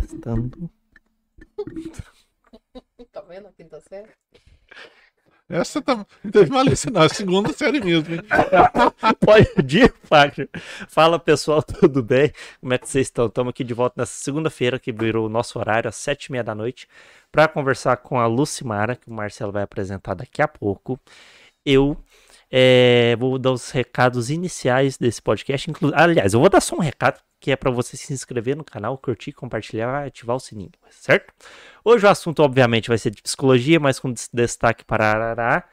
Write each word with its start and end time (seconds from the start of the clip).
Testando. 0.00 0.70
Tá 3.12 3.20
vendo 3.20 3.46
a 3.46 3.52
quinta 3.52 3.80
série? 3.80 4.08
Essa 5.48 5.80
tá. 5.80 6.04
Não 6.24 6.30
teve 6.32 6.50
malícia, 6.50 6.90
não. 6.90 7.02
É 7.02 7.06
a 7.06 7.08
segunda 7.08 7.52
série 7.52 7.80
mesmo. 7.80 8.14
hein? 8.14 8.20
Pode 9.20 9.78
ir, 9.78 9.94
Fagner. 10.02 10.48
Fala 10.88 11.18
pessoal, 11.18 11.62
tudo 11.62 12.02
bem? 12.02 12.32
Como 12.60 12.72
é 12.74 12.78
que 12.78 12.88
vocês 12.88 13.06
estão? 13.06 13.26
Estamos 13.26 13.50
aqui 13.50 13.62
de 13.62 13.74
volta 13.74 13.94
nessa 14.00 14.14
segunda-feira, 14.14 14.80
que 14.80 14.90
virou 14.90 15.26
o 15.26 15.28
nosso 15.28 15.58
horário, 15.58 15.88
às 15.88 15.94
sete 15.96 16.26
e 16.26 16.32
meia 16.32 16.42
da 16.42 16.54
noite, 16.54 16.88
para 17.30 17.46
conversar 17.46 17.96
com 17.98 18.18
a 18.18 18.26
Lucimara, 18.26 18.96
que 18.96 19.08
o 19.08 19.12
Marcelo 19.12 19.52
vai 19.52 19.62
apresentar 19.62 20.14
daqui 20.14 20.42
a 20.42 20.48
pouco. 20.48 20.98
Eu 21.64 21.96
é, 22.56 23.16
vou 23.18 23.36
dar 23.36 23.50
os 23.50 23.72
recados 23.72 24.30
iniciais 24.30 24.96
desse 24.96 25.20
podcast. 25.20 25.68
Inclu... 25.68 25.90
Aliás, 25.92 26.34
eu 26.34 26.38
vou 26.38 26.48
dar 26.48 26.60
só 26.60 26.76
um 26.76 26.78
recado, 26.78 27.18
que 27.40 27.50
é 27.50 27.56
para 27.56 27.68
você 27.68 27.96
se 27.96 28.12
inscrever 28.12 28.56
no 28.56 28.62
canal, 28.62 28.96
curtir, 28.96 29.32
compartilhar 29.32 30.04
ativar 30.06 30.36
o 30.36 30.38
sininho, 30.38 30.70
certo? 30.88 31.34
Hoje 31.84 32.06
o 32.06 32.08
assunto, 32.08 32.44
obviamente, 32.44 32.86
vai 32.88 32.96
ser 32.96 33.10
de 33.10 33.20
psicologia, 33.20 33.80
mas 33.80 33.98
com 33.98 34.12
des- 34.12 34.30
destaque 34.32 34.84
para 34.84 35.04
Arará. 35.04 35.64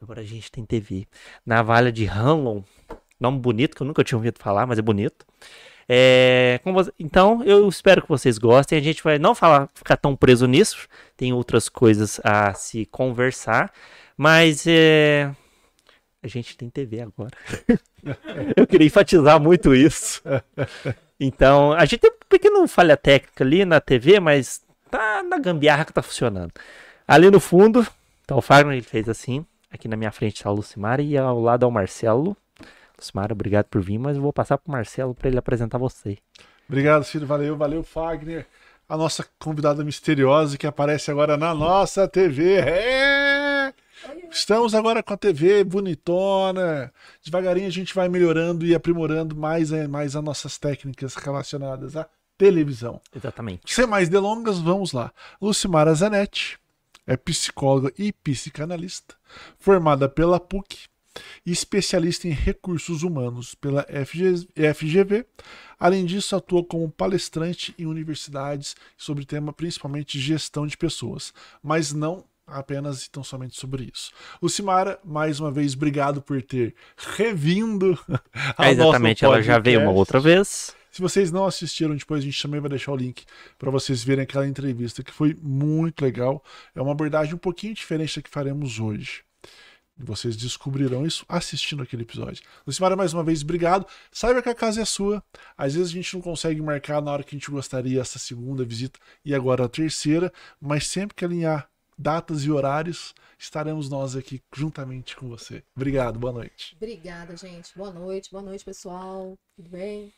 Agora 0.00 0.20
a 0.20 0.24
gente 0.24 0.48
tem 0.52 0.64
TV. 0.64 1.08
Navalha 1.44 1.90
de 1.90 2.06
Hanlon. 2.06 2.62
Nome 3.18 3.40
bonito, 3.40 3.74
que 3.74 3.82
eu 3.82 3.86
nunca 3.86 4.04
tinha 4.04 4.16
ouvido 4.16 4.38
falar, 4.38 4.64
mas 4.64 4.78
é 4.78 4.82
bonito. 4.82 5.26
É, 5.88 6.60
Então, 7.00 7.42
eu 7.42 7.68
espero 7.68 8.02
que 8.02 8.08
vocês 8.08 8.38
gostem. 8.38 8.78
A 8.78 8.82
gente 8.82 9.02
vai 9.02 9.18
não 9.18 9.34
falar, 9.34 9.68
ficar 9.74 9.96
tão 9.96 10.14
preso 10.14 10.46
nisso. 10.46 10.86
Tem 11.16 11.32
outras 11.32 11.68
coisas 11.68 12.20
a 12.22 12.54
se 12.54 12.86
conversar. 12.86 13.72
Mas 14.16 14.66
é, 14.68 15.32
a 16.28 16.30
gente 16.30 16.56
tem 16.56 16.68
TV 16.70 17.00
agora. 17.00 17.32
eu 18.56 18.66
queria 18.66 18.86
enfatizar 18.86 19.40
muito 19.40 19.74
isso. 19.74 20.22
Então, 21.18 21.72
a 21.72 21.84
gente 21.84 21.98
tem 21.98 22.10
um 22.10 22.28
pequeno 22.28 22.68
falha 22.68 22.96
técnica 22.96 23.42
ali 23.42 23.64
na 23.64 23.80
TV, 23.80 24.20
mas 24.20 24.62
tá 24.90 25.22
na 25.22 25.38
gambiarra 25.38 25.84
que 25.84 25.92
tá 25.92 26.02
funcionando. 26.02 26.52
Ali 27.06 27.30
no 27.30 27.40
fundo, 27.40 27.86
tá 28.26 28.36
o 28.36 28.42
Fagner, 28.42 28.74
ele 28.76 28.82
fez 28.82 29.08
assim. 29.08 29.44
Aqui 29.70 29.88
na 29.88 29.96
minha 29.96 30.12
frente 30.12 30.42
tá 30.42 30.50
o 30.50 30.54
Lucimar 30.54 31.00
e 31.00 31.16
ao 31.16 31.40
lado 31.40 31.64
é 31.64 31.68
o 31.68 31.72
Marcelo. 31.72 32.36
Lucimar, 32.96 33.32
obrigado 33.32 33.66
por 33.66 33.82
vir, 33.82 33.98
mas 33.98 34.16
eu 34.16 34.22
vou 34.22 34.32
passar 34.32 34.58
pro 34.58 34.72
Marcelo 34.72 35.14
para 35.14 35.28
ele 35.28 35.38
apresentar 35.38 35.78
você. 35.78 36.18
Obrigado, 36.68 37.04
Ciro. 37.04 37.26
Valeu, 37.26 37.56
valeu, 37.56 37.82
Fagner. 37.82 38.46
A 38.88 38.96
nossa 38.96 39.26
convidada 39.38 39.84
misteriosa 39.84 40.56
que 40.56 40.66
aparece 40.66 41.10
agora 41.10 41.36
na 41.36 41.54
nossa 41.54 42.06
TV. 42.08 42.54
É! 42.56 43.27
Estamos 44.30 44.74
agora 44.74 45.02
com 45.02 45.14
a 45.14 45.16
TV 45.16 45.64
bonitona. 45.64 46.92
Devagarinho 47.24 47.66
a 47.66 47.70
gente 47.70 47.94
vai 47.94 48.08
melhorando 48.08 48.64
e 48.66 48.74
aprimorando 48.74 49.34
mais 49.34 49.70
e 49.70 49.88
mais 49.88 50.14
as 50.14 50.22
nossas 50.22 50.58
técnicas 50.58 51.14
relacionadas 51.14 51.96
à 51.96 52.06
televisão. 52.36 53.00
Exatamente. 53.14 53.74
Sem 53.74 53.86
mais 53.86 54.08
delongas, 54.08 54.58
vamos 54.58 54.92
lá. 54.92 55.12
Lucimara 55.40 55.94
Zanetti 55.94 56.58
é 57.06 57.16
psicóloga 57.16 57.92
e 57.98 58.12
psicanalista, 58.12 59.14
formada 59.58 60.08
pela 60.08 60.38
PUC 60.38 60.88
e 61.44 61.50
especialista 61.50 62.28
em 62.28 62.32
recursos 62.32 63.02
humanos 63.02 63.54
pela 63.54 63.82
FG 63.84 64.46
FGV. 64.74 65.26
Além 65.80 66.04
disso, 66.04 66.36
atua 66.36 66.62
como 66.62 66.90
palestrante 66.90 67.74
em 67.78 67.86
universidades 67.86 68.76
sobre 68.96 69.24
tema 69.24 69.52
principalmente 69.52 70.20
gestão 70.20 70.66
de 70.66 70.76
pessoas, 70.76 71.32
mas 71.62 71.92
não 71.92 72.24
apenas 72.48 73.04
e 73.04 73.10
tão 73.10 73.22
somente 73.22 73.58
sobre 73.58 73.90
isso. 73.92 74.10
Lucimara, 74.42 74.98
mais 75.04 75.40
uma 75.40 75.50
vez, 75.50 75.74
obrigado 75.74 76.20
por 76.22 76.42
ter 76.42 76.74
revindo. 76.96 77.98
É, 78.58 78.70
exatamente, 78.70 79.24
ela 79.24 79.42
já 79.42 79.58
veio 79.58 79.80
uma 79.80 79.90
outra 79.90 80.18
vez. 80.18 80.74
Se 80.90 81.00
vocês 81.00 81.30
não 81.30 81.44
assistiram, 81.44 81.94
depois 81.94 82.22
a 82.22 82.24
gente 82.24 82.42
também 82.42 82.60
vai 82.60 82.70
deixar 82.70 82.92
o 82.92 82.96
link 82.96 83.24
para 83.58 83.70
vocês 83.70 84.02
verem 84.02 84.24
aquela 84.24 84.46
entrevista 84.46 85.02
que 85.02 85.12
foi 85.12 85.36
muito 85.40 86.02
legal. 86.02 86.42
É 86.74 86.82
uma 86.82 86.92
abordagem 86.92 87.34
um 87.34 87.38
pouquinho 87.38 87.74
diferente 87.74 88.16
da 88.16 88.22
que 88.22 88.30
faremos 88.30 88.80
hoje. 88.80 89.22
E 89.98 90.04
Vocês 90.04 90.36
descobrirão 90.36 91.04
isso 91.04 91.24
assistindo 91.28 91.82
aquele 91.82 92.02
episódio. 92.02 92.42
Lucimara, 92.66 92.96
mais 92.96 93.12
uma 93.12 93.24
vez, 93.24 93.42
obrigado. 93.42 93.86
Saiba 94.12 94.40
que 94.40 94.48
a 94.48 94.54
casa 94.54 94.80
é 94.80 94.84
sua. 94.84 95.22
Às 95.56 95.74
vezes 95.74 95.90
a 95.90 95.94
gente 95.94 96.14
não 96.14 96.20
consegue 96.20 96.60
marcar 96.62 97.02
na 97.02 97.12
hora 97.12 97.24
que 97.24 97.34
a 97.34 97.38
gente 97.38 97.50
gostaria 97.50 98.00
essa 98.00 98.18
segunda 98.18 98.64
visita 98.64 98.98
e 99.24 99.34
agora 99.34 99.64
a 99.64 99.68
terceira, 99.68 100.32
mas 100.60 100.86
sempre 100.86 101.16
que 101.16 101.24
alinhar 101.24 101.68
datas 101.98 102.44
e 102.44 102.50
horários, 102.50 103.12
estaremos 103.36 103.90
nós 103.90 104.14
aqui 104.14 104.40
juntamente 104.54 105.16
com 105.16 105.28
você. 105.28 105.64
Obrigado, 105.74 106.18
boa 106.18 106.32
noite. 106.32 106.76
Obrigada, 106.76 107.36
gente. 107.36 107.76
Boa 107.76 107.90
noite, 107.92 108.30
boa 108.30 108.42
noite, 108.42 108.64
pessoal. 108.64 109.36
Tudo 109.56 109.68
bem? 109.68 110.12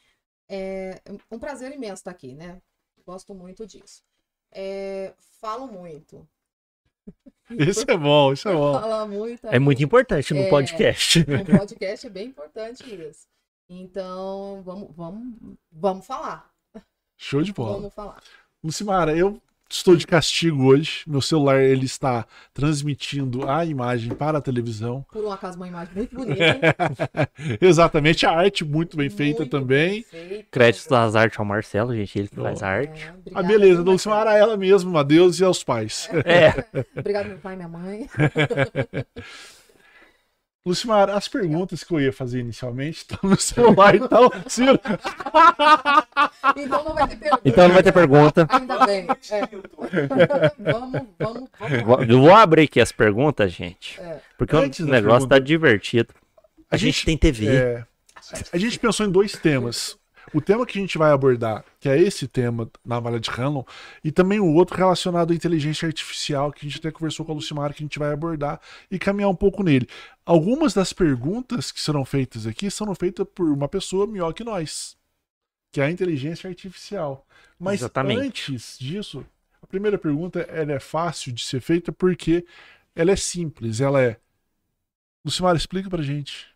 É 0.48 1.00
um 1.30 1.38
prazer 1.38 1.72
imenso 1.72 1.94
estar 1.94 2.10
aqui, 2.10 2.34
né? 2.34 2.60
Gosto 3.06 3.34
muito 3.34 3.66
disso. 3.66 4.02
É, 4.52 5.14
falo 5.40 5.66
muito. 5.66 6.28
Isso 7.50 7.84
é 7.88 7.96
bom, 7.96 8.32
isso 8.32 8.48
é 8.48 8.52
bom. 8.52 8.78
Fala 8.78 9.06
muito. 9.06 9.46
É 9.46 9.58
muito 9.58 9.82
importante 9.82 10.34
no 10.34 10.40
É. 10.40 10.50
podcast. 10.50 11.20
Um 11.20 11.58
podcast 11.58 12.06
é 12.06 12.10
bem 12.10 12.26
importante 12.28 12.84
isso. 12.94 13.26
Então, 13.68 14.62
vamos, 14.64 14.90
vamos, 14.94 15.56
vamos 15.72 16.06
falar. 16.06 16.52
Show 17.16 17.42
de 17.42 17.52
bola. 17.52 17.74
Vamos 17.76 17.94
falar. 17.94 18.22
Lucimara, 18.62 19.16
eu 19.16 19.40
estou 19.70 19.94
de 19.96 20.06
castigo 20.06 20.64
hoje. 20.66 21.02
Meu 21.06 21.20
celular 21.20 21.60
ele 21.62 21.86
está 21.86 22.26
transmitindo 22.52 23.48
a 23.48 23.64
imagem 23.64 24.12
para 24.14 24.38
a 24.38 24.40
televisão. 24.40 25.04
Por 25.12 25.24
um 25.24 25.30
acaso, 25.32 25.56
uma 25.56 25.68
imagem 25.68 25.94
muito 25.94 26.14
bonita. 26.14 26.76
Exatamente, 27.60 28.26
a 28.26 28.32
arte 28.32 28.64
muito 28.64 28.96
bem 28.96 29.08
feita 29.08 29.40
muito 29.40 29.50
também. 29.50 29.90
bem 29.90 30.02
feita. 30.02 30.44
Créditos 30.50 30.86
das 30.88 31.14
artes 31.14 31.38
ao 31.38 31.44
Marcelo, 31.44 31.94
gente, 31.94 32.18
ele 32.18 32.28
que 32.28 32.36
faz 32.36 32.60
Boa. 32.60 32.70
a 32.70 32.74
arte. 32.74 33.02
É, 33.02 33.08
A 33.08 33.12
obrigada, 33.12 33.46
beleza 33.48 33.82
Lucimara 33.82 34.34
é 34.36 34.40
ela 34.40 34.56
mesma, 34.56 35.00
a 35.00 35.02
Deus 35.02 35.38
e 35.38 35.44
aos 35.44 35.62
pais. 35.62 36.08
É, 36.24 36.64
Obrigado, 36.98 37.28
meu 37.28 37.38
pai 37.38 37.54
e 37.54 37.56
minha 37.56 37.68
mãe. 37.68 38.08
Lucimara, 40.64 41.14
as 41.14 41.26
perguntas 41.26 41.82
que 41.82 41.92
eu 41.94 42.00
ia 42.00 42.12
fazer 42.12 42.40
inicialmente 42.40 42.98
estão 42.98 43.18
no 43.22 43.36
celular, 43.40 43.94
então, 43.94 44.30
Ciro, 44.46 44.78
Então 46.56 46.84
não 46.84 46.94
vai 46.94 47.08
ter 47.08 47.16
pergunta. 47.16 47.40
então 47.44 47.66
não 47.68 47.74
vai 47.74 47.82
ter 47.82 47.92
pergunta. 47.92 48.46
Ainda 48.50 48.86
bem. 48.86 49.06
É. 49.30 50.70
vamos, 50.72 50.92
vamos, 51.18 51.48
vamos. 51.58 51.82
Vou- 51.84 52.02
Eu 52.04 52.20
vou 52.20 52.34
abrir 52.34 52.62
aqui 52.64 52.80
as 52.80 52.92
perguntas, 52.92 53.52
gente. 53.52 53.98
É. 54.00 54.20
Porque 54.36 54.54
Antes 54.56 54.80
o 54.80 54.84
negócio 54.86 55.26
pergunta- 55.26 55.34
tá 55.36 55.38
divertido. 55.38 56.14
A, 56.70 56.74
A 56.74 56.76
gente, 56.76 56.94
gente- 56.94 57.06
tem 57.06 57.16
TV. 57.16 57.46
É, 57.48 57.84
a 58.52 58.58
gente 58.58 58.78
pensou 58.78 59.06
em 59.06 59.10
dois 59.10 59.32
temas. 59.32 59.96
O 60.32 60.40
tema 60.40 60.64
que 60.64 60.78
a 60.78 60.80
gente 60.80 60.96
vai 60.96 61.10
abordar, 61.10 61.64
que 61.80 61.88
é 61.88 61.98
esse 61.98 62.28
tema 62.28 62.70
na 62.84 63.00
Malha 63.00 63.18
de 63.18 63.30
Hanlon, 63.30 63.64
e 64.04 64.12
também 64.12 64.38
o 64.38 64.52
outro 64.54 64.76
relacionado 64.76 65.32
à 65.32 65.34
inteligência 65.34 65.86
artificial, 65.86 66.52
que 66.52 66.64
a 66.64 66.68
gente 66.68 66.78
até 66.78 66.90
conversou 66.90 67.26
com 67.26 67.32
a 67.32 67.34
Lucimara, 67.34 67.72
que 67.72 67.82
a 67.82 67.86
gente 67.86 67.98
vai 67.98 68.12
abordar 68.12 68.60
e 68.90 68.98
caminhar 68.98 69.28
um 69.28 69.34
pouco 69.34 69.62
nele. 69.62 69.88
Algumas 70.24 70.72
das 70.72 70.92
perguntas 70.92 71.72
que 71.72 71.80
serão 71.80 72.04
feitas 72.04 72.46
aqui 72.46 72.70
são 72.70 72.94
feitas 72.94 73.26
por 73.34 73.48
uma 73.48 73.68
pessoa 73.68 74.06
melhor 74.06 74.32
que 74.32 74.44
nós, 74.44 74.96
que 75.72 75.80
é 75.80 75.84
a 75.84 75.90
inteligência 75.90 76.48
artificial. 76.48 77.26
Mas 77.58 77.80
Exatamente. 77.80 78.20
antes 78.20 78.78
disso, 78.78 79.26
a 79.62 79.66
primeira 79.66 79.98
pergunta 79.98 80.40
ela 80.42 80.72
é 80.72 80.80
fácil 80.80 81.32
de 81.32 81.44
ser 81.44 81.60
feita 81.60 81.90
porque 81.92 82.44
ela 82.94 83.10
é 83.10 83.16
simples, 83.16 83.80
ela 83.80 84.00
é... 84.02 84.16
Lucimara, 85.24 85.56
explica 85.56 85.90
pra 85.90 86.02
gente. 86.02 86.49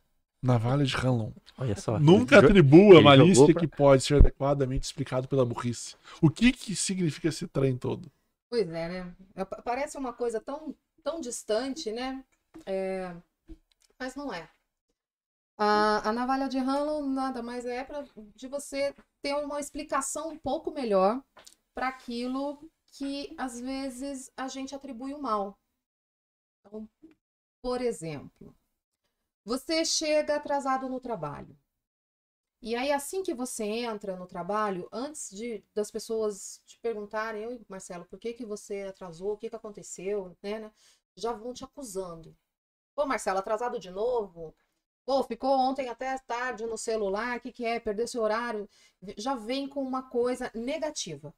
Navalha 0.45 0.85
de 0.85 0.95
Hanlon. 0.97 1.33
Olha 1.57 1.75
só. 1.75 1.99
Nunca 1.99 2.39
atribua 2.39 2.95
a 2.95 2.97
ele 2.97 3.05
malícia 3.05 3.35
jogou 3.35 3.53
pra- 3.55 3.61
que 3.61 3.67
pode 3.69 4.03
ser 4.05 4.17
adequadamente 4.17 4.85
explicado 4.85 5.27
pela 5.27 5.45
burrice. 5.47 5.97
O 6.21 6.29
que 6.29 6.53
que 6.53 6.77
significa 6.77 7.29
esse 7.29 7.47
trem 7.49 7.77
todo? 7.79 8.11
Pois 8.51 8.69
é, 8.69 8.89
né? 8.89 9.15
É, 9.35 9.45
pa- 9.45 9.63
Parece 9.63 9.97
uma 9.97 10.13
coisa 10.13 10.41
tão, 10.41 10.75
tão 11.03 11.21
distante, 11.21 11.91
né? 11.91 12.23
É, 12.67 13.15
Mas 13.99 14.15
não 14.15 14.33
é. 14.33 14.49
A, 15.57 16.09
a 16.09 16.13
navalha 16.13 16.49
de 16.49 16.59
Hanlon 16.59 17.07
nada 17.07 17.43
mais 17.43 17.65
é 17.65 17.83
para 17.85 18.05
de 18.35 18.49
você 18.49 18.95
ter 19.23 19.35
uma 19.37 19.61
explicação 19.61 20.29
um 20.31 20.37
pouco 20.37 20.71
melhor 20.73 21.23
para 21.75 21.89
aquilo 21.89 22.59
que 22.99 23.35
às 23.39 23.59
vezes 23.61 24.31
a 24.37 24.47
gente 24.49 24.75
atribui 24.75 25.15
o 25.15 25.23
mal. 25.23 25.57
Então, 26.67 26.89
por 27.63 27.81
exemplo, 27.81 28.55
você 29.45 29.85
chega 29.85 30.37
atrasado 30.37 30.89
no 30.89 31.01
trabalho. 31.01 31.57
E 32.63 32.75
aí, 32.75 32.91
assim 32.91 33.23
que 33.23 33.35
você 33.35 33.65
entra 33.65 34.17
no 34.17 34.27
trabalho, 34.27 34.89
antes 34.91 35.31
de 35.31 35.63
das 35.75 35.91
pessoas 35.91 36.63
te 36.67 36.79
perguntarem, 36.81 37.43
eu, 37.43 37.61
Marcelo, 37.69 38.07
por 38.07 38.19
que, 38.19 38.33
que 38.33 38.45
você 38.47 38.85
atrasou? 38.85 39.33
O 39.33 39.37
que, 39.37 39.51
que 39.51 39.57
aconteceu? 39.57 40.35
Né, 40.43 40.59
né? 40.61 40.73
Já 41.15 41.33
vão 41.33 41.53
te 41.53 41.63
acusando. 41.65 42.35
Pô, 42.95 43.07
Marcelo, 43.07 43.39
atrasado 43.39 43.79
de 43.79 43.91
novo? 43.91 44.55
Pô, 45.05 45.23
ficou 45.25 45.51
ontem 45.59 45.89
até 45.89 46.17
tarde 46.19 46.67
no 46.67 46.79
celular, 46.79 47.39
o 47.39 47.41
que, 47.41 47.53
que 47.53 47.65
é? 47.67 47.79
Perdeu 47.81 48.09
seu 48.09 48.23
horário? 48.23 48.69
Já 49.19 49.35
vem 49.35 49.69
com 49.69 49.83
uma 49.83 50.03
coisa 50.11 50.51
negativa, 50.55 51.35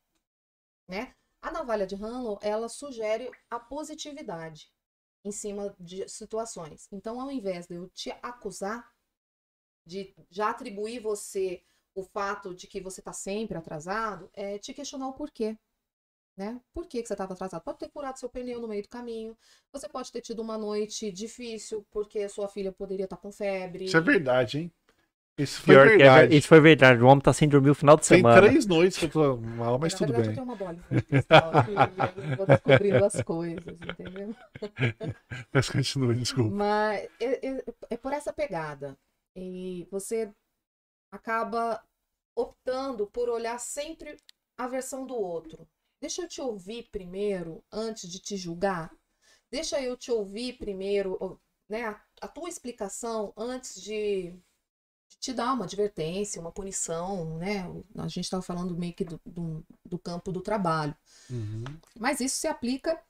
né? 0.88 1.14
A 1.42 1.50
navalha 1.50 1.86
de 1.86 1.96
Hanlon, 1.96 2.38
ela 2.42 2.68
sugere 2.68 3.30
a 3.50 3.58
positividade 3.58 4.72
em 5.26 5.32
cima 5.32 5.74
de 5.78 6.08
situações. 6.08 6.88
Então, 6.92 7.20
ao 7.20 7.30
invés 7.30 7.66
de 7.66 7.74
eu 7.74 7.88
te 7.88 8.10
acusar, 8.22 8.88
de 9.84 10.14
já 10.30 10.50
atribuir 10.50 11.00
você 11.00 11.62
o 11.94 12.04
fato 12.04 12.54
de 12.54 12.66
que 12.66 12.80
você 12.80 13.00
está 13.00 13.12
sempre 13.12 13.56
atrasado 13.58 14.30
é 14.34 14.58
te 14.58 14.72
questionar 14.72 15.08
o 15.08 15.14
porquê. 15.14 15.56
Né? 16.36 16.60
Por 16.72 16.86
que, 16.86 17.00
que 17.00 17.08
você 17.08 17.14
estava 17.14 17.32
atrasado? 17.32 17.62
Pode 17.62 17.78
ter 17.78 17.90
furado 17.90 18.18
seu 18.18 18.28
pneu 18.28 18.60
no 18.60 18.68
meio 18.68 18.82
do 18.82 18.88
caminho. 18.88 19.36
Você 19.72 19.88
pode 19.88 20.12
ter 20.12 20.20
tido 20.20 20.42
uma 20.42 20.58
noite 20.58 21.10
difícil 21.10 21.84
porque 21.90 22.20
a 22.20 22.28
sua 22.28 22.46
filha 22.46 22.70
poderia 22.70 23.04
estar 23.04 23.16
tá 23.16 23.22
com 23.22 23.32
febre. 23.32 23.86
Isso 23.86 23.96
é 23.96 24.00
verdade, 24.00 24.58
hein? 24.58 24.72
Isso 25.38 25.60
foi 25.60 25.74
Pior 25.74 25.86
que 25.86 25.92
é 25.94 25.96
verdade. 25.98 26.28
ver- 26.28 26.36
isso 26.38 26.48
foi 26.48 26.60
verdade. 26.60 27.02
O 27.02 27.06
homem 27.06 27.20
tá 27.22 27.32
sem 27.32 27.48
dormir 27.48 27.70
o 27.70 27.74
final 27.74 27.96
de 27.96 28.06
Tem 28.08 28.18
semana. 28.18 28.40
três 28.40 28.66
noites 28.66 28.96
que 28.98 29.04
eu 29.04 29.10
tô 29.10 29.36
mal, 29.36 29.78
mas 29.78 29.92
Na 29.92 29.98
tudo 29.98 30.12
verdade, 30.14 30.28
bem. 30.28 30.38
eu 30.38 30.46
tenho 30.46 30.46
uma 30.46 30.56
bola 30.56 30.74
que 31.64 32.22
eu 32.22 32.36
vou 32.36 32.46
descobrindo 32.46 33.04
as 33.04 33.20
coisas, 33.22 33.66
entendeu? 33.82 34.34
Mas 35.52 35.68
continue, 35.68 36.14
desculpa. 36.14 36.50
Mas 36.50 37.08
é, 37.20 37.48
é- 37.48 37.64
é 37.90 37.96
por 37.96 38.12
essa 38.12 38.32
pegada. 38.32 38.96
E 39.34 39.86
você 39.90 40.32
acaba 41.12 41.82
optando 42.34 43.06
por 43.06 43.28
olhar 43.28 43.58
sempre 43.58 44.16
a 44.58 44.66
versão 44.66 45.06
do 45.06 45.14
outro. 45.14 45.68
Deixa 46.00 46.22
eu 46.22 46.28
te 46.28 46.40
ouvir 46.40 46.88
primeiro 46.90 47.62
antes 47.72 48.10
de 48.10 48.18
te 48.20 48.36
julgar. 48.36 48.90
Deixa 49.50 49.80
eu 49.80 49.96
te 49.96 50.10
ouvir 50.10 50.54
primeiro, 50.58 51.40
né, 51.68 51.84
a, 51.86 52.00
a 52.22 52.28
tua 52.28 52.48
explicação 52.48 53.32
antes 53.36 53.80
de, 53.80 54.32
de 54.32 54.38
te 55.20 55.32
dar 55.32 55.52
uma 55.52 55.64
advertência, 55.64 56.40
uma 56.40 56.52
punição, 56.52 57.38
né? 57.38 57.64
A 57.96 58.08
gente 58.08 58.24
estava 58.24 58.42
falando 58.42 58.76
meio 58.76 58.94
que 58.94 59.04
do, 59.04 59.20
do, 59.24 59.66
do 59.84 59.98
campo 59.98 60.30
do 60.30 60.40
trabalho. 60.40 60.94
Uhum. 61.30 61.64
Mas 61.98 62.20
isso 62.20 62.36
se 62.36 62.46
aplica 62.46 63.00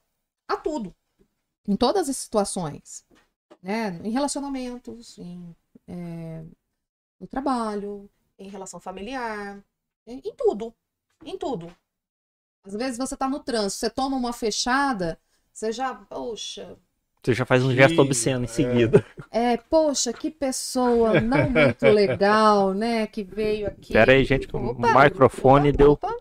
a 0.49 0.57
tudo, 0.57 0.95
em 1.67 1.77
todas 1.77 2.09
as 2.09 2.17
situações, 2.17 3.05
né? 3.63 4.01
Em 4.05 4.11
relacionamentos, 4.11 5.19
em, 5.19 5.55
é, 5.87 6.45
no 7.21 7.27
trabalho, 7.27 8.09
em 8.39 8.49
relação 8.49 8.81
familiar, 8.81 9.63
em, 10.07 10.21
em 10.25 10.35
tudo, 10.35 10.75
em 11.25 11.37
tudo. 11.37 11.75
Às 12.65 12.75
vezes 12.75 12.99
você 12.99 13.17
tá 13.17 13.29
no 13.29 13.41
trânsito, 13.41 13.81
você 13.81 13.91
toma 13.91 14.17
uma 14.17 14.33
fechada, 14.33 15.21
você 15.53 15.73
já, 15.73 15.95
poxa, 15.95 16.77
Você 17.27 17.35
já 17.35 17.45
faz 17.45 17.65
um 17.65 17.71
Sim, 17.71 17.75
gesto 17.75 18.01
obsceno 18.01 18.43
em 18.43 18.45
é. 18.45 18.47
seguida. 18.47 19.05
é, 19.33 19.57
poxa, 19.57 20.13
que 20.13 20.31
pessoa 20.31 21.21
não 21.21 21.51
muito 21.51 21.85
legal, 21.87 22.73
né? 22.73 23.05
Que 23.09 23.25
veio 23.25 23.67
aqui. 23.67 23.93
Pera 23.93 24.13
aí, 24.13 24.23
gente, 24.25 24.47
que 24.47 24.57
o 24.57 24.77
microfone 24.79 25.71
opa, 25.71 25.77
deu 25.77 25.91
opa. 25.91 26.15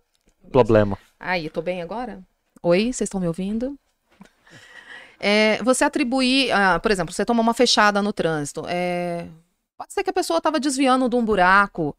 problema. 0.51 0.97
Aí, 1.19 1.47
tô 1.47 1.61
bem 1.61 1.83
agora? 1.83 2.23
Oi, 2.59 2.85
vocês 2.85 3.01
estão 3.01 3.21
me 3.21 3.27
ouvindo? 3.27 3.77
É, 5.19 5.61
você 5.61 5.83
atribuir, 5.83 6.51
ah, 6.51 6.79
por 6.79 6.89
exemplo, 6.89 7.13
você 7.13 7.23
toma 7.23 7.39
uma 7.43 7.53
fechada 7.53 8.01
no 8.01 8.11
trânsito. 8.11 8.65
é, 8.67 9.27
pode 9.77 9.93
ser 9.93 10.03
que 10.03 10.09
a 10.09 10.13
pessoa 10.13 10.39
estava 10.39 10.59
desviando 10.59 11.07
de 11.07 11.15
um 11.15 11.23
buraco. 11.23 11.95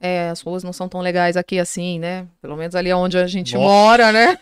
é, 0.00 0.30
as 0.30 0.40
ruas 0.40 0.64
não 0.64 0.72
são 0.72 0.88
tão 0.88 1.02
legais 1.02 1.36
aqui 1.36 1.58
assim, 1.58 1.98
né? 1.98 2.26
Pelo 2.40 2.56
menos 2.56 2.74
ali 2.74 2.90
onde 2.90 3.18
a 3.18 3.26
gente 3.26 3.54
Nossa. 3.54 3.66
mora, 3.66 4.12
né? 4.12 4.38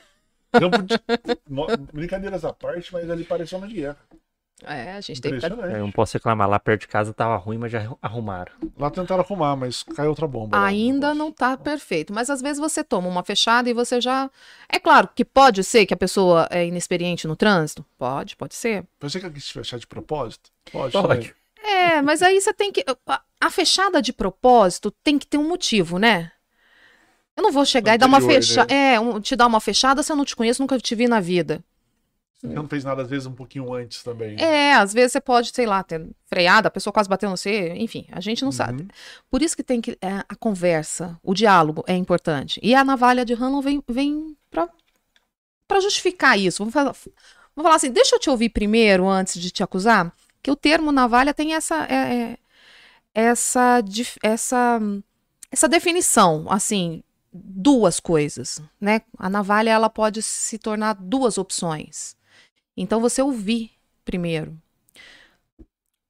Campo 0.59 0.83
de- 0.83 1.93
Brincadeiras 1.93 2.45
à 2.45 2.53
parte, 2.53 2.93
mas 2.93 3.09
ali 3.11 3.25
pareceu 3.25 3.59
uma 3.59 3.69
de 3.69 3.75
guerra. 3.75 3.99
É, 4.63 4.93
a 4.93 5.01
gente 5.01 5.21
tem 5.21 5.33
que 5.33 5.39
Impressionante. 5.39 5.75
Eu 5.75 5.81
não 5.81 5.91
posso 5.91 6.15
reclamar. 6.17 6.49
Lá 6.49 6.59
perto 6.59 6.83
de 6.83 6.89
casa 6.89 7.13
tava 7.13 7.37
ruim, 7.37 7.59
mas 7.59 7.73
já 7.73 7.91
arrumaram. 8.01 8.53
Lá 8.79 8.89
tentaram 8.89 9.23
arrumar, 9.23 9.57
mas 9.57 9.83
caiu 9.83 10.11
outra 10.11 10.27
bomba. 10.29 10.65
Ainda 10.65 11.13
não 11.13 11.31
tá 11.33 11.57
perfeito, 11.57 12.13
mas 12.15 12.31
às 12.31 12.41
vezes 12.41 12.59
você 12.61 12.83
toma 12.83 13.09
uma 13.09 13.23
fechada 13.25 13.69
e 13.69 13.75
você 13.75 14.01
já. 14.01 14.31
É 14.69 14.79
claro 14.79 15.09
que 15.15 15.25
pode 15.25 15.63
ser 15.65 15.85
que 15.85 15.93
a 15.93 15.97
pessoa 15.97 16.49
é 16.51 16.65
inexperiente 16.65 17.27
no 17.27 17.37
trânsito. 17.37 17.85
Pode, 17.99 18.37
pode 18.37 18.55
ser. 18.55 18.87
Você 19.01 19.21
quer 19.21 19.31
que 19.33 19.41
se 19.41 19.53
fechar 19.53 19.79
de 19.79 19.87
propósito? 19.87 20.51
Pode. 20.73 20.93
Pode. 20.93 21.09
também. 21.09 21.33
É, 21.63 22.01
mas 22.01 22.23
aí 22.23 22.41
você 22.41 22.55
tem 22.55 22.71
que. 22.73 22.85
a- 23.07 23.21
A 23.41 23.51
fechada 23.51 24.01
de 24.01 24.13
propósito 24.13 24.91
tem 25.03 25.19
que 25.19 25.27
ter 25.27 25.37
um 25.37 25.47
motivo, 25.49 25.99
né? 25.99 26.31
Eu 27.37 27.43
não 27.43 27.53
vou 27.53 27.65
chegar 27.65 27.95
e 27.95 27.99
dar 27.99 28.07
uma 28.07 28.19
Anterior, 28.19 28.43
fechada. 28.43 28.73
É, 28.75 28.99
um- 29.01 29.21
te 29.21 29.35
dar 29.35 29.47
uma 29.47 29.61
fechada 29.61 30.03
se 30.03 30.11
eu 30.13 30.17
não 30.17 30.25
te 30.25 30.37
conheço, 30.37 30.63
nunca 30.63 30.79
te 30.79 30.95
vi 30.95 31.09
na 31.09 31.21
vida. 31.21 31.63
Você 32.41 32.49
não 32.49 32.69
fez 32.69 32.85
nada, 32.85 33.01
às 33.03 33.09
vezes, 33.09 33.27
um 33.27 33.33
pouquinho 33.33 33.73
antes 33.73 34.03
também. 34.03 34.37
É, 34.39 34.75
às 34.75 34.93
vezes 34.93 35.13
você 35.13 35.21
pode, 35.21 35.51
sei 35.55 35.65
lá, 35.65 35.83
ter 35.83 36.07
freado, 36.27 36.69
a 36.69 36.71
pessoa 36.71 36.93
quase 36.93 37.09
bateu 37.09 37.31
no 37.31 37.37
você, 37.37 37.73
enfim, 37.77 38.07
a 38.13 38.21
gente 38.21 38.45
não 38.45 38.53
sabe. 38.53 38.83
Uhum. 38.83 38.89
Por 39.31 39.41
isso 39.41 39.57
que 39.57 39.63
tem 39.65 39.81
que. 39.81 39.97
é, 40.03 40.23
a 40.29 40.37
conversa, 40.39 41.19
o 41.23 41.33
diálogo 41.33 41.83
é 41.87 41.95
importante. 41.97 42.61
E 42.63 42.75
a 42.75 42.85
navalha 42.85 43.25
de 43.25 43.33
Hanlon 43.33 43.63
vem, 43.63 43.83
vem 43.89 44.37
pra, 44.51 44.69
pra 45.67 45.81
justificar 45.81 46.39
isso. 46.39 46.59
Vamos 46.59 46.75
falar, 46.75 46.93
vamos 46.93 47.63
falar 47.67 47.77
assim, 47.77 47.91
deixa 47.91 48.15
eu 48.17 48.21
te 48.21 48.29
ouvir 48.29 48.51
primeiro 48.51 49.09
antes 49.09 49.41
de 49.41 49.51
te 49.51 49.63
acusar, 49.63 50.13
que 50.43 50.51
o 50.51 50.57
termo 50.57 50.93
navalha 50.93 51.33
tem 51.33 51.55
essa. 51.55 51.87
é, 51.87 51.95
é, 52.33 52.39
essa, 53.15 53.81
essa, 54.23 54.81
essa 55.51 55.69
definição, 55.69 56.47
assim, 56.51 57.03
duas 57.35 57.99
coisas, 57.99 58.63
né? 58.81 59.03
A 59.19 59.29
navalha 59.29 59.71
ela 59.71 59.91
pode 59.91 60.23
se 60.23 60.57
tornar 60.57 60.95
duas 60.95 61.37
opções. 61.37 62.17
Então 62.77 63.01
você 63.01 63.21
ouvir 63.21 63.73
primeiro. 64.05 64.57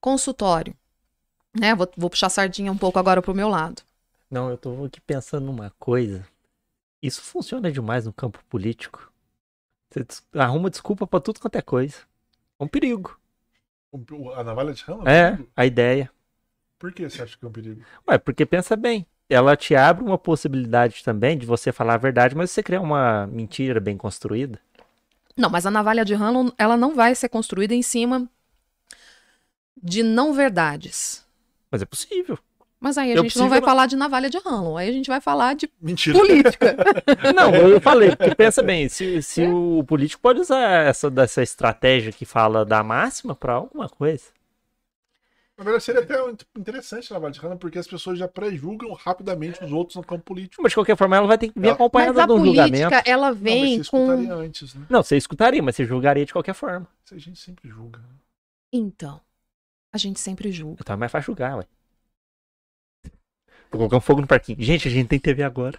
Consultório, 0.01 0.77
né? 1.59 1.75
Vou, 1.75 1.91
vou 1.97 2.11
puxar 2.11 2.27
a 2.27 2.31
sardinha 2.31 2.71
um 2.71 2.77
pouco 2.77 2.99
agora 2.99 3.23
pro 3.23 3.35
meu 3.35 3.49
lado. 3.49 3.83
Não, 4.31 4.51
eu 4.51 4.59
tô 4.59 4.85
aqui 4.85 5.01
pensando 5.01 5.47
numa 5.47 5.71
coisa. 5.79 6.27
Isso 7.03 7.23
funciona 7.23 7.71
demais 7.73 8.05
no 8.05 8.13
campo 8.13 8.43
político. 8.49 9.13
Você 9.91 10.05
des- 10.05 10.27
arruma 10.35 10.71
desculpa 10.71 11.07
pra 11.07 11.21
tudo 11.21 11.41
quanto 11.41 11.57
é 11.57 11.63
coisa. 11.63 11.97
É 12.59 12.65
um 12.65 12.69
perigo. 12.69 13.19
A 14.37 14.43
navalha 14.43 14.75
de 14.75 14.83
rama? 14.83 15.09
É, 15.11 15.39
a 15.57 15.65
ideia. 15.65 16.11
Por 16.79 16.93
que 16.93 17.09
você 17.09 17.23
acha 17.23 17.39
que 17.39 17.45
é 17.45 17.49
um 17.49 17.53
perigo? 17.53 17.83
Ué, 18.09 18.19
porque 18.19 18.45
pensa 18.45 18.77
bem. 18.77 19.07
Ela 19.29 19.57
te 19.57 19.75
abre 19.75 20.05
uma 20.05 20.19
possibilidade 20.19 21.03
também 21.03 21.37
de 21.39 21.47
você 21.47 21.73
falar 21.73 21.95
a 21.95 21.99
verdade, 21.99 22.35
mas 22.37 22.51
você 22.51 22.63
criar 22.63 22.81
uma 22.81 23.27
mentira 23.27 23.81
bem 23.81 23.97
construída. 23.97 24.59
Não, 25.37 25.49
mas 25.51 25.67
a 25.67 25.71
navalha 25.71 26.05
de 26.05 26.15
Hanlon, 26.15 26.51
ela 26.59 26.77
não 26.77 26.95
vai 26.95 27.15
ser 27.15 27.29
construída 27.29 27.75
em 27.75 27.83
cima 27.83 28.29
de 29.83 30.03
não 30.03 30.33
verdades. 30.33 31.25
Mas 31.71 31.83
é 31.83 31.85
possível. 31.85 32.39
Mas 32.79 32.99
aí 32.99 33.13
a 33.13 33.15
Eu 33.17 33.23
gente 33.23 33.39
não 33.39 33.49
vai 33.49 33.59
possível- 33.61 33.69
falar 33.75 33.87
de 33.87 33.97
navalha 33.97 34.29
de 34.29 34.37
Hanlon, 34.45 34.77
aí 34.77 34.89
a 34.91 34.93
gente 34.93 35.09
vai 35.09 35.21
falar 35.21 35.55
de 35.55 35.71
Mentira. 35.81 36.19
política. 36.19 36.77
Não, 37.35 37.55
eu 37.55 37.81
falei, 37.81 38.15
porque 38.15 38.35
pensa 38.37 38.63
bem, 38.63 38.91
se, 38.91 39.23
se 39.23 39.43
o 39.47 39.83
político 39.85 40.21
pode 40.21 40.41
usar 40.41 40.87
essa, 40.87 41.11
dessa 41.11 41.43
estratégia 41.43 42.13
que 42.13 42.27
fala 42.27 42.63
da 42.63 42.83
máxima 42.83 43.35
pra 43.35 43.55
alguma 43.55 43.89
coisa. 43.89 44.25
Na 45.57 45.63
verdade, 45.63 45.85
seria 45.85 46.01
até 46.03 46.15
interessante 46.59 47.13
a 47.13 47.15
navalha 47.15 47.33
de 47.33 47.39
rama, 47.39 47.57
porque 47.57 47.79
as 47.79 47.87
pessoas 47.87 48.19
já 48.19 48.27
pré-julgam 48.27 48.93
rapidamente 48.93 49.63
os 49.63 49.71
outros 49.71 49.95
no 49.97 50.03
campo 50.03 50.25
político. 50.25 50.61
Mas 50.61 50.73
de 50.73 50.77
qualquer 50.77 50.97
forma, 50.97 51.17
ela 51.17 51.29
vai 51.29 51.39
ter 51.39 51.49
que 51.49 51.55
vir 51.61 51.69
Ela- 51.69 51.77
Mas 51.77 51.81
acompanhada 51.81 52.23
a 52.25 52.27
de 52.27 52.33
um 52.33 52.37
política, 52.39 52.65
julgamento. 52.67 53.09
ela 53.09 53.27
Não, 53.29 53.35
mas 53.35 53.41
vem 53.43 53.61
você 53.83 53.91
com. 53.91 54.03
escutaria 54.05 54.35
antes, 54.35 54.75
né? 54.75 54.87
Não, 54.91 55.03
você 55.03 55.17
escutaria, 55.17 55.63
mas 55.63 55.77
você 55.77 55.85
julgaria 55.85 56.27
de 56.27 56.33
qualquer 56.33 56.55
forma. 56.55 56.89
Isso 57.05 57.15
a 57.15 57.19
gente 57.19 57.39
sempre 57.39 57.69
julga. 57.69 58.01
né? 58.01 58.09
Então, 58.73 59.21
a 59.93 59.99
gente 59.99 60.19
sempre 60.19 60.51
julga. 60.51 60.79
Então 60.81 60.95
é 60.95 60.97
mais 60.97 61.13
fácil 61.13 61.27
julgar, 61.27 61.57
ué. 61.59 61.67
Vou 63.71 63.79
colocar 63.79 63.97
um 63.97 64.01
fogo 64.01 64.21
no 64.23 64.27
parquinho. 64.27 64.61
Gente, 64.61 64.89
a 64.89 64.91
gente 64.91 65.09
tem 65.09 65.21
TV 65.21 65.45
agora. 65.45 65.79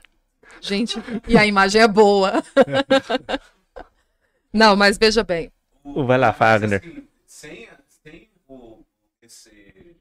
Gente, 0.61 0.97
e 1.27 1.37
a 1.37 1.45
imagem 1.45 1.81
é 1.81 1.87
boa. 1.87 2.31
Não, 4.53 4.73
mas 4.75 4.97
veja 4.97 5.21
bem. 5.23 5.51
O- 5.83 6.05
vai 6.05 6.17
lá, 6.17 6.27
Mas, 6.27 6.37
Fagner. 6.37 6.79
assim, 6.79 7.07
sem, 7.25 7.69
sem 7.87 8.29
o, 8.47 8.79
esse, 9.21 9.95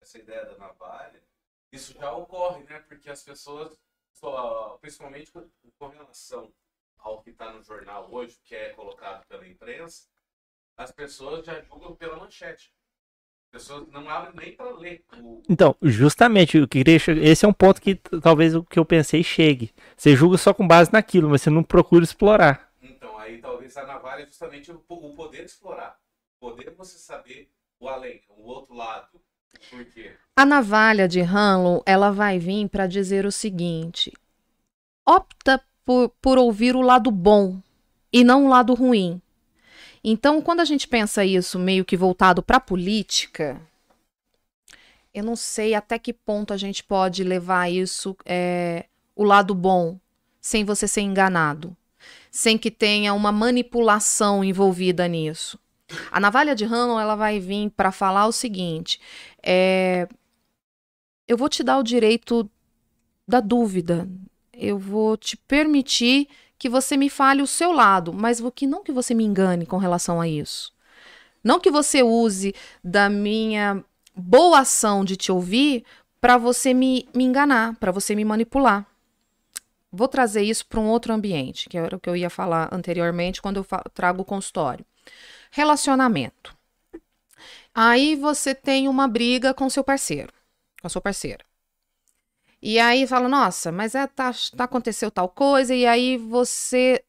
essa 0.00 0.18
ideia 0.18 0.44
da 0.46 0.56
navalha, 0.58 1.20
isso 1.74 1.94
já 1.94 2.12
ocorre, 2.12 2.62
né? 2.64 2.78
Porque 2.88 3.10
as 3.10 3.22
pessoas, 3.22 3.76
só, 4.12 4.78
principalmente 4.80 5.30
com, 5.32 5.48
com 5.78 5.88
relação 5.88 6.52
ao 6.98 7.20
que 7.22 7.30
está 7.30 7.52
no 7.52 7.62
jornal 7.62 8.08
hoje, 8.10 8.38
que 8.44 8.54
é 8.54 8.70
colocado 8.70 9.26
pela 9.26 9.46
imprensa, 9.46 10.06
as 10.76 10.92
pessoas 10.92 11.44
já 11.44 11.60
julgam 11.62 11.94
pela 11.94 12.16
manchete. 12.16 12.72
As 13.52 13.62
pessoas 13.62 13.88
não 13.88 14.08
abrem 14.08 14.34
nem 14.34 14.56
para 14.56 14.70
ler 14.70 15.04
o, 15.18 15.42
Então, 15.48 15.76
justamente, 15.82 16.56
eu 16.56 16.66
queria 16.66 16.96
esse 16.96 17.44
é 17.44 17.48
um 17.48 17.52
ponto 17.52 17.80
que 17.80 17.94
talvez 17.94 18.54
o 18.54 18.64
que 18.64 18.78
eu 18.78 18.84
pensei 18.84 19.22
chegue. 19.22 19.72
Você 19.96 20.16
julga 20.16 20.38
só 20.38 20.52
com 20.52 20.66
base 20.66 20.92
naquilo, 20.92 21.28
mas 21.28 21.42
você 21.42 21.50
não 21.50 21.62
procura 21.62 22.02
explorar. 22.04 22.72
Então, 22.82 23.16
aí 23.18 23.40
talvez 23.40 23.76
a 23.76 23.86
navalha 23.86 24.22
é 24.22 24.26
justamente 24.26 24.72
o, 24.72 24.82
o 24.88 25.14
poder 25.14 25.44
explorar. 25.44 25.98
O 26.40 26.50
poder 26.50 26.70
você 26.74 26.98
saber 26.98 27.48
o 27.78 27.88
além, 27.88 28.22
o 28.28 28.42
outro 28.42 28.74
lado. 28.74 29.20
Por 29.70 29.84
quê? 29.86 30.12
A 30.36 30.44
navalha 30.44 31.06
de 31.06 31.20
Hanlon, 31.20 31.80
ela 31.86 32.10
vai 32.10 32.38
vir 32.38 32.68
para 32.68 32.86
dizer 32.86 33.24
o 33.24 33.32
seguinte: 33.32 34.12
opta 35.06 35.62
por, 35.84 36.08
por 36.20 36.38
ouvir 36.38 36.74
o 36.74 36.80
lado 36.80 37.10
bom 37.10 37.60
e 38.12 38.24
não 38.24 38.46
o 38.46 38.48
lado 38.48 38.74
ruim. 38.74 39.20
Então, 40.02 40.42
quando 40.42 40.60
a 40.60 40.64
gente 40.64 40.86
pensa 40.86 41.24
isso 41.24 41.58
meio 41.58 41.84
que 41.84 41.96
voltado 41.96 42.42
para 42.42 42.58
a 42.58 42.60
política, 42.60 43.60
eu 45.14 45.24
não 45.24 45.36
sei 45.36 45.74
até 45.74 45.98
que 45.98 46.12
ponto 46.12 46.52
a 46.52 46.56
gente 46.56 46.82
pode 46.82 47.22
levar 47.22 47.70
isso, 47.70 48.16
é, 48.26 48.86
o 49.14 49.22
lado 49.22 49.54
bom, 49.54 49.98
sem 50.40 50.64
você 50.64 50.88
ser 50.88 51.00
enganado, 51.00 51.74
sem 52.30 52.58
que 52.58 52.70
tenha 52.70 53.14
uma 53.14 53.32
manipulação 53.32 54.44
envolvida 54.44 55.06
nisso. 55.06 55.58
A 56.10 56.18
navalha 56.18 56.54
de 56.54 56.64
Hanlon, 56.64 56.98
ela 56.98 57.14
vai 57.14 57.38
vir 57.38 57.70
para 57.70 57.92
falar 57.92 58.26
o 58.26 58.32
seguinte: 58.32 59.00
é, 59.42 60.08
eu 61.26 61.36
vou 61.36 61.48
te 61.48 61.62
dar 61.62 61.78
o 61.78 61.82
direito 61.82 62.48
da 63.26 63.40
dúvida. 63.40 64.08
Eu 64.52 64.78
vou 64.78 65.16
te 65.16 65.36
permitir 65.36 66.28
que 66.58 66.68
você 66.68 66.96
me 66.96 67.10
fale 67.10 67.42
o 67.42 67.46
seu 67.46 67.72
lado, 67.72 68.12
mas 68.12 68.42
que 68.54 68.66
não 68.66 68.84
que 68.84 68.92
você 68.92 69.12
me 69.14 69.24
engane 69.24 69.66
com 69.66 69.76
relação 69.76 70.20
a 70.20 70.28
isso. 70.28 70.72
Não 71.42 71.60
que 71.60 71.70
você 71.70 72.02
use 72.02 72.54
da 72.82 73.10
minha 73.10 73.84
boa 74.16 74.60
ação 74.60 75.04
de 75.04 75.16
te 75.16 75.30
ouvir 75.30 75.84
para 76.20 76.38
você 76.38 76.72
me, 76.72 77.06
me 77.14 77.24
enganar, 77.24 77.76
para 77.76 77.92
você 77.92 78.14
me 78.14 78.24
manipular. 78.24 78.86
Vou 79.92 80.08
trazer 80.08 80.42
isso 80.42 80.66
para 80.66 80.80
um 80.80 80.88
outro 80.88 81.12
ambiente, 81.12 81.68
que 81.68 81.76
era 81.76 81.96
o 81.96 82.00
que 82.00 82.08
eu 82.08 82.16
ia 82.16 82.30
falar 82.30 82.68
anteriormente 82.72 83.42
quando 83.42 83.58
eu 83.58 83.66
trago 83.92 84.22
o 84.22 84.24
consultório. 84.24 84.84
Relacionamento. 85.56 86.52
Aí 87.72 88.16
você 88.16 88.56
tem 88.56 88.88
uma 88.88 89.06
briga 89.06 89.54
com 89.54 89.70
seu 89.70 89.84
parceiro, 89.84 90.32
com 90.80 90.88
a 90.88 90.90
sua 90.90 91.00
parceira. 91.00 91.44
E 92.60 92.76
aí 92.80 93.06
fala, 93.06 93.28
nossa, 93.28 93.70
mas 93.70 93.94
é, 93.94 94.04
tá, 94.08 94.32
tá 94.56 94.64
aconteceu 94.64 95.12
tal 95.12 95.28
coisa, 95.28 95.72
e 95.72 95.86
aí 95.86 96.16
você 96.16 97.04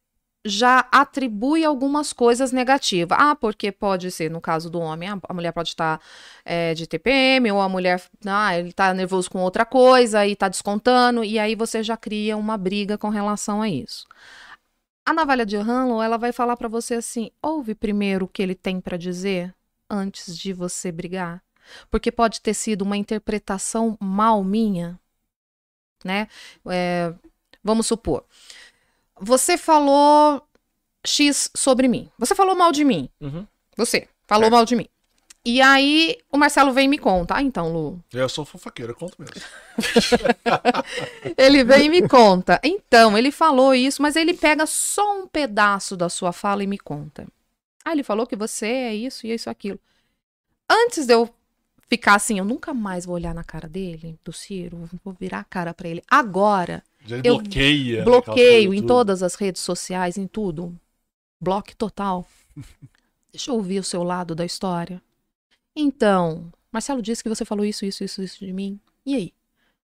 já 0.46 0.88
atribui 0.92 1.66
algumas 1.66 2.14
coisas 2.14 2.52
negativas. 2.52 3.18
Ah, 3.20 3.36
porque 3.36 3.72
pode 3.72 4.12
ser, 4.12 4.30
no 4.30 4.40
caso 4.40 4.70
do 4.70 4.80
homem, 4.80 5.10
a 5.10 5.34
mulher 5.34 5.52
pode 5.52 5.70
estar 5.70 6.00
é, 6.46 6.76
de 6.76 6.86
TPM, 6.86 7.52
ou 7.52 7.60
a 7.60 7.68
mulher, 7.68 8.00
ah, 8.28 8.56
ele 8.56 8.72
tá 8.72 8.94
nervoso 8.94 9.28
com 9.28 9.40
outra 9.40 9.66
coisa 9.66 10.28
e 10.28 10.36
tá 10.36 10.48
descontando, 10.48 11.24
e 11.24 11.40
aí 11.40 11.56
você 11.56 11.82
já 11.82 11.98
cria 11.98 12.38
uma 12.38 12.60
briga 12.60 12.96
com 12.96 13.10
relação 13.10 13.60
a 13.60 13.68
isso. 13.68 14.06
A 15.06 15.14
navalha 15.14 15.46
de 15.46 15.56
Hanlon, 15.56 16.02
ela 16.02 16.18
vai 16.18 16.32
falar 16.32 16.58
para 16.58 16.68
você 16.68 16.96
assim: 16.96 17.32
ouve 17.42 17.76
primeiro 17.76 18.26
o 18.26 18.28
que 18.28 18.42
ele 18.42 18.56
tem 18.56 18.82
para 18.82 18.98
dizer 18.98 19.54
antes 19.90 20.38
de 20.38 20.52
você 20.52 20.92
brigar. 20.92 21.44
Porque 21.90 22.12
pode 22.12 22.42
ter 22.42 22.54
sido 22.54 22.84
uma 22.84 22.98
interpretação 22.98 23.98
mal 24.00 24.44
minha, 24.44 25.00
né? 26.04 26.28
É, 26.68 27.14
vamos 27.64 27.88
supor. 27.88 28.26
Você 29.20 29.58
falou 29.58 30.48
X 31.06 31.50
sobre 31.56 31.88
mim. 31.88 32.10
Você 32.18 32.36
falou 32.36 32.56
mal 32.56 32.72
de 32.72 32.84
mim. 32.84 33.10
Uhum. 33.20 33.48
Você 33.78 34.08
falou 34.28 34.48
é. 34.48 34.50
mal 34.50 34.66
de 34.66 34.76
mim. 34.76 34.88
E 35.46 35.62
aí 35.62 36.18
o 36.32 36.38
Marcelo 36.38 36.74
vem 36.74 36.86
e 36.86 36.88
me 36.88 36.98
conta. 36.98 37.36
Ah, 37.36 37.42
então, 37.44 37.72
Lu. 37.72 38.04
Eu 38.12 38.28
sou 38.28 38.44
fofoqueira, 38.44 38.94
eu 38.94 38.96
conto 38.96 39.16
mesmo. 39.20 39.36
ele 41.38 41.64
vem 41.64 41.86
e 41.86 41.90
me 41.90 42.08
conta. 42.08 42.60
Então, 42.64 43.16
ele 43.16 43.32
falou 43.32 43.76
isso, 43.76 44.02
mas 44.02 44.16
ele 44.16 44.34
pega 44.34 44.66
só 44.66 45.20
um 45.20 45.28
pedaço 45.28 45.96
da 45.96 46.10
sua 46.10 46.34
fala 46.34 46.64
e 46.64 46.68
me 46.68 46.80
conta. 46.80 47.28
Ah, 47.84 47.92
ele 47.92 48.02
falou 48.02 48.26
que 48.26 48.36
você 48.36 48.66
é 48.66 48.96
isso 48.96 49.28
e 49.28 49.34
isso 49.34 49.48
aquilo. 49.48 49.80
Antes 50.68 51.06
de 51.06 51.14
eu 51.14 51.30
ficar 51.88 52.16
assim, 52.16 52.40
eu 52.40 52.46
nunca 52.46 52.74
mais 52.74 53.06
vou 53.06 53.14
olhar 53.14 53.36
na 53.36 53.44
cara 53.44 53.70
dele, 53.70 54.18
do 54.24 54.34
Ciro, 54.34 54.90
vou 55.04 55.14
virar 55.14 55.42
a 55.42 55.44
cara 55.44 55.76
para 55.76 55.88
ele. 55.88 56.02
Agora, 56.10 56.84
já 57.06 57.18
eu 57.18 57.38
bloqueia. 57.38 58.00
Né, 58.00 58.04
bloqueio 58.04 58.74
em 58.74 58.84
todas 58.84 59.22
as 59.22 59.36
redes 59.36 59.62
sociais, 59.62 60.18
em 60.18 60.26
tudo. 60.26 60.76
Bloque 61.40 61.76
total. 61.76 62.26
Deixa 63.32 63.52
eu 63.52 63.56
ouvir 63.56 63.78
o 63.80 63.84
seu 63.84 64.02
lado 64.02 64.34
da 64.34 64.44
história. 64.44 65.00
Então, 65.76 66.52
Marcelo 66.72 67.02
disse 67.02 67.22
que 67.22 67.30
você 67.30 67.44
falou 67.44 67.66
isso, 67.66 67.86
isso, 67.86 68.04
isso, 68.04 68.24
isso 68.24 68.46
de 68.46 68.54
mim. 68.54 68.80
E 69.06 69.16
aí? 69.16 69.34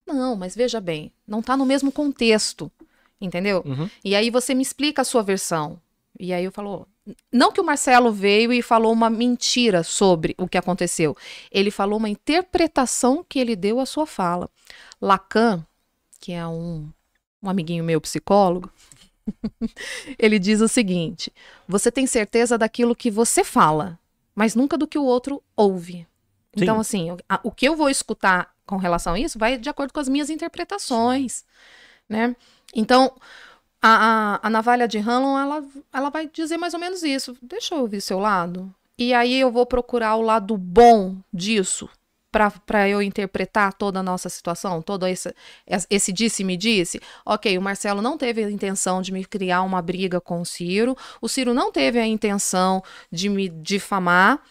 Não, 0.05 0.35
mas 0.35 0.55
veja 0.55 0.79
bem, 0.79 1.11
não 1.27 1.41
tá 1.41 1.55
no 1.57 1.65
mesmo 1.65 1.91
contexto. 1.91 2.71
Entendeu? 3.19 3.63
Uhum. 3.65 3.89
E 4.03 4.15
aí 4.15 4.29
você 4.29 4.53
me 4.53 4.61
explica 4.61 5.01
a 5.01 5.05
sua 5.05 5.23
versão. 5.23 5.81
E 6.19 6.31
aí 6.33 6.43
eu 6.43 6.51
falo, 6.51 6.87
não 7.31 7.51
que 7.51 7.59
o 7.59 7.63
Marcelo 7.63 8.11
veio 8.11 8.53
e 8.53 8.61
falou 8.61 8.93
uma 8.93 9.09
mentira 9.09 9.83
sobre 9.83 10.35
o 10.37 10.47
que 10.47 10.57
aconteceu. 10.57 11.15
Ele 11.51 11.71
falou 11.71 11.97
uma 11.97 12.09
interpretação 12.09 13.25
que 13.27 13.39
ele 13.39 13.55
deu 13.55 13.79
à 13.79 13.85
sua 13.85 14.05
fala. 14.05 14.49
Lacan, 15.01 15.65
que 16.19 16.31
é 16.31 16.45
um 16.47 16.89
um 17.41 17.49
amiguinho 17.49 17.83
meu 17.83 18.01
psicólogo, 18.01 18.71
ele 20.17 20.39
diz 20.39 20.61
o 20.61 20.67
seguinte: 20.67 21.31
você 21.67 21.91
tem 21.91 22.07
certeza 22.07 22.57
daquilo 22.57 22.95
que 22.95 23.11
você 23.11 23.43
fala, 23.43 23.99
mas 24.37 24.53
nunca 24.53 24.77
do 24.77 24.87
que 24.87 24.99
o 24.99 25.03
outro 25.03 25.41
ouve. 25.55 26.05
Sim. 26.55 26.61
Então, 26.61 26.79
assim, 26.79 27.09
o, 27.09 27.17
a, 27.27 27.39
o 27.41 27.49
que 27.49 27.67
eu 27.67 27.75
vou 27.75 27.89
escutar 27.89 28.53
com 28.67 28.77
relação 28.77 29.15
a 29.15 29.19
isso 29.19 29.39
vai 29.39 29.57
de 29.57 29.67
acordo 29.67 29.91
com 29.91 29.99
as 29.99 30.07
minhas 30.07 30.29
interpretações, 30.29 31.43
né? 32.07 32.35
Então, 32.75 33.11
a, 33.81 34.35
a, 34.43 34.47
a 34.47 34.49
navalha 34.51 34.87
de 34.87 34.99
Hanlon, 34.99 35.39
ela, 35.39 35.65
ela 35.91 36.09
vai 36.11 36.27
dizer 36.27 36.55
mais 36.55 36.75
ou 36.75 36.79
menos 36.79 37.01
isso. 37.01 37.35
Deixa 37.41 37.73
eu 37.73 37.79
ouvir 37.79 37.99
seu 37.99 38.19
lado. 38.19 38.71
E 38.95 39.11
aí 39.11 39.39
eu 39.39 39.51
vou 39.51 39.65
procurar 39.65 40.15
o 40.15 40.21
lado 40.21 40.55
bom 40.55 41.17
disso, 41.33 41.89
para 42.65 42.87
eu 42.87 43.01
interpretar 43.01 43.73
toda 43.73 43.99
a 43.99 44.03
nossa 44.03 44.29
situação, 44.29 44.81
todo 44.81 45.05
esse, 45.07 45.33
esse 45.89 46.11
disse-me-disse? 46.13 46.99
Ok, 47.25 47.57
o 47.57 47.61
Marcelo 47.61 48.01
não 48.01 48.17
teve 48.17 48.43
a 48.43 48.51
intenção 48.51 49.01
de 49.01 49.11
me 49.11 49.25
criar 49.25 49.61
uma 49.63 49.81
briga 49.81 50.21
com 50.21 50.41
o 50.41 50.45
Ciro, 50.45 50.95
o 51.21 51.27
Ciro 51.27 51.53
não 51.53 51.71
teve 51.71 51.99
a 51.99 52.05
intenção 52.05 52.83
de 53.11 53.29
me 53.29 53.49
difamar. 53.49 54.41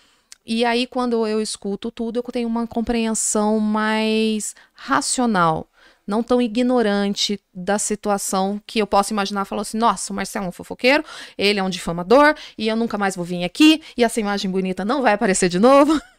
E 0.45 0.65
aí, 0.65 0.87
quando 0.87 1.27
eu 1.27 1.41
escuto 1.41 1.91
tudo, 1.91 2.19
eu 2.19 2.23
tenho 2.33 2.47
uma 2.47 2.69
compreensão 2.69 3.59
mais 3.59 4.55
racional, 4.73 5.69
não 6.07 6.23
tão 6.23 6.41
ignorante 6.41 7.41
da 7.53 7.81
situação 7.81 8.61
que 8.65 8.79
eu 8.79 8.87
posso 8.87 9.13
imaginar. 9.13 9.45
Falou 9.45 9.63
assim: 9.63 9.77
nossa, 9.77 10.13
o 10.13 10.17
Marcelo 10.17 10.47
é 10.47 10.49
um 10.49 10.53
fofoqueiro, 10.53 11.05
ele 11.37 11.59
é 11.59 11.63
um 11.63 11.71
difamador, 11.71 12.35
e 12.57 12.69
eu 12.69 12.77
nunca 12.77 12.97
mais 12.97 13.17
vou 13.17 13.25
vir 13.25 13.43
aqui, 13.43 13.83
e 13.97 14.05
essa 14.05 14.21
imagem 14.21 14.49
bonita 14.49 14.85
não 14.85 15.03
vai 15.03 15.15
aparecer 15.15 15.49
de 15.49 15.59
novo. 15.59 16.01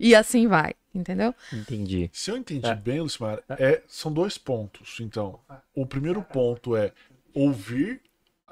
e 0.00 0.14
assim 0.14 0.48
vai. 0.48 0.74
Entendeu? 0.92 1.32
Entendi. 1.52 2.10
Se 2.12 2.32
eu 2.32 2.36
entendi 2.36 2.66
é. 2.66 2.74
bem, 2.74 3.00
Lucimar, 3.00 3.40
é, 3.50 3.80
são 3.86 4.12
dois 4.12 4.36
pontos. 4.36 4.98
Então, 4.98 5.38
o 5.72 5.86
primeiro 5.86 6.20
ponto 6.20 6.74
é 6.74 6.92
ouvir 7.32 8.00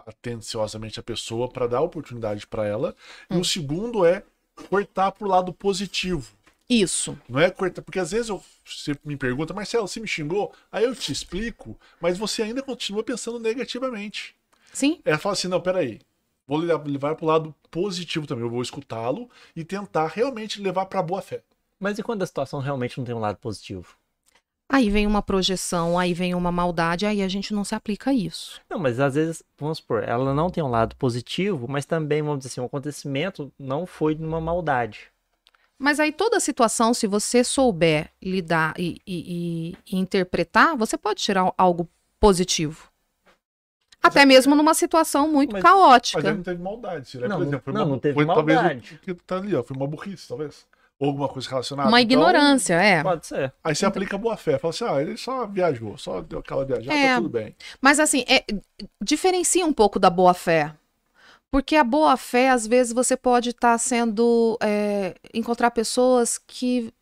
atenciosamente 0.07 1.01
a 1.01 1.03
pessoa 1.03 1.49
para 1.49 1.67
dar 1.67 1.81
oportunidade 1.81 2.47
para 2.47 2.65
ela. 2.65 2.95
Hum. 3.29 3.39
E 3.39 3.41
o 3.41 3.45
segundo 3.45 4.07
é 4.07 4.23
cortar 4.69 5.11
pro 5.11 5.27
lado 5.27 5.53
positivo. 5.53 6.33
Isso. 6.69 7.19
Não 7.29 7.41
é 7.41 7.51
cortar, 7.51 7.83
porque 7.83 7.99
às 7.99 8.13
vezes 8.13 8.29
eu, 8.29 8.43
você 8.65 8.95
me 9.05 9.17
pergunta, 9.17 9.55
Marcelo, 9.55 9.89
você 9.89 9.99
me 9.99 10.07
xingou? 10.07 10.53
Aí 10.71 10.85
eu 10.85 10.95
te 10.95 11.11
explico, 11.11 11.79
mas 12.01 12.19
você 12.19 12.43
ainda 12.43 12.63
continua 12.63 13.03
pensando 13.03 13.41
negativamente. 13.41 14.37
Sim. 14.73 15.01
Ela 15.05 15.19
fala 15.19 15.33
assim: 15.33 15.49
não, 15.49 15.61
peraí, 15.61 16.01
vou 16.49 16.59
levar 16.59 17.15
para 17.15 17.25
o 17.25 17.29
lado 17.29 17.55
positivo 17.71 18.27
também. 18.27 18.45
Eu 18.45 18.51
vou 18.51 18.63
escutá-lo 18.63 19.29
e 19.55 19.63
tentar 19.63 20.09
realmente 20.09 20.61
levar 20.61 20.87
para 20.87 21.03
boa 21.03 21.21
fé. 21.21 21.43
Mas 21.79 21.99
e 21.99 22.03
quando 22.03 22.23
a 22.23 22.27
situação 22.27 22.59
realmente 22.59 22.99
não 22.99 23.05
tem 23.05 23.15
um 23.15 23.21
lado 23.21 23.37
positivo? 23.37 23.97
Aí 24.71 24.91
vem 24.91 25.07
uma 25.07 25.23
projeção, 25.23 25.99
aí 25.99 26.13
vem 26.13 26.35
uma 26.35 26.53
maldade, 26.53 27.07
aí 27.07 27.23
a 27.23 27.29
gente 27.29 27.55
não 27.55 27.65
se 27.65 27.75
aplica 27.75 28.11
a 28.11 28.15
isso. 28.15 28.61
Não, 28.69 28.79
mas 28.79 29.01
às 29.01 29.15
vezes, 29.15 29.43
vamos 29.59 29.79
supor, 29.79 30.03
ela 30.03 30.35
não 30.35 30.51
tem 30.51 30.63
um 30.63 30.69
lado 30.69 30.95
positivo, 30.97 31.67
mas 31.67 31.87
também, 31.87 32.21
vamos 32.21 32.41
dizer 32.41 32.49
assim, 32.49 32.61
o 32.61 32.65
acontecimento 32.65 33.51
não 33.59 33.87
foi 33.87 34.15
numa 34.15 34.41
maldade. 34.41 35.11
Mas 35.79 36.01
aí 36.01 36.13
toda 36.13 36.41
situação, 36.41 36.93
se 36.93 37.07
você 37.07 37.43
souber 37.45 38.11
lidar 38.21 38.75
e, 38.77 39.01
e, 39.07 39.75
e, 39.87 39.97
interpretar, 39.97 40.77
você 40.77 40.99
pode 40.99 41.23
tirar 41.23 41.51
algo 41.57 41.89
positivo. 42.21 42.91
Até 44.03 44.25
mesmo 44.25 44.55
numa 44.55 44.75
situação 44.75 45.29
muito 45.29 45.53
mas, 45.53 45.63
caótica. 45.63 46.23
Mas 46.23 46.37
não 46.37 46.43
teve 46.43 46.63
maldade. 46.63 47.19
Né? 47.19 47.29
Não, 47.29 47.37
Por 47.37 47.47
exemplo, 47.47 47.65
foi 47.65 47.73
não, 47.73 47.83
uma, 47.83 47.89
não 47.91 47.99
teve 47.99 48.15
foi, 48.15 48.25
maldade. 48.25 48.55
Talvez 48.55 49.01
que 49.03 49.15
tá 49.15 49.37
ali, 49.37 49.55
ó, 49.55 49.63
foi 49.63 49.77
uma 49.77 49.87
burrice, 49.87 50.29
talvez. 50.29 50.67
Ou 50.99 51.09
alguma 51.09 51.29
coisa 51.29 51.49
relacionada. 51.49 51.89
Uma 51.89 52.01
então, 52.01 52.13
ignorância, 52.13 52.75
é. 52.75 53.03
Pode 53.03 53.27
ser. 53.27 53.53
Aí 53.63 53.75
você 53.75 53.85
então... 53.85 53.89
aplica 53.89 54.19
boa 54.19 54.37
fé. 54.37 54.59
Fala 54.59 54.71
assim, 54.71 54.85
ah, 54.85 55.01
ele 55.01 55.17
só 55.17 55.47
viajou, 55.47 55.97
só 55.97 56.21
deu 56.21 56.41
aquela 56.41 56.65
viajada, 56.65 56.89
tá 56.89 56.97
é, 56.97 57.09
tá 57.09 57.17
tudo 57.17 57.29
bem. 57.29 57.55
Mas 57.81 58.01
assim, 58.01 58.25
é, 58.29 58.45
diferencia 59.01 59.65
um 59.65 59.73
pouco 59.73 59.99
da 59.99 60.11
boa 60.11 60.35
fé. 60.35 60.75
Porque 61.51 61.77
a 61.77 61.85
boa 61.85 62.17
fé, 62.17 62.51
às 62.51 62.67
vezes, 62.67 62.93
você 62.93 63.17
pode 63.17 63.51
estar 63.51 63.73
tá 63.73 63.79
sendo. 63.79 64.59
É, 64.61 65.15
encontrar 65.33 65.71
pessoas 65.71 66.37
que 66.37 66.93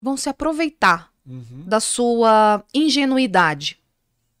vão 0.00 0.16
se 0.16 0.28
aproveitar 0.28 1.12
uhum. 1.26 1.64
da 1.66 1.80
sua 1.80 2.64
ingenuidade. 2.74 3.78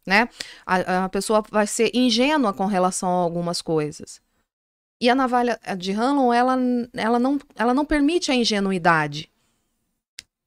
Né? 0.06 0.28
A, 0.66 1.04
a 1.04 1.08
pessoa 1.08 1.42
vai 1.50 1.66
ser 1.66 1.90
ingênua 1.94 2.52
com 2.52 2.66
relação 2.66 3.08
a 3.08 3.22
algumas 3.22 3.62
coisas. 3.62 4.20
E 5.00 5.08
a 5.10 5.14
navalha 5.14 5.58
de 5.78 5.92
Hanlon, 5.92 6.32
ela, 6.32 6.56
ela, 6.94 7.18
não, 7.18 7.38
ela 7.56 7.74
não 7.74 7.84
permite 7.84 8.30
a 8.30 8.34
ingenuidade. 8.34 9.30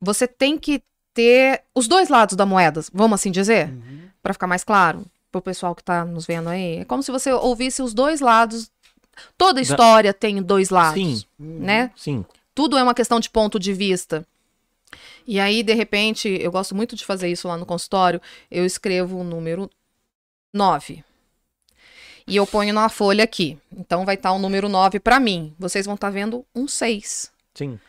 Você 0.02 0.28
tem 0.28 0.58
que 0.58 0.82
ter 1.14 1.64
os 1.74 1.88
dois 1.88 2.10
lados 2.10 2.36
da 2.36 2.46
moeda, 2.46 2.82
vamos 2.94 3.16
assim 3.16 3.32
dizer, 3.32 3.70
uhum. 3.70 4.10
para 4.22 4.34
ficar 4.34 4.48
mais 4.48 4.64
claro 4.64 5.06
pro 5.32 5.42
pessoal 5.42 5.76
que 5.76 5.84
tá 5.84 6.06
nos 6.06 6.26
vendo 6.26 6.50
aí. 6.50 6.78
É 6.78 6.86
como 6.86 7.04
se 7.04 7.12
você 7.12 7.32
ouvisse 7.32 7.82
os 7.82 7.94
dois 7.94 8.22
lados. 8.22 8.72
Toda 9.38 9.62
história 9.62 10.12
da... 10.12 10.18
tem 10.18 10.42
dois 10.42 10.70
lados, 10.70 11.02
Sim. 11.02 11.26
né? 11.38 11.92
Sim. 11.96 12.26
Tudo 12.54 12.78
é 12.78 12.84
uma 12.84 12.94
questão 12.94 13.20
de 13.20 13.30
ponto 13.30 13.60
de 13.60 13.74
vista. 13.74 14.26
E 15.28 15.40
aí, 15.40 15.64
de 15.64 15.74
repente, 15.74 16.28
eu 16.30 16.52
gosto 16.52 16.76
muito 16.76 16.96
de 16.96 17.06
fazer 17.06 17.30
isso 17.30 17.48
lá 17.48 17.58
no 17.58 17.66
consultório, 17.66 18.22
eu 18.50 18.66
escrevo 18.66 19.18
o 19.18 19.24
número 19.24 19.70
9 20.54 21.04
e 22.28 22.36
eu 22.36 22.48
ponho 22.48 22.74
na 22.74 22.90
folha 22.90 23.24
aqui. 23.24 23.58
Então 23.76 24.06
vai 24.06 24.16
estar 24.16 24.32
o 24.32 24.40
número 24.40 24.68
9 24.68 25.00
para 25.00 25.20
mim. 25.20 25.54
Vocês 25.60 25.86
vão 25.86 25.96
estar 25.96 26.08
tá 26.08 26.12
vendo 26.12 26.46
um 26.56 26.68
6. 26.68 27.32
Sim. 27.54 27.80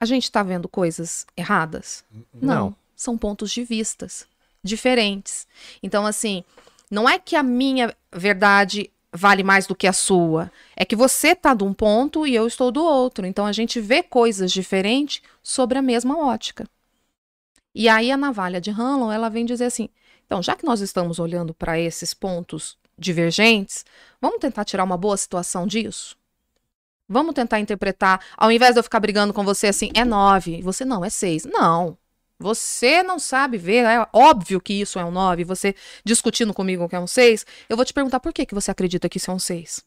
A 0.00 0.04
gente 0.04 0.24
está 0.24 0.42
vendo 0.42 0.68
coisas 0.68 1.26
erradas? 1.36 2.04
Não. 2.32 2.54
Não. 2.54 2.76
São 2.96 3.16
pontos 3.16 3.50
de 3.50 3.62
vistas. 3.64 4.26
diferentes. 4.62 5.46
Então, 5.82 6.04
assim, 6.04 6.44
não 6.90 7.08
é 7.08 7.18
que 7.18 7.36
a 7.36 7.42
minha 7.44 7.94
verdade 8.12 8.90
vale 9.12 9.42
mais 9.42 9.66
do 9.66 9.74
que 9.74 9.86
a 9.86 9.92
sua. 9.92 10.50
É 10.76 10.84
que 10.84 10.96
você 10.96 11.34
tá 11.34 11.54
de 11.54 11.64
um 11.64 11.72
ponto 11.72 12.26
e 12.26 12.34
eu 12.34 12.46
estou 12.46 12.70
do 12.70 12.82
outro. 12.82 13.24
Então 13.24 13.46
a 13.46 13.52
gente 13.52 13.80
vê 13.80 14.02
coisas 14.02 14.52
diferentes 14.52 15.22
sobre 15.42 15.78
a 15.78 15.82
mesma 15.82 16.18
ótica. 16.18 16.68
E 17.78 17.88
aí 17.88 18.10
a 18.10 18.16
navalha 18.16 18.60
de 18.60 18.72
Hanlon, 18.72 19.12
ela 19.12 19.28
vem 19.28 19.44
dizer 19.44 19.66
assim: 19.66 19.88
então, 20.26 20.42
já 20.42 20.56
que 20.56 20.66
nós 20.66 20.80
estamos 20.80 21.20
olhando 21.20 21.54
para 21.54 21.78
esses 21.78 22.12
pontos 22.12 22.76
divergentes, 22.98 23.86
vamos 24.20 24.40
tentar 24.40 24.64
tirar 24.64 24.82
uma 24.82 24.96
boa 24.96 25.16
situação 25.16 25.64
disso? 25.64 26.18
Vamos 27.08 27.36
tentar 27.36 27.60
interpretar, 27.60 28.20
ao 28.36 28.50
invés 28.50 28.74
de 28.74 28.80
eu 28.80 28.82
ficar 28.82 28.98
brigando 28.98 29.32
com 29.32 29.44
você 29.44 29.68
assim, 29.68 29.92
é 29.94 30.04
nove, 30.04 30.60
você 30.60 30.84
não, 30.84 31.04
é 31.04 31.08
seis. 31.08 31.44
Não. 31.44 31.96
Você 32.36 33.00
não 33.04 33.16
sabe 33.16 33.56
ver, 33.56 33.84
é 33.84 34.04
óbvio 34.12 34.60
que 34.60 34.74
isso 34.74 34.98
é 34.98 35.04
um 35.04 35.12
nove, 35.12 35.44
você 35.44 35.72
discutindo 36.04 36.52
comigo 36.52 36.88
que 36.88 36.96
é 36.96 37.00
um 37.00 37.06
seis, 37.06 37.46
eu 37.68 37.76
vou 37.76 37.84
te 37.84 37.94
perguntar 37.94 38.18
por 38.18 38.32
que, 38.32 38.44
que 38.44 38.54
você 38.56 38.72
acredita 38.72 39.08
que 39.08 39.18
isso 39.18 39.30
é 39.30 39.34
um 39.34 39.38
seis. 39.38 39.84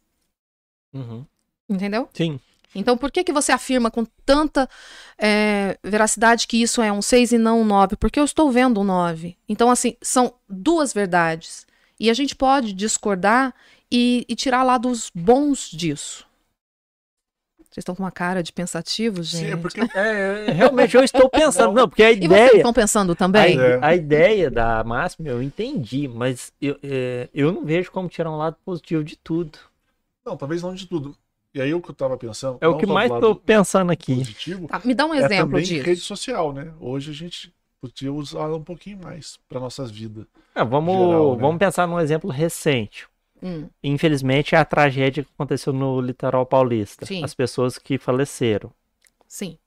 Uhum. 0.94 1.26
Entendeu? 1.70 2.08
Sim. 2.14 2.40
Então, 2.74 2.98
por 2.98 3.12
que, 3.12 3.24
que 3.24 3.34
você 3.34 3.52
afirma 3.52 3.92
com 3.92 4.06
tanta 4.26 4.70
é, 5.18 5.78
veracidade 5.84 6.48
que 6.48 6.62
isso 6.62 6.82
é 6.82 6.92
um 6.92 7.02
6 7.02 7.34
e 7.34 7.38
não 7.38 7.62
um 7.62 7.66
9? 7.66 7.96
Porque 7.98 8.20
eu 8.20 8.24
estou 8.24 8.50
vendo 8.52 8.80
um 8.80 8.84
9. 8.84 9.36
Então, 9.48 9.70
assim, 9.70 9.96
são 10.02 10.34
duas 10.50 10.94
verdades. 10.94 11.66
E 12.00 12.10
a 12.10 12.14
gente 12.14 12.36
pode 12.36 12.74
discordar 12.74 13.54
e, 13.92 14.26
e 14.28 14.36
tirar 14.36 14.64
lá 14.64 14.78
dos 14.78 15.12
bons 15.14 15.70
disso. 15.70 16.26
Vocês 17.72 17.84
estão 17.84 17.96
com 17.96 18.04
uma 18.04 18.12
cara 18.12 18.44
de 18.44 18.52
pensativo, 18.52 19.24
gente? 19.24 19.46
Sim, 19.46 19.52
é 19.52 19.56
porque 19.56 19.80
É, 19.98 20.52
realmente 20.52 20.96
eu 20.96 21.04
estou 21.04 21.30
pensando. 21.30 21.72
Não, 21.74 21.88
porque 21.88 22.04
a 22.04 22.12
E 22.12 22.16
vocês 22.16 22.26
ideia. 22.26 22.58
estão 22.58 22.74
pensando 22.74 23.14
A, 23.14 23.16
também? 23.16 23.58
É. 23.60 23.80
a 23.82 23.96
ideia 23.96 24.52
da 24.52 24.84
máxima 24.84 25.30
eu 25.30 25.42
entendi, 25.42 26.06
mas 26.08 26.52
eu, 26.62 26.78
é, 26.84 27.30
eu 27.34 27.52
não 27.52 27.64
vejo 27.64 27.90
como 27.92 28.10
tirar 28.10 28.30
um 28.30 28.36
lado 28.38 28.58
positivo 28.66 29.04
de 29.06 29.16
tudo. 29.16 29.58
Não, 30.26 30.36
talvez 30.36 30.62
não 30.62 30.74
de 30.74 30.86
tudo. 30.86 31.16
E 31.54 31.62
aí 31.62 31.74
o 31.74 31.82
que 31.82 31.90
eu 31.92 31.96
tava 31.96 32.18
pensando. 32.18 32.58
É 32.62 32.68
o 32.68 32.78
que 32.78 32.86
mais 32.86 33.12
tô 33.20 33.36
pensando 33.36 33.92
aqui. 33.92 34.16
positivo, 34.16 34.68
Tá, 34.68 34.80
me 34.86 34.94
dá 34.94 35.06
um 35.06 35.14
é 35.14 35.18
exemplo 35.18 35.36
também 35.48 35.64
disso. 35.64 35.86
rede 35.86 36.02
social, 36.02 36.54
né? 36.54 36.74
Hoje 36.80 37.12
a 37.12 37.14
gente 37.14 37.54
podia 37.80 38.12
usar 38.14 38.42
ela 38.42 38.58
um 38.58 38.64
pouquinho 38.64 38.98
mais 39.04 39.38
para 39.48 39.60
nossas 39.60 39.92
vidas. 39.92 40.26
Ah, 40.56 40.64
vamos, 40.64 40.94
Geral, 40.94 41.36
né? 41.38 41.42
vamos 41.42 41.58
pensar 41.60 41.88
num 41.88 42.00
exemplo 42.00 42.30
recente. 42.30 43.08
Hum, 43.42 43.70
Infelizmente, 43.84 44.56
é 44.56 44.60
a 44.60 44.66
tragédia 44.66 45.24
que 45.24 45.32
aconteceu 45.34 45.74
no 45.74 46.02
litoral 46.02 46.46
paulista. 46.46 47.06
Sim. 47.06 47.24
As 47.24 47.34
pessoas 47.36 47.78
que 47.80 47.98
faleceram. 48.00 48.72
sim. 49.28 49.58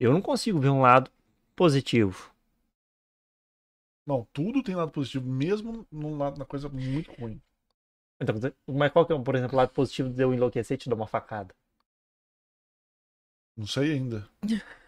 Eu 0.00 0.10
não 0.10 0.22
consigo 0.22 0.58
ver 0.58 0.70
um 0.70 0.80
lado 0.80 1.10
positivo. 1.54 2.30
Não, 4.06 4.26
tudo 4.32 4.62
tem 4.64 4.74
lado 4.74 4.90
positivo, 4.90 5.28
mesmo 5.28 5.86
num 5.92 6.16
lado, 6.16 6.38
na 6.38 6.44
coisa 6.44 6.68
muito 6.68 7.12
ruim. 7.12 7.40
Então, 8.20 8.34
mas 8.66 8.92
qual 8.92 9.06
que 9.06 9.12
é, 9.12 9.18
por 9.18 9.34
exemplo, 9.34 9.54
o 9.54 9.58
lado 9.58 9.72
positivo 9.72 10.08
de 10.08 10.22
eu 10.22 10.32
enlouquecer 10.32 10.74
e 10.76 10.78
te 10.78 10.88
dar 10.88 10.96
uma 10.96 11.06
facada? 11.06 11.54
Não 13.56 13.66
sei 13.66 13.92
ainda. 13.92 14.28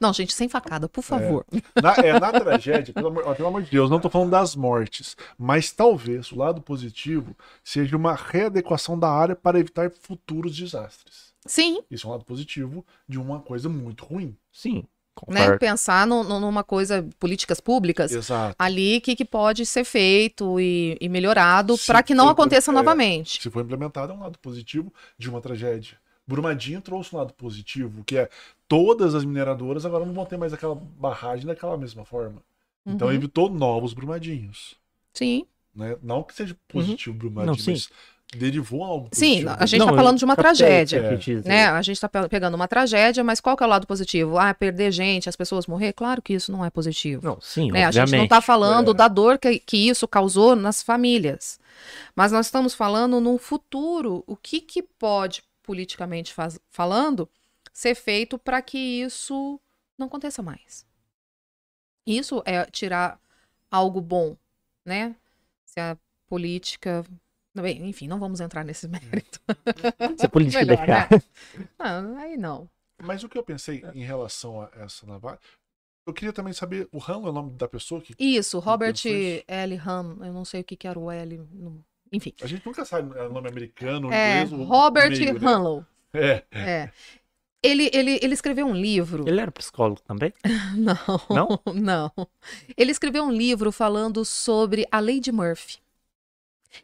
Não, 0.00 0.12
gente, 0.12 0.32
sem 0.32 0.48
facada, 0.48 0.88
por 0.88 1.02
favor. 1.02 1.44
Na, 1.82 1.94
é, 1.96 2.18
na 2.18 2.32
tragédia, 2.32 2.94
pelo 2.94 3.08
amor, 3.08 3.36
pelo 3.36 3.48
amor 3.48 3.62
de 3.62 3.70
Deus, 3.70 3.90
não 3.90 4.00
tô 4.00 4.08
falando 4.08 4.30
das 4.30 4.54
mortes, 4.54 5.16
mas 5.36 5.70
talvez 5.70 6.32
o 6.32 6.38
lado 6.38 6.62
positivo 6.62 7.36
seja 7.62 7.96
uma 7.96 8.14
readequação 8.14 8.98
da 8.98 9.10
área 9.10 9.36
para 9.36 9.58
evitar 9.58 9.90
futuros 9.90 10.56
desastres. 10.56 11.34
Sim, 11.44 11.82
Isso 11.90 12.06
é 12.06 12.08
um 12.08 12.12
lado 12.12 12.24
positivo 12.24 12.86
de 13.08 13.18
uma 13.18 13.40
coisa 13.40 13.68
muito 13.68 14.04
ruim. 14.04 14.36
Sim, 14.52 14.84
né? 15.28 15.56
Pensar 15.58 16.06
no- 16.06 16.24
no- 16.24 16.40
numa 16.40 16.64
coisa, 16.64 17.06
políticas 17.18 17.60
públicas, 17.60 18.12
Exato. 18.12 18.56
ali 18.58 19.00
que, 19.00 19.14
que 19.14 19.24
pode 19.24 19.64
ser 19.66 19.84
feito 19.84 20.58
e, 20.58 20.96
e 21.00 21.08
melhorado 21.08 21.76
para 21.86 22.02
que 22.02 22.14
não 22.14 22.26
for- 22.26 22.32
aconteça 22.32 22.70
é, 22.70 22.74
novamente. 22.74 23.40
Se 23.42 23.50
for 23.50 23.62
implementado, 23.62 24.12
é 24.12 24.16
um 24.16 24.20
lado 24.20 24.38
positivo 24.38 24.92
de 25.18 25.28
uma 25.28 25.40
tragédia. 25.40 25.96
Brumadinho 26.26 26.80
trouxe 26.80 27.14
um 27.14 27.18
lado 27.18 27.32
positivo, 27.34 28.04
que 28.04 28.16
é 28.16 28.28
todas 28.68 29.14
as 29.14 29.24
mineradoras 29.24 29.84
agora 29.84 30.06
não 30.06 30.14
vão 30.14 30.24
ter 30.24 30.36
mais 30.38 30.52
aquela 30.52 30.74
barragem 30.74 31.46
daquela 31.46 31.76
mesma 31.76 32.04
forma. 32.04 32.42
Então 32.86 33.08
Uhum. 33.08 33.14
evitou 33.14 33.50
novos 33.50 33.92
brumadinhos. 33.92 34.76
Né? 35.20 35.44
Né? 35.74 35.96
Não 36.02 36.22
que 36.22 36.34
seja 36.34 36.56
positivo 36.68 37.16
brumadinho, 37.16 37.52
Não, 37.52 37.58
sim. 37.58 37.72
mas 37.72 37.90
derivou 38.36 38.82
algo 38.84 39.08
Sim, 39.12 39.44
a 39.58 39.66
gente 39.66 39.80
está 39.82 39.94
falando 39.94 40.18
de 40.18 40.24
uma 40.24 40.34
tragédia. 40.36 41.16
dizer. 41.16 41.44
Né? 41.44 41.66
A 41.66 41.82
gente 41.82 41.96
está 41.96 42.08
pegando 42.08 42.54
uma 42.54 42.66
tragédia, 42.66 43.22
mas 43.22 43.40
qual 43.40 43.56
que 43.56 43.62
é 43.62 43.66
o 43.66 43.68
lado 43.68 43.86
positivo? 43.86 44.38
Ah, 44.38 44.54
perder 44.54 44.90
gente, 44.90 45.28
as 45.28 45.36
pessoas 45.36 45.66
morrer? 45.66 45.92
Claro 45.92 46.22
que 46.22 46.32
isso 46.32 46.50
não 46.50 46.64
é 46.64 46.70
positivo. 46.70 47.24
Não, 47.24 47.40
sim, 47.40 47.70
né? 47.70 47.84
A 47.84 47.90
gente 47.90 48.12
não 48.16 48.24
está 48.24 48.40
falando 48.40 48.92
É. 48.92 48.94
da 48.94 49.06
dor 49.08 49.38
que, 49.38 49.58
que 49.58 49.76
isso 49.88 50.08
causou 50.08 50.56
nas 50.56 50.82
famílias. 50.82 51.60
Mas 52.16 52.32
nós 52.32 52.46
estamos 52.46 52.74
falando 52.74 53.20
num 53.20 53.36
futuro, 53.38 54.24
o 54.26 54.36
que, 54.36 54.60
que 54.60 54.82
pode, 54.82 55.42
politicamente 55.62 56.32
faz- 56.32 56.58
falando, 56.70 57.28
ser 57.72 57.94
feito 57.94 58.38
para 58.38 58.60
que 58.62 58.78
isso 58.78 59.60
não 59.98 60.06
aconteça 60.06 60.42
mais. 60.42 60.84
Isso 62.06 62.42
é 62.44 62.64
tirar 62.66 63.18
algo 63.70 64.00
bom, 64.00 64.36
né? 64.84 65.14
Se 65.64 65.78
a 65.80 65.96
política. 66.26 67.04
Bem, 67.54 67.86
enfim, 67.88 68.08
não 68.08 68.18
vamos 68.18 68.40
entrar 68.40 68.64
nesse 68.64 68.88
mérito. 68.88 69.40
Se 70.18 70.26
a 70.26 70.28
política 70.28 70.64
Melhor, 70.64 70.86
deixar. 70.86 71.08
né? 71.10 71.22
Não, 71.78 72.16
aí 72.18 72.36
não. 72.36 72.68
Mas 73.02 73.22
o 73.22 73.28
que 73.28 73.36
eu 73.36 73.42
pensei 73.42 73.84
em 73.94 74.04
relação 74.04 74.62
a 74.62 74.70
essa 74.76 75.04
navalha, 75.06 75.38
eu 76.06 76.14
queria 76.14 76.32
também 76.32 76.52
saber, 76.52 76.88
o 76.92 76.98
Han 76.98 77.26
é 77.26 77.30
o 77.30 77.32
nome 77.32 77.50
da 77.52 77.68
pessoa 77.68 78.00
que 78.00 78.14
Isso, 78.18 78.58
Robert 78.58 78.94
isso? 78.94 79.44
L. 79.46 79.76
Ham, 79.84 80.18
eu 80.22 80.32
não 80.32 80.44
sei 80.44 80.62
o 80.62 80.64
que, 80.64 80.76
que 80.76 80.86
era 80.88 80.98
o 80.98 81.10
L. 81.10 81.38
no- 81.52 81.84
Enfim. 82.10 82.32
a 82.40 82.46
gente 82.46 82.64
nunca 82.64 82.84
sabe 82.84 83.16
é 83.18 83.22
o 83.22 83.32
nome 83.32 83.48
americano, 83.48 84.10
É, 84.12 84.42
inglês, 84.42 84.52
o 84.52 84.64
Robert 84.64 85.10
meio, 85.10 85.34
né? 85.38 85.46
Hanlow. 85.46 85.84
É, 86.14 86.44
É. 86.50 86.90
Ele, 87.64 87.88
ele, 87.92 88.18
ele 88.20 88.34
escreveu 88.34 88.66
um 88.66 88.74
livro. 88.74 89.24
Ele 89.28 89.40
era 89.40 89.52
psicólogo 89.52 90.00
também? 90.02 90.32
Não, 90.76 90.96
Não? 91.30 91.60
não. 91.72 92.12
Ele 92.76 92.90
escreveu 92.90 93.22
um 93.24 93.30
livro 93.30 93.70
falando 93.70 94.24
sobre 94.24 94.84
a 94.90 94.98
lei 94.98 95.20
de 95.20 95.30
Murphy. 95.30 95.78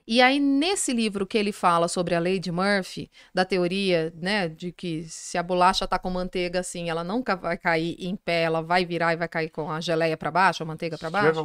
E 0.06 0.20
aí, 0.20 0.38
nesse 0.40 0.92
livro 0.92 1.26
que 1.26 1.38
ele 1.38 1.52
fala 1.52 1.88
sobre 1.88 2.14
a 2.14 2.18
lei 2.18 2.38
de 2.38 2.50
Murphy, 2.50 3.10
da 3.34 3.44
teoria, 3.44 4.12
né, 4.16 4.48
de 4.48 4.72
que 4.72 5.04
se 5.08 5.38
a 5.38 5.42
bolacha 5.42 5.86
tá 5.86 5.98
com 5.98 6.10
manteiga 6.10 6.60
assim, 6.60 6.90
ela 6.90 7.04
nunca 7.04 7.36
vai 7.36 7.56
cair 7.56 7.96
em 7.98 8.16
pé, 8.16 8.42
ela 8.42 8.62
vai 8.62 8.84
virar 8.84 9.12
e 9.12 9.16
vai 9.16 9.28
cair 9.28 9.50
com 9.50 9.70
a 9.70 9.80
geleia 9.80 10.16
para 10.16 10.30
baixo, 10.30 10.62
a 10.62 10.66
manteiga 10.66 10.98
para 10.98 11.08
se 11.08 11.14
tiver 11.14 11.34
baixo. 11.34 11.40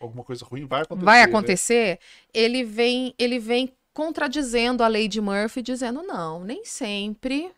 alguma 0.00 0.24
coisa, 0.24 0.44
ruim, 0.44 0.66
vai 0.66 0.82
acontecer. 0.82 1.04
vai 1.04 1.18
né? 1.18 1.24
acontecer, 1.24 1.98
ele 2.32 2.64
vem, 2.64 3.14
ele 3.18 3.38
vem 3.38 3.74
contradizendo 3.92 4.82
a 4.82 4.88
lei 4.88 5.08
de 5.08 5.20
Murphy, 5.20 5.62
dizendo 5.62 6.02
não, 6.02 6.42
nem 6.44 6.64
sempre 6.64 7.52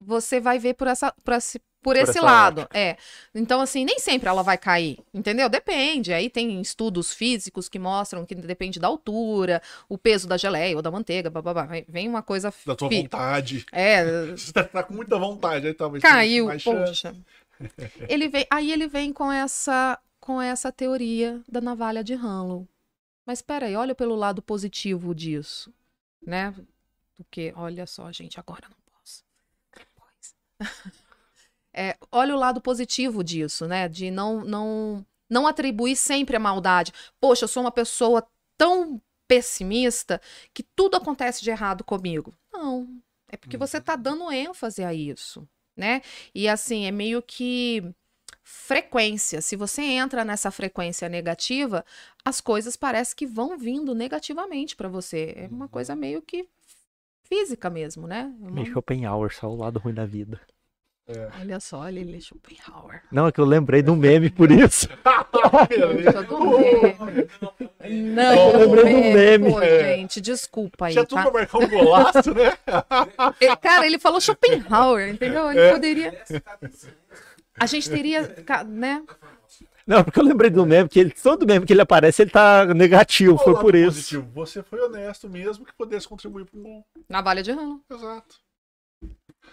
você 0.00 0.40
vai 0.40 0.58
ver 0.58 0.74
por 0.74 0.88
essa, 0.88 1.12
por 1.24 1.34
esse, 1.34 1.60
por 1.82 1.96
esse 1.96 2.20
lado. 2.20 2.68
É. 2.72 2.96
Então, 3.34 3.60
assim, 3.60 3.84
nem 3.84 3.98
sempre 3.98 4.28
ela 4.28 4.42
vai 4.42 4.56
cair, 4.56 4.98
entendeu? 5.12 5.48
Depende. 5.48 6.12
Aí 6.12 6.30
tem 6.30 6.60
estudos 6.60 7.12
físicos 7.12 7.68
que 7.68 7.78
mostram 7.78 8.24
que 8.24 8.34
depende 8.34 8.78
da 8.78 8.86
altura, 8.88 9.60
o 9.88 9.98
peso 9.98 10.28
da 10.28 10.36
geleia 10.36 10.76
ou 10.76 10.82
da 10.82 10.90
manteiga, 10.90 11.28
bababá. 11.28 11.64
Vem- 11.64 11.84
Vem 11.88 12.08
uma 12.08 12.22
coisa. 12.22 12.52
Da 12.64 12.76
tua 12.76 12.88
fi- 12.88 13.02
vontade. 13.02 13.66
É, 13.72 14.04
Você 14.36 14.52
tá, 14.52 14.64
tá 14.64 14.82
com 14.82 14.94
muita 14.94 15.18
vontade, 15.18 15.66
aí 15.66 15.74
talvez 15.74 16.02
caiu, 16.02 16.48
poxa. 16.62 17.14
Ele 18.08 18.28
vem, 18.28 18.46
aí 18.50 18.72
ele 18.72 18.86
vem 18.88 19.12
com 19.12 19.30
essa 19.30 19.98
com 20.20 20.40
essa 20.40 20.70
teoria 20.70 21.40
da 21.48 21.60
navalha 21.60 22.04
de 22.04 22.14
Hanlow. 22.14 22.68
Mas 23.26 23.38
espera 23.38 23.66
aí, 23.66 23.74
olha 23.74 23.94
pelo 23.94 24.14
lado 24.14 24.40
positivo 24.40 25.12
disso, 25.14 25.72
né? 26.24 26.54
Porque, 27.16 27.52
olha 27.56 27.86
só, 27.86 28.10
gente, 28.12 28.38
agora 28.38 28.62
não 28.68 28.76
posso. 28.92 29.24
Depois. 29.76 30.34
É, 31.74 31.96
olha 32.10 32.34
o 32.34 32.38
lado 32.38 32.60
positivo 32.60 33.24
disso, 33.24 33.66
né? 33.66 33.88
De 33.88 34.10
não 34.10 34.44
não 34.44 35.06
não 35.30 35.46
atribuir 35.46 35.96
sempre 35.96 36.36
a 36.36 36.40
maldade. 36.40 36.92
Poxa, 37.18 37.44
eu 37.44 37.48
sou 37.48 37.62
uma 37.62 37.72
pessoa 37.72 38.26
tão 38.58 39.00
pessimista 39.26 40.20
que 40.52 40.62
tudo 40.62 40.96
acontece 40.96 41.42
de 41.42 41.50
errado 41.50 41.82
comigo. 41.82 42.34
Não, 42.52 42.86
é 43.28 43.36
porque 43.36 43.56
você 43.56 43.80
tá 43.80 43.96
dando 43.96 44.30
ênfase 44.30 44.84
a 44.84 44.92
isso, 44.92 45.48
né? 45.74 46.02
E 46.34 46.46
assim, 46.46 46.84
é 46.84 46.90
meio 46.90 47.22
que 47.22 47.82
frequência. 48.42 49.40
Se 49.40 49.56
você 49.56 49.80
entra 49.80 50.22
nessa 50.24 50.50
frequência 50.50 51.08
negativa, 51.08 51.82
as 52.22 52.40
coisas 52.40 52.76
parecem 52.76 53.16
que 53.16 53.26
vão 53.26 53.56
vindo 53.56 53.94
negativamente 53.94 54.76
para 54.76 54.88
você. 54.88 55.32
É 55.34 55.48
uma 55.48 55.68
coisa 55.68 55.96
meio 55.96 56.20
que 56.20 56.46
física 57.24 57.70
mesmo, 57.70 58.06
né? 58.06 58.30
Meio 58.38 58.66
Schopenhauer, 58.66 59.34
só 59.34 59.48
o 59.48 59.56
lado 59.56 59.78
ruim 59.78 59.94
da 59.94 60.04
vida. 60.04 60.38
Olha 61.40 61.60
só, 61.60 61.88
ele 61.88 62.20
Schopenhauer. 62.20 63.02
Não, 63.10 63.26
é 63.26 63.32
que 63.32 63.40
eu 63.40 63.44
lembrei 63.44 63.82
do 63.82 63.94
meme 63.96 64.30
por 64.30 64.50
isso. 64.50 64.88
Puxa, 64.88 66.22
do 66.22 66.38
meme. 66.58 67.28
Não, 68.14 68.50
Eu 68.50 68.58
lembrei 68.58 68.84
do 68.94 69.00
meme. 69.18 69.50
Pô, 69.52 69.60
É. 69.60 69.96
gente, 69.96 70.20
desculpa 70.20 70.86
aí, 70.86 70.92
Já 70.94 71.04
tu 71.04 71.14
tá? 71.14 71.22
pra 71.22 71.32
marcar 71.32 71.58
um 71.58 71.68
golaço, 71.68 72.34
né? 72.34 72.52
Ele- 73.40 73.56
Cara, 73.56 73.86
ele 73.86 73.98
falou 73.98 74.20
Schopenhauer, 74.20 75.08
entendeu? 75.10 75.50
Ele 75.50 75.60
É. 75.60 75.72
poderia. 75.72 76.22
A 77.58 77.66
gente 77.66 77.90
teria, 77.90 78.34
né? 78.66 79.02
Não, 79.84 80.04
porque 80.04 80.20
eu 80.20 80.24
lembrei 80.24 80.48
do 80.48 80.64
meme, 80.64 80.88
que 80.88 81.00
ele, 81.00 81.10
todo 81.10 81.44
meme 81.44 81.66
que 81.66 81.72
ele 81.72 81.80
aparece, 81.80 82.22
ele 82.22 82.30
tá 82.30 82.64
negativo, 82.66 83.34
Qual 83.34 83.44
foi 83.56 83.60
por 83.60 83.74
isso. 83.74 83.86
positivo? 83.96 84.30
Você 84.32 84.62
foi 84.62 84.80
honesto 84.80 85.28
mesmo 85.28 85.64
que 85.66 85.72
pudesse 85.74 86.06
contribuir 86.06 86.44
para 86.46 86.58
um 86.58 86.62
gol. 86.62 86.86
Navalha 87.08 87.42
de 87.42 87.50
ramo. 87.50 87.82
Exato. 87.90 88.36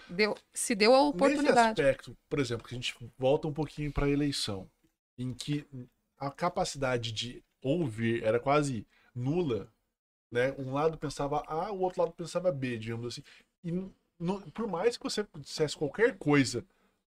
Deu, 0.08 0.34
se 0.52 0.74
deu 0.74 0.94
a 0.94 1.00
oportunidade. 1.02 1.48
Nesse 1.56 1.58
aspecto, 1.68 2.16
por 2.28 2.38
exemplo, 2.38 2.66
que 2.66 2.74
a 2.74 2.78
gente 2.78 2.94
volta 3.18 3.46
um 3.48 3.52
pouquinho 3.52 3.92
para 3.92 4.06
a 4.06 4.10
eleição, 4.10 4.68
em 5.18 5.32
que 5.32 5.64
a 6.18 6.30
capacidade 6.30 7.12
de 7.12 7.42
ouvir 7.62 8.22
era 8.24 8.38
quase 8.40 8.86
nula, 9.14 9.72
né? 10.30 10.52
Um 10.58 10.72
lado 10.72 10.98
pensava 10.98 11.42
A, 11.46 11.70
o 11.72 11.80
outro 11.80 12.02
lado 12.02 12.12
pensava 12.12 12.50
B, 12.52 12.76
digamos 12.78 13.06
assim. 13.06 13.22
E 13.62 13.70
no- 14.18 14.50
por 14.52 14.66
mais 14.66 14.96
que 14.96 15.02
você 15.04 15.26
dissesse 15.38 15.76
qualquer 15.76 16.16
coisa 16.18 16.64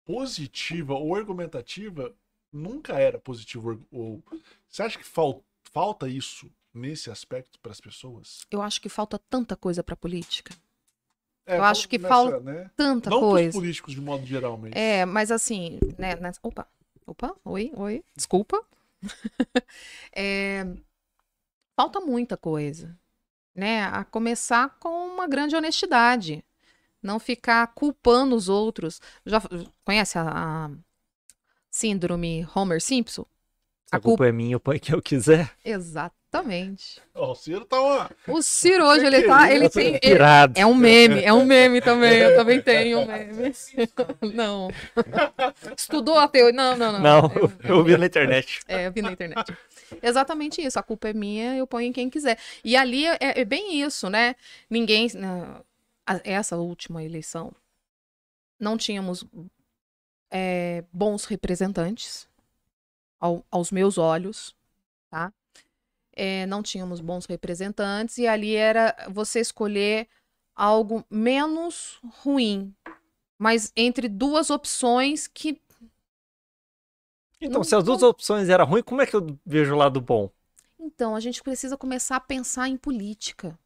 positiva 0.06 0.94
ou 0.94 1.16
argumentativa, 1.16 2.14
nunca 2.52 3.00
era 3.00 3.20
positivo 3.20 3.82
ou 3.92 4.24
você 4.68 4.84
acha 4.84 4.98
que 4.98 5.06
fal- 5.06 5.44
falta 5.64 6.08
isso 6.08 6.52
nesse 6.74 7.10
aspecto 7.10 7.60
para 7.60 7.72
as 7.72 7.80
pessoas? 7.82 8.46
Eu 8.50 8.62
acho 8.62 8.82
que 8.82 8.90
falta 8.90 9.20
tanta 9.30 9.56
coisa 9.56 9.84
pra 9.84 9.96
política. 9.96 10.54
É, 11.46 11.58
Eu 11.58 11.64
acho 11.64 11.88
que 11.90 11.98
nessa, 11.98 12.14
falta 12.14 12.40
né? 12.40 12.70
Tanta 12.76 13.10
Não 13.10 13.20
coisa. 13.20 13.52
políticos 13.52 13.94
de 13.94 14.02
modo 14.02 14.26
geral, 14.26 14.58
mas 14.58 14.72
É, 14.76 15.06
mas 15.06 15.32
assim, 15.32 15.80
né, 15.98 16.16
nessa- 16.16 16.40
Opa, 16.44 16.68
opa, 17.06 17.36
oi, 17.44 17.72
oi, 17.76 18.04
desculpa. 18.16 18.64
É, 20.14 20.66
falta 21.76 22.00
muita 22.00 22.38
coisa, 22.38 22.98
né? 23.56 23.84
A 23.86 24.04
começar 24.04 24.78
com 24.80 24.90
uma 25.08 25.28
grande 25.28 25.56
honestidade. 25.56 26.44
Não 27.02 27.20
ficar 27.20 27.68
culpando 27.74 28.36
os 28.36 28.50
outros. 28.50 29.02
Já 29.26 29.42
conhece 29.84 30.18
a, 30.18 30.66
a 30.68 30.72
síndrome 31.70 32.48
Homer 32.56 32.82
Simpson? 32.82 33.26
A 33.92 34.00
culpa 34.00 34.28
é 34.28 34.32
minha, 34.32 34.54
eu 34.56 34.60
ponho 34.60 34.80
quem 34.80 34.96
eu 34.96 35.02
quiser. 35.02 35.52
Exatamente. 36.34 37.02
Ó, 37.14 37.32
o 37.34 37.36
Ciro 37.36 37.66
tá 37.66 37.82
uma. 37.82 38.10
O 38.26 38.42
Ciro 38.42 38.86
hoje, 38.86 39.06
ele 39.06 39.24
tá. 39.24 39.52
Ele 39.52 39.70
tem, 39.70 40.00
ele- 40.02 40.14
Irado. 40.16 40.54
é 40.58 40.66
um 40.66 40.74
meme, 40.74 41.22
é 41.22 41.34
um 41.34 41.44
meme 41.44 41.82
também. 41.82 42.20
Eu 42.20 42.38
também 42.38 42.62
tenho 42.64 43.00
um 43.00 43.06
meme. 43.06 43.54
Não. 44.34 44.70
Estudou 45.78 46.18
a 46.18 46.30
teoria. 46.30 46.54
Não, 46.56 46.78
não, 46.78 46.94
não. 46.94 47.00
Não, 47.02 47.32
Eu- 47.36 47.52
eu 47.64 47.84
vi 47.84 47.98
na 47.98 48.06
internet. 48.06 48.62
É, 48.66 48.88
eu 48.88 48.94
vi 48.94 49.02
na 49.02 49.12
internet. 49.12 49.54
Exatamente 50.02 50.62
isso. 50.62 50.80
A 50.80 50.84
culpa 50.84 51.10
é 51.10 51.14
minha, 51.14 51.56
eu 51.58 51.68
ponho 51.68 51.88
em 51.88 51.92
quem 51.94 52.10
quiser. 52.10 52.38
E 52.64 52.78
ali 52.78 53.06
é, 53.06 53.18
é 53.20 53.44
bem 53.44 53.82
isso, 53.82 54.10
né? 54.10 54.36
Ninguém. 54.70 55.08
Essa 56.24 56.56
última 56.56 57.04
eleição, 57.04 57.52
não 58.58 58.78
tínhamos 58.78 59.26
é, 60.32 60.86
bons 60.94 61.26
representantes 61.26 62.26
ao- 63.20 63.46
aos 63.52 63.70
meus 63.70 63.98
olhos, 63.98 64.56
tá? 65.10 65.32
É, 66.14 66.46
não 66.46 66.62
tínhamos 66.64 67.00
bons 67.02 67.26
representantes 67.26 68.18
e 68.18 68.28
ali 68.28 68.56
era 68.56 68.96
você 69.10 69.40
escolher 69.40 70.08
algo 70.56 71.06
menos 71.10 72.00
ruim, 72.24 72.74
mas 73.40 73.72
entre 73.76 74.10
duas 74.10 74.50
opções 74.50 75.28
que 75.28 75.62
Então, 77.42 77.60
Não- 77.60 77.64
se 77.64 77.76
as 77.76 77.84
duas 77.84 78.02
opções 78.04 78.50
eram 78.50 78.66
ruins, 78.66 78.84
como 78.84 79.02
é 79.02 79.06
que 79.06 79.16
eu 79.16 79.38
vejo 79.46 79.74
o 79.74 79.78
lado 79.78 80.00
bom? 80.00 80.30
Então, 80.80 81.16
a 81.16 81.20
gente 81.20 81.42
precisa 81.44 81.78
começar 81.78 82.16
a 82.18 82.20
pensar 82.20 82.68
em 82.68 82.76
política, 82.78 83.58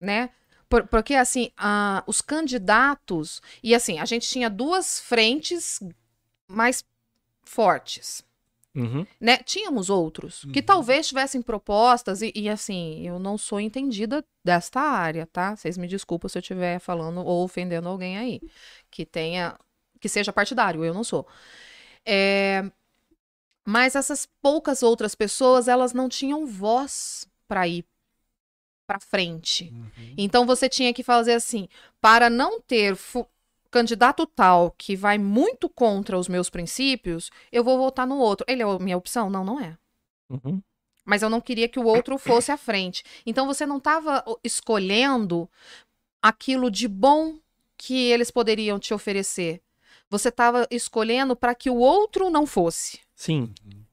né? 0.00 0.30
Por- 0.68 0.86
porque, 0.88 1.14
assim, 1.14 1.50
a- 1.56 2.02
os 2.06 2.20
candidatos... 2.20 3.42
E, 3.62 3.74
assim, 3.74 3.98
a 3.98 4.04
gente 4.04 4.28
tinha 4.28 4.50
duas 4.50 4.98
frentes 5.00 5.80
mais 6.48 6.84
fortes, 7.44 8.24
Uhum. 8.74 9.06
né? 9.20 9.36
Tínhamos 9.38 9.88
outros 9.88 10.44
que 10.52 10.60
Uhum. 10.60 10.66
talvez 10.66 11.06
tivessem 11.08 11.40
propostas 11.40 12.22
e, 12.22 12.32
e, 12.34 12.48
assim, 12.48 13.06
eu 13.06 13.18
não 13.18 13.38
sou 13.38 13.60
entendida 13.60 14.24
desta 14.44 14.80
área, 14.80 15.26
tá? 15.26 15.54
Vocês 15.54 15.78
me 15.78 15.86
desculpem 15.86 16.28
se 16.28 16.38
eu 16.38 16.40
estiver 16.40 16.78
falando 16.80 17.24
ou 17.24 17.44
ofendendo 17.44 17.88
alguém 17.88 18.18
aí 18.18 18.40
que 18.90 19.06
tenha... 19.06 19.56
Que 20.00 20.08
seja 20.08 20.32
partidário, 20.32 20.84
eu 20.84 20.92
não 20.92 21.04
sou. 21.04 21.26
É, 22.04 22.64
Mas 23.64 23.94
essas 23.94 24.28
poucas 24.42 24.82
outras 24.82 25.14
pessoas, 25.14 25.68
elas 25.68 25.92
não 25.94 26.08
tinham 26.08 26.44
voz 26.46 27.26
para 27.48 27.66
ir 27.66 27.84
para 28.86 29.00
frente. 29.00 29.72
Uhum. 29.72 30.14
Então 30.18 30.44
você 30.44 30.68
tinha 30.68 30.92
que 30.92 31.02
fazer 31.02 31.32
assim, 31.32 31.68
para 32.00 32.28
não 32.28 32.60
ter 32.60 32.94
fu- 32.96 33.26
candidato 33.74 34.24
tal 34.24 34.70
que 34.78 34.94
vai 34.94 35.18
muito 35.18 35.68
contra 35.68 36.16
os 36.16 36.28
meus 36.28 36.48
princípios, 36.48 37.28
eu 37.50 37.64
vou 37.64 37.76
votar 37.76 38.06
no 38.06 38.16
outro. 38.18 38.46
Ele 38.48 38.62
é 38.62 38.64
a 38.64 38.78
minha 38.78 38.96
opção? 38.96 39.28
Não, 39.28 39.44
não 39.44 39.58
é. 39.60 39.76
Uhum. 40.30 40.62
Mas 41.04 41.22
eu 41.22 41.28
não 41.28 41.40
queria 41.40 41.68
que 41.68 41.80
o 41.80 41.84
outro 41.84 42.16
fosse 42.16 42.52
à 42.52 42.56
frente. 42.56 43.02
Então 43.26 43.48
você 43.48 43.66
não 43.66 43.78
estava 43.78 44.24
escolhendo 44.44 45.50
aquilo 46.22 46.70
de 46.70 46.86
bom 46.86 47.36
que 47.76 48.10
eles 48.12 48.30
poderiam 48.30 48.78
te 48.78 48.94
oferecer. 48.94 49.60
Você 50.08 50.28
estava 50.28 50.68
escolhendo 50.70 51.34
para 51.34 51.52
que 51.54 51.68
o 51.68 51.76
outro 51.76 52.30
não 52.30 52.46
fosse. 52.46 53.00
Sim, 53.16 53.52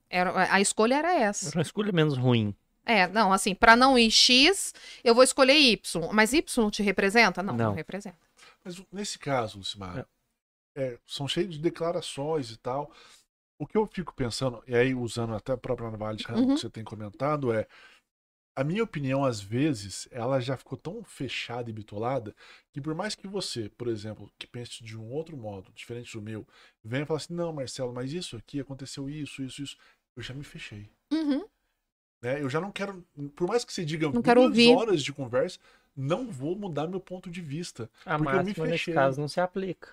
Era, 0.10 0.54
a 0.54 0.62
escolha 0.62 0.96
era 0.96 1.13
essa. 1.13 1.48
era 1.50 1.58
uma 1.58 1.63
escolha 1.63 1.91
menos 1.91 2.15
ruim. 2.17 2.54
É, 2.86 3.08
não, 3.08 3.34
assim, 3.34 3.56
para 3.56 3.76
não 3.76 3.98
ir 3.98 4.12
X, 4.12 4.74
eu 5.04 5.15
vou 5.15 5.24
escolher 5.24 5.58
Y. 5.58 6.10
Mas 6.13 6.34
Y 6.34 6.70
te 6.70 6.84
representa? 6.84 7.41
Não, 7.41 7.54
não, 7.56 7.65
Não. 7.70 7.74
representa. 7.74 8.17
Mas 8.63 8.82
nesse 8.91 9.17
caso, 9.17 9.58
Lucimar, 9.58 10.08
é, 10.76 11.00
são 11.06 11.28
cheios 11.28 11.54
de 11.56 11.60
declarações 11.60 12.52
e 12.52 12.58
tal. 12.58 12.91
O 13.60 13.67
que 13.67 13.78
eu 13.78 13.86
fico 13.86 14.13
pensando, 14.13 14.63
e 14.67 14.76
aí 14.76 14.95
usando 14.95 15.34
até 15.36 15.54
a 15.54 15.58
própria 15.58 15.91
Navalha 15.91 16.17
Uhum. 16.30 16.56
que 16.56 16.62
você 16.62 16.69
tem 16.69 16.84
comentado, 16.84 17.54
é 17.54 17.67
a 18.56 18.63
minha 18.63 18.84
opinião, 18.84 19.24
às 19.24 19.39
vezes, 19.39 20.08
ela 20.12 20.39
já 20.39 20.58
ficou 20.58 20.78
tão 20.78 21.04
fechada 21.04 21.69
e 21.69 21.74
bitolada 21.74 22.36
que 22.74 22.82
por 22.82 22.93
mais 22.93 23.15
que 23.15 23.28
você, 23.28 23.69
por 23.69 23.88
exemplo, 23.88 24.32
que 24.38 24.45
pense 24.45 24.84
de 24.84 24.97
um 24.97 25.10
outro 25.12 25.38
modo, 25.38 25.71
diferente 25.74 26.12
do 26.13 26.21
meu, 26.21 26.45
venha 26.84 27.04
e 27.04 27.06
fale 27.06 27.17
assim, 27.17 27.34
não, 27.34 27.54
Marcelo, 27.54 27.93
mas 27.93 28.12
isso 28.12 28.36
aqui 28.36 28.60
aconteceu 28.60 29.10
isso, 29.10 29.41
isso, 29.41 29.62
isso, 29.63 29.78
eu 30.15 30.21
já 30.24 30.34
me 30.34 30.43
fechei. 30.43 30.89
Uhum. 31.13 31.45
né? 32.21 32.41
Eu 32.41 32.50
já 32.50 32.60
não 32.60 32.71
quero, 32.71 33.02
por 33.36 33.47
mais 33.47 33.63
que 33.63 33.71
você 33.74 33.86
diga 33.86 34.06
Não 34.08 34.13
duas 34.13 34.26
quero 34.26 34.41
ouvir. 34.41 34.76
horas 34.76 35.02
de 35.02 35.13
conversa, 35.13 35.58
não 36.02 36.32
vou 36.32 36.56
mudar 36.56 36.88
meu 36.88 37.00
ponto 37.00 37.30
de 37.30 37.42
vista. 37.42 37.90
A 38.06 38.18
Porque 38.18 38.34
eu 38.34 38.40
me 38.40 38.48
máxima, 38.48 38.66
nesse 38.66 38.92
caso, 38.92 39.22
não 39.22 39.28
se 39.28 39.40
aplica. 39.40 39.90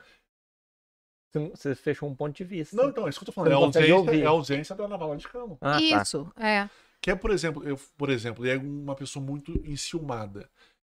Você 1.51 1.75
fechou 1.75 2.09
um 2.09 2.15
ponto 2.15 2.35
de 2.35 2.45
vista. 2.45 2.75
Não, 2.75 2.89
então, 2.89 3.07
é 3.07 3.11
isso 3.11 3.19
que 3.19 3.25
eu 3.25 3.27
tô 3.27 3.33
falando. 3.33 3.53
É 3.53 3.55
a 3.55 3.59
ausência, 3.59 4.23
é 4.23 4.25
a 4.25 4.31
ausência 4.31 4.75
da 4.75 4.89
navala 4.89 5.17
de 5.17 5.29
cano. 5.29 5.59
Ah, 5.61 5.73
tá. 5.73 6.03
Isso, 6.03 6.33
é. 6.37 6.69
Que 7.03 7.11
é, 7.11 7.15
por 7.15 7.31
exemplo, 7.31 7.63
eu, 7.63 7.79
por 7.97 8.09
exemplo, 8.09 8.47
é 8.47 8.57
uma 8.57 8.95
pessoa 8.95 9.25
muito 9.25 9.53
enciumada. 9.65 10.49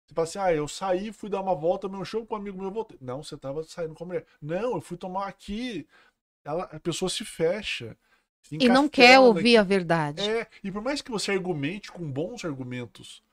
Você 0.05 0.13
fala 0.13 0.27
assim, 0.27 0.39
ah, 0.39 0.53
eu 0.53 0.67
saí, 0.67 1.13
fui 1.13 1.29
dar 1.29 1.41
uma 1.41 1.55
volta, 1.55 1.87
meu 1.87 2.03
show 2.03 2.25
com 2.25 2.35
um 2.35 2.37
amigo 2.37 2.59
meu, 2.59 2.69
voltei. 2.69 2.97
Não, 3.01 3.23
você 3.23 3.37
tava 3.37 3.63
saindo 3.63 3.95
com 3.95 4.03
a 4.03 4.07
mulher. 4.07 4.25
Não, 4.41 4.75
eu 4.75 4.81
fui 4.81 4.97
tomar 4.97 5.27
aqui. 5.27 5.87
Ela, 6.43 6.65
a 6.65 6.79
pessoa 6.79 7.09
se 7.09 7.23
fecha. 7.23 7.97
se 8.43 8.57
E 8.59 8.67
não 8.67 8.89
quer 8.89 9.17
ouvir 9.17 9.55
a 9.57 9.63
verdade. 9.63 10.29
É, 10.29 10.47
e 10.63 10.71
por 10.71 10.81
mais 10.81 11.01
que 11.01 11.09
você 11.09 11.31
argumente 11.31 11.91
com 11.91 12.11
bons 12.11 12.43
argumentos 12.43 13.23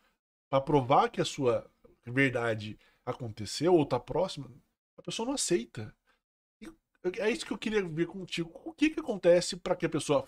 pra 0.48 0.60
provar 0.60 1.10
que 1.10 1.20
a 1.20 1.24
sua 1.24 1.68
verdade 2.10 2.78
aconteceu 3.04 3.74
ou 3.74 3.86
tá 3.86 3.98
próxima, 3.98 4.50
a 4.96 5.02
pessoa 5.02 5.26
não 5.26 5.34
aceita. 5.34 5.94
E 6.60 6.68
é 7.20 7.30
isso 7.30 7.46
que 7.46 7.52
eu 7.52 7.58
queria 7.58 7.82
ver 7.86 8.06
contigo. 8.06 8.50
O 8.64 8.72
que 8.72 8.90
que 8.90 9.00
acontece 9.00 9.56
para 9.56 9.76
que 9.76 9.86
a 9.86 9.90
pessoa 9.90 10.26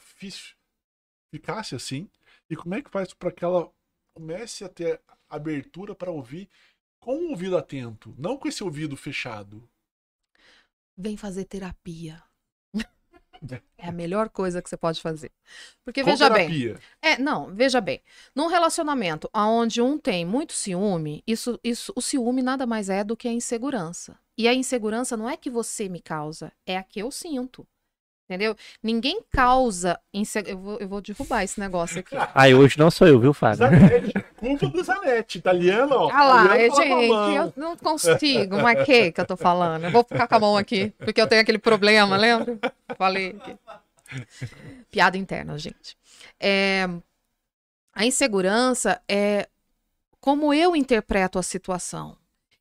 ficasse 1.32 1.74
assim? 1.74 2.08
E 2.48 2.56
como 2.56 2.74
é 2.74 2.82
que 2.82 2.90
faz 2.90 3.14
para 3.14 3.32
que 3.32 3.44
ela 3.44 3.72
comece 4.14 4.64
a 4.64 4.68
ter 4.68 5.00
abertura 5.28 5.94
para 5.94 6.10
ouvir 6.10 6.48
com 7.00 7.16
o 7.16 7.30
ouvido 7.30 7.56
atento, 7.56 8.14
não 8.18 8.36
com 8.36 8.48
esse 8.48 8.62
ouvido 8.62 8.96
fechado? 8.96 9.68
Vem 10.96 11.16
fazer 11.16 11.44
terapia. 11.44 12.22
É 13.76 13.88
a 13.88 13.92
melhor 13.92 14.28
coisa 14.28 14.62
que 14.62 14.68
você 14.68 14.76
pode 14.76 15.00
fazer. 15.00 15.30
Porque 15.84 16.02
Com 16.02 16.10
veja 16.10 16.28
bem, 16.30 16.48
terapia. 16.48 16.78
É, 17.02 17.18
não, 17.18 17.54
veja 17.54 17.80
bem. 17.80 18.00
Num 18.34 18.46
relacionamento 18.46 19.28
onde 19.34 19.82
um 19.82 19.98
tem 19.98 20.24
muito 20.24 20.52
ciúme, 20.52 21.22
isso, 21.26 21.58
isso, 21.62 21.92
o 21.94 22.00
ciúme 22.00 22.42
nada 22.42 22.66
mais 22.66 22.88
é 22.88 23.04
do 23.04 23.16
que 23.16 23.28
a 23.28 23.32
insegurança. 23.32 24.18
E 24.36 24.48
a 24.48 24.54
insegurança 24.54 25.16
não 25.16 25.28
é 25.28 25.36
que 25.36 25.50
você 25.50 25.88
me 25.88 26.00
causa, 26.00 26.52
é 26.66 26.76
a 26.76 26.82
que 26.82 27.00
eu 27.00 27.10
sinto. 27.10 27.66
Entendeu? 28.28 28.56
Ninguém 28.82 29.20
causa 29.30 30.00
insegurança. 30.12 30.56
Eu 30.56 30.58
vou, 30.58 30.78
eu 30.78 30.88
vou 30.88 31.00
derrubar 31.00 31.44
esse 31.44 31.60
negócio 31.60 32.00
aqui. 32.00 32.16
Aí 32.34 32.54
hoje 32.54 32.78
não 32.78 32.90
sou 32.90 33.06
eu, 33.06 33.20
viu, 33.20 33.34
Fábio? 33.34 33.66
Culpa 34.58 34.68
do 34.68 34.84
Zanetti, 34.84 35.38
italiano, 35.38 35.94
ó. 35.94 36.10
Ah 36.12 36.24
lá, 36.24 36.52
a 36.52 36.58
gente, 36.58 36.80
eu 36.80 37.52
não 37.56 37.76
consigo. 37.76 38.58
Mas 38.62 38.84
que 38.84 39.12
que 39.12 39.20
eu 39.20 39.26
tô 39.26 39.36
falando? 39.36 39.84
Eu 39.84 39.90
vou 39.90 40.04
ficar 40.04 40.28
com 40.28 40.34
a 40.34 40.40
mão 40.40 40.56
aqui, 40.56 40.92
porque 40.98 41.20
eu 41.20 41.26
tenho 41.26 41.42
aquele 41.42 41.58
problema, 41.58 42.16
lembra? 42.16 42.58
Falei 42.96 43.36
aqui. 43.38 43.56
Piada 44.90 45.16
interna, 45.16 45.58
gente. 45.58 45.96
É, 46.38 46.88
a 47.92 48.04
insegurança 48.04 49.00
é 49.08 49.48
como 50.20 50.52
eu 50.54 50.74
interpreto 50.76 51.38
a 51.38 51.42
situação. 51.42 52.16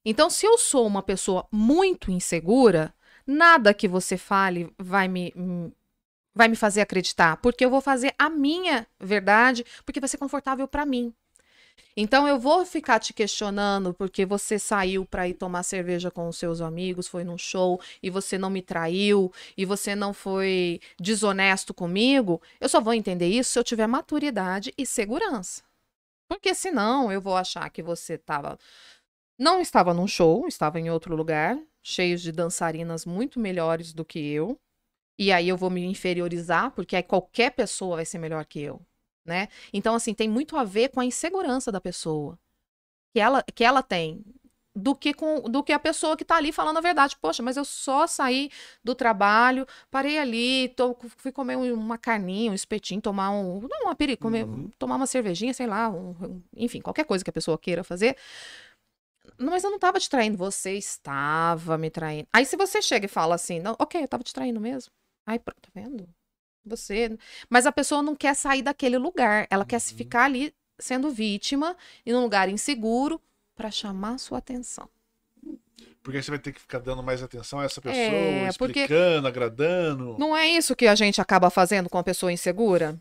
Então, 0.06 0.30
se 0.30 0.46
eu 0.46 0.58
sou 0.58 0.86
uma 0.86 1.02
pessoa 1.02 1.48
muito 1.52 2.12
insegura, 2.12 2.94
nada 3.26 3.74
que 3.74 3.88
você 3.88 4.18
fale 4.18 4.74
vai 4.78 5.08
me, 5.08 5.32
me 5.36 5.72
vai 6.36 6.48
me 6.48 6.56
fazer 6.56 6.82
acreditar, 6.82 7.38
porque 7.38 7.64
eu 7.64 7.70
vou 7.70 7.80
fazer 7.82 8.14
a 8.18 8.30
minha 8.30 8.88
verdade, 9.00 9.64
porque 9.86 10.00
vai 10.00 10.10
ser 10.10 10.18
confortável 10.18 10.68
para 10.68 10.86
mim. 10.86 11.14
Então 11.96 12.28
eu 12.28 12.40
vou 12.40 12.66
ficar 12.66 13.00
te 13.00 13.14
questionando 13.14 13.94
porque 13.94 14.26
você 14.26 14.58
saiu 14.58 15.06
para 15.06 15.28
ir 15.28 15.36
tomar 15.36 15.64
cerveja 15.64 16.10
com 16.10 16.28
os 16.28 16.38
seus 16.38 16.60
amigos, 16.60 17.08
foi 17.08 17.24
num 17.24 17.38
show 17.38 17.80
e 18.02 18.10
você 18.10 18.38
não 18.38 18.50
me 18.50 18.62
traiu 18.62 19.32
e 19.56 19.64
você 19.64 19.96
não 19.96 20.14
foi 20.14 20.80
desonesto 21.00 21.74
comigo. 21.74 22.42
Eu 22.60 22.68
só 22.68 22.82
vou 22.82 22.94
entender 22.94 23.28
isso 23.28 23.52
se 23.52 23.60
eu 23.60 23.64
tiver 23.64 23.88
maturidade 23.88 24.74
e 24.78 24.86
segurança. 24.86 25.62
Porque 26.28 26.56
senão 26.56 27.12
eu 27.12 27.22
vou 27.22 27.38
achar 27.38 27.70
que 27.70 27.84
você 27.84 28.16
estava 28.16 28.58
não 29.38 29.62
estava 29.62 29.94
num 29.94 30.08
show, 30.08 30.48
estava 30.48 30.80
em 30.80 30.90
outro 30.90 31.16
lugar, 31.16 31.60
cheio 31.82 32.18
de 32.18 32.32
dançarinas 32.32 33.06
muito 33.06 33.40
melhores 33.40 33.94
do 33.94 34.06
que 34.06 34.20
eu. 34.20 34.60
E 35.18 35.32
aí 35.32 35.48
eu 35.50 35.58
vou 35.58 35.70
me 35.70 35.84
inferiorizar, 35.86 36.72
porque 36.72 36.96
aí 36.96 37.04
qualquer 37.04 37.52
pessoa 37.52 37.98
vai 37.98 38.06
ser 38.06 38.18
melhor 38.18 38.46
que 38.46 38.60
eu 38.62 38.82
né? 39.26 39.48
Então, 39.72 39.96
assim, 39.96 40.14
tem 40.14 40.30
muito 40.30 40.58
a 40.58 40.64
ver 40.64 40.90
com 40.90 41.00
a 41.00 41.06
insegurança 41.06 41.72
da 41.72 41.82
pessoa 41.82 42.38
que 43.14 43.20
ela, 43.20 43.44
que 43.44 43.64
ela 43.64 43.82
tem. 43.84 44.24
Do 44.76 44.96
que, 44.96 45.14
com, 45.14 45.42
do 45.42 45.64
que 45.64 45.72
a 45.72 45.78
pessoa 45.78 46.18
que 46.18 46.26
tá 46.26 46.36
ali 46.36 46.52
falando 46.52 46.78
a 46.78 46.82
verdade. 46.82 47.16
Poxa, 47.22 47.44
mas 47.44 47.58
eu 47.58 47.64
só 47.64 48.08
saí 48.08 48.50
do 48.84 48.96
trabalho, 48.96 49.68
parei 49.92 50.18
ali, 50.18 50.70
tô, 50.70 50.98
fui 51.16 51.32
comer 51.32 51.58
uma 51.58 51.96
carninha, 51.96 52.50
um 52.50 52.56
espetinho, 52.56 53.00
tomar 53.00 53.30
um. 53.30 53.62
Não, 53.62 53.84
uma 53.84 53.94
peri, 53.96 54.18
comer, 54.18 54.46
uhum. 54.46 54.72
tomar 54.80 54.96
uma 54.96 55.06
cervejinha, 55.06 55.54
sei 55.54 55.68
lá, 55.68 55.90
um, 55.90 56.42
enfim, 56.58 56.82
qualquer 56.82 57.06
coisa 57.06 57.24
que 57.24 57.30
a 57.30 57.34
pessoa 57.34 57.56
queira 57.56 57.84
fazer. 57.84 58.18
Mas 59.38 59.64
eu 59.64 59.70
não 59.70 59.78
tava 59.78 60.00
te 60.00 60.10
traindo, 60.10 60.38
você 60.38 60.74
estava 60.74 61.78
me 61.78 61.92
traindo. 61.92 62.28
Aí 62.34 62.44
se 62.44 62.58
você 62.58 62.82
chega 62.82 63.06
e 63.06 63.10
fala 63.10 63.36
assim, 63.36 63.60
não, 63.60 63.76
ok, 63.80 64.02
eu 64.02 64.08
tava 64.08 64.24
te 64.24 64.34
traindo 64.34 64.60
mesmo. 64.60 64.92
Aí, 65.26 65.38
tá 65.38 65.54
vendo? 65.74 66.08
Você. 66.66 67.18
Mas 67.50 67.66
a 67.66 67.72
pessoa 67.72 68.02
não 68.02 68.16
quer 68.16 68.36
sair 68.36 68.62
daquele 68.62 68.98
lugar. 68.98 69.48
Ela 69.50 69.64
uhum. 69.64 69.68
quer 69.68 69.80
se 69.80 69.92
uhum. 69.92 69.98
ficar 69.98 70.26
ali 70.26 70.54
sendo 70.80 71.10
vítima 71.10 71.76
em 72.06 72.14
um 72.14 72.22
lugar 72.22 72.50
inseguro 72.50 73.22
para 73.56 73.70
chamar 73.70 74.18
sua 74.18 74.40
atenção. 74.40 74.90
Porque 76.02 76.22
você 76.22 76.32
vai 76.32 76.40
ter 76.40 76.52
que 76.52 76.60
ficar 76.60 76.80
dando 76.80 77.02
mais 77.02 77.24
atenção 77.24 77.60
a 77.60 77.64
essa 77.64 77.80
pessoa, 77.80 78.04
é, 78.04 78.48
explicando, 78.50 79.26
agradando. 79.26 80.18
Não 80.20 80.36
é 80.36 80.48
isso 80.50 80.76
que 80.76 80.86
a 80.86 80.96
gente 80.96 81.22
acaba 81.22 81.50
fazendo 81.50 81.90
com 81.90 81.98
a 81.98 82.04
pessoa 82.04 82.32
insegura? 82.32 83.00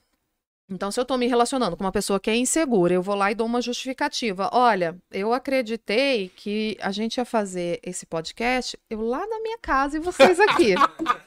Então, 0.70 0.90
se 0.90 0.98
eu 0.98 1.03
estou 1.03 1.18
me 1.18 1.27
relacionando 1.27 1.77
com 1.77 1.85
uma 1.85 1.92
pessoa 1.92 2.20
que 2.20 2.31
é 2.31 2.37
insegura, 2.37 2.94
eu 2.94 3.03
vou 3.03 3.14
lá 3.14 3.31
e 3.31 3.35
dou 3.35 3.46
uma 3.46 3.61
justificativa. 3.61 4.48
Olha, 4.53 4.96
eu 5.11 5.33
acreditei 5.35 6.31
que 6.35 6.79
a 6.81 6.92
gente 6.92 7.18
ia 7.18 7.25
fazer 7.25 7.81
esse 7.83 8.07
podcast 8.07 8.79
eu 8.88 9.01
lá 9.03 9.27
na 9.27 9.40
minha 9.40 9.59
casa 9.59 9.96
e 9.96 10.01
vocês 10.01 10.38
aqui. 10.38 10.75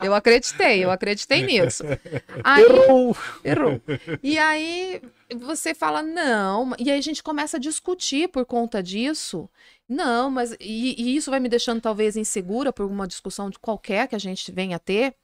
eu 0.00 0.14
acreditei, 0.14 0.84
eu 0.84 0.90
acreditei 0.90 1.42
nisso. 1.42 1.84
Aí, 2.44 2.62
errou! 2.62 3.16
Errou. 3.44 3.80
E 4.22 4.38
aí 4.38 5.02
você 5.36 5.74
fala, 5.74 6.02
não, 6.02 6.72
e 6.78 6.90
aí 6.90 6.98
a 6.98 7.02
gente 7.02 7.22
começa 7.22 7.56
a 7.56 7.60
discutir 7.60 8.28
por 8.28 8.44
conta 8.46 8.82
disso. 8.82 9.48
Não, 9.88 10.30
mas. 10.30 10.52
E, 10.60 10.94
e 11.02 11.16
isso 11.16 11.30
vai 11.30 11.40
me 11.40 11.48
deixando 11.48 11.80
talvez 11.80 12.16
insegura 12.16 12.72
por 12.72 12.86
uma 12.86 13.08
discussão 13.08 13.48
de 13.48 13.58
qualquer 13.58 14.06
que 14.08 14.14
a 14.14 14.20
gente 14.20 14.52
venha 14.52 14.76
a 14.76 14.80
ter. 14.80 15.14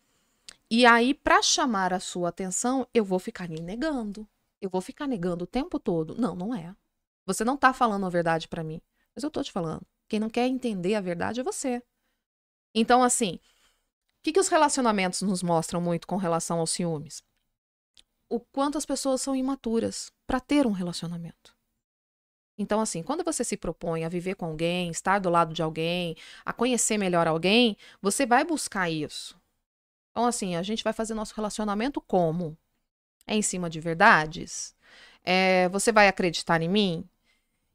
E 0.71 0.87
aí, 0.87 1.12
para 1.12 1.43
chamar 1.43 1.93
a 1.93 2.01
sua 2.01 2.31
atenção, 2.31 2.87
eu 2.95 3.05
vou 3.05 3.19
ficar 3.19 3.49
me 3.49 3.61
negando. 3.61 4.27
Eu 4.61 4.71
vou 4.71 4.81
ficar 4.81 5.07
negando 5.07 5.45
o 5.45 5.47
tempo 5.47 5.79
todo. 5.79 6.14
Não, 6.19 6.35
não 6.35 6.55
é. 6.55 6.75
Você 7.27 7.45
não 7.45 7.57
tá 7.57 7.73
falando 7.73 8.07
a 8.07 8.09
verdade 8.09 8.49
para 8.49 8.64
mim. 8.64 8.81
Mas 9.14 9.23
eu 9.23 9.31
tô 9.31 9.43
te 9.43 9.53
falando. 9.53 9.83
Quem 10.09 10.19
não 10.19 10.31
quer 10.31 10.47
entender 10.47 10.95
a 10.95 11.01
verdade 11.01 11.40
é 11.40 11.45
você. 11.45 11.83
Então, 12.75 13.03
assim, 13.03 13.38
que, 14.25 14.33
que 14.33 14.41
os 14.41 14.49
relacionamentos 14.49 15.21
nos 15.21 15.43
mostram 15.43 15.83
muito 15.83 16.07
com 16.07 16.17
relação 16.17 16.59
aos 16.59 16.71
ciúmes? 16.71 17.23
O 18.27 18.41
quanto 18.41 18.79
as 18.79 18.87
pessoas 18.87 19.21
são 19.21 19.37
imaturas 19.37 20.11
para 20.27 20.41
ter 20.41 20.67
um 20.67 20.73
relacionamento. 20.73 21.55
Então, 22.57 22.81
assim, 22.81 23.03
quando 23.03 23.23
você 23.23 23.45
se 23.45 23.55
propõe 23.55 24.03
a 24.03 24.09
viver 24.09 24.35
com 24.35 24.47
alguém, 24.47 24.91
estar 24.91 25.19
do 25.19 25.29
lado 25.29 25.53
de 25.53 25.63
alguém, 25.63 26.17
a 26.43 26.55
conhecer 26.55 26.97
melhor 26.97 27.27
alguém, 27.27 27.77
você 28.01 28.25
vai 28.25 28.45
buscar 28.45 28.89
isso. 28.89 29.39
Então, 30.11 30.25
assim, 30.25 30.57
a 30.57 30.63
gente 30.63 30.83
vai 30.83 30.95
fazer 30.95 31.13
nosso 31.13 31.35
relacionamento 31.35 32.01
como? 32.01 32.57
É 33.27 33.35
em 33.35 33.43
cima 33.43 33.69
de 33.69 33.79
verdades? 33.79 34.75
É, 35.23 35.69
você 35.69 35.93
vai 35.93 36.09
acreditar 36.09 36.63
em 36.63 36.69
mim? 36.69 37.07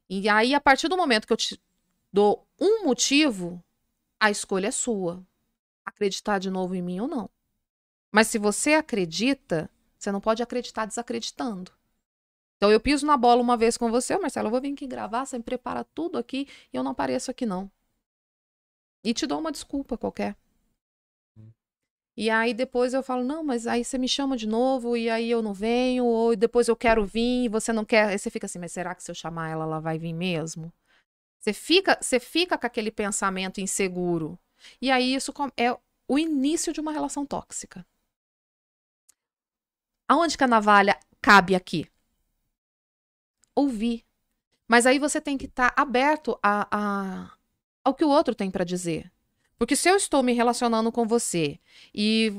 E 0.08 0.28
aí, 0.28 0.52
a 0.52 0.60
partir 0.60 0.88
do 0.88 0.96
momento 0.96 1.28
que 1.28 1.32
eu 1.32 1.36
te 1.36 1.60
dou 2.12 2.44
um 2.58 2.84
motivo, 2.84 3.62
a 4.18 4.32
escolha 4.32 4.66
é 4.68 4.72
sua. 4.72 5.24
Acreditar 5.84 6.38
de 6.38 6.50
novo 6.50 6.74
em 6.74 6.82
mim 6.82 7.00
ou 7.00 7.08
não. 7.08 7.30
Mas 8.12 8.28
se 8.28 8.38
você 8.38 8.74
acredita, 8.74 9.70
você 9.98 10.10
não 10.10 10.20
pode 10.20 10.42
acreditar 10.42 10.86
desacreditando. 10.86 11.72
Então 12.56 12.70
eu 12.70 12.80
piso 12.80 13.06
na 13.06 13.16
bola 13.16 13.40
uma 13.40 13.56
vez 13.56 13.76
com 13.76 13.90
você, 13.90 14.18
Marcelo, 14.18 14.48
eu 14.48 14.50
vou 14.50 14.60
vir 14.60 14.72
aqui 14.72 14.86
gravar, 14.86 15.24
você 15.24 15.38
me 15.38 15.44
prepara 15.44 15.82
tudo 15.82 16.18
aqui 16.18 16.46
e 16.72 16.76
eu 16.76 16.82
não 16.82 16.90
apareço 16.92 17.30
aqui 17.30 17.46
não. 17.46 17.70
E 19.02 19.14
te 19.14 19.26
dou 19.26 19.40
uma 19.40 19.50
desculpa 19.50 19.96
qualquer. 19.96 20.36
E 22.16 22.28
aí 22.28 22.52
depois 22.52 22.92
eu 22.92 23.02
falo, 23.02 23.24
não, 23.24 23.42
mas 23.42 23.66
aí 23.66 23.82
você 23.82 23.96
me 23.96 24.06
chama 24.06 24.36
de 24.36 24.46
novo 24.46 24.94
e 24.94 25.08
aí 25.08 25.30
eu 25.30 25.40
não 25.40 25.54
venho, 25.54 26.04
ou 26.04 26.36
depois 26.36 26.68
eu 26.68 26.76
quero 26.76 27.06
vir 27.06 27.44
e 27.44 27.48
você 27.48 27.72
não 27.72 27.84
quer. 27.84 28.08
Aí 28.08 28.18
você 28.18 28.28
fica 28.28 28.44
assim, 28.44 28.58
mas 28.58 28.72
será 28.72 28.94
que 28.94 29.02
se 29.02 29.10
eu 29.10 29.14
chamar 29.14 29.48
ela, 29.48 29.64
ela 29.64 29.80
vai 29.80 29.98
vir 29.98 30.12
mesmo? 30.12 30.70
Você 31.40 31.54
fica, 31.54 31.98
você 32.00 32.20
fica 32.20 32.58
com 32.58 32.66
aquele 32.66 32.90
pensamento 32.90 33.60
inseguro. 33.60 34.38
E 34.80 34.90
aí 34.90 35.14
isso 35.14 35.32
é 35.56 35.76
o 36.08 36.18
início 36.18 36.72
de 36.72 36.80
uma 36.80 36.92
relação 36.92 37.24
tóxica. 37.24 37.86
Aonde 40.08 40.36
que 40.36 40.44
a 40.44 40.48
navalha 40.48 40.98
cabe 41.22 41.54
aqui? 41.54 41.86
Ouvir. 43.54 44.04
Mas 44.66 44.86
aí 44.86 44.98
você 44.98 45.20
tem 45.20 45.38
que 45.38 45.46
estar 45.46 45.70
tá 45.70 45.82
aberto 45.82 46.38
a, 46.42 46.66
a, 46.70 47.32
ao 47.84 47.94
que 47.94 48.04
o 48.04 48.08
outro 48.08 48.34
tem 48.34 48.50
para 48.50 48.64
dizer. 48.64 49.10
Porque 49.56 49.76
se 49.76 49.88
eu 49.88 49.96
estou 49.96 50.22
me 50.22 50.32
relacionando 50.32 50.90
com 50.90 51.06
você 51.06 51.60
e 51.94 52.32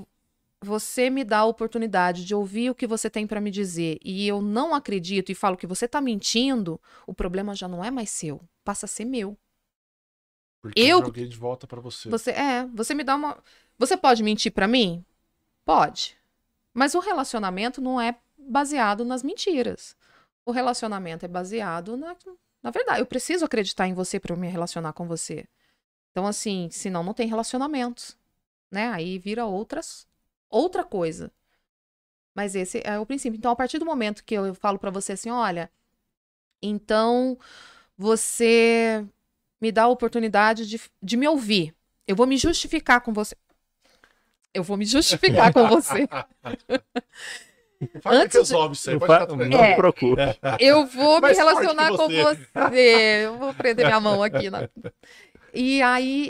você 0.61 1.09
me 1.09 1.23
dá 1.23 1.39
a 1.39 1.45
oportunidade 1.45 2.25
de 2.25 2.35
ouvir 2.35 2.69
o 2.69 2.75
que 2.75 2.85
você 2.85 3.09
tem 3.09 3.25
para 3.25 3.41
me 3.41 3.49
dizer 3.49 3.97
e 4.03 4.27
eu 4.27 4.41
não 4.41 4.75
acredito 4.75 5.31
e 5.31 5.35
falo 5.35 5.57
que 5.57 5.67
você 5.67 5.85
está 5.85 5.99
mentindo, 6.01 6.79
o 7.07 7.13
problema 7.13 7.55
já 7.55 7.67
não 7.67 7.83
é 7.83 7.89
mais 7.89 8.09
seu, 8.09 8.41
passa 8.63 8.85
a 8.85 8.89
ser 8.89 9.05
meu. 9.05 9.37
Porque 10.61 10.79
eu 10.79 10.99
joguei 10.99 11.27
de 11.27 11.35
volta 11.35 11.65
para 11.65 11.81
você. 11.81 12.09
Você 12.09 12.31
é, 12.31 12.65
você 12.67 12.93
me 12.93 13.03
dá 13.03 13.15
uma 13.15 13.37
Você 13.77 13.97
pode 13.97 14.21
mentir 14.21 14.51
para 14.51 14.67
mim? 14.67 15.03
Pode. 15.65 16.17
Mas 16.73 16.93
o 16.93 16.99
relacionamento 16.99 17.81
não 17.81 17.99
é 17.99 18.15
baseado 18.37 19.03
nas 19.03 19.23
mentiras. 19.23 19.95
O 20.45 20.51
relacionamento 20.51 21.25
é 21.25 21.27
baseado 21.27 21.97
na, 21.97 22.15
na 22.61 22.71
verdade. 22.71 22.99
Eu 22.99 23.05
preciso 23.05 23.45
acreditar 23.45 23.87
em 23.87 23.93
você 23.93 24.19
para 24.19 24.33
eu 24.33 24.37
me 24.37 24.47
relacionar 24.47 24.93
com 24.93 25.07
você. 25.07 25.47
Então, 26.11 26.27
assim, 26.27 26.69
senão 26.71 27.03
não 27.03 27.13
tem 27.13 27.27
relacionamentos, 27.27 28.17
né? 28.69 28.89
Aí 28.89 29.17
vira 29.17 29.45
outras, 29.45 30.05
outra 30.49 30.83
coisa. 30.83 31.31
Mas 32.35 32.55
esse 32.55 32.81
é 32.83 32.99
o 32.99 33.05
princípio. 33.05 33.37
Então, 33.37 33.51
a 33.51 33.55
partir 33.55 33.79
do 33.79 33.85
momento 33.85 34.23
que 34.23 34.35
eu 34.35 34.53
falo 34.55 34.77
para 34.79 34.91
você 34.91 35.13
assim, 35.13 35.29
olha, 35.29 35.71
então 36.61 37.37
você 37.97 39.05
me 39.61 39.71
dá 39.71 39.83
a 39.83 39.87
oportunidade 39.87 40.67
de, 40.67 40.81
de 41.01 41.15
me 41.15 41.27
ouvir. 41.27 41.73
Eu 42.07 42.15
vou 42.15 42.25
me 42.25 42.37
justificar 42.37 42.99
com 43.01 43.13
você. 43.13 43.35
Eu 44.53 44.63
vou 44.63 44.75
me 44.75 44.85
justificar 44.85 45.53
com 45.53 45.67
você. 45.67 46.07
Fala 48.01 48.23
Antes 48.23 48.37
resolve 48.37 48.75
isso 48.75 48.89
aí, 48.89 48.99
pode 48.99 49.35
Não 49.49 49.63
é, 49.63 49.75
procura. 49.75 50.37
Eu 50.59 50.85
vou 50.85 51.21
me 51.21 51.33
relacionar 51.33 51.89
com 51.89 52.07
você. 52.07 53.25
Eu 53.25 53.37
vou 53.37 53.53
prender 53.53 53.85
minha 53.85 53.99
mão 53.99 54.21
aqui. 54.21 54.49
Na... 54.49 54.69
E 55.53 55.81
aí, 55.81 56.29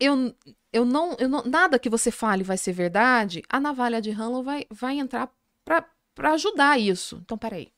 eu, 0.00 0.34
eu, 0.72 0.84
não, 0.84 1.16
eu 1.18 1.28
não. 1.28 1.42
Nada 1.44 1.78
que 1.78 1.90
você 1.90 2.10
fale 2.10 2.42
vai 2.42 2.56
ser 2.56 2.72
verdade. 2.72 3.42
A 3.48 3.60
navalha 3.60 4.00
de 4.00 4.10
Hanlon 4.10 4.42
vai, 4.42 4.66
vai 4.70 4.98
entrar 4.98 5.30
para 5.64 6.32
ajudar 6.32 6.78
isso. 6.80 7.20
Então, 7.22 7.36
peraí. 7.36 7.68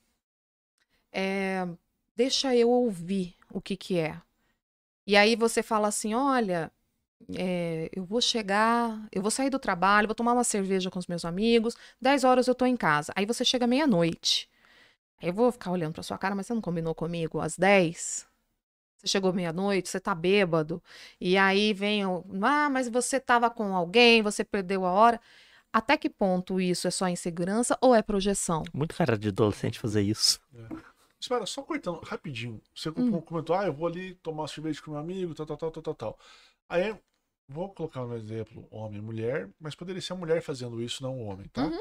É, 1.12 1.66
deixa 2.14 2.54
eu 2.54 2.68
ouvir 2.70 3.34
o 3.50 3.60
que, 3.60 3.76
que 3.76 3.98
é. 3.98 4.16
E 5.06 5.16
aí 5.16 5.36
você 5.36 5.62
fala 5.62 5.88
assim: 5.88 6.14
olha, 6.14 6.70
é, 7.34 7.88
eu 7.94 8.04
vou 8.04 8.20
chegar, 8.20 9.06
eu 9.12 9.22
vou 9.22 9.30
sair 9.30 9.50
do 9.50 9.58
trabalho, 9.58 10.08
vou 10.08 10.14
tomar 10.14 10.32
uma 10.32 10.44
cerveja 10.44 10.90
com 10.90 10.98
os 10.98 11.06
meus 11.06 11.24
amigos, 11.24 11.76
10 12.00 12.24
horas 12.24 12.46
eu 12.46 12.54
tô 12.54 12.66
em 12.66 12.76
casa. 12.76 13.12
Aí 13.16 13.24
você 13.26 13.44
chega 13.44 13.66
meia-noite. 13.66 14.48
Aí 15.22 15.28
eu 15.28 15.32
vou 15.32 15.50
ficar 15.52 15.70
olhando 15.70 15.94
pra 15.94 16.02
sua 16.02 16.18
cara, 16.18 16.34
mas 16.34 16.46
você 16.46 16.54
não 16.54 16.60
combinou 16.60 16.94
comigo 16.94 17.40
às 17.40 17.56
10? 17.56 18.26
Você 18.98 19.08
chegou 19.08 19.32
meia-noite, 19.32 19.88
você 19.88 20.00
tá 20.00 20.14
bêbado, 20.14 20.82
e 21.20 21.36
aí 21.36 21.72
vem 21.72 22.04
o. 22.06 22.24
Ah, 22.42 22.68
mas 22.68 22.88
você 22.88 23.20
tava 23.20 23.50
com 23.50 23.74
alguém, 23.76 24.22
você 24.22 24.44
perdeu 24.44 24.84
a 24.84 24.90
hora. 24.90 25.20
Até 25.72 25.96
que 25.96 26.08
ponto 26.08 26.60
isso 26.60 26.88
é 26.88 26.90
só 26.90 27.08
insegurança 27.08 27.76
ou 27.80 27.94
é 27.94 28.02
projeção? 28.02 28.62
Muito 28.72 28.94
cara 28.94 29.18
de 29.18 29.28
adolescente 29.28 29.78
fazer 29.78 30.02
isso. 30.02 30.40
É. 30.54 30.95
Espera, 31.26 31.46
só 31.46 31.62
cortando 31.62 32.00
rapidinho. 32.00 32.60
Você 32.74 32.88
hum. 32.90 33.20
comentou, 33.20 33.56
ah, 33.56 33.66
eu 33.66 33.72
vou 33.72 33.86
ali 33.86 34.14
tomar 34.16 34.48
cerveja 34.48 34.80
com 34.80 34.92
meu 34.92 35.00
amigo, 35.00 35.34
tal, 35.34 35.46
tal, 35.46 35.56
tal, 35.56 35.70
tal, 35.70 35.82
tal, 35.82 35.94
tal. 35.94 36.18
Aí 36.68 36.96
Vou 37.48 37.72
colocar 37.72 38.04
um 38.04 38.14
exemplo, 38.14 38.66
homem 38.70 38.98
e 38.98 39.02
mulher, 39.02 39.48
mas 39.60 39.74
poderia 39.74 40.02
ser 40.02 40.14
a 40.14 40.16
mulher 40.16 40.42
fazendo 40.42 40.82
isso, 40.82 41.02
não 41.02 41.16
o 41.16 41.26
homem, 41.26 41.46
tá? 41.48 41.66
Uhum. 41.66 41.80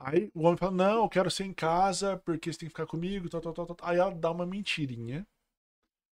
Aí 0.00 0.30
o 0.34 0.42
homem 0.42 0.56
fala, 0.56 0.72
não, 0.72 1.04
eu 1.04 1.08
quero 1.08 1.30
ser 1.30 1.44
em 1.44 1.52
casa 1.52 2.16
porque 2.24 2.52
você 2.52 2.58
tem 2.58 2.68
que 2.68 2.72
ficar 2.72 2.86
comigo, 2.86 3.28
tal, 3.28 3.40
tal, 3.40 3.52
tal, 3.52 3.66
tal. 3.66 3.76
Aí 3.82 3.96
ela 3.96 4.12
dá 4.12 4.30
uma 4.30 4.44
mentirinha 4.44 5.26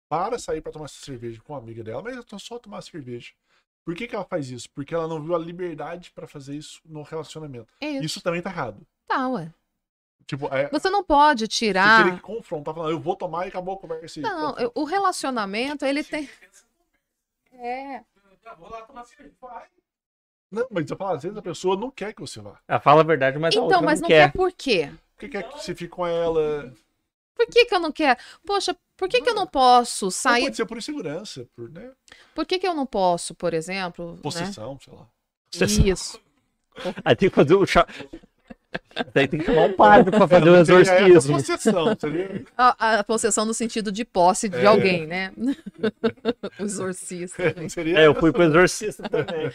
para 0.09 0.39
sair 0.39 0.61
para 0.61 0.71
tomar 0.71 0.85
essa 0.85 1.03
cerveja 1.03 1.41
com 1.41 1.53
a 1.55 1.57
amiga 1.57 1.83
dela, 1.83 2.01
mas 2.01 2.17
é 2.17 2.39
só 2.39 2.57
tomar 2.57 2.81
cerveja. 2.81 3.33
Por 3.85 3.95
que, 3.95 4.07
que 4.07 4.15
ela 4.15 4.25
faz 4.25 4.49
isso? 4.49 4.69
Porque 4.71 4.93
ela 4.93 5.07
não 5.07 5.21
viu 5.21 5.35
a 5.35 5.39
liberdade 5.39 6.11
para 6.11 6.27
fazer 6.27 6.55
isso 6.55 6.81
no 6.85 7.01
relacionamento. 7.01 7.73
É 7.81 7.89
isso. 7.91 8.05
Isso 8.05 8.21
também 8.21 8.41
tá 8.41 8.49
errado. 8.49 8.85
Tá, 9.07 9.27
ué. 9.29 9.53
Tipo, 10.29 10.45
é, 10.53 10.69
Você 10.69 10.91
não 10.91 11.03
pode 11.03 11.45
você 11.45 11.47
tirar. 11.47 12.03
teria 12.03 12.15
que 12.15 12.21
confrontar, 12.21 12.71
falando, 12.75 12.91
eu 12.91 12.99
vou 12.99 13.15
tomar 13.15 13.45
e 13.45 13.49
acabou 13.49 13.73
a 13.73 13.77
conversa. 13.79 14.21
Não, 14.21 14.55
eu- 14.59 14.71
o 14.75 14.83
relacionamento, 14.83 15.83
ele 15.83 16.03
tem. 16.03 16.29
É. 17.51 18.03
Já 18.43 18.53
vou 18.53 18.69
lá 18.69 18.83
tomar 18.83 19.05
cerveja. 19.05 19.33
Vai. 19.41 19.65
Não, 20.51 20.67
mas 20.69 20.87
eu 20.87 20.95
falo, 20.95 21.15
às 21.15 21.23
vezes 21.23 21.35
a 21.35 21.41
pessoa 21.41 21.75
não 21.75 21.89
quer 21.89 22.13
que 22.13 22.21
você 22.21 22.39
vá. 22.39 22.59
Ela 22.67 22.79
fala 22.79 23.01
a 23.01 23.03
verdade, 23.03 23.39
mas 23.39 23.55
a 23.55 23.57
Então, 23.57 23.63
outra 23.63 23.81
mas 23.81 23.99
não 24.01 24.03
não 24.03 24.07
quer. 24.07 24.31
quer 24.31 24.37
por 24.37 24.51
quê? 24.51 24.91
Por 25.15 25.19
que 25.21 25.29
quer 25.29 25.49
que 25.49 25.57
você 25.57 25.73
fique 25.73 25.89
com 25.89 26.05
ela? 26.05 26.71
Por 27.33 27.47
que, 27.47 27.65
que 27.65 27.73
eu 27.73 27.79
não 27.79 27.91
quero? 27.91 28.19
Poxa, 28.45 28.75
por 28.95 29.09
que, 29.09 29.21
que 29.23 29.29
eu 29.31 29.35
não 29.35 29.47
posso 29.47 30.11
sair? 30.11 30.43
pode 30.43 30.57
ser 30.57 30.65
por 30.67 30.77
insegurança, 30.77 31.47
por 31.55 31.71
né, 31.71 31.91
Por 32.35 32.45
que, 32.45 32.59
que 32.59 32.67
eu 32.67 32.75
não 32.75 32.85
posso, 32.85 33.33
por 33.33 33.51
exemplo? 33.55 34.13
né? 34.13 34.19
possessão, 34.21 34.77
sei 34.79 34.93
lá. 34.93 35.07
Possessão. 35.51 35.85
Isso. 35.87 36.21
Aí 37.03 37.15
tem 37.15 37.29
que 37.29 37.35
fazer 37.35 37.55
o 37.55 37.65
chá. 37.65 37.87
Daí 39.13 39.27
tem 39.27 39.39
que 39.39 39.45
chamar 39.45 39.63
um 39.63 39.73
padre 39.73 40.11
pra 40.11 40.27
fazer 40.27 40.49
o 40.49 40.55
Não 40.57 40.65
seria 40.65 40.81
essa 40.81 40.99
exorcismo. 41.07 41.35
possessão, 41.37 41.97
seria... 41.99 42.45
A, 42.57 42.99
a 42.99 43.03
possessão 43.03 43.45
no 43.45 43.53
sentido 43.53 43.91
de 43.91 44.05
posse 44.05 44.47
de 44.49 44.57
É. 44.57 44.65
alguém, 44.65 45.07
né? 45.07 45.31
o 46.59 46.63
exorcista. 46.63 47.41
É, 47.95 48.05
eu 48.05 48.13
fui 48.15 48.31
pro 48.31 48.43
exorcista 48.43 49.07
também. 49.09 49.51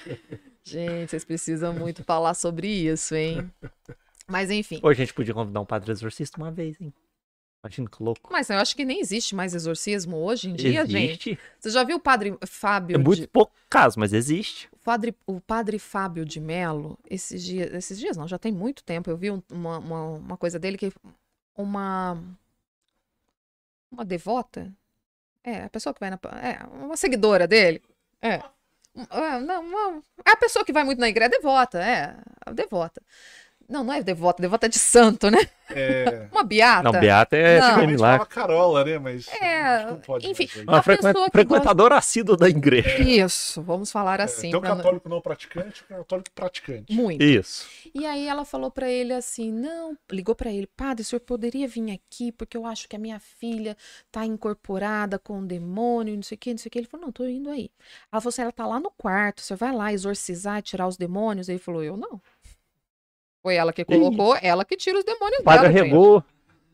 Gente, 0.65 1.11
vocês 1.11 1.25
precisam 1.25 1.73
muito 1.75 2.03
falar 2.03 2.35
sobre 2.35 2.67
isso, 2.69 3.15
hein? 3.15 3.49
Mas 4.27 4.51
enfim. 4.51 4.81
Pô, 4.81 4.89
a 4.89 4.95
gente 4.95 5.13
podia 5.13 5.35
convidar 5.35 5.61
um 5.61 5.67
padre 5.67 5.93
exorcista 5.93 6.39
uma 6.41 6.51
vez, 6.51 6.81
hein? 6.81 6.93
Imagina 7.63 7.89
que 7.89 8.03
louco. 8.03 8.29
Mas 8.33 8.51
eu 8.51 8.57
acho 8.59 8.75
que 8.75 8.85
nem 8.85 9.01
existe 9.01 9.35
mais 9.35 9.55
exorcismo 9.55 10.17
hoje 10.17 10.51
em 10.51 10.55
dia, 10.55 10.85
gente. 10.87 11.31
existe. 11.31 11.39
Você 11.61 11.71
já 11.71 11.85
viu 11.85 11.97
o 11.97 12.01
padre 12.01 12.37
Fábio 12.47 12.95
É 12.95 12.99
muito 12.99 13.21
de, 13.23 13.27
pouco 13.29 13.53
caso, 13.71 13.99
mas 14.01 14.13
existe. 14.13 14.69
O 14.85 14.91
padre, 14.91 15.17
o 15.27 15.41
padre 15.41 15.79
Fábio 15.79 16.25
de 16.27 16.41
Mello, 16.41 16.99
esses 17.09 17.43
dias, 17.43 17.73
esses 17.75 17.99
dias 17.99 18.17
não, 18.17 18.29
já 18.29 18.39
tem 18.39 18.53
muito 18.53 18.85
tempo, 18.85 19.11
eu 19.11 19.17
vi 19.17 19.31
um- 19.31 19.43
uma, 19.51 19.79
uma, 19.79 20.03
uma 20.17 20.37
coisa 20.37 20.59
dele 20.59 20.79
que 20.79 20.93
uma 21.57 22.19
uma 23.91 24.05
devota, 24.05 24.73
é, 25.45 25.65
a 25.65 25.71
pessoa 25.71 25.95
que 25.95 26.01
vai 26.01 26.11
na, 26.11 26.19
é, 26.43 26.65
uma 26.85 26.97
seguidora 26.97 27.49
dele, 27.49 27.83
é, 28.23 28.35
é, 28.35 29.41
não, 29.41 29.63
uma- 29.65 30.03
é 30.27 30.33
a 30.33 30.37
pessoa 30.37 30.65
que 30.65 30.73
vai 30.73 30.85
muito 30.85 31.01
na 31.01 31.09
igreja, 31.09 31.29
é 31.29 31.39
devota, 31.39 31.83
é, 31.85 32.17
a 32.47 32.53
devota. 32.53 33.03
Não, 33.69 33.83
não 33.85 33.93
é 33.95 34.03
devota, 34.03 34.41
devota 34.43 34.67
é 34.67 34.69
de 34.69 34.79
santo, 34.79 35.31
né? 35.31 35.39
É... 35.71 36.29
Uma 36.33 36.45
beata. 36.45 36.83
Não, 36.93 37.01
Beata 37.01 37.37
é 37.37 37.59
Não. 37.59 37.67
Antigamente 37.69 38.01
lá. 38.01 38.09
falava 38.13 38.27
Carola, 38.27 38.85
né? 38.85 38.99
Mas 38.99 39.27
É, 39.29 39.63
acho 39.63 39.85
que 39.87 39.91
não 39.93 40.01
pode 40.01 40.27
enfim. 40.29 40.45
mais 40.45 40.57
hoje. 40.57 40.65
Uma 40.69 40.79
A 40.79 40.83
frequen- 40.83 41.13
pessoa 41.13 41.25
que 41.27 41.33
frequentador 41.33 41.93
assíduo 41.93 42.37
da 42.37 42.49
igreja. 42.49 42.99
Isso, 43.03 43.63
vamos 43.63 43.91
falar 43.91 44.21
É, 44.21 44.25
assim. 44.25 44.51
tem 44.51 44.57
um 44.59 44.63
não- 44.63 44.77
católico 44.77 45.09
não 45.09 45.21
praticante 45.21 45.83
e 45.89 45.95
um 45.95 45.97
católico 45.99 46.31
praticante. 46.35 46.93
Muito. 46.95 47.23
Isso. 47.23 47.67
E 47.95 48.05
aí 48.07 48.27
ela 48.29 48.45
falou 48.45 48.71
pra 48.71 48.89
ele 48.91 49.13
assim: 49.15 49.51
"Não, 49.53 49.97
ligou 50.13 50.35
pra 50.35 50.53
ele, 50.53 50.67
padre, 50.67 51.03
o 51.03 51.05
senhor 51.05 51.21
poderia 51.21 51.67
vir 51.67 51.91
aqui 51.93 52.31
porque 52.33 52.57
eu 52.57 52.67
acho 52.67 52.87
que 52.89 52.97
a 52.97 52.99
minha 52.99 53.19
filha 53.19 53.75
tá 54.13 54.25
incorporada 54.27 55.19
com 55.19 55.41
o 55.41 55.47
demônio, 55.47 56.15
não 56.15 56.23
sei 56.23 56.37
o 56.37 56.39
que, 56.39 56.51
não 56.51 56.59
sei 56.59 56.69
o 56.69 56.71
que". 56.71 56.79
Ele 56.79 56.87
falou: 56.87 57.07
"Não, 57.07 57.13
tô 57.13 57.25
indo 57.27 57.49
aí". 57.51 57.71
Ela 58.13 58.21
falou 58.21 58.29
assim: 58.29 58.43
"Ela 58.43 58.53
tá 58.53 58.67
lá 58.67 58.79
no 58.79 58.91
quarto, 58.91 59.41
você 59.41 59.55
vai 59.57 59.73
lá 59.73 59.93
exorcizar, 59.93 60.61
tirar 60.63 60.87
os 60.87 60.97
demônios". 60.99 61.49
Ele 61.49 61.59
falou: 61.59 61.83
"Eu 61.83 61.97
não". 61.97 62.21
Foi 63.45 63.57
ela 63.57 63.75
que 63.75 63.85
colocou, 63.85 64.35
ela 64.41 64.65
que 64.65 64.75
tira 64.75 64.99
os 64.99 65.05
demônios 65.05 65.41
O 65.41 65.45
padre 65.45 65.69
dela. 65.69 65.73
gente. 65.73 65.83
arregou. 65.83 66.25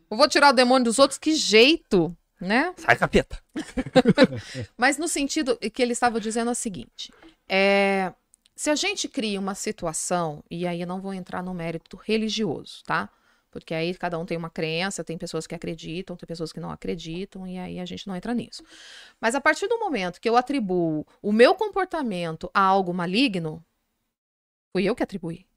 Eu 0.09 0.17
vou 0.17 0.29
tirar 0.29 0.51
o 0.51 0.53
demônio 0.53 0.85
dos 0.85 1.01
outros, 1.01 1.19
que 1.19 1.35
jeito, 1.35 2.17
né? 2.41 2.73
Sai, 2.77 2.97
capeta. 2.97 3.43
Mas 4.79 4.97
no 4.97 5.09
sentido 5.09 5.59
que 5.59 5.83
ele 5.83 5.93
estava 5.93 6.21
dizendo 6.21 6.49
é 6.49 6.53
o 6.53 6.55
seguinte: 6.55 7.13
é, 7.49 8.13
se 8.55 8.71
a 8.71 8.77
gente 8.77 9.09
cria 9.09 9.41
uma 9.41 9.57
situação, 9.57 10.45
e 10.49 10.65
aí 10.65 10.81
eu 10.81 10.87
não 10.87 11.01
vou 11.01 11.13
entrar 11.13 11.43
no 11.43 11.53
mérito 11.53 11.97
religioso, 11.97 12.85
tá? 12.85 13.11
Porque 13.51 13.75
aí 13.75 13.93
cada 13.97 14.17
um 14.17 14.25
tem 14.25 14.39
uma 14.39 14.49
crença, 14.49 15.03
tem 15.03 15.19
pessoas 15.19 15.49
que 15.49 15.57
acreditam, 15.57 16.15
tem 16.17 16.25
pessoas 16.25 16.53
que 16.53 16.61
não 16.61 16.71
acreditam, 16.71 17.49
e 17.49 17.59
aí 17.59 17.81
a 17.81 17.85
gente 17.85 18.07
não 18.07 18.15
entra 18.15 18.33
nisso. 18.33 18.63
Mas 19.21 19.35
a 19.35 19.41
partir 19.41 19.67
do 19.67 19.77
momento 19.77 20.21
que 20.21 20.29
eu 20.29 20.37
atribuo 20.37 21.05
o 21.21 21.33
meu 21.33 21.53
comportamento 21.53 22.49
a 22.55 22.61
algo 22.61 22.95
maligno, 22.95 23.61
fui 24.73 24.85
eu 24.85 24.95
que 24.95 25.03
atribuí. 25.03 25.50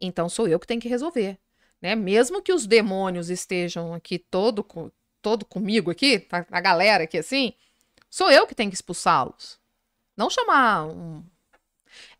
Então 0.00 0.28
sou 0.28 0.48
eu 0.48 0.58
que 0.58 0.66
tenho 0.66 0.80
que 0.80 0.88
resolver. 0.88 1.38
Né? 1.80 1.94
Mesmo 1.94 2.42
que 2.42 2.52
os 2.52 2.66
demônios 2.66 3.28
estejam 3.28 3.92
aqui 3.92 4.18
todo, 4.18 4.66
todo 5.20 5.44
comigo 5.44 5.90
aqui, 5.90 6.26
a, 6.32 6.46
a 6.50 6.60
galera 6.60 7.04
aqui 7.04 7.18
assim, 7.18 7.52
sou 8.08 8.30
eu 8.30 8.46
que 8.46 8.54
tenho 8.54 8.70
que 8.70 8.76
expulsá-los. 8.76 9.58
Não 10.16 10.30
chamar 10.30 10.86
um. 10.86 11.22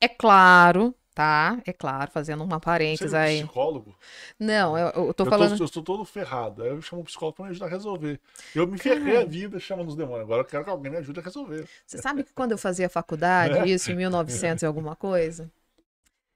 É 0.01 0.09
claro, 0.09 0.95
tá? 1.15 1.61
É 1.65 1.73
claro, 1.73 2.11
fazendo 2.11 2.43
uma 2.45 2.59
Você 2.59 2.65
parênteses 2.65 3.15
é 3.15 3.19
um 3.19 3.21
aí. 3.21 3.39
psicólogo? 3.43 3.97
Não, 4.39 4.77
eu, 4.77 4.89
eu 5.07 5.15
tô 5.15 5.25
eu, 5.25 5.31
falando. 5.31 5.57
tô, 5.57 5.65
eu 5.65 5.69
tô 5.69 5.83
todo 5.83 6.05
ferrado. 6.05 6.63
Aí 6.63 6.69
eu 6.69 6.83
chamo 6.83 7.03
um 7.03 7.05
psicólogo 7.05 7.37
pra 7.37 7.45
me 7.47 7.51
ajudar 7.53 7.67
a 7.67 7.71
resolver. 7.71 8.21
Eu 8.55 8.67
me 8.67 8.77
ferrei 8.79 9.17
a 9.17 9.25
vida 9.25 9.59
chamando 9.59 9.89
os 9.89 9.97
demônios. 9.97 10.25
Agora 10.25 10.43
eu 10.43 10.45
quero 10.45 10.65
que 10.65 10.71
alguém 10.71 10.91
me 10.91 10.99
ajude 10.99 11.21
a 11.21 11.23
resolver. 11.23 11.67
Você 11.87 11.99
sabe 11.99 12.25
que 12.25 12.33
quando 12.33 12.53
eu 12.53 12.59
fazia 12.59 12.89
faculdade, 12.89 13.55
isso 13.73 13.91
em 13.91 13.97
1900 13.97 14.63
e 14.63 14.67
alguma 14.67 14.97
coisa? 14.97 15.51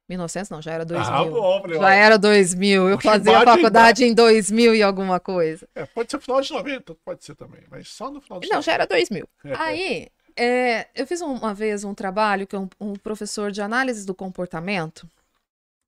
1900 0.09 0.51
não, 0.51 0.63
já 0.63 0.73
era 0.73 0.85
2000. 0.85 1.15
Ah, 1.15 1.25
bom, 1.25 1.63
Já 1.69 1.95
era 1.95 2.19
2000. 2.19 2.89
Eu 2.89 3.01
fazia 3.01 3.39
a 3.39 3.45
faculdade 3.45 4.05
em 4.05 4.15
2000 4.15 4.75
e 4.75 4.83
alguma 4.83 5.21
coisa. 5.21 5.69
é, 5.75 5.85
pode 5.85 6.11
ser 6.11 6.17
no 6.17 6.23
final 6.23 6.41
de 6.41 6.51
90, 6.53 6.95
pode 7.05 7.25
ser 7.25 7.35
também. 7.35 7.61
Mas 7.71 7.89
só 7.89 8.11
no 8.11 8.21
final 8.21 8.41
de 8.41 8.49
Não, 8.49 8.63
já 8.63 8.73
era 8.73 8.87
2000. 8.87 9.29
É. 9.45 9.55
Aí, 9.57 10.09
é, 10.37 10.89
eu 10.95 11.07
fiz 11.07 11.21
um- 11.21 11.35
uma 11.35 11.53
vez 11.53 11.85
um 11.85 11.95
trabalho 11.95 12.47
que 12.47 12.57
é 12.57 12.59
um, 12.59 12.69
um 12.81 12.95
professor 12.95 13.51
de 13.51 13.61
análise 13.61 14.07
do 14.07 14.15
comportamento 14.15 15.07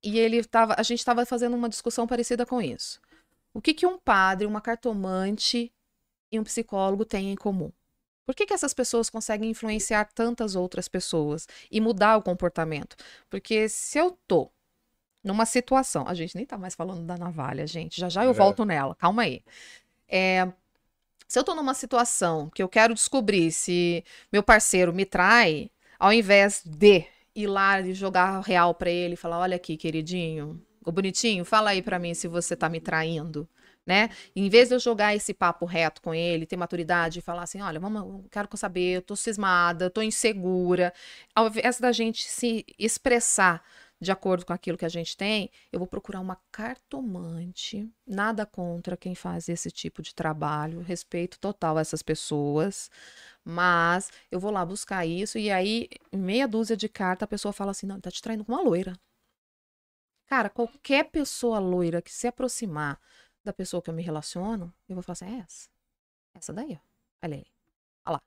e 0.03 0.19
ele 0.19 0.43
tava, 0.43 0.75
a 0.77 0.83
gente 0.83 0.99
estava 0.99 1.25
fazendo 1.25 1.55
uma 1.55 1.69
discussão 1.69 2.05
parecida 2.05 2.45
com 2.45 2.61
isso. 2.61 2.99
O 3.53 3.61
que, 3.61 3.73
que 3.73 3.85
um 3.85 3.97
padre, 3.97 4.45
uma 4.45 4.61
cartomante 4.61 5.71
e 6.31 6.39
um 6.39 6.43
psicólogo 6.43 7.03
têm 7.05 7.31
em 7.31 7.35
comum? 7.35 7.71
Por 8.25 8.35
que, 8.35 8.45
que 8.45 8.53
essas 8.53 8.73
pessoas 8.73 9.09
conseguem 9.09 9.49
influenciar 9.49 10.05
tantas 10.13 10.55
outras 10.55 10.87
pessoas 10.87 11.47
e 11.71 11.81
mudar 11.81 12.17
o 12.17 12.21
comportamento? 12.21 12.95
Porque 13.29 13.67
se 13.67 13.97
eu 13.97 14.17
tô 14.27 14.51
numa 15.23 15.45
situação, 15.45 16.05
a 16.07 16.13
gente 16.13 16.35
nem 16.35 16.45
tá 16.45 16.57
mais 16.57 16.75
falando 16.75 17.03
da 17.05 17.17
navalha, 17.17 17.67
gente, 17.67 17.99
já 17.99 18.09
já 18.09 18.23
eu 18.25 18.31
É. 18.31 18.33
volto 18.33 18.65
nela, 18.65 18.95
calma 18.95 19.23
aí. 19.23 19.43
É, 20.07 20.51
se 21.27 21.39
eu 21.39 21.43
tô 21.43 21.55
numa 21.55 21.73
situação 21.73 22.49
que 22.49 22.61
eu 22.61 22.69
quero 22.69 22.93
descobrir 22.93 23.51
se 23.51 24.03
meu 24.31 24.43
parceiro 24.43 24.93
me 24.93 25.05
trai, 25.05 25.71
ao 25.99 26.11
invés 26.11 26.63
de 26.65 27.05
ir 27.35 27.47
lá 27.47 27.79
e 27.81 27.93
jogar 27.93 28.41
real 28.41 28.73
pra 28.75 28.89
ele 28.89 29.13
e 29.13 29.17
falar: 29.17 29.39
olha 29.39 29.55
aqui, 29.55 29.77
queridinho, 29.77 30.61
ô 30.85 30.91
bonitinho, 30.91 31.45
fala 31.45 31.69
aí 31.71 31.81
pra 31.81 31.99
mim 31.99 32.13
se 32.13 32.27
você 32.27 32.55
tá 32.55 32.67
me 32.69 32.81
traindo. 32.81 33.47
Né? 33.85 34.09
Em 34.35 34.47
vez 34.47 34.69
de 34.69 34.75
eu 34.75 34.79
jogar 34.79 35.15
esse 35.15 35.33
papo 35.33 35.65
reto 35.65 36.01
com 36.01 36.13
ele, 36.13 36.45
ter 36.45 36.55
maturidade 36.55 37.19
e 37.19 37.21
falar 37.21 37.43
assim: 37.43 37.61
olha, 37.61 37.79
vamos, 37.79 38.25
quero 38.31 38.47
saber, 38.55 38.97
eu 38.97 39.01
tô 39.01 39.15
cismada, 39.15 39.89
tô 39.89 40.01
insegura. 40.01 40.93
Ao 41.35 41.47
invés 41.47 41.79
da 41.79 41.91
gente 41.91 42.23
se 42.27 42.63
expressar 42.77 43.63
de 44.01 44.11
acordo 44.11 44.45
com 44.45 44.51
aquilo 44.53 44.77
que 44.77 44.85
a 44.85 44.89
gente 44.89 45.15
tem, 45.15 45.51
eu 45.71 45.77
vou 45.79 45.87
procurar 45.87 46.19
uma 46.19 46.37
cartomante. 46.51 47.87
Nada 48.05 48.47
contra 48.47 48.97
quem 48.97 49.13
faz 49.13 49.47
esse 49.47 49.69
tipo 49.69 50.01
de 50.01 50.15
trabalho, 50.15 50.81
respeito 50.81 51.39
total 51.39 51.77
a 51.77 51.81
essas 51.81 52.01
pessoas. 52.01 52.89
Mas 53.43 54.11
eu 54.31 54.39
vou 54.39 54.51
lá 54.51 54.65
buscar 54.65 55.05
isso 55.05 55.37
e 55.37 55.51
aí, 55.51 55.87
meia 56.11 56.47
dúzia 56.47 56.75
de 56.75 56.89
carta, 56.89 57.25
a 57.25 57.27
pessoa 57.27 57.53
fala 57.53 57.71
assim: 57.71 57.85
não, 57.87 57.99
tá 57.99 58.09
te 58.11 58.21
traindo 58.21 58.43
com 58.43 58.53
uma 58.53 58.61
loira. 58.61 58.93
Cara, 60.27 60.49
qualquer 60.49 61.11
pessoa 61.11 61.59
loira 61.59 62.01
que 62.01 62.11
se 62.11 62.25
aproximar 62.25 62.99
da 63.43 63.53
pessoa 63.53 63.81
que 63.81 63.89
eu 63.89 63.93
me 63.93 64.03
relaciono, 64.03 64.73
eu 64.87 64.95
vou 64.95 65.03
falar 65.03 65.13
assim: 65.13 65.25
é 65.37 65.39
essa. 65.39 65.69
Essa 66.33 66.53
daí, 66.53 66.79
ó. 66.81 67.25
Olha 67.25 67.35
aí. 67.35 67.45
Olha 68.05 68.13
lá. 68.15 68.21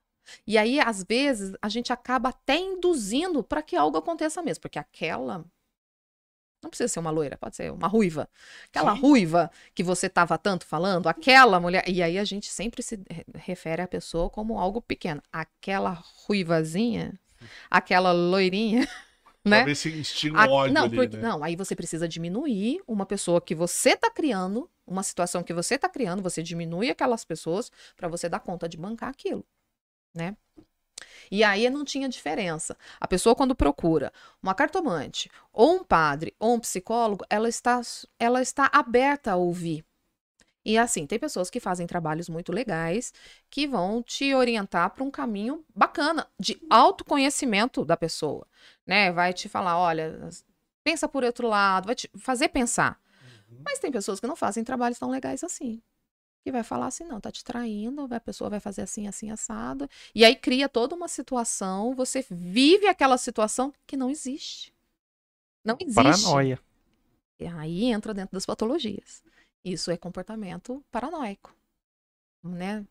E 0.45 0.57
aí, 0.57 0.79
às 0.79 1.03
vezes, 1.03 1.55
a 1.61 1.69
gente 1.69 1.91
acaba 1.93 2.29
até 2.29 2.57
induzindo 2.57 3.43
para 3.43 3.61
que 3.61 3.75
algo 3.75 3.97
aconteça 3.97 4.41
mesmo, 4.41 4.61
porque 4.61 4.79
aquela. 4.79 5.45
Não 6.63 6.69
precisa 6.69 6.87
ser 6.87 6.99
uma 6.99 7.11
loira, 7.11 7.37
pode 7.37 7.55
ser 7.55 7.71
uma 7.71 7.87
ruiva. 7.87 8.27
Aquela 8.65 8.95
Sim. 8.95 9.01
ruiva 9.01 9.51
que 9.75 9.83
você 9.83 10.07
estava 10.07 10.35
tanto 10.35 10.65
falando, 10.65 11.07
aquela 11.07 11.59
mulher. 11.59 11.87
E 11.87 12.01
aí 12.01 12.17
a 12.17 12.23
gente 12.23 12.47
sempre 12.49 12.81
se 12.81 12.95
re- 13.07 13.25
refere 13.35 13.83
à 13.83 13.87
pessoa 13.87 14.31
como 14.31 14.57
algo 14.57 14.81
pequeno. 14.81 15.21
Aquela 15.31 15.91
ruivazinha, 16.25 17.19
aquela 17.69 18.11
loirinha, 18.11 18.87
né? 19.45 19.63
Ver 19.63 19.75
se 19.75 19.89
instiga 19.89 20.35
um 20.35 20.39
A- 20.39 20.47
ódio 20.47 20.73
não, 20.73 20.83
ali, 20.83 20.95
porque- 20.95 21.17
né? 21.17 21.23
não, 21.23 21.43
aí 21.43 21.55
você 21.55 21.75
precisa 21.75 22.07
diminuir 22.07 22.81
uma 22.87 23.05
pessoa 23.05 23.39
que 23.39 23.53
você 23.55 23.95
tá 23.95 24.09
criando, 24.09 24.69
uma 24.85 25.03
situação 25.03 25.43
que 25.43 25.53
você 25.53 25.77
tá 25.77 25.87
criando, 25.87 26.21
você 26.21 26.41
diminui 26.43 26.89
aquelas 26.89 27.23
pessoas 27.23 27.71
para 27.95 28.07
você 28.07 28.27
dar 28.27 28.39
conta 28.39 28.67
de 28.67 28.77
bancar 28.77 29.09
aquilo, 29.09 29.45
né? 30.13 30.35
E 31.29 31.43
aí 31.43 31.69
não 31.69 31.83
tinha 31.83 32.07
diferença. 32.07 32.77
A 32.99 33.07
pessoa, 33.07 33.35
quando 33.35 33.55
procura 33.55 34.13
uma 34.41 34.53
cartomante, 34.53 35.29
ou 35.51 35.75
um 35.75 35.83
padre, 35.83 36.33
ou 36.39 36.53
um 36.55 36.59
psicólogo, 36.59 37.25
ela 37.29 37.49
está, 37.49 37.81
ela 38.19 38.41
está 38.41 38.69
aberta 38.71 39.31
a 39.31 39.35
ouvir. 39.35 39.83
E 40.65 40.79
assim, 40.79 41.05
tem 41.05 41.19
pessoas 41.19 41.51
que 41.51 41.59
fazem 41.59 41.85
trabalhos 41.85 42.27
muito 42.27 42.51
legais 42.51 43.13
que 43.51 43.67
vão 43.67 44.01
te 44.01 44.33
orientar 44.33 44.89
para 44.89 45.03
um 45.03 45.11
caminho 45.11 45.63
bacana 45.75 46.27
de 46.39 46.59
autoconhecimento 46.67 47.85
da 47.85 47.95
pessoa, 47.95 48.47
né? 48.85 49.11
Vai 49.11 49.31
te 49.31 49.47
falar, 49.47 49.77
olha, 49.77 50.27
pensa 50.83 51.07
por 51.07 51.23
outro 51.23 51.47
lado, 51.47 51.85
vai 51.85 51.93
te 51.93 52.09
fazer 52.17 52.49
pensar. 52.49 52.99
Uhum. 53.51 53.61
Mas 53.63 53.77
tem 53.77 53.91
pessoas 53.91 54.19
que 54.19 54.25
não 54.25 54.35
fazem 54.35 54.63
trabalhos 54.63 54.97
tão 54.97 55.11
legais 55.11 55.43
assim. 55.43 55.83
Que 56.43 56.51
vai 56.51 56.63
falar 56.63 56.87
assim, 56.87 57.03
não, 57.03 57.21
tá 57.21 57.31
te 57.31 57.43
traindo, 57.43 58.07
a 58.11 58.19
pessoa 58.19 58.49
vai 58.49 58.59
fazer 58.59 58.81
assim, 58.81 59.07
assim, 59.07 59.29
assado. 59.29 59.87
E 60.15 60.25
aí 60.25 60.35
cria 60.35 60.67
toda 60.67 60.95
uma 60.95 61.07
situação, 61.07 61.93
você 61.93 62.25
vive 62.27 62.87
aquela 62.87 63.19
situação 63.19 63.71
que 63.85 63.95
não 63.95 64.09
existe. 64.09 64.73
Não 65.63 65.77
existe. 65.79 65.95
Paranoia. 65.95 66.59
E 67.39 67.45
aí 67.45 67.85
entra 67.85 68.13
dentro 68.13 68.33
das 68.33 68.45
patologias. 68.45 69.23
Isso 69.65 69.89
é 69.91 69.97
comportamento 69.97 70.81
paranoico, 70.91 71.53
né? 72.43 72.85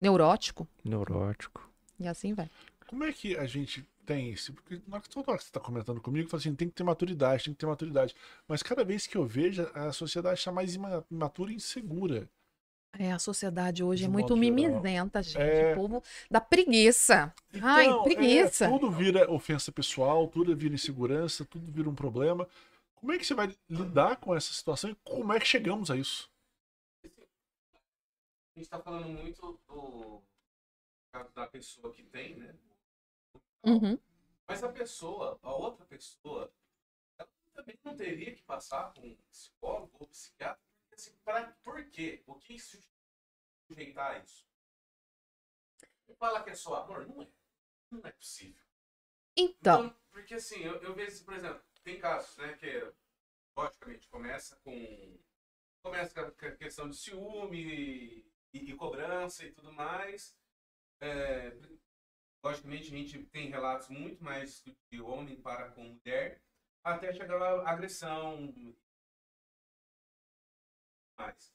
Neurótico, 0.00 0.68
Neurótico. 0.84 1.70
e 1.98 2.06
assim 2.08 2.34
vai. 2.34 2.50
Como 2.86 3.04
é 3.04 3.12
que 3.12 3.36
a 3.36 3.46
gente 3.46 3.86
tem 4.04 4.30
isso? 4.30 4.52
Porque 4.52 4.80
na 4.86 4.96
hora 4.96 5.02
que 5.02 5.08
toda 5.08 5.30
hora 5.30 5.38
que 5.38 5.44
você 5.44 5.50
está 5.50 5.60
comentando 5.60 6.00
comigo, 6.00 6.28
fala 6.28 6.40
assim, 6.40 6.54
tem 6.54 6.68
que 6.68 6.74
ter 6.74 6.84
maturidade, 6.84 7.44
tem 7.44 7.52
que 7.54 7.58
ter 7.58 7.66
maturidade. 7.66 8.14
Mas 8.46 8.62
cada 8.62 8.84
vez 8.84 9.06
que 9.06 9.16
eu 9.16 9.24
vejo, 9.24 9.62
a 9.74 9.92
sociedade 9.92 10.38
está 10.38 10.52
mais 10.52 10.74
ima- 10.74 11.04
imatura 11.10 11.50
e 11.52 11.54
insegura. 11.56 12.28
É, 12.98 13.12
a 13.12 13.18
sociedade 13.18 13.82
hoje 13.84 14.00
De 14.02 14.06
é 14.06 14.08
muito 14.08 14.36
mimizenta, 14.36 15.22
gente. 15.22 15.38
É. 15.38 15.72
O 15.72 15.76
povo 15.76 16.02
da 16.30 16.40
preguiça. 16.40 17.32
Ai, 17.62 17.86
Então, 17.86 18.02
preguiça. 18.04 18.64
é, 18.64 18.68
tudo 18.68 18.90
vira 18.90 19.30
ofensa 19.30 19.70
pessoal, 19.70 20.26
tudo 20.28 20.56
vira 20.56 20.74
insegurança, 20.74 21.44
tudo 21.44 21.70
vira 21.70 21.88
um 21.90 21.94
problema. 21.94 22.48
Como 23.06 23.14
é 23.14 23.18
que 23.20 23.24
você 23.24 23.34
vai 23.34 23.56
lidar 23.70 24.16
com 24.16 24.34
essa 24.34 24.52
situação 24.52 24.90
e 24.90 24.96
como 24.96 25.32
é 25.32 25.38
que 25.38 25.46
chegamos 25.46 25.92
a 25.92 25.96
isso? 25.96 26.28
A 27.04 28.58
gente 28.58 28.68
tá 28.68 28.80
falando 28.80 29.06
muito 29.10 29.60
do 29.68 30.20
caso 31.12 31.32
da 31.32 31.46
pessoa 31.46 31.92
que 31.92 32.02
tem, 32.02 32.34
né? 32.34 32.58
Uhum. 33.64 33.96
Mas 34.48 34.64
a 34.64 34.72
pessoa, 34.72 35.38
a 35.40 35.54
outra 35.54 35.86
pessoa, 35.86 36.52
ela 37.16 37.28
também 37.54 37.78
não 37.84 37.94
teria 37.94 38.34
que 38.34 38.42
passar 38.42 38.92
por 38.92 39.04
um 39.04 39.14
psicólogo 39.30 39.96
ou 40.00 40.08
psiquiatra. 40.08 40.60
porque, 40.80 40.94
Assim, 40.96 41.16
pra, 41.24 41.52
por 41.62 41.88
quê? 41.90 42.24
O 42.26 42.34
que 42.34 42.56
sujeitar 42.58 44.16
a 44.16 44.18
isso? 44.18 44.44
E 46.08 46.14
fala 46.16 46.42
que 46.42 46.50
é 46.50 46.54
só 46.56 46.74
amor? 46.74 47.06
Não 47.06 47.22
é. 47.22 47.28
Não 47.88 48.00
é 48.04 48.10
possível. 48.10 48.66
Então, 49.36 49.96
porque 50.10 50.34
assim, 50.34 50.58
eu, 50.58 50.82
eu 50.82 50.92
vejo, 50.92 51.24
por 51.24 51.34
exemplo, 51.34 51.62
tem 51.86 52.00
casos, 52.00 52.36
né, 52.38 52.52
que 52.56 52.92
logicamente 53.56 54.08
começa 54.08 54.56
com. 54.56 55.18
Começa 55.84 56.12
com 56.32 56.46
a 56.46 56.56
questão 56.56 56.90
de 56.90 56.96
ciúme 56.96 57.62
e, 57.62 58.32
e 58.52 58.74
cobrança 58.74 59.46
e 59.46 59.52
tudo 59.52 59.72
mais. 59.72 60.36
É, 61.00 61.52
logicamente 62.42 62.92
a 62.92 62.96
gente 62.98 63.24
tem 63.26 63.48
relatos 63.50 63.88
muito 63.88 64.22
mais 64.24 64.64
de 64.90 65.00
homem 65.00 65.40
para 65.40 65.70
com 65.70 65.84
mulher, 65.84 66.42
até 66.82 67.12
chegar 67.12 67.40
à 67.40 67.70
agressão. 67.70 68.52
Mas, 71.16 71.54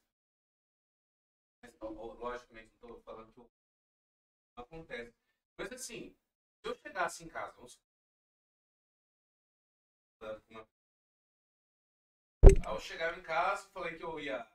ó, 1.81 1.89
logicamente, 1.89 2.71
não 2.81 2.89
estou 2.89 3.01
falando 3.01 3.33
que 3.33 3.41
acontece. 4.55 5.13
Mas 5.57 5.73
assim, 5.73 6.15
se 6.61 6.69
eu 6.69 6.73
chegasse 6.75 7.25
em 7.25 7.27
casa, 7.27 7.51
vamos 7.57 7.77
uma- 10.49 10.67
Aí 12.43 12.73
eu 12.75 12.79
chegava 12.79 13.17
em 13.19 13.23
casa, 13.23 13.67
falei 13.73 13.97
que 13.97 14.03
eu 14.03 14.19
ia 14.19 14.47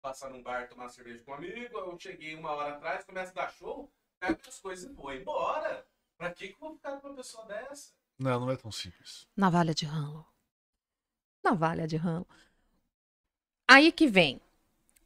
passar 0.00 0.30
num 0.30 0.42
bar 0.42 0.68
tomar 0.68 0.88
cerveja 0.88 1.22
com 1.24 1.30
um 1.30 1.34
amigo, 1.34 1.78
eu 1.78 1.98
cheguei 1.98 2.34
uma 2.34 2.50
hora 2.52 2.74
atrás, 2.74 3.04
começa 3.04 3.30
a 3.30 3.34
dar 3.34 3.52
show, 3.52 3.90
pega 4.18 4.40
as 4.48 4.58
coisas 4.58 4.90
e 4.90 4.92
vou 4.92 5.12
embora. 5.12 5.86
Pra 6.16 6.32
que, 6.32 6.48
que 6.48 6.54
eu 6.54 6.58
vou 6.58 6.74
ficar 6.74 7.00
com 7.00 7.08
uma 7.08 7.16
pessoa 7.16 7.46
dessa? 7.46 7.92
Não, 8.18 8.40
não 8.40 8.50
é 8.50 8.56
tão 8.56 8.70
simples. 8.70 9.26
navalha 9.36 9.74
de 9.74 9.84
ralo. 9.86 10.26
Navalha 11.42 11.86
de 11.86 11.96
ralo. 11.96 12.26
Aí 13.68 13.90
que 13.90 14.06
vem. 14.06 14.40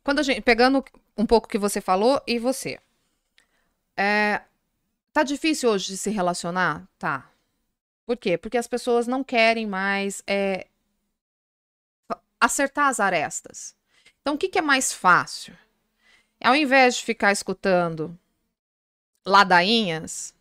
Quando 0.03 0.19
a 0.19 0.23
gente. 0.23 0.41
Pegando 0.43 0.85
um 1.17 1.27
pouco 1.27 1.47
o 1.47 1.51
que 1.51 1.59
você 1.59 1.81
falou 1.81 2.21
e 2.27 2.39
você. 2.39 2.81
É, 3.97 4.43
tá 5.13 5.23
difícil 5.23 5.71
hoje 5.71 5.87
de 5.89 5.97
se 5.97 6.11
relacionar? 6.11 6.87
Tá. 6.99 7.31
Por 8.07 8.17
quê? 8.17 8.39
Porque 8.39 8.57
as 8.57 8.69
pessoas 8.69 9.07
não 9.09 9.25
querem 9.25 9.67
mais 9.67 10.23
é, 10.27 10.69
acertar 12.41 12.87
as 12.87 13.01
arestas. 13.01 13.77
Então, 14.23 14.35
o 14.35 14.39
que, 14.39 14.49
que 14.49 14.59
é 14.59 14.63
mais 14.63 14.93
fácil? 14.93 15.57
Ao 16.43 16.55
invés 16.55 16.97
de 16.97 17.05
ficar 17.05 17.33
escutando 17.33 18.17
ladainhas, 19.27 20.35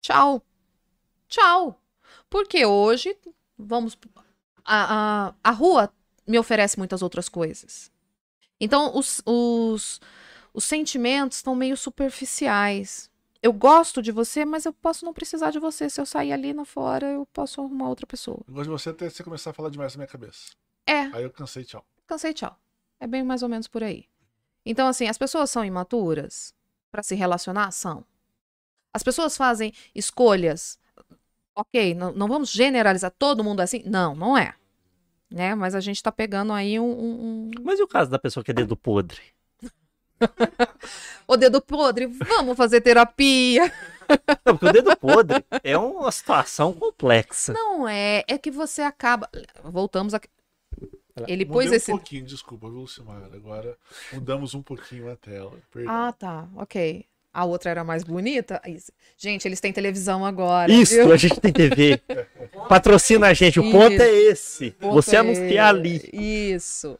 tchau. 0.00 0.42
Tchau. 1.28 1.80
Porque 2.30 2.64
hoje, 2.64 3.16
vamos. 3.58 3.98
A, 4.64 5.28
a, 5.28 5.34
a 5.42 5.50
rua 5.50 5.92
me 6.26 6.38
oferece 6.38 6.78
muitas 6.78 7.02
outras 7.02 7.28
coisas. 7.28 7.90
Então, 8.60 8.96
os, 8.96 9.20
os, 9.26 10.00
os 10.54 10.64
sentimentos 10.64 11.38
estão 11.38 11.54
meio 11.54 11.76
superficiais. 11.76 13.10
Eu 13.42 13.52
gosto 13.52 14.00
de 14.00 14.12
você, 14.12 14.44
mas 14.44 14.64
eu 14.64 14.72
posso 14.72 15.04
não 15.04 15.12
precisar 15.12 15.50
de 15.50 15.58
você. 15.58 15.90
Se 15.90 16.00
eu 16.00 16.06
sair 16.06 16.32
ali 16.32 16.52
na 16.54 16.64
fora, 16.64 17.06
eu 17.10 17.26
posso 17.26 17.60
arrumar 17.60 17.88
outra 17.88 18.06
pessoa. 18.06 18.40
Eu 18.46 18.54
gosto 18.54 18.64
de 18.66 18.70
você 18.70 18.90
até 18.90 19.10
você 19.10 19.24
começar 19.24 19.50
a 19.50 19.52
falar 19.52 19.68
demais 19.68 19.94
na 19.94 19.98
minha 19.98 20.06
cabeça. 20.08 20.52
É, 20.86 21.00
Aí 21.16 21.22
eu 21.24 21.30
cansei, 21.30 21.64
tchau. 21.64 21.84
cansei, 22.06 22.32
tchau. 22.32 22.56
É 23.00 23.06
bem 23.06 23.22
mais 23.24 23.42
ou 23.42 23.48
menos 23.48 23.66
por 23.66 23.82
aí. 23.82 24.06
Então, 24.64 24.86
assim, 24.86 25.08
as 25.08 25.18
pessoas 25.18 25.50
são 25.50 25.64
imaturas 25.64 26.54
para 26.90 27.02
se 27.02 27.16
relacionar? 27.16 27.72
São. 27.72 28.04
As 28.94 29.02
pessoas 29.02 29.36
fazem 29.36 29.72
escolhas. 29.92 30.78
Ok, 31.54 31.94
não, 31.94 32.12
não 32.12 32.28
vamos 32.28 32.50
generalizar 32.50 33.10
todo 33.10 33.42
mundo 33.42 33.60
assim? 33.60 33.82
Não, 33.84 34.14
não 34.14 34.38
é. 34.38 34.54
Né? 35.30 35.54
Mas 35.56 35.74
a 35.74 35.80
gente 35.80 36.00
tá 36.02 36.12
pegando 36.12 36.52
aí 36.52 36.78
um, 36.78 36.84
um- 36.84 37.22
um- 37.24 37.50
Mas 37.64 37.80
e 37.80 37.82
o 37.82 37.88
caso 37.88 38.08
da 38.10 38.18
pessoa 38.18 38.44
que 38.44 38.50
é 38.52 38.54
dedo 38.54 38.76
podre? 38.76 39.20
O 41.26 41.36
dedo 41.36 41.60
podre, 41.62 42.06
vamos 42.06 42.56
fazer 42.56 42.80
terapia. 42.80 43.72
Não, 44.44 44.56
porque 44.56 44.66
o 44.66 44.72
dedo 44.72 44.96
podre 44.96 45.44
é 45.62 45.78
uma 45.78 46.10
situação 46.10 46.72
complexa. 46.72 47.52
Não 47.52 47.88
é, 47.88 48.24
é 48.28 48.36
que 48.36 48.50
você 48.50 48.82
acaba. 48.82 49.28
Voltamos 49.64 50.12
a. 50.14 50.20
Ele 51.28 51.44
Mudei 51.44 51.46
pôs 51.46 51.70
um 51.70 51.74
esse. 51.74 51.90
pouquinho, 51.90 52.24
desculpa, 52.24 52.68
viu, 52.68 52.80
Lucimara? 52.80 53.30
Agora 53.34 53.76
mudamos 54.12 54.54
um 54.54 54.62
pouquinho 54.62 55.10
a 55.10 55.16
tela. 55.16 55.52
Perdão. 55.72 55.92
Ah, 55.94 56.12
tá, 56.12 56.48
ok. 56.56 57.04
A 57.32 57.44
outra 57.46 57.70
era 57.70 57.84
mais 57.84 58.02
bonita? 58.04 58.60
Isso. 58.66 58.92
Gente, 59.16 59.46
eles 59.48 59.60
têm 59.60 59.72
televisão 59.72 60.26
agora. 60.26 60.70
Isso, 60.70 60.94
viu? 60.94 61.12
a 61.12 61.16
gente 61.16 61.40
tem 61.40 61.52
TV. 61.52 61.98
Patrocina 62.68 63.28
a 63.28 63.34
gente. 63.34 63.58
O 63.58 63.70
ponto 63.70 64.00
é 64.02 64.10
esse. 64.10 64.72
Ponto 64.72 64.94
Você 64.94 65.16
é- 65.16 65.20
anunciar 65.20 65.68
ali. 65.74 66.10
Isso. 66.12 66.98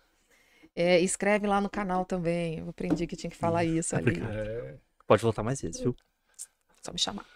É, 0.75 0.99
escreve 1.01 1.47
lá 1.47 1.61
no 1.61 1.69
canal 1.69 2.05
também. 2.05 2.59
Eu 2.61 2.69
aprendi 2.71 3.07
que 3.07 3.17
tinha 3.17 3.31
que 3.31 3.37
falar 3.37 3.65
isso 3.65 3.95
ali. 3.97 4.11
Obrigado. 4.11 4.33
É, 4.33 4.75
Pode 5.07 5.23
voltar 5.23 5.43
mais 5.43 5.61
vezes, 5.61 5.81
viu? 5.81 5.95
Só 6.83 6.93
me 6.93 6.99
chamar. 6.99 7.27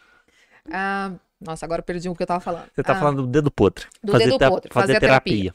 Ah, 0.70 1.12
nossa, 1.41 1.64
agora 1.66 1.80
eu 1.80 1.84
perdi 1.84 2.09
o 2.09 2.14
que 2.14 2.22
eu 2.22 2.26
tava 2.26 2.41
falando. 2.41 2.70
Você 2.74 2.82
tá 2.82 2.95
Ah, 2.95 2.99
falando 2.99 3.22
do 3.22 3.28
dedo 3.28 3.51
podre. 3.51 3.87
do 4.03 4.12
fazer 4.12 4.24
dedo 4.24 4.39
podre, 4.39 4.70
Fazer, 4.72 4.87
fazer 4.95 5.01
terapia. 5.01 5.55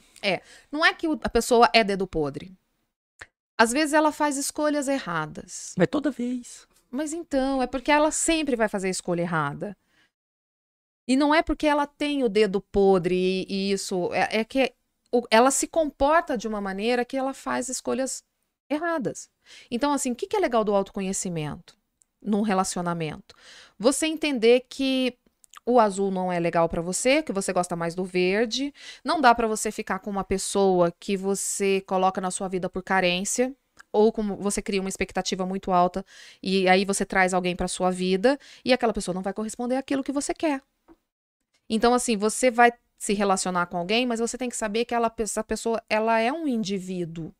Não 0.70 0.84
é 0.84 0.94
que 0.94 1.06
a 1.22 1.28
pessoa 1.28 1.68
é 1.72 1.82
dedo 1.82 2.06
podre. 2.06 2.56
Às 3.58 3.72
vezes 3.72 3.92
ela 3.92 4.10
faz 4.12 4.36
escolhas 4.36 4.88
erradas. 4.88 5.74
Mas 5.76 5.88
toda 5.88 6.10
vez. 6.10 6.66
Mas 6.90 7.12
então, 7.12 7.62
é 7.62 7.66
porque 7.66 7.90
ela 7.90 8.10
sempre 8.10 8.56
vai 8.56 8.68
fazer 8.68 8.88
a 8.88 8.90
escolha 8.90 9.22
errada. 9.22 9.76
E 11.06 11.16
não 11.16 11.34
é 11.34 11.42
porque 11.42 11.66
ela 11.66 11.86
tem 11.86 12.22
o 12.22 12.28
dedo 12.28 12.60
podre 12.60 13.44
e, 13.48 13.72
isso. 13.72 14.10
É, 14.12 14.40
é 14.40 14.44
que 14.44 14.72
ela 15.30 15.50
se 15.50 15.66
comporta 15.66 16.36
de 16.36 16.48
uma 16.48 16.60
maneira 16.60 17.04
que 17.04 17.16
ela 17.16 17.34
faz 17.34 17.68
escolhas 17.68 18.24
erradas. 18.70 19.28
Então, 19.70 19.92
assim, 19.92 20.12
o 20.12 20.16
que, 20.16 20.34
é 20.36 20.40
legal 20.40 20.64
do 20.64 20.74
autoconhecimento 20.74 21.76
num 22.20 22.42
relacionamento? 22.42 23.34
Você 23.78 24.06
entender 24.06 24.66
que 24.68 25.16
o 25.64 25.78
azul 25.78 26.10
não 26.10 26.32
é 26.32 26.40
legal 26.40 26.68
pra 26.68 26.82
você, 26.82 27.22
que 27.22 27.32
você 27.32 27.52
gosta 27.52 27.76
mais 27.76 27.94
do 27.94 28.04
verde. 28.04 28.74
Não 29.04 29.20
dá 29.20 29.34
pra 29.34 29.46
você 29.46 29.70
ficar 29.70 30.00
com 30.00 30.10
uma 30.10 30.24
pessoa 30.24 30.92
que 30.98 31.16
você 31.16 31.80
coloca 31.82 32.20
na 32.20 32.30
sua 32.30 32.48
vida 32.48 32.68
por 32.68 32.82
carência. 32.82 33.54
Ou 33.92 34.10
como 34.10 34.36
você 34.36 34.62
cria 34.62 34.80
uma 34.80 34.88
expectativa 34.88 35.44
muito 35.44 35.70
alta 35.70 36.04
e 36.42 36.66
aí 36.68 36.84
você 36.84 37.04
traz 37.04 37.34
alguém 37.34 37.54
para 37.54 37.68
sua 37.68 37.90
vida 37.90 38.38
e 38.64 38.72
aquela 38.72 38.92
pessoa 38.92 39.14
não 39.14 39.22
vai 39.22 39.34
corresponder 39.34 39.76
àquilo 39.76 40.02
que 40.02 40.12
você 40.12 40.32
quer. 40.32 40.62
Então, 41.68 41.92
assim, 41.94 42.16
você 42.16 42.50
vai 42.50 42.72
se 43.02 43.14
relacionar 43.14 43.66
com 43.66 43.76
alguém, 43.76 44.06
mas 44.06 44.20
você 44.20 44.38
tem 44.38 44.48
que 44.48 44.54
saber 44.56 44.84
que 44.84 44.94
ela, 44.94 45.12
essa 45.18 45.42
pessoa 45.42 45.82
ela 45.90 46.20
é 46.20 46.32
um 46.32 46.46
indivíduo. 46.46 47.34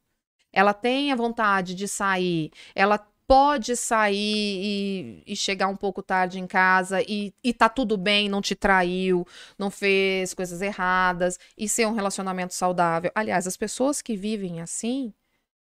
Ela 0.52 0.74
tem 0.74 1.12
a 1.12 1.14
vontade 1.14 1.76
de 1.76 1.86
sair, 1.86 2.50
ela 2.74 2.98
pode 3.28 3.76
sair 3.76 5.22
e, 5.22 5.22
e 5.24 5.36
chegar 5.36 5.68
um 5.68 5.76
pouco 5.76 6.02
tarde 6.02 6.40
em 6.40 6.48
casa 6.48 7.00
e, 7.02 7.32
e 7.44 7.54
tá 7.54 7.68
tudo 7.68 7.96
bem, 7.96 8.28
não 8.28 8.42
te 8.42 8.56
traiu, 8.56 9.24
não 9.56 9.70
fez 9.70 10.34
coisas 10.34 10.60
erradas 10.60 11.38
e 11.56 11.68
ser 11.68 11.86
um 11.86 11.94
relacionamento 11.94 12.54
saudável. 12.54 13.12
Aliás, 13.14 13.46
as 13.46 13.56
pessoas 13.56 14.02
que 14.02 14.16
vivem 14.16 14.60
assim, 14.60 15.14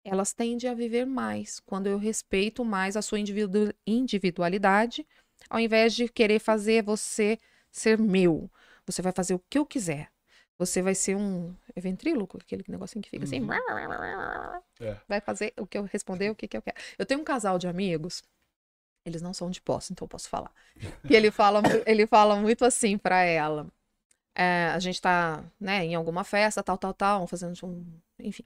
elas 0.03 0.32
tendem 0.32 0.70
a 0.70 0.72
viver 0.72 1.05
mais 1.05 1.61
quando 1.61 1.89
eu 1.89 1.99
respeito 1.99 2.64
mais 2.64 2.97
a 2.97 3.03
sua 3.03 3.20
individu- 3.20 3.74
individualidade, 3.87 5.07
ao 5.51 5.61
invés 5.61 5.95
de 5.95 6.09
querer 6.09 6.39
fazer 6.39 6.82
você 6.82 7.39
ser 7.70 7.99
meu. 7.99 8.51
Você 8.87 9.03
vai 9.03 9.12
fazer 9.12 9.35
o 9.35 9.43
que 9.51 9.59
eu 9.59 9.66
quiser. 9.66 10.11
Você 10.59 10.80
vai 10.80 10.95
ser 10.95 11.16
um 11.16 11.55
é 11.74 11.80
ventríloco, 11.80 12.39
aquele 12.39 12.64
negocinho 12.68 13.03
que 13.03 13.11
fica 13.11 13.24
assim. 13.24 13.41
Uhum. 13.41 13.49
É. 14.80 14.97
Vai 15.07 15.20
fazer 15.20 15.53
o 15.57 15.68
que 15.68 15.78
eu 15.78 15.85
responder, 15.85 16.30
o 16.30 16.35
que, 16.35 16.49
que 16.49 16.57
eu 16.57 16.62
quero. 16.62 16.76
Eu 16.99 17.07
tenho 17.07 17.20
um 17.20 17.24
casal 17.24 17.61
de 17.61 17.68
amigos, 17.68 18.24
eles 19.07 19.22
não 19.22 19.32
são 19.32 19.49
de 19.49 19.61
posse, 19.61 19.93
então 19.93 20.05
eu 20.05 20.09
posso 20.09 20.28
falar. 20.28 20.51
Que 21.07 21.14
ele 21.14 21.30
fala, 21.30 21.62
ele 21.87 22.09
fala 22.09 22.35
muito 22.35 22.64
assim 22.64 22.99
pra 22.99 23.22
ela. 23.22 23.68
É, 24.35 24.66
a 24.74 24.80
gente 24.80 25.01
tá, 25.01 25.45
né, 25.61 25.85
em 25.85 25.95
alguma 25.95 26.24
festa, 26.24 26.61
tal, 26.61 26.76
tal, 26.76 26.93
tal, 26.93 27.26
fazendo 27.28 27.55
um. 27.64 27.85
Enfim. 28.18 28.45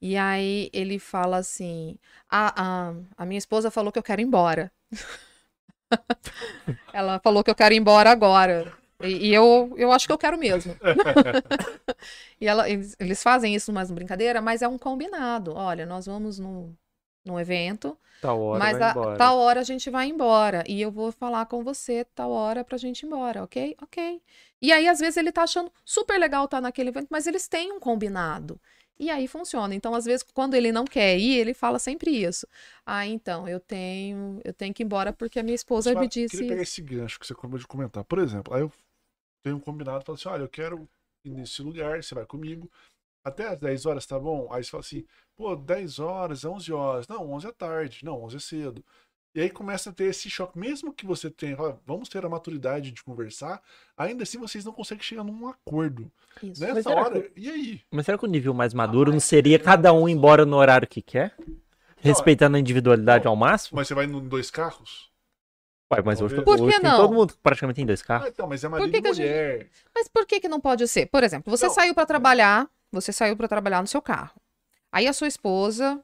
E 0.00 0.16
aí 0.16 0.70
ele 0.72 0.98
fala 0.98 1.36
assim: 1.38 1.98
a, 2.30 2.88
a, 2.88 2.94
a 3.16 3.26
minha 3.26 3.38
esposa 3.38 3.70
falou 3.70 3.92
que 3.92 3.98
eu 3.98 4.02
quero 4.02 4.22
ir 4.22 4.24
embora. 4.24 4.72
Ela 6.92 7.18
falou 7.20 7.44
que 7.44 7.50
eu 7.50 7.54
quero 7.54 7.74
ir 7.74 7.78
embora 7.78 8.10
agora. 8.10 8.72
E, 9.00 9.28
e 9.28 9.34
eu, 9.34 9.72
eu 9.76 9.92
acho 9.92 10.06
que 10.06 10.12
eu 10.12 10.18
quero 10.18 10.36
mesmo. 10.38 10.74
e 12.40 12.46
ela, 12.46 12.68
eles, 12.68 12.96
eles 12.98 13.22
fazem 13.22 13.54
isso 13.54 13.72
mais 13.72 13.90
uma 13.90 13.96
brincadeira, 13.96 14.40
mas 14.40 14.62
é 14.62 14.68
um 14.68 14.78
combinado. 14.78 15.54
Olha, 15.54 15.86
nós 15.86 16.06
vamos 16.06 16.38
num, 16.38 16.74
num 17.24 17.38
evento, 17.38 17.96
Tal 18.20 18.40
hora 18.40 18.58
mas 18.60 18.80
a, 18.80 18.90
embora. 18.90 19.16
tal 19.16 19.38
hora 19.38 19.60
a 19.60 19.64
gente 19.64 19.90
vai 19.90 20.08
embora. 20.08 20.64
E 20.66 20.80
eu 20.80 20.90
vou 20.90 21.12
falar 21.12 21.46
com 21.46 21.62
você 21.62 22.04
tal 22.14 22.30
hora 22.30 22.64
pra 22.64 22.78
gente 22.78 23.02
ir 23.02 23.06
embora, 23.06 23.42
ok? 23.44 23.76
Ok. 23.82 24.20
E 24.60 24.72
aí, 24.72 24.88
às 24.88 24.98
vezes, 24.98 25.16
ele 25.16 25.32
tá 25.32 25.42
achando 25.44 25.70
super 25.84 26.18
legal 26.18 26.44
estar 26.46 26.60
naquele 26.60 26.90
evento, 26.90 27.08
mas 27.10 27.26
eles 27.26 27.46
têm 27.48 27.72
um 27.72 27.80
combinado. 27.80 28.60
E 28.98 29.10
aí 29.10 29.28
funciona. 29.28 29.74
Então, 29.74 29.94
às 29.94 30.04
vezes, 30.04 30.24
quando 30.34 30.54
ele 30.54 30.72
não 30.72 30.84
quer 30.84 31.16
ir, 31.18 31.36
ele 31.38 31.54
fala 31.54 31.78
sempre 31.78 32.10
isso. 32.10 32.46
Ah, 32.84 33.06
então, 33.06 33.48
eu 33.48 33.60
tenho, 33.60 34.40
eu 34.44 34.52
tenho 34.52 34.74
que 34.74 34.82
ir 34.82 34.86
embora 34.86 35.12
porque 35.12 35.38
a 35.38 35.42
minha 35.44 35.54
esposa 35.54 35.94
Mas, 35.94 36.02
me 36.02 36.08
queria 36.08 36.28
disse. 36.28 36.44
pegar 36.48 36.62
esse 36.62 36.82
gancho 36.82 37.20
que 37.20 37.26
você 37.26 37.32
acabou 37.32 37.58
de 37.58 37.66
comentar. 37.66 38.02
Por 38.04 38.18
exemplo, 38.18 38.52
aí 38.54 38.62
eu 38.62 38.72
tenho 39.48 39.56
um 39.56 39.60
combinado, 39.60 40.04
falo 40.04 40.16
assim, 40.16 40.28
olha, 40.28 40.42
eu 40.42 40.48
quero 40.48 40.88
ir 41.24 41.30
nesse 41.30 41.62
lugar, 41.62 42.02
você 42.02 42.14
vai 42.14 42.26
comigo. 42.26 42.70
Até 43.24 43.48
às 43.48 43.58
10 43.58 43.86
horas, 43.86 44.06
tá 44.06 44.18
bom? 44.18 44.48
Aí 44.52 44.62
você 44.62 44.70
fala 44.70 44.80
assim, 44.82 45.04
pô, 45.36 45.56
10 45.56 45.98
horas, 45.98 46.44
11 46.44 46.72
horas. 46.72 47.08
Não, 47.08 47.30
11 47.32 47.46
é 47.46 47.52
tarde. 47.52 48.04
Não, 48.04 48.22
11 48.22 48.36
é 48.36 48.40
cedo. 48.40 48.84
E 49.34 49.40
aí 49.40 49.50
começa 49.50 49.90
a 49.90 49.92
ter 49.92 50.04
esse 50.04 50.30
choque. 50.30 50.58
Mesmo 50.58 50.92
que 50.92 51.04
você 51.04 51.30
tenha, 51.30 51.56
vamos 51.86 52.08
ter 52.08 52.24
a 52.24 52.28
maturidade 52.28 52.90
de 52.90 53.02
conversar, 53.02 53.62
ainda 53.96 54.22
assim 54.22 54.38
vocês 54.38 54.64
não 54.64 54.72
conseguem 54.72 55.04
chegar 55.04 55.24
num 55.24 55.48
acordo. 55.48 56.10
Isso. 56.42 56.60
Nessa 56.60 56.90
hora, 56.90 57.30
e 57.36 57.50
aí? 57.50 57.80
Mas 57.90 58.06
será 58.06 58.16
que 58.16 58.24
o 58.24 58.28
nível 58.28 58.54
mais 58.54 58.72
maduro 58.72 59.12
não 59.12 59.20
seria 59.20 59.58
cada 59.58 59.92
um 59.92 60.08
ir 60.08 60.12
embora 60.12 60.46
no 60.46 60.56
horário 60.56 60.88
que 60.88 61.02
quer? 61.02 61.36
Respeitando 61.98 62.56
a 62.56 62.60
individualidade 62.60 63.24
Não. 63.24 63.32
ao 63.32 63.36
máximo? 63.36 63.76
Mas 63.76 63.88
você 63.88 63.94
vai 63.94 64.06
em 64.06 64.28
dois 64.28 64.50
carros? 64.50 65.10
Ué, 65.90 66.02
mas 66.04 66.20
hoje, 66.20 66.42
Por 66.42 66.60
hoje 66.60 66.78
não? 66.80 66.96
todo 66.98 67.14
mundo 67.14 67.34
praticamente 67.42 67.76
tem 67.76 67.86
dois 67.86 68.02
carros. 68.02 68.26
Ah, 68.26 68.28
então, 68.28 68.46
mas 68.46 68.62
é 68.62 68.68
Por 68.68 68.78
marido 68.78 68.92
que 68.92 68.98
e 68.98 69.02
que 69.02 69.08
a 69.08 69.12
gente- 69.12 69.26
mulher. 69.26 69.70
Mas 69.94 70.06
por 70.08 70.26
que 70.26 70.38
que 70.40 70.48
não 70.48 70.60
pode 70.60 70.86
ser? 70.86 71.06
Por 71.06 71.22
exemplo, 71.24 71.50
você 71.50 71.66
Não. 71.66 71.72
saiu 71.74 71.94
pra 71.94 72.04
trabalhar, 72.04 72.68
você 72.92 73.10
saiu 73.12 73.36
pra 73.36 73.48
trabalhar 73.48 73.80
no 73.80 73.86
seu 73.88 74.02
carro. 74.02 74.38
Aí 74.92 75.06
a 75.06 75.12
sua 75.14 75.28
esposa 75.28 76.02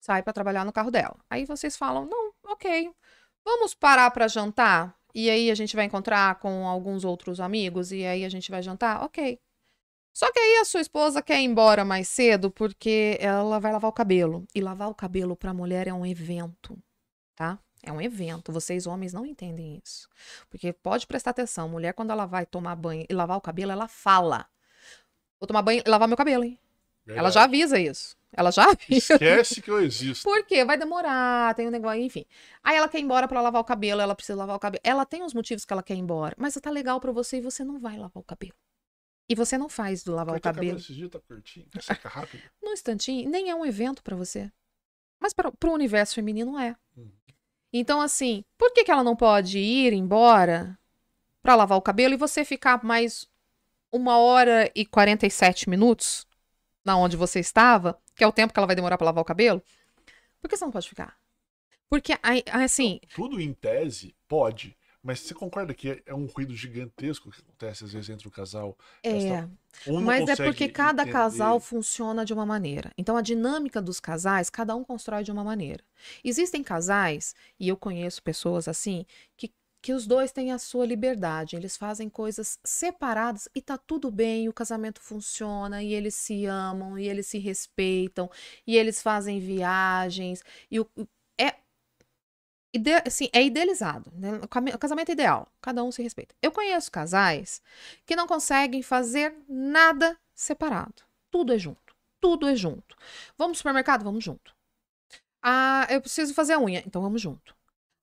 sai 0.00 0.22
pra 0.22 0.32
trabalhar 0.32 0.64
no 0.64 0.72
carro 0.72 0.90
dela. 0.90 1.16
Aí 1.30 1.44
vocês 1.44 1.76
falam: 1.76 2.04
"Não, 2.06 2.32
OK. 2.52 2.90
Vamos 3.44 3.74
parar 3.74 4.10
pra 4.10 4.26
jantar?" 4.26 4.94
E 5.14 5.30
aí 5.30 5.50
a 5.50 5.54
gente 5.54 5.76
vai 5.76 5.84
encontrar 5.84 6.34
com 6.40 6.66
alguns 6.66 7.04
outros 7.04 7.38
amigos 7.40 7.92
e 7.92 8.04
aí 8.04 8.24
a 8.24 8.28
gente 8.28 8.50
vai 8.50 8.60
jantar? 8.62 9.02
OK. 9.04 9.38
Só 10.12 10.32
que 10.32 10.38
aí 10.38 10.56
a 10.58 10.64
sua 10.64 10.80
esposa 10.80 11.22
quer 11.22 11.40
ir 11.40 11.44
embora 11.44 11.84
mais 11.84 12.08
cedo 12.08 12.50
porque 12.50 13.16
ela 13.20 13.60
vai 13.60 13.70
lavar 13.72 13.88
o 13.88 13.92
cabelo. 13.92 14.44
E 14.54 14.60
lavar 14.60 14.88
o 14.90 14.94
cabelo 14.94 15.36
pra 15.36 15.54
mulher 15.54 15.86
é 15.86 15.92
um 15.92 16.04
evento, 16.06 16.76
tá? 17.36 17.58
É 17.86 17.92
um 17.92 18.00
evento. 18.00 18.52
Vocês 18.52 18.86
homens 18.86 19.12
não 19.12 19.24
entendem 19.24 19.80
isso. 19.82 20.08
Porque 20.50 20.72
pode 20.72 21.06
prestar 21.06 21.30
atenção, 21.30 21.68
mulher 21.68 21.94
quando 21.94 22.10
ela 22.10 22.26
vai 22.26 22.44
tomar 22.44 22.74
banho 22.74 23.06
e 23.08 23.14
lavar 23.14 23.38
o 23.38 23.40
cabelo, 23.40 23.70
ela 23.70 23.86
fala: 23.86 24.46
"Vou 25.38 25.46
tomar 25.46 25.62
banho 25.62 25.82
e 25.86 25.88
lavar 25.88 26.08
meu 26.08 26.16
cabelo, 26.16 26.42
hein?" 26.42 26.58
Ela 27.06 27.30
já 27.30 27.44
avisa 27.44 27.78
isso. 27.78 28.16
Ela 28.32 28.50
já 28.50 28.64
avisa. 28.64 29.14
Esquece 29.14 29.62
que 29.62 29.70
eu 29.70 29.78
existo. 29.80 30.24
Por 30.24 30.44
quê? 30.44 30.64
Vai 30.64 30.76
demorar, 30.76 31.54
tem 31.54 31.68
um 31.68 31.70
negócio, 31.70 32.00
enfim. 32.00 32.26
Aí 32.64 32.76
ela 32.76 32.88
quer 32.88 32.98
ir 32.98 33.02
embora 33.02 33.28
pra 33.28 33.40
lavar 33.40 33.60
o 33.60 33.64
cabelo, 33.64 34.00
ela 34.00 34.14
precisa 34.14 34.36
lavar 34.36 34.56
o 34.56 34.58
cabelo. 34.58 34.80
Ela 34.84 35.06
tem 35.06 35.22
os 35.22 35.32
motivos 35.32 35.64
que 35.64 35.72
ela 35.72 35.82
quer 35.82 35.94
ir 35.94 35.98
embora, 35.98 36.34
mas 36.36 36.54
tá 36.54 36.70
legal 36.70 37.00
pra 37.00 37.12
você 37.12 37.38
e 37.38 37.40
você 37.40 37.62
não 37.62 37.78
vai 37.78 37.96
lavar 37.96 38.20
o 38.20 38.24
cabelo. 38.24 38.54
E 39.28 39.34
você 39.34 39.56
não 39.56 39.68
faz 39.68 40.02
do 40.02 40.14
lavar 40.14 40.36
o 40.36 40.40
cabelo 40.40 40.78
esses 40.78 40.94
dias, 40.94 41.10
tá 41.10 41.20
curtinho. 41.20 41.66
Quer 41.70 41.82
secar 41.82 42.08
rápido? 42.08 42.42
num 42.62 42.72
instantinho, 42.72 43.30
nem 43.30 43.50
é 43.50 43.54
um 43.54 43.64
evento 43.64 44.02
pra 44.02 44.16
você. 44.16 44.50
Mas 45.20 45.32
para 45.32 45.48
o 45.48 45.72
universo 45.72 46.14
feminino 46.14 46.58
é. 46.58 46.76
Uhum. 46.96 47.10
Então, 47.72 48.00
assim, 48.00 48.44
por 48.56 48.72
que, 48.72 48.84
que 48.84 48.90
ela 48.90 49.04
não 49.04 49.16
pode 49.16 49.58
ir 49.58 49.92
embora 49.92 50.78
pra 51.42 51.54
lavar 51.54 51.78
o 51.78 51.82
cabelo 51.82 52.14
e 52.14 52.18
você 52.18 52.44
ficar 52.44 52.82
mais 52.84 53.28
uma 53.92 54.18
hora 54.18 54.70
e 54.74 54.84
47 54.84 55.68
minutos 55.68 56.26
na 56.84 56.96
onde 56.96 57.16
você 57.16 57.40
estava, 57.40 57.98
que 58.14 58.22
é 58.22 58.26
o 58.26 58.32
tempo 58.32 58.52
que 58.52 58.58
ela 58.58 58.66
vai 58.66 58.76
demorar 58.76 58.96
pra 58.96 59.06
lavar 59.06 59.22
o 59.22 59.26
cabelo? 59.26 59.62
Por 60.40 60.48
que 60.48 60.56
você 60.56 60.64
não 60.64 60.72
pode 60.72 60.88
ficar? 60.88 61.16
Porque, 61.88 62.12
assim, 62.52 63.00
Tudo 63.14 63.40
em 63.40 63.52
tese 63.52 64.14
pode. 64.28 64.76
Mas 65.06 65.20
você 65.20 65.34
concorda 65.34 65.72
que 65.74 66.02
é 66.04 66.14
um 66.14 66.26
ruído 66.26 66.54
gigantesco 66.54 67.30
que 67.30 67.40
acontece 67.40 67.84
às 67.84 67.92
vezes 67.92 68.10
entre 68.10 68.28
o 68.28 68.30
casal? 68.30 68.76
é. 69.04 69.46
Um 69.86 70.00
Mas 70.00 70.26
é 70.28 70.34
porque 70.36 70.68
cada 70.68 71.02
entender. 71.02 71.12
casal 71.12 71.60
funciona 71.60 72.24
de 72.24 72.32
uma 72.32 72.46
maneira. 72.46 72.92
Então, 72.98 73.16
a 73.16 73.22
dinâmica 73.22 73.80
dos 73.80 74.00
casais, 74.00 74.50
cada 74.50 74.74
um 74.74 74.84
constrói 74.84 75.22
de 75.22 75.30
uma 75.32 75.44
maneira. 75.44 75.84
Existem 76.24 76.62
casais, 76.62 77.34
e 77.60 77.68
eu 77.68 77.76
conheço 77.76 78.22
pessoas 78.22 78.68
assim, 78.68 79.06
que, 79.36 79.52
que 79.82 79.92
os 79.92 80.06
dois 80.06 80.32
têm 80.32 80.52
a 80.52 80.58
sua 80.58 80.86
liberdade. 80.86 81.56
Eles 81.56 81.76
fazem 81.76 82.08
coisas 82.08 82.58
separadas 82.64 83.48
e 83.54 83.62
tá 83.62 83.78
tudo 83.78 84.10
bem, 84.10 84.48
o 84.48 84.52
casamento 84.52 85.00
funciona, 85.00 85.82
e 85.82 85.92
eles 85.94 86.14
se 86.14 86.46
amam, 86.46 86.98
e 86.98 87.08
eles 87.08 87.26
se 87.28 87.38
respeitam, 87.38 88.30
e 88.66 88.76
eles 88.76 89.02
fazem 89.02 89.38
viagens, 89.40 90.42
e 90.70 90.80
o- 90.80 90.88
é. 91.40 91.54
Ide- 92.76 93.02
assim, 93.06 93.28
é 93.32 93.42
idealizado, 93.42 94.10
né? 94.14 94.40
O 94.40 94.74
o 94.74 94.78
casamento 94.78 95.10
é 95.10 95.12
ideal, 95.12 95.48
cada 95.60 95.82
um 95.84 95.92
se 95.92 96.02
respeita. 96.02 96.34
Eu 96.42 96.52
conheço 96.52 96.90
casais 96.90 97.60
que 98.06 98.16
não 98.16 98.26
conseguem 98.26 98.82
fazer 98.82 99.34
nada 99.48 100.16
separado. 100.34 101.02
Tudo 101.30 101.52
é 101.52 101.58
junto. 101.58 101.94
Tudo 102.20 102.48
é 102.48 102.54
junto. 102.56 102.96
Vamos 103.36 103.52
pro 103.58 103.58
supermercado? 103.58 104.04
Vamos 104.04 104.24
junto. 104.24 104.54
Ah, 105.42 105.86
eu 105.90 106.00
preciso 106.00 106.34
fazer 106.34 106.54
a 106.54 106.58
unha. 106.60 106.82
Então 106.86 107.02
vamos 107.02 107.20
junto. 107.20 107.54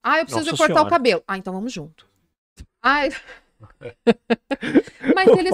Ah, 0.03 0.19
eu 0.19 0.26
preciso 0.26 0.51
Nossa 0.51 0.57
cortar 0.57 0.74
o 0.74 0.78
Senhora. 0.78 0.89
cabelo. 0.89 1.24
Ah, 1.28 1.38
então 1.38 1.53
vamos 1.53 1.74
junto. 1.74 2.07
Ah, 2.82 3.01
mas 5.15 5.28
O 5.30 5.39
eles 5.39 5.51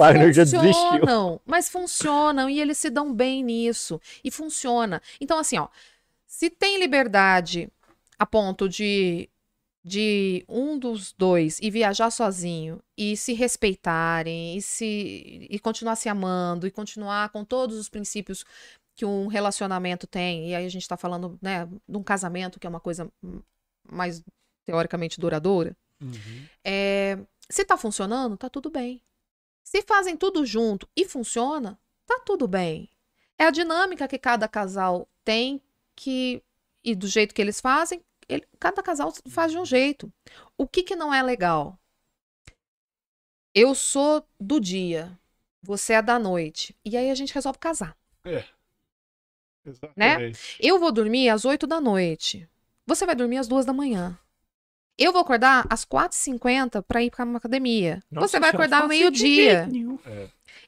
funcionam. 0.52 1.40
Mas 1.44 1.68
funcionam 1.68 2.48
e 2.50 2.60
eles 2.60 2.78
se 2.78 2.90
dão 2.90 3.12
bem 3.12 3.42
nisso. 3.42 4.00
E 4.22 4.30
funciona. 4.30 5.00
Então, 5.20 5.38
assim, 5.38 5.58
ó. 5.58 5.68
Se 6.26 6.48
tem 6.48 6.78
liberdade 6.78 7.68
a 8.20 8.26
ponto 8.26 8.68
de 8.68 9.28
de 9.82 10.44
um 10.46 10.78
dos 10.78 11.14
dois 11.14 11.58
ir 11.58 11.70
viajar 11.70 12.10
sozinho 12.10 12.82
e 12.98 13.16
se 13.16 13.32
respeitarem 13.32 14.58
e 14.58 14.60
se 14.60 15.46
e 15.48 15.58
continuar 15.58 15.96
se 15.96 16.06
amando 16.06 16.66
e 16.66 16.70
continuar 16.70 17.30
com 17.30 17.42
todos 17.42 17.78
os 17.78 17.88
princípios 17.88 18.44
que 18.94 19.06
um 19.06 19.26
relacionamento 19.26 20.06
tem 20.06 20.50
e 20.50 20.54
aí 20.54 20.66
a 20.66 20.68
gente 20.68 20.86
tá 20.86 20.98
falando 20.98 21.38
né 21.40 21.66
de 21.88 21.96
um 21.96 22.02
casamento 22.02 22.60
que 22.60 22.66
é 22.66 22.70
uma 22.70 22.78
coisa 22.78 23.10
mais 23.90 24.22
teoricamente 24.66 25.18
duradoura 25.18 25.74
Uhum. 26.02 26.46
é, 26.64 27.18
se 27.48 27.62
tá 27.62 27.76
funcionando 27.76 28.36
tá 28.36 28.48
tudo 28.50 28.70
bem 28.70 29.02
se 29.62 29.82
fazem 29.82 30.16
tudo 30.16 30.44
junto 30.46 30.88
e 30.96 31.06
funciona 31.06 31.78
tá 32.06 32.20
tudo 32.24 32.46
bem 32.48 32.88
é 33.38 33.44
a 33.44 33.50
dinâmica 33.50 34.08
que 34.08 34.18
cada 34.18 34.46
casal 34.48 35.08
tem 35.24 35.60
que 35.96 36.42
e 36.82 36.94
do 36.94 37.06
jeito 37.06 37.34
que 37.34 37.40
eles 37.42 37.60
fazem 37.60 38.02
ele- 38.34 38.48
cada 38.58 38.82
casal 38.82 39.12
faz 39.28 39.52
de 39.52 39.58
um 39.58 39.64
jeito. 39.64 40.12
O 40.56 40.66
que 40.66 40.82
que 40.82 40.96
não 40.96 41.12
é 41.12 41.22
legal? 41.22 41.78
Eu 43.54 43.74
sou 43.74 44.24
do 44.38 44.60
dia, 44.60 45.18
você 45.62 45.94
é 45.94 46.02
da 46.02 46.18
noite. 46.18 46.74
E 46.84 46.96
aí 46.96 47.10
a 47.10 47.14
gente 47.14 47.34
resolve 47.34 47.58
casar. 47.58 47.96
Exatamente. 49.64 50.56
Eu 50.60 50.78
vou 50.78 50.92
dormir 50.92 51.28
às 51.28 51.44
8 51.44 51.66
da 51.66 51.80
noite. 51.80 52.48
Você 52.86 53.04
vai 53.04 53.14
dormir 53.14 53.38
às 53.38 53.48
2 53.48 53.66
da 53.66 53.72
manhã. 53.72 54.18
Eu 54.96 55.12
vou 55.12 55.20
acordar 55.22 55.66
às 55.70 55.84
4h50 55.84 56.82
para 56.82 57.02
ir 57.02 57.10
para 57.10 57.24
uma 57.24 57.38
academia. 57.38 58.02
Nossa 58.10 58.28
você 58.28 58.40
vai 58.40 58.50
acordar 58.50 58.86
meio-dia. 58.88 59.66
nenhum. 59.66 59.98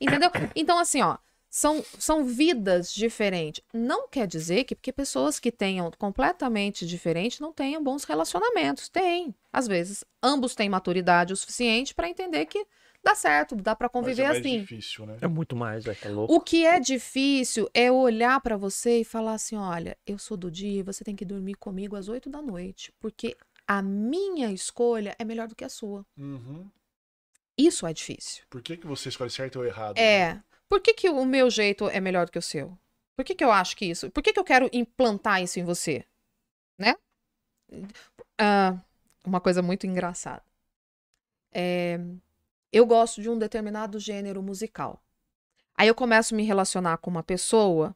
Entendeu? 0.01 0.31
Então, 0.55 0.79
assim, 0.79 1.03
ó. 1.03 1.19
São, 1.53 1.85
são 1.99 2.25
vidas 2.25 2.91
diferentes. 2.91 3.63
Não 3.75 4.09
quer 4.09 4.27
dizer 4.27 4.65
que 4.65 4.75
porque 4.75 4.91
pessoas 4.91 5.39
que 5.39 5.53
tenham 5.53 5.91
completamente 5.99 6.87
diferente 6.87 7.43
não 7.43 7.53
tenham 7.53 7.85
bons 7.85 8.05
relacionamentos. 8.05 8.89
Tem. 8.89 9.35
Às 9.53 9.69
vezes, 9.69 10.03
ambos 10.23 10.55
têm 10.55 10.71
maturidade 10.71 11.35
o 11.35 11.37
suficiente 11.37 11.95
para 11.95 12.09
entender 12.09 12.47
que 12.47 12.67
dá 13.05 13.15
certo, 13.15 13.55
dá 13.55 13.77
para 13.77 13.87
Mas 13.89 13.93
conviver 13.93 14.23
é 14.23 14.29
mais 14.29 14.39
assim. 14.39 14.61
difícil, 14.61 15.05
né? 15.05 15.19
É 15.21 15.27
muito 15.27 15.55
mais, 15.55 15.87
é, 15.87 15.95
é 16.01 16.09
louco. 16.09 16.35
O 16.35 16.41
que 16.41 16.65
é 16.65 16.81
difícil 16.81 17.69
é 17.75 17.93
olhar 17.93 18.41
para 18.41 18.57
você 18.57 19.01
e 19.01 19.05
falar 19.05 19.35
assim: 19.35 19.57
olha, 19.57 19.95
eu 20.07 20.17
sou 20.17 20.39
do 20.39 20.51
dia 20.51 20.81
e 20.81 20.83
você 20.83 21.05
tem 21.05 21.15
que 21.15 21.25
dormir 21.25 21.57
comigo 21.57 21.97
às 21.97 22.09
8 22.09 22.31
da 22.31 22.41
noite, 22.41 22.91
porque 22.99 23.37
a 23.69 23.83
minha 23.83 24.51
escolha 24.51 25.15
é 25.19 25.25
melhor 25.25 25.49
do 25.49 25.55
que 25.55 25.65
a 25.67 25.69
sua. 25.69 26.07
Uhum. 26.17 26.67
Isso 27.59 27.87
é 27.87 27.93
difícil. 27.93 28.43
Por 28.49 28.63
que, 28.63 28.79
que 28.79 28.87
você 28.87 29.11
escolhe 29.11 29.31
certo 29.31 29.57
ou 29.59 29.67
errado? 29.67 29.99
né? 29.99 30.43
É. 30.73 30.73
Por 30.73 30.81
que, 30.81 30.95
que 30.95 31.09
o 31.11 31.25
meu 31.25 31.51
jeito 31.51 31.89
é 31.89 32.01
melhor 32.01 32.25
do 32.25 32.33
que 32.33 32.39
o 32.39 32.43
seu? 32.43 32.77
Por 33.15 33.25
que, 33.25 33.35
que 33.35 33.45
eu 33.45 33.53
acho 33.53 33.77
que 33.77 33.85
isso? 33.85 34.11
Por 34.11 34.23
que, 34.23 34.33
que 34.33 34.39
eu 34.39 34.45
quero 34.45 34.71
implantar 34.73 35.43
isso 35.43 35.61
em 35.61 35.65
você? 35.65 36.05
Né? 36.79 36.95
Ah, 38.39 38.81
uma 39.25 39.41
coisa 39.41 39.61
muito 39.61 39.87
engraçada. 39.87 40.43
É, 41.53 42.01
eu 42.73 42.87
gosto 42.87 43.21
de 43.21 43.29
um 43.29 43.39
determinado 43.39 43.99
gênero 43.99 44.43
musical. 44.43 45.03
Aí 45.75 45.89
eu 45.89 45.95
começo 45.95 46.35
a 46.35 46.37
me 46.37 46.43
relacionar 46.43 46.97
com 46.99 47.11
uma 47.11 47.23
pessoa 47.23 47.95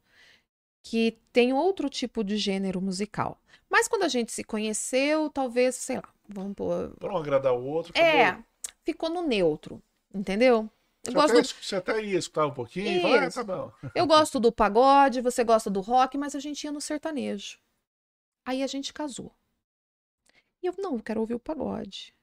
que 0.82 1.18
tem 1.32 1.52
outro 1.52 1.88
tipo 1.88 2.22
de 2.22 2.36
gênero 2.36 2.80
musical. 2.80 3.40
Mas 3.70 3.88
quando 3.88 4.04
a 4.04 4.08
gente 4.08 4.32
se 4.32 4.44
conheceu, 4.44 5.30
talvez, 5.30 5.76
sei 5.76 5.96
lá, 5.96 6.08
vamos 6.28 6.54
pôr. 6.54 6.94
Pra 6.98 7.12
um 7.12 7.16
agradar 7.16 7.54
o 7.54 7.64
outro. 7.64 7.92
É, 7.96 8.26
acabou. 8.26 8.44
ficou 8.84 9.10
no 9.10 9.22
neutro, 9.22 9.82
entendeu? 10.14 10.70
Eu 11.06 11.12
Você, 11.12 11.14
gosto 11.14 11.32
até, 11.32 11.42
do 11.42 11.48
você 11.48 11.76
até 11.76 12.04
ia 12.04 12.18
escutar 12.18 12.46
um 12.46 12.52
pouquinho 12.54 12.98
e 12.98 13.00
fala, 13.00 13.26
ah, 13.26 13.30
tá 13.30 13.44
bom. 13.44 13.72
Eu 13.94 14.06
gosto 14.06 14.40
do 14.40 14.52
pagode, 14.52 15.20
você 15.20 15.44
gosta 15.44 15.70
do 15.70 15.80
rock, 15.80 16.18
mas 16.18 16.34
a 16.34 16.40
gente 16.40 16.64
ia 16.64 16.72
no 16.72 16.80
sertanejo. 16.80 17.58
Aí 18.44 18.62
a 18.62 18.66
gente 18.66 18.92
casou. 18.92 19.34
E 20.62 20.66
eu, 20.66 20.74
não, 20.78 20.96
eu 20.96 21.02
quero 21.02 21.20
ouvir 21.20 21.34
o 21.34 21.40
pagode. 21.40 22.14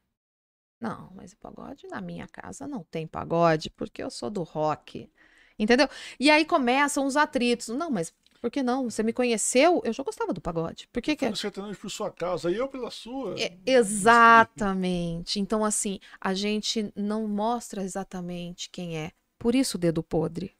Não, 0.79 1.11
mas 1.15 1.33
o 1.33 1.37
pagode 1.37 1.87
na 1.87 2.01
minha 2.01 2.27
casa 2.27 2.67
não 2.67 2.83
tem 2.83 3.07
pagode, 3.07 3.69
porque 3.71 4.03
eu 4.03 4.09
sou 4.11 4.29
do 4.29 4.43
rock. 4.43 5.09
Entendeu? 5.57 5.87
E 6.19 6.29
aí 6.29 6.45
começam 6.45 7.05
os 7.05 7.15
atritos. 7.15 7.69
Não, 7.69 7.89
mas 7.89 8.13
por 8.43 8.51
que 8.51 8.61
não? 8.61 8.89
Você 8.89 9.01
me 9.03 9.13
conheceu, 9.13 9.81
eu 9.85 9.93
já 9.93 10.03
gostava 10.03 10.33
do 10.33 10.41
pagode. 10.41 10.89
Por 10.91 11.01
que 11.01 11.15
que 11.15 11.23
Foi 11.23 11.31
é? 11.31 11.35
sertanejo 11.37 11.79
por 11.79 11.89
sua 11.89 12.11
causa, 12.11 12.51
e 12.51 12.57
eu 12.57 12.67
pela 12.67 12.91
sua. 12.91 13.39
É, 13.39 13.57
exatamente. 13.65 15.39
Então, 15.39 15.63
assim, 15.63 15.97
a 16.19 16.33
gente 16.33 16.91
não 16.93 17.25
mostra 17.25 17.81
exatamente 17.81 18.69
quem 18.69 18.97
é. 18.97 19.13
Por 19.39 19.55
isso 19.55 19.77
o 19.77 19.79
dedo 19.79 20.03
podre. 20.03 20.53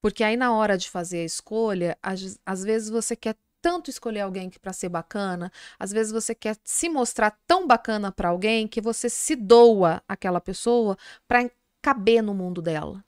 Porque 0.00 0.22
aí, 0.22 0.36
na 0.36 0.54
hora 0.54 0.78
de 0.78 0.88
fazer 0.88 1.22
a 1.22 1.24
escolha, 1.24 1.98
às, 2.00 2.38
às 2.46 2.62
vezes 2.62 2.88
você 2.88 3.16
quer 3.16 3.36
tanto 3.60 3.90
escolher 3.90 4.20
alguém 4.20 4.48
que 4.48 4.60
para 4.60 4.72
ser 4.72 4.88
bacana, 4.88 5.50
às 5.80 5.90
vezes 5.90 6.12
você 6.12 6.32
quer 6.32 6.56
se 6.62 6.88
mostrar 6.88 7.36
tão 7.44 7.66
bacana 7.66 8.12
para 8.12 8.28
alguém 8.28 8.68
que 8.68 8.80
você 8.80 9.10
se 9.10 9.34
doa 9.34 10.00
àquela 10.06 10.40
pessoa 10.40 10.96
para 11.26 11.50
caber 11.82 12.22
no 12.22 12.34
mundo 12.34 12.62
dela. 12.62 13.04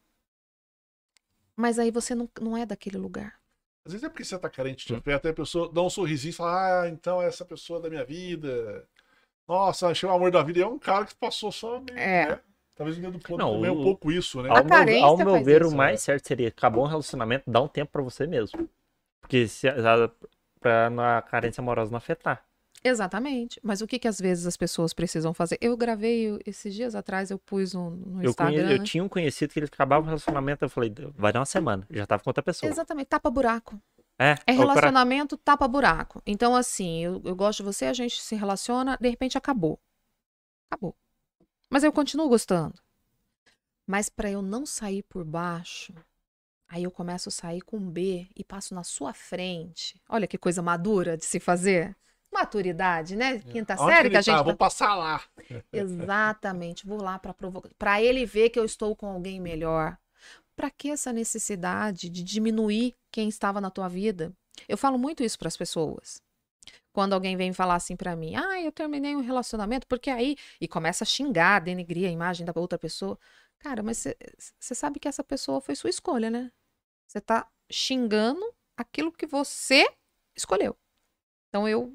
Mas 1.54 1.78
aí 1.78 1.92
você 1.92 2.16
não, 2.16 2.28
não 2.40 2.56
é 2.56 2.66
daquele 2.66 2.98
lugar. 2.98 3.40
Às 3.84 3.92
vezes 3.92 4.04
é 4.04 4.08
porque 4.08 4.24
você 4.24 4.38
tá 4.38 4.48
carente 4.48 4.86
de 4.86 5.00
perto, 5.00 5.26
aí 5.26 5.32
a 5.32 5.34
pessoa 5.34 5.70
dá 5.72 5.82
um 5.82 5.90
sorrisinho 5.90 6.30
e 6.30 6.34
fala, 6.34 6.82
ah, 6.82 6.88
então 6.88 7.20
é 7.20 7.26
essa 7.26 7.44
pessoa 7.44 7.80
da 7.80 7.90
minha 7.90 8.04
vida. 8.04 8.86
Nossa, 9.48 9.88
achei 9.88 10.08
o 10.08 10.12
amor 10.12 10.30
da 10.30 10.42
vida. 10.42 10.60
E 10.60 10.62
é 10.62 10.66
um 10.66 10.78
cara 10.78 11.04
que 11.04 11.14
passou 11.16 11.50
só 11.50 11.80
meio, 11.80 11.98
É. 11.98 12.26
né? 12.28 12.40
Talvez 12.76 12.96
o 12.96 13.00
dedo 13.00 13.18
podre 13.18 13.36
Não, 13.44 13.54
também 13.54 13.68
é 13.68 13.72
um 13.72 13.80
o- 13.80 13.82
pouco 13.82 14.10
isso, 14.10 14.40
né? 14.42 14.48
Ao 14.48 14.64
meu, 14.64 15.04
ao 15.04 15.16
meu 15.16 15.44
ver, 15.44 15.62
isso, 15.62 15.70
o 15.72 15.76
mais 15.76 15.94
é. 15.94 16.04
certo 16.04 16.26
seria 16.26 16.48
acabar 16.48 16.78
um 16.80 16.86
relacionamento, 16.86 17.50
dar 17.50 17.60
um 17.60 17.68
tempo 17.68 17.92
pra 17.92 18.02
você 18.02 18.26
mesmo. 18.26 18.68
Porque 19.20 19.46
se 19.46 19.68
a, 19.68 19.74
pra 20.60 21.18
a 21.18 21.22
carência 21.22 21.60
amorosa 21.60 21.90
não 21.90 21.98
afetar. 21.98 22.44
Exatamente. 22.84 23.60
Mas 23.62 23.80
o 23.80 23.86
que 23.86 23.98
que 23.98 24.08
às 24.08 24.18
vezes 24.20 24.46
as 24.46 24.56
pessoas 24.56 24.92
precisam 24.92 25.32
fazer? 25.32 25.56
Eu 25.60 25.76
gravei 25.76 26.38
esses 26.44 26.74
dias 26.74 26.94
atrás, 26.94 27.30
eu 27.30 27.38
pus 27.38 27.72
no, 27.74 27.90
no 27.90 28.22
Eu, 28.24 28.34
conhe- 28.34 28.56
Instagram. 28.56 28.70
eu 28.72 28.82
tinha 28.82 29.04
um 29.04 29.08
conhecido 29.08 29.52
que 29.52 29.58
ele 29.60 29.66
acabava 29.66 30.02
o 30.02 30.06
relacionamento, 30.06 30.64
eu 30.64 30.68
falei, 30.68 30.92
vai 31.16 31.32
dar 31.32 31.38
uma 31.40 31.46
semana, 31.46 31.86
já 31.90 32.04
tava 32.06 32.22
com 32.24 32.30
outra 32.30 32.42
pessoa. 32.42 32.70
Exatamente, 32.70 33.06
tapa 33.06 33.30
buraco. 33.30 33.80
É, 34.18 34.32
É 34.32 34.34
cara- 34.34 34.58
relacionamento 34.58 35.36
tapa 35.36 35.66
buraco. 35.68 36.20
Então, 36.26 36.54
assim, 36.56 37.04
eu, 37.04 37.22
eu 37.24 37.34
gosto 37.36 37.58
de 37.58 37.64
você, 37.64 37.86
a 37.86 37.92
gente 37.92 38.20
se 38.20 38.34
relaciona, 38.34 38.98
de 39.00 39.08
repente 39.08 39.38
acabou. 39.38 39.80
Acabou. 40.70 40.94
Mas 41.70 41.84
eu 41.84 41.92
continuo 41.92 42.28
gostando. 42.28 42.74
Mas 43.86 44.08
pra 44.08 44.30
eu 44.30 44.42
não 44.42 44.64
sair 44.66 45.02
por 45.04 45.24
baixo, 45.24 45.92
aí 46.68 46.84
eu 46.84 46.90
começo 46.90 47.28
a 47.28 47.32
sair 47.32 47.60
com 47.62 47.78
B 47.80 48.26
e 48.36 48.44
passo 48.44 48.74
na 48.74 48.84
sua 48.84 49.12
frente. 49.12 50.00
Olha 50.08 50.26
que 50.26 50.38
coisa 50.38 50.62
madura 50.62 51.16
de 51.16 51.24
se 51.24 51.40
fazer. 51.40 51.96
Maturidade, 52.32 53.14
né? 53.14 53.38
Quinta 53.40 53.74
Onde 53.74 53.92
série 53.92 54.08
ele 54.08 54.14
que 54.14 54.16
a 54.18 54.22
gente. 54.22 54.34
tá? 54.34 54.38
tá- 54.38 54.42
Vou 54.44 54.56
passar 54.56 54.94
lá. 54.94 55.22
Exatamente, 55.72 56.86
vou 56.86 57.00
lá 57.02 57.18
para 57.18 57.34
provocar, 57.34 57.68
para 57.78 58.02
ele 58.02 58.24
ver 58.24 58.50
que 58.50 58.58
eu 58.58 58.64
estou 58.64 58.96
com 58.96 59.06
alguém 59.06 59.40
melhor. 59.40 59.96
Para 60.56 60.70
que 60.70 60.90
essa 60.90 61.12
necessidade 61.12 62.08
de 62.08 62.22
diminuir 62.22 62.94
quem 63.10 63.28
estava 63.28 63.60
na 63.60 63.70
tua 63.70 63.88
vida? 63.88 64.32
Eu 64.68 64.76
falo 64.78 64.98
muito 64.98 65.22
isso 65.22 65.38
para 65.38 65.48
as 65.48 65.56
pessoas. 65.56 66.20
Quando 66.92 67.14
alguém 67.14 67.36
vem 67.36 67.52
falar 67.52 67.76
assim 67.76 67.96
para 67.96 68.14
mim: 68.16 68.34
"Ah, 68.36 68.60
eu 68.60 68.70
terminei 68.72 69.16
um 69.16 69.20
relacionamento 69.22 69.86
porque 69.86 70.10
aí" 70.10 70.36
e 70.60 70.68
começa 70.68 71.04
a 71.04 71.06
xingar, 71.06 71.60
denegrir 71.60 72.08
a 72.08 72.12
imagem 72.12 72.44
da 72.46 72.52
outra 72.54 72.78
pessoa. 72.78 73.18
Cara, 73.58 73.82
mas 73.82 74.06
você 74.58 74.74
sabe 74.74 74.98
que 75.00 75.08
essa 75.08 75.24
pessoa 75.24 75.60
foi 75.60 75.74
sua 75.74 75.90
escolha, 75.90 76.30
né? 76.30 76.50
Você 77.06 77.20
tá 77.20 77.46
xingando 77.70 78.42
aquilo 78.76 79.12
que 79.12 79.26
você 79.26 79.86
escolheu. 80.36 80.76
Então 81.48 81.68
eu 81.68 81.94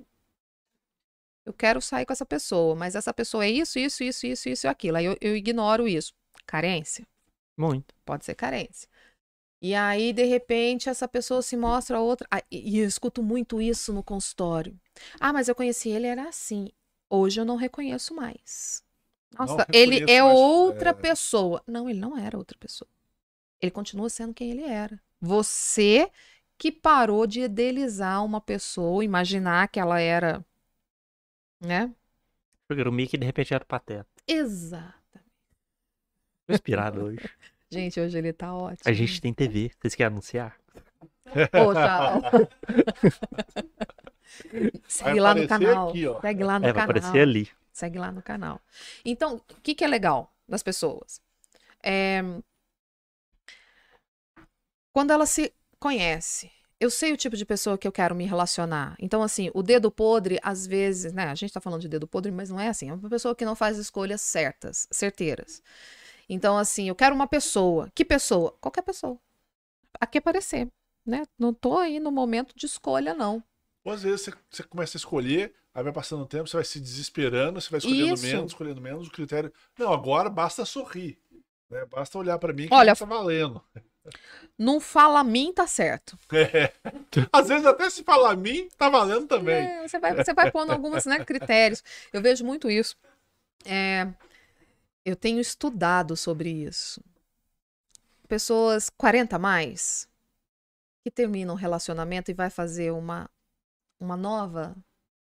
eu 1.47 1.53
quero 1.53 1.81
sair 1.81 2.05
com 2.05 2.11
essa 2.11 2.25
pessoa, 2.25 2.75
mas 2.75 2.93
essa 2.93 3.13
pessoa 3.13 3.45
é 3.45 3.49
isso, 3.49 3.79
isso, 3.79 4.03
isso, 4.03 4.27
isso, 4.27 4.49
isso 4.49 4.67
e 4.67 4.69
aquilo. 4.69 4.97
Aí 4.97 5.05
eu, 5.05 5.17
eu 5.21 5.35
ignoro 5.35 5.87
isso. 5.87 6.13
Carência? 6.45 7.07
Muito. 7.55 7.95
Pode 8.05 8.25
ser 8.25 8.35
carência. 8.35 8.89
E 9.61 9.73
aí, 9.73 10.11
de 10.11 10.25
repente, 10.25 10.89
essa 10.89 11.07
pessoa 11.07 11.41
se 11.41 11.55
mostra 11.55 12.01
outra. 12.01 12.27
Ah, 12.29 12.43
e 12.51 12.79
eu 12.79 12.85
escuto 12.85 13.23
muito 13.23 13.61
isso 13.61 13.93
no 13.93 14.03
consultório. 14.03 14.77
Ah, 15.19 15.31
mas 15.31 15.47
eu 15.47 15.55
conheci 15.55 15.89
ele, 15.89 16.05
era 16.05 16.27
assim. 16.27 16.69
Hoje 17.09 17.39
eu 17.39 17.45
não 17.45 17.55
reconheço 17.55 18.13
mais. 18.13 18.83
Nossa, 19.39 19.65
ele 19.71 19.99
reconheço 19.99 20.11
é 20.11 20.21
mais, 20.21 20.37
outra 20.37 20.89
é. 20.89 20.93
pessoa. 20.93 21.63
Não, 21.65 21.89
ele 21.89 21.99
não 21.99 22.17
era 22.17 22.37
outra 22.37 22.57
pessoa. 22.59 22.89
Ele 23.61 23.71
continua 23.71 24.09
sendo 24.09 24.33
quem 24.33 24.51
ele 24.51 24.63
era. 24.63 25.01
Você 25.21 26.11
que 26.57 26.71
parou 26.73 27.25
de 27.25 27.41
idealizar 27.41 28.23
uma 28.23 28.41
pessoa, 28.41 29.03
imaginar 29.03 29.69
que 29.69 29.79
ela 29.79 29.99
era. 30.01 30.45
Né? 31.59 31.93
Porque 32.67 32.81
o 32.83 32.91
Mickey 32.91 33.17
de 33.17 33.25
repente 33.25 33.53
era 33.53 33.63
pateta. 33.65 34.07
Exato. 34.27 34.93
Tô 36.45 36.53
inspirado 36.53 37.05
hoje. 37.05 37.19
Gente, 37.69 37.99
hoje 37.99 38.17
ele 38.17 38.31
tá 38.31 38.53
ótimo. 38.53 38.79
A 38.85 38.93
gente 38.93 39.19
tem 39.19 39.33
TV, 39.33 39.71
vocês 39.79 39.93
querem 39.95 40.13
anunciar? 40.13 40.57
Tchau. 41.25 42.21
Segue 44.87 45.19
lá 45.19 45.35
no 45.35 45.47
canal. 45.47 45.89
aqui, 45.89 46.07
ó. 46.07 46.21
Segue 46.21 46.43
lá 46.43 46.59
no 46.59 46.65
É, 46.65 46.71
vai 46.73 46.85
canal. 46.87 46.97
aparecer 46.99 47.21
ali. 47.21 47.49
Segue 47.73 47.99
lá 47.99 48.11
no 48.11 48.21
canal. 48.21 48.61
Então, 49.03 49.35
o 49.35 49.61
que, 49.61 49.75
que 49.75 49.83
é 49.83 49.87
legal 49.87 50.33
das 50.47 50.63
pessoas? 50.63 51.21
É... 51.83 52.21
Quando 54.93 55.11
ela 55.11 55.25
se 55.25 55.53
conhece, 55.79 56.49
eu 56.79 56.89
sei 56.91 57.11
o 57.11 57.17
tipo 57.17 57.35
de 57.35 57.45
pessoa 57.45 57.77
que 57.77 57.87
eu 57.87 57.91
quero 57.91 58.13
me 58.13 58.25
relacionar. 58.25 58.95
Então, 58.99 59.23
assim, 59.23 59.49
o 59.53 59.63
dedo 59.63 59.91
podre, 59.91 60.39
às 60.43 60.67
vezes, 60.67 61.11
né? 61.11 61.25
A 61.25 61.35
gente 61.35 61.51
tá 61.51 61.59
falando 61.59 61.81
de 61.81 61.89
dedo 61.89 62.07
podre, 62.07 62.31
mas 62.31 62.49
não 62.49 62.59
é 62.59 62.67
assim. 62.67 62.89
É 62.89 62.93
uma 62.93 63.09
pessoa 63.09 63.35
que 63.35 63.45
não 63.45 63.55
faz 63.55 63.77
escolhas 63.77 64.21
certas, 64.21 64.87
certeiras. 64.91 65.61
Então, 66.29 66.57
assim, 66.57 66.87
eu 66.89 66.95
quero 66.95 67.15
uma 67.15 67.27
pessoa. 67.27 67.89
Que 67.95 68.05
pessoa? 68.05 68.55
Qualquer 68.61 68.83
pessoa. 68.83 69.17
A 69.99 70.05
que 70.05 70.19
aparecer, 70.19 70.67
né? 71.05 71.23
Não 71.39 71.53
tô 71.53 71.77
aí 71.79 71.99
no 71.99 72.11
momento 72.11 72.53
de 72.55 72.67
escolha, 72.67 73.13
não. 73.13 73.43
Ou 73.83 73.93
às 73.93 74.03
vezes 74.03 74.21
você, 74.21 74.33
você 74.49 74.63
começa 74.63 74.97
a 74.97 74.99
escolher, 74.99 75.55
aí 75.73 75.83
vai 75.83 75.93
passando 75.93 76.21
o 76.23 76.27
tempo, 76.27 76.47
você 76.47 76.57
vai 76.57 76.65
se 76.65 76.79
desesperando, 76.79 77.59
você 77.59 77.69
vai 77.69 77.79
escolhendo 77.79 78.13
Isso. 78.13 78.23
menos, 78.23 78.51
escolhendo 78.51 78.81
menos, 78.81 79.07
o 79.07 79.11
critério. 79.11 79.51
Não, 79.79 79.91
agora 79.91 80.29
basta 80.29 80.65
sorrir. 80.65 81.17
Né? 81.69 81.85
Basta 81.85 82.17
olhar 82.17 82.37
pra 82.37 82.53
mim 82.53 82.67
que 82.67 82.73
Olha, 82.73 82.95
tá 82.95 83.05
valendo. 83.05 83.63
Não 84.57 84.79
fala 84.79 85.23
mim, 85.23 85.53
tá 85.53 85.67
certo. 85.67 86.17
É. 86.33 86.73
Às 87.31 87.47
vezes 87.47 87.65
até 87.65 87.89
se 87.89 88.03
falar 88.03 88.31
a 88.31 88.35
mim, 88.35 88.67
tá 88.77 88.89
valendo 88.89 89.27
também. 89.27 89.55
É, 89.55 89.87
você 89.87 89.99
vai, 89.99 90.15
você 90.15 90.33
vai 90.33 90.51
pondo 90.51 90.71
alguns 90.71 91.05
né, 91.05 91.23
critérios. 91.23 91.83
Eu 92.11 92.21
vejo 92.21 92.43
muito 92.43 92.69
isso. 92.69 92.97
É, 93.65 94.07
eu 95.05 95.15
tenho 95.15 95.39
estudado 95.39 96.15
sobre 96.15 96.49
isso. 96.49 97.03
Pessoas 98.27 98.89
40 98.89 99.35
a 99.35 99.39
mais 99.39 100.09
que 101.03 101.11
terminam 101.11 101.55
um 101.55 101.57
relacionamento 101.57 102.29
e 102.29 102.33
vai 102.33 102.49
fazer 102.49 102.91
uma, 102.91 103.29
uma 103.99 104.17
nova 104.17 104.75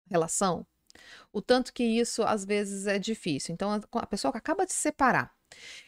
relação. 0.08 0.66
O 1.30 1.42
tanto 1.42 1.72
que 1.72 1.84
isso 1.84 2.22
às 2.22 2.44
vezes 2.44 2.86
é 2.86 2.98
difícil. 2.98 3.52
Então, 3.52 3.70
a 3.70 3.80
a 4.00 4.06
pessoa 4.06 4.32
que 4.32 4.38
acaba 4.38 4.64
de 4.64 4.72
se 4.72 4.78
separar, 4.78 5.35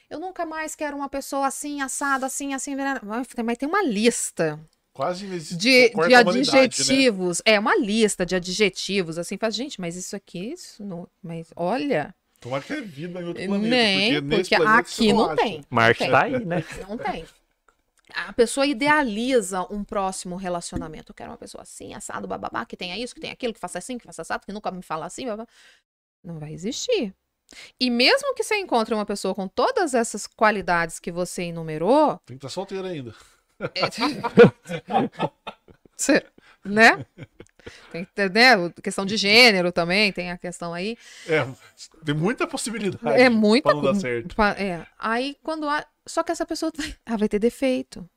Eu 0.08 0.18
nunca 0.18 0.46
mais 0.46 0.74
quero 0.74 0.96
uma 0.96 1.08
pessoa 1.08 1.46
assim, 1.46 1.80
assada, 1.80 2.26
assim, 2.26 2.54
assim. 2.54 2.74
Mas 3.44 3.58
tem 3.58 3.68
uma 3.68 3.82
lista 3.82 4.58
Quase 4.98 5.28
de, 5.28 5.90
de 5.90 6.08
né? 6.08 6.16
adjetivos. 6.16 7.40
É 7.44 7.58
uma 7.60 7.76
lista 7.76 8.26
de 8.26 8.34
adjetivos, 8.34 9.16
assim, 9.16 9.36
faz, 9.38 9.54
gente, 9.54 9.80
mas 9.80 9.94
isso 9.94 10.16
aqui, 10.16 10.52
isso 10.52 10.82
não, 10.84 11.06
mas 11.22 11.52
olha, 11.54 12.12
Tomara 12.40 12.62
que 12.62 12.72
é 12.72 12.80
vida 12.80 13.20
em 13.20 13.24
outro 13.24 13.44
planeta. 13.44 13.68
nem, 13.68 14.22
porque, 14.22 14.36
porque 14.36 14.56
planeta 14.56 14.80
aqui 14.80 15.12
não 15.12 15.30
acha. 15.30 15.36
tem. 15.36 15.64
Marte 15.70 16.10
tá 16.10 16.22
aí, 16.24 16.44
né? 16.44 16.64
Não 16.88 16.98
tem. 16.98 17.24
A 18.14 18.32
pessoa 18.32 18.66
idealiza 18.66 19.62
um 19.72 19.84
próximo 19.84 20.34
relacionamento. 20.34 21.12
Eu 21.12 21.14
quero 21.14 21.30
uma 21.30 21.36
pessoa 21.36 21.62
assim, 21.62 21.94
assado, 21.94 22.26
bababá, 22.26 22.64
que 22.64 22.76
tenha 22.76 22.96
isso, 22.98 23.14
que 23.14 23.20
tenha 23.20 23.32
aquilo, 23.32 23.52
que 23.52 23.60
faça 23.60 23.78
assim, 23.78 23.98
que 23.98 24.04
faça 24.04 24.22
assado, 24.22 24.46
que 24.46 24.52
nunca 24.52 24.70
me 24.70 24.82
fala 24.82 25.06
assim, 25.06 25.26
babá. 25.26 25.46
Não 26.24 26.38
vai 26.38 26.52
existir. 26.52 27.14
E 27.80 27.90
mesmo 27.90 28.34
que 28.34 28.42
você 28.42 28.56
encontre 28.56 28.94
uma 28.94 29.06
pessoa 29.06 29.34
com 29.34 29.48
todas 29.48 29.94
essas 29.94 30.26
qualidades 30.26 30.98
que 30.98 31.10
você 31.10 31.44
enumerou, 31.44 32.20
Tem 32.26 32.36
que 32.36 32.46
estar 32.46 32.54
solteiro 32.54 32.86
ainda. 32.86 33.14
Cê- 35.96 36.24
né? 36.64 37.04
Tem 37.90 38.04
que 38.04 38.12
ter, 38.12 38.30
né? 38.30 38.54
Questão 38.82 39.04
de 39.04 39.16
gênero 39.16 39.72
também, 39.72 40.12
tem 40.12 40.30
a 40.30 40.38
questão 40.38 40.72
aí. 40.72 40.96
É, 41.26 41.46
tem 42.04 42.14
muita 42.14 42.46
possibilidade. 42.46 43.20
É 43.20 43.28
muita 43.28 43.70
Pra 43.70 43.74
não 43.74 43.82
dar 43.82 43.94
certo. 43.94 44.34
É. 44.56 44.86
Aí 44.98 45.36
quando 45.42 45.68
há... 45.68 45.84
Só 46.06 46.22
que 46.22 46.32
essa 46.32 46.46
pessoa 46.46 46.72
vai, 46.74 46.94
ela 47.04 47.18
vai 47.18 47.28
ter 47.28 47.38
defeito. 47.38 48.08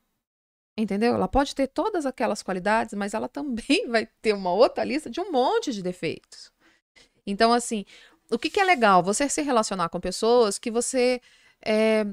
Entendeu? 0.77 1.13
Ela 1.13 1.27
pode 1.27 1.53
ter 1.53 1.67
todas 1.67 2.05
aquelas 2.05 2.41
qualidades, 2.41 2.93
mas 2.93 3.13
ela 3.13 3.27
também 3.27 3.87
vai 3.89 4.07
ter 4.21 4.33
uma 4.33 4.53
outra 4.53 4.83
lista 4.83 5.09
de 5.09 5.19
um 5.19 5.31
monte 5.31 5.73
de 5.73 5.83
defeitos. 5.83 6.51
Então, 7.25 7.53
assim, 7.53 7.85
o 8.31 8.39
que, 8.39 8.49
que 8.49 8.59
é 8.59 8.63
legal? 8.63 9.03
Você 9.03 9.27
se 9.29 9.41
relacionar 9.41 9.89
com 9.89 9.99
pessoas 9.99 10.57
que 10.57 10.71
você 10.71 11.21
é, 11.63 12.05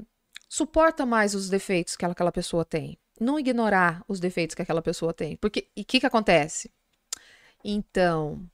suporta 0.49 1.07
mais 1.07 1.35
os 1.35 1.49
defeitos 1.49 1.97
que 1.97 2.05
aquela, 2.05 2.33
pessoa 2.33 2.64
tem. 2.64 2.99
Não 3.21 3.39
ignorar 3.39 4.05
os 4.09 4.21
defeitos 4.21 4.55
que 4.55 4.62
aquela 4.62 4.83
pessoa 4.83 5.14
tem. 5.14 5.37
Porque, 5.37 5.69
e 5.77 5.83
o 5.83 5.85
que, 5.85 6.01
que 6.01 6.07
acontece? 6.07 6.71
Então, 7.64 8.49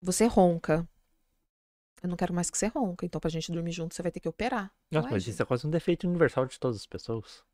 você 0.00 0.26
ronca. 0.26 0.88
Eu 2.02 2.08
não 2.08 2.16
quero 2.16 2.32
mais 2.32 2.50
que 2.50 2.56
você 2.56 2.66
ronca. 2.66 3.04
Então, 3.04 3.20
pra 3.20 3.30
gente 3.30 3.52
dormir 3.52 3.72
junto, 3.72 3.94
você 3.94 4.02
vai 4.02 4.10
ter 4.10 4.20
que 4.20 4.28
operar. 4.28 4.72
Nossa, 4.90 5.02
Não 5.02 5.08
é, 5.08 5.12
mas 5.12 5.22
gente? 5.22 5.34
isso 5.34 5.42
é 5.42 5.46
quase 5.46 5.66
um 5.66 5.70
defeito 5.70 6.08
universal 6.08 6.46
de 6.46 6.58
todas 6.58 6.76
as 6.76 6.86
pessoas. 6.86 7.44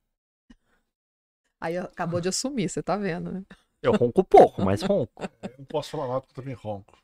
Aí 1.60 1.76
acabou 1.76 2.20
de 2.20 2.28
assumir, 2.28 2.68
você 2.68 2.82
tá 2.82 2.96
vendo, 2.96 3.32
né? 3.32 3.44
Eu 3.82 3.92
ronco 3.92 4.22
pouco, 4.22 4.62
mas 4.62 4.82
ronco. 4.82 5.22
Eu 5.42 5.54
não 5.58 5.64
posso 5.64 5.90
falar 5.90 6.06
nada 6.08 6.20
porque 6.20 6.38
eu 6.38 6.42
também 6.44 6.54
ronco. 6.54 6.96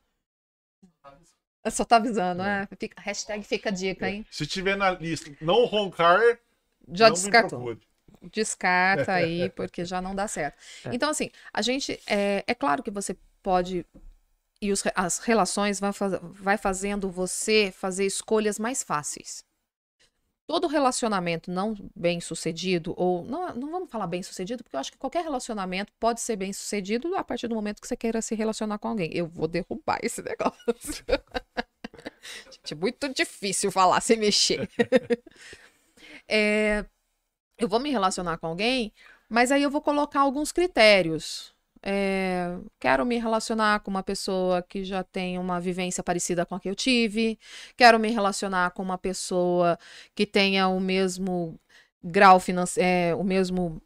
Eu 1.64 1.70
só 1.70 1.84
tá 1.84 1.96
avisando, 1.96 2.42
né? 2.42 2.68
Fica, 2.78 3.00
hashtag 3.00 3.44
fica 3.44 3.68
a 3.68 3.72
dica, 3.72 4.08
hein? 4.08 4.26
Se 4.30 4.46
tiver 4.46 4.76
na 4.76 4.90
lista 4.90 5.30
não 5.40 5.64
roncar, 5.64 6.20
Já 6.92 7.06
não 7.06 7.14
descartou. 7.14 7.78
Descarta 8.32 9.12
aí, 9.14 9.48
porque 9.50 9.84
já 9.84 10.00
não 10.00 10.14
dá 10.14 10.26
certo. 10.26 10.56
É. 10.84 10.90
Então, 10.92 11.10
assim, 11.10 11.30
a 11.52 11.62
gente. 11.62 12.00
É, 12.06 12.42
é 12.46 12.54
claro 12.54 12.82
que 12.82 12.90
você 12.90 13.16
pode. 13.42 13.86
E 14.60 14.72
os 14.72 14.82
as 14.94 15.18
relações 15.18 15.80
vai, 15.80 15.92
faz, 15.92 16.12
vai 16.22 16.56
fazendo 16.56 17.10
você 17.10 17.72
fazer 17.76 18.06
escolhas 18.06 18.58
mais 18.58 18.82
fáceis. 18.82 19.44
Todo 20.46 20.66
relacionamento 20.66 21.50
não 21.50 21.74
bem 21.94 22.20
sucedido, 22.20 22.94
ou 22.96 23.24
não, 23.24 23.54
não 23.54 23.70
vamos 23.70 23.90
falar 23.90 24.06
bem 24.06 24.22
sucedido, 24.22 24.62
porque 24.62 24.76
eu 24.76 24.80
acho 24.80 24.92
que 24.92 24.98
qualquer 24.98 25.22
relacionamento 25.22 25.92
pode 26.00 26.20
ser 26.20 26.36
bem 26.36 26.52
sucedido 26.52 27.14
a 27.16 27.24
partir 27.24 27.48
do 27.48 27.54
momento 27.54 27.80
que 27.80 27.86
você 27.86 27.96
queira 27.96 28.20
se 28.20 28.34
relacionar 28.34 28.78
com 28.78 28.88
alguém. 28.88 29.10
Eu 29.14 29.28
vou 29.28 29.46
derrubar 29.46 29.98
esse 30.02 30.20
negócio. 30.22 31.04
Gente, 32.50 32.72
é 32.72 32.76
muito 32.76 33.08
difícil 33.14 33.70
falar 33.70 34.00
sem 34.00 34.18
mexer. 34.18 34.68
É, 36.28 36.84
eu 37.58 37.68
vou 37.68 37.80
me 37.80 37.90
relacionar 37.90 38.38
com 38.38 38.46
alguém, 38.46 38.92
mas 39.28 39.50
aí 39.52 39.62
eu 39.62 39.70
vou 39.70 39.80
colocar 39.80 40.20
alguns 40.20 40.52
critérios. 40.52 41.54
É, 41.82 42.56
quero 42.78 43.04
me 43.04 43.18
relacionar 43.18 43.80
com 43.80 43.90
uma 43.90 44.02
pessoa 44.02 44.62
que 44.62 44.84
já 44.84 45.02
tem 45.02 45.38
uma 45.38 45.60
vivência 45.60 46.02
parecida 46.02 46.46
com 46.46 46.54
a 46.54 46.60
que 46.60 46.68
eu 46.70 46.74
tive. 46.74 47.38
Quero 47.76 47.98
me 47.98 48.08
relacionar 48.10 48.70
com 48.70 48.82
uma 48.82 48.96
pessoa 48.98 49.78
que 50.14 50.24
tenha 50.26 50.68
o 50.68 50.78
mesmo 50.80 51.58
grau 52.02 52.38
financeiro, 52.40 53.18
o 53.18 53.24
mesmo 53.24 53.82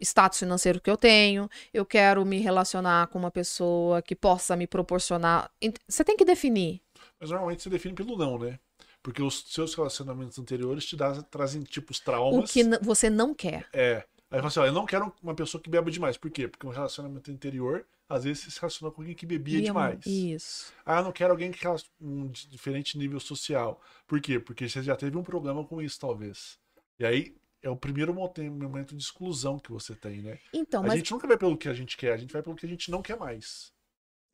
status 0.00 0.38
financeiro 0.38 0.80
que 0.80 0.90
eu 0.90 0.96
tenho. 0.96 1.48
Eu 1.72 1.84
quero 1.86 2.24
me 2.24 2.38
relacionar 2.38 3.06
com 3.08 3.18
uma 3.18 3.30
pessoa 3.30 4.02
que 4.02 4.14
possa 4.14 4.56
me 4.56 4.66
proporcionar. 4.66 5.50
Você 5.88 6.04
tem 6.04 6.16
que 6.16 6.24
definir. 6.24 6.80
Mas 7.18 7.30
normalmente 7.30 7.62
se 7.62 7.70
define 7.70 7.94
pelo 7.94 8.16
não, 8.16 8.38
né? 8.38 8.58
Porque 9.02 9.22
os 9.22 9.44
seus 9.48 9.74
relacionamentos 9.74 10.38
anteriores 10.38 10.84
te 10.84 10.94
dá- 10.96 11.22
trazem 11.22 11.62
tipos 11.62 11.98
O 12.00 12.04
traumas. 12.04 12.50
que 12.52 12.60
n- 12.62 12.78
você 12.82 13.08
não 13.08 13.34
quer. 13.34 13.66
É. 13.72 14.04
Aí 14.30 14.38
fala 14.38 14.46
assim, 14.48 14.60
ó, 14.60 14.66
eu 14.66 14.72
não 14.72 14.86
quero 14.86 15.12
uma 15.22 15.34
pessoa 15.34 15.60
que 15.60 15.68
beba 15.68 15.90
demais. 15.90 16.16
Por 16.16 16.30
quê? 16.30 16.46
Porque 16.46 16.66
um 16.66 16.70
relacionamento 16.70 17.30
anterior, 17.30 17.84
às 18.08 18.24
vezes 18.24 18.44
você 18.44 18.50
se 18.50 18.60
relaciona 18.60 18.92
com 18.92 19.00
alguém 19.00 19.14
que 19.14 19.26
bebia 19.26 19.60
demais. 19.60 20.06
Isso. 20.06 20.72
Ah, 20.86 20.98
eu 21.00 21.04
não 21.04 21.12
quero 21.12 21.32
alguém 21.32 21.50
que 21.50 21.66
um 22.00 22.28
di- 22.28 22.48
diferente 22.48 22.96
nível 22.96 23.18
social. 23.18 23.80
Por 24.06 24.20
quê? 24.20 24.38
Porque 24.38 24.68
você 24.68 24.82
já 24.82 24.94
teve 24.94 25.16
um 25.16 25.22
problema 25.22 25.64
com 25.64 25.82
isso, 25.82 25.98
talvez. 25.98 26.58
E 26.98 27.04
aí 27.04 27.34
é 27.62 27.68
o 27.68 27.76
primeiro 27.76 28.14
momento 28.14 28.96
de 28.96 29.02
exclusão 29.02 29.58
que 29.58 29.70
você 29.72 29.94
tem, 29.94 30.22
né? 30.22 30.38
Então, 30.52 30.82
a 30.82 30.86
mas 30.86 30.98
gente 30.98 31.10
nunca 31.12 31.26
vai 31.26 31.36
pelo 31.36 31.56
que 31.58 31.68
a 31.68 31.74
gente 31.74 31.96
quer, 31.96 32.12
a 32.12 32.16
gente 32.16 32.32
vai 32.32 32.42
pelo 32.42 32.56
que 32.56 32.64
a 32.66 32.68
gente 32.68 32.90
não 32.90 33.02
quer 33.02 33.18
mais. 33.18 33.72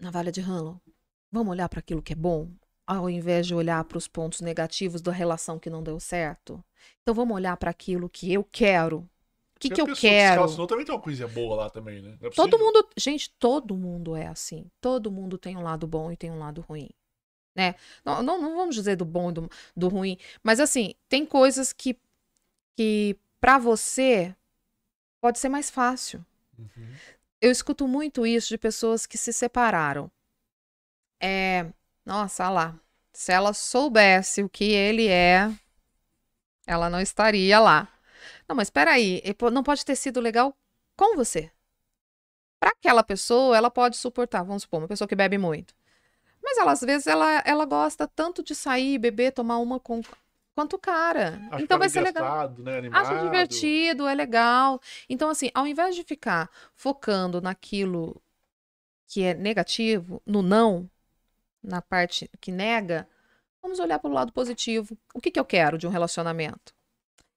navalha 0.00 0.32
de 0.32 0.40
Hanlon, 0.40 0.78
vamos 1.30 1.50
olhar 1.52 1.68
para 1.68 1.80
aquilo 1.80 2.02
que 2.02 2.12
é 2.12 2.16
bom, 2.16 2.50
ao 2.86 3.08
invés 3.10 3.46
de 3.46 3.54
olhar 3.54 3.82
para 3.84 3.98
os 3.98 4.08
pontos 4.08 4.40
negativos 4.40 5.00
da 5.02 5.12
relação 5.12 5.58
que 5.58 5.70
não 5.70 5.82
deu 5.82 5.98
certo? 6.00 6.64
Então 7.02 7.14
vamos 7.14 7.34
olhar 7.34 7.56
para 7.56 7.70
aquilo 7.70 8.08
que 8.08 8.32
eu 8.32 8.44
quero. 8.44 9.08
O 9.56 9.58
que, 9.58 9.70
que 9.70 9.80
eu 9.80 9.86
quero? 9.94 10.34
relacionou 10.34 10.66
também 10.66 10.84
tem 10.84 10.94
uma 10.94 11.00
coisinha 11.00 11.26
boa 11.26 11.56
lá 11.56 11.70
também, 11.70 12.02
né? 12.02 12.18
É 12.20 12.28
Todo 12.28 12.58
mundo, 12.58 12.86
gente, 12.96 13.30
todo 13.38 13.74
mundo 13.74 14.14
é 14.14 14.26
assim. 14.26 14.70
Todo 14.80 15.10
mundo 15.10 15.38
tem 15.38 15.56
um 15.56 15.62
lado 15.62 15.86
bom 15.86 16.12
e 16.12 16.16
tem 16.16 16.30
um 16.30 16.38
lado 16.38 16.60
ruim. 16.60 16.90
Né? 17.54 17.74
Não, 18.04 18.22
não, 18.22 18.40
não 18.40 18.54
vamos 18.54 18.74
dizer 18.74 18.96
do 18.96 19.04
bom 19.06 19.30
e 19.30 19.32
do, 19.32 19.50
do 19.74 19.88
ruim, 19.88 20.18
mas 20.42 20.60
assim, 20.60 20.94
tem 21.08 21.24
coisas 21.24 21.72
que, 21.72 21.98
que 22.76 23.16
para 23.40 23.56
você 23.56 24.36
pode 25.22 25.38
ser 25.38 25.48
mais 25.48 25.70
fácil. 25.70 26.24
Uhum. 26.58 26.94
eu 27.40 27.50
escuto 27.50 27.86
muito 27.86 28.26
isso 28.26 28.48
de 28.48 28.58
pessoas 28.58 29.06
que 29.06 29.16
se 29.16 29.32
separaram. 29.32 30.10
É, 31.20 31.66
nossa, 32.04 32.44
olha 32.44 32.52
lá. 32.52 32.80
Se 33.12 33.32
ela 33.32 33.54
soubesse 33.54 34.42
o 34.42 34.48
que 34.48 34.64
ele 34.64 35.08
é, 35.08 35.50
ela 36.66 36.90
não 36.90 37.00
estaria 37.00 37.58
lá. 37.58 37.88
Não, 38.48 38.56
mas 38.56 38.70
peraí, 38.70 39.20
e 39.24 39.34
po- 39.34 39.50
não 39.50 39.62
pode 39.62 39.84
ter 39.84 39.96
sido 39.96 40.20
legal 40.20 40.56
com 40.96 41.16
você. 41.16 41.50
Para 42.58 42.70
aquela 42.70 43.02
pessoa, 43.02 43.56
ela 43.56 43.70
pode 43.70 43.96
suportar, 43.96 44.42
vamos 44.42 44.62
supor, 44.62 44.80
uma 44.80 44.88
pessoa 44.88 45.06
que 45.08 45.14
bebe 45.14 45.38
muito. 45.38 45.74
Mas 46.42 46.58
ela, 46.58 46.72
às 46.72 46.80
vezes 46.80 47.06
ela, 47.06 47.42
ela 47.46 47.64
gosta 47.66 48.06
tanto 48.08 48.42
de 48.42 48.54
sair, 48.54 48.98
beber, 48.98 49.32
tomar 49.32 49.58
uma 49.58 49.80
com 49.80 50.00
quanto 50.54 50.76
o 50.76 50.78
cara. 50.78 51.40
Acho 51.50 51.64
então 51.64 51.78
vai 51.78 51.88
ser 51.88 52.00
legal. 52.02 52.48
Né? 52.58 52.78
Animado. 52.78 53.00
Acho 53.06 53.24
divertido, 53.24 54.06
é 54.06 54.14
legal. 54.14 54.80
Então, 55.08 55.28
assim, 55.30 55.50
ao 55.54 55.66
invés 55.66 55.94
de 55.96 56.04
ficar 56.04 56.50
focando 56.74 57.40
naquilo 57.40 58.20
que 59.08 59.22
é 59.22 59.34
negativo, 59.34 60.22
no 60.26 60.42
não, 60.42 60.90
na 61.62 61.82
parte 61.82 62.30
que 62.40 62.52
nega, 62.52 63.08
vamos 63.62 63.80
olhar 63.80 63.98
para 63.98 64.10
o 64.10 64.14
lado 64.14 64.32
positivo. 64.32 64.98
O 65.14 65.20
que, 65.20 65.30
que 65.32 65.40
eu 65.40 65.44
quero 65.44 65.78
de 65.78 65.86
um 65.86 65.90
relacionamento? 65.90 66.75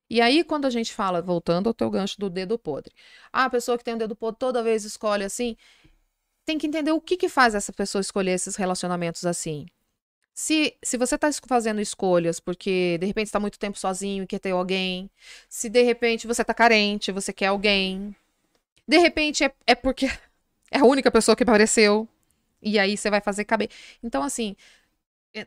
E 0.10 0.22
aí, 0.22 0.44
quando 0.44 0.66
a 0.66 0.70
gente 0.70 0.94
fala, 0.94 1.22
voltando 1.22 1.68
ao 1.68 1.74
teu 1.74 1.90
gancho 1.90 2.20
do 2.20 2.30
dedo 2.30 2.58
podre, 2.58 2.92
ah, 3.32 3.46
a 3.46 3.50
pessoa 3.50 3.78
que 3.78 3.84
tem 3.84 3.94
um 3.94 3.98
dedo 3.98 4.16
podre 4.16 4.40
toda 4.40 4.64
vez 4.64 4.84
escolhe 4.84 5.24
assim, 5.24 5.56
tem 6.46 6.58
que 6.58 6.66
entender 6.68 6.92
o 6.92 7.02
que, 7.02 7.16
que 7.16 7.30
faz 7.30 7.54
essa 7.54 7.72
pessoa 7.72 8.02
escolher 8.02 8.32
esses 8.32 8.56
relacionamentos 8.56 9.26
assim. 9.26 9.68
Se, 10.34 10.76
se 10.82 10.98
você 10.98 11.16
está 11.16 11.30
fazendo 11.48 11.82
escolhas 11.82 12.40
porque 12.40 12.98
de 13.00 13.06
repente 13.06 13.28
está 13.28 13.40
muito 13.40 13.60
tempo 13.60 13.78
sozinho 13.78 14.24
e 14.24 14.28
quer 14.28 14.40
ter 14.40 14.52
alguém, 14.52 15.10
se 15.50 15.70
de 15.70 15.84
repente 15.84 16.26
você 16.26 16.42
está 16.42 16.54
carente, 16.54 17.12
você 17.12 17.34
quer 17.34 17.48
alguém, 17.48 18.16
de 18.88 18.98
repente 18.98 19.44
é, 19.44 19.54
é 19.68 19.76
porque 19.76 20.08
é 20.72 20.80
a 20.80 20.86
única 20.86 21.12
pessoa 21.12 21.36
que 21.36 21.44
apareceu 21.44 22.08
e 22.62 22.80
aí 22.80 22.98
você 22.98 23.10
vai 23.10 23.22
fazer 23.22 23.46
caber. 23.46 23.70
Então, 24.04 24.24
assim, 24.24 24.56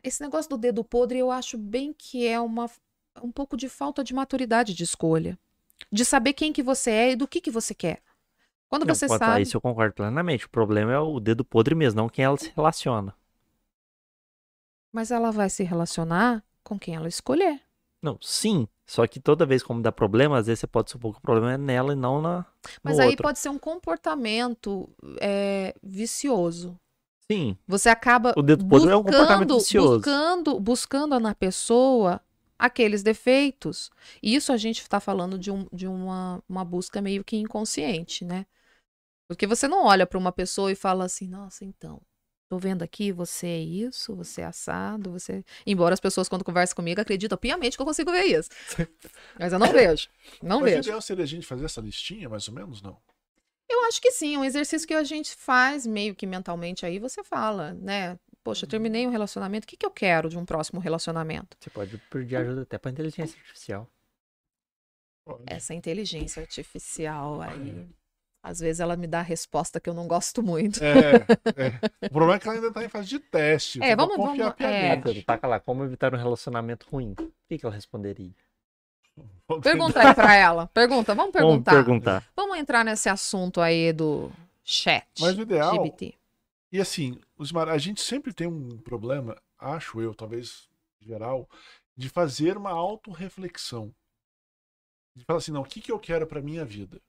esse 0.03 0.21
negócio 0.21 0.49
do 0.49 0.57
dedo 0.57 0.83
podre 0.83 1.19
eu 1.19 1.31
acho 1.31 1.57
bem 1.57 1.93
que 1.93 2.25
é 2.27 2.39
uma, 2.39 2.69
um 3.21 3.31
pouco 3.31 3.55
de 3.57 3.69
falta 3.69 4.03
de 4.03 4.13
maturidade 4.13 4.73
de 4.73 4.83
escolha, 4.83 5.37
de 5.91 6.03
saber 6.05 6.33
quem 6.33 6.51
que 6.53 6.63
você 6.63 6.91
é 6.91 7.11
e 7.11 7.15
do 7.15 7.27
que 7.27 7.41
que 7.41 7.51
você 7.51 7.73
quer. 7.73 8.01
Quando 8.67 8.85
Não, 8.85 8.95
você 8.95 9.07
quanto 9.07 9.21
a 9.21 9.27
sabe. 9.27 9.41
isso 9.43 9.55
eu 9.57 9.61
concordo 9.61 9.93
plenamente. 9.93 10.45
O 10.45 10.49
problema 10.49 10.91
é 10.91 10.99
o 10.99 11.19
dedo 11.19 11.45
podre 11.45 11.75
mesmo, 11.75 12.01
não 12.01 12.09
quem 12.09 12.25
ela 12.25 12.37
se 12.37 12.51
relaciona. 12.55 13.13
Mas 14.91 15.11
ela 15.11 15.31
vai 15.31 15.49
se 15.49 15.63
relacionar 15.63 16.43
com 16.63 16.77
quem 16.79 16.95
ela 16.95 17.07
escolher. 17.07 17.61
Não, 18.01 18.17
sim. 18.21 18.67
Só 18.85 19.07
que 19.07 19.19
toda 19.19 19.45
vez 19.45 19.63
como 19.63 19.81
dá 19.81 19.91
problema, 19.91 20.37
às 20.37 20.47
vezes 20.47 20.59
você 20.59 20.67
pode 20.67 20.91
supor 20.91 21.13
que 21.13 21.19
o 21.19 21.21
problema 21.21 21.53
é 21.53 21.57
nela 21.57 21.93
e 21.93 21.95
não 21.95 22.21
na. 22.21 22.45
Mas 22.83 22.99
aí 22.99 23.09
outro. 23.09 23.23
pode 23.23 23.39
ser 23.39 23.49
um 23.49 23.57
comportamento 23.57 24.89
é, 25.21 25.73
vicioso. 25.81 26.77
Sim. 27.31 27.57
Você 27.67 27.89
acaba 27.89 28.33
O 28.35 28.41
dedo 28.41 28.65
podre 28.65 28.89
é 28.91 28.95
um 28.95 29.03
comportamento 29.03 29.57
vicioso. 29.57 29.97
buscando, 29.97 30.59
buscando 30.59 31.19
na 31.19 31.33
pessoa 31.33 32.19
aqueles 32.63 33.03
defeitos. 33.03 33.91
E 34.21 34.33
isso 34.33 34.53
a 34.53 34.57
gente 34.57 34.81
está 34.81 34.97
falando 34.97 35.37
de, 35.37 35.51
um, 35.51 35.67
de 35.73 35.85
uma, 35.85 36.41
uma 36.47 36.63
busca 36.63 37.01
meio 37.01 37.21
que 37.21 37.35
inconsciente, 37.35 38.23
né? 38.23 38.45
Porque 39.27 39.45
você 39.45 39.67
não 39.67 39.85
olha 39.85 40.07
para 40.07 40.17
uma 40.17 40.31
pessoa 40.31 40.71
e 40.71 40.75
fala 40.75 41.03
assim, 41.03 41.27
nossa, 41.27 41.65
então, 41.65 42.01
tô 42.49 42.57
vendo 42.57 42.81
aqui, 42.81 43.11
você 43.11 43.47
é 43.47 43.59
isso, 43.59 44.15
você 44.15 44.41
é 44.41 44.45
assado, 44.45 45.11
você. 45.11 45.43
Embora 45.67 45.93
as 45.93 45.99
pessoas, 45.99 46.29
quando 46.29 46.45
conversam 46.45 46.77
comigo, 46.77 47.01
acreditam 47.01 47.37
piamente 47.37 47.75
que 47.75 47.81
eu 47.81 47.85
consigo 47.85 48.11
ver 48.11 48.23
isso. 48.27 48.49
Mas 49.37 49.51
eu 49.51 49.59
não 49.59 49.69
vejo. 49.69 50.07
Não 50.41 50.61
Mas 50.61 50.71
o 50.71 50.75
vejo. 50.75 50.79
ideal 50.87 51.01
seria 51.01 51.23
a 51.25 51.27
gente 51.27 51.45
fazer 51.45 51.65
essa 51.65 51.81
listinha, 51.81 52.29
mais 52.29 52.47
ou 52.47 52.53
menos, 52.53 52.81
não? 52.81 52.97
Eu 53.69 53.83
acho 53.85 53.99
que 53.99 54.11
sim, 54.11 54.37
um 54.37 54.45
exercício 54.45 54.87
que 54.87 54.93
a 54.93 55.03
gente 55.03 55.35
faz 55.35 55.85
meio 55.85 56.15
que 56.15 56.25
mentalmente 56.25 56.85
aí, 56.85 56.97
você 56.97 57.25
fala, 57.25 57.73
né? 57.73 58.17
Poxa, 58.43 58.65
eu 58.65 58.69
terminei 58.69 59.07
um 59.07 59.09
relacionamento, 59.09 59.65
o 59.65 59.67
que, 59.67 59.77
que 59.77 59.85
eu 59.85 59.91
quero 59.91 60.27
de 60.29 60.37
um 60.37 60.43
próximo 60.45 60.79
relacionamento? 60.79 61.55
Você 61.59 61.69
pode 61.69 61.97
pedir 62.09 62.35
ajuda 62.35 62.63
até 62.63 62.77
pra 62.77 62.91
inteligência 62.91 63.37
artificial. 63.39 63.87
Essa 65.45 65.73
inteligência 65.73 66.41
artificial 66.41 67.41
aí. 67.41 67.87
Às 68.45 68.59
vezes 68.59 68.81
ela 68.81 68.97
me 68.97 69.07
dá 69.07 69.19
a 69.19 69.23
resposta 69.23 69.79
que 69.79 69.89
eu 69.89 69.93
não 69.93 70.05
gosto 70.05 70.43
muito. 70.43 70.81
É, 70.83 71.15
é. 72.01 72.07
O 72.07 72.09
problema 72.09 72.35
é 72.35 72.39
que 72.39 72.45
ela 72.47 72.57
ainda 72.57 72.73
tá 72.73 72.83
em 72.83 72.89
fase 72.89 73.07
de 73.07 73.19
teste. 73.19 73.81
É, 73.81 73.95
vamos- 73.95 74.17
confiar 74.17 74.49
vamos- 74.49 74.55
é. 74.59 74.81
piamente. 74.81 75.03
Pedro, 75.03 75.23
taca 75.23 75.47
lá, 75.47 75.59
como 75.61 75.85
evitar 75.85 76.13
um 76.13 76.17
relacionamento 76.17 76.85
ruim? 76.91 77.15
O 77.17 77.31
que, 77.47 77.57
que 77.57 77.65
ela 77.65 77.73
responderia? 77.73 78.31
Pergunta 79.61 80.01
aí 80.05 80.13
pra 80.13 80.35
ela. 80.35 80.67
Pergunta, 80.73 81.15
vamos 81.15 81.31
Vamos 81.31 81.47
perguntar. 81.63 81.71
perguntar. 81.71 82.27
Vamos 82.35 82.57
entrar 82.57 82.83
nesse 82.83 83.07
assunto 83.07 83.61
aí 83.61 83.93
do 83.93 84.29
chat. 84.61 85.05
Mas 85.21 85.37
o 85.37 85.41
ideal- 85.43 85.75
GBT. 85.75 86.13
E 86.71 86.81
assim, 86.81 87.17
os 87.43 87.51
mar- 87.51 87.69
a 87.69 87.77
gente 87.77 88.01
sempre 88.01 88.33
tem 88.33 88.47
um 88.47 88.77
problema, 88.79 89.37
acho 89.59 90.01
eu, 90.01 90.15
talvez 90.15 90.69
geral, 91.01 91.49
de 91.97 92.09
fazer 92.09 92.57
uma 92.57 92.71
autorreflexão. 92.71 93.93
De 95.15 95.23
falar 95.25 95.37
assim, 95.39 95.51
não, 95.51 95.61
o 95.61 95.65
que, 95.65 95.81
que 95.81 95.91
eu 95.91 95.99
quero 95.99 96.25
pra 96.25 96.41
minha 96.41 96.65
vida? 96.65 97.01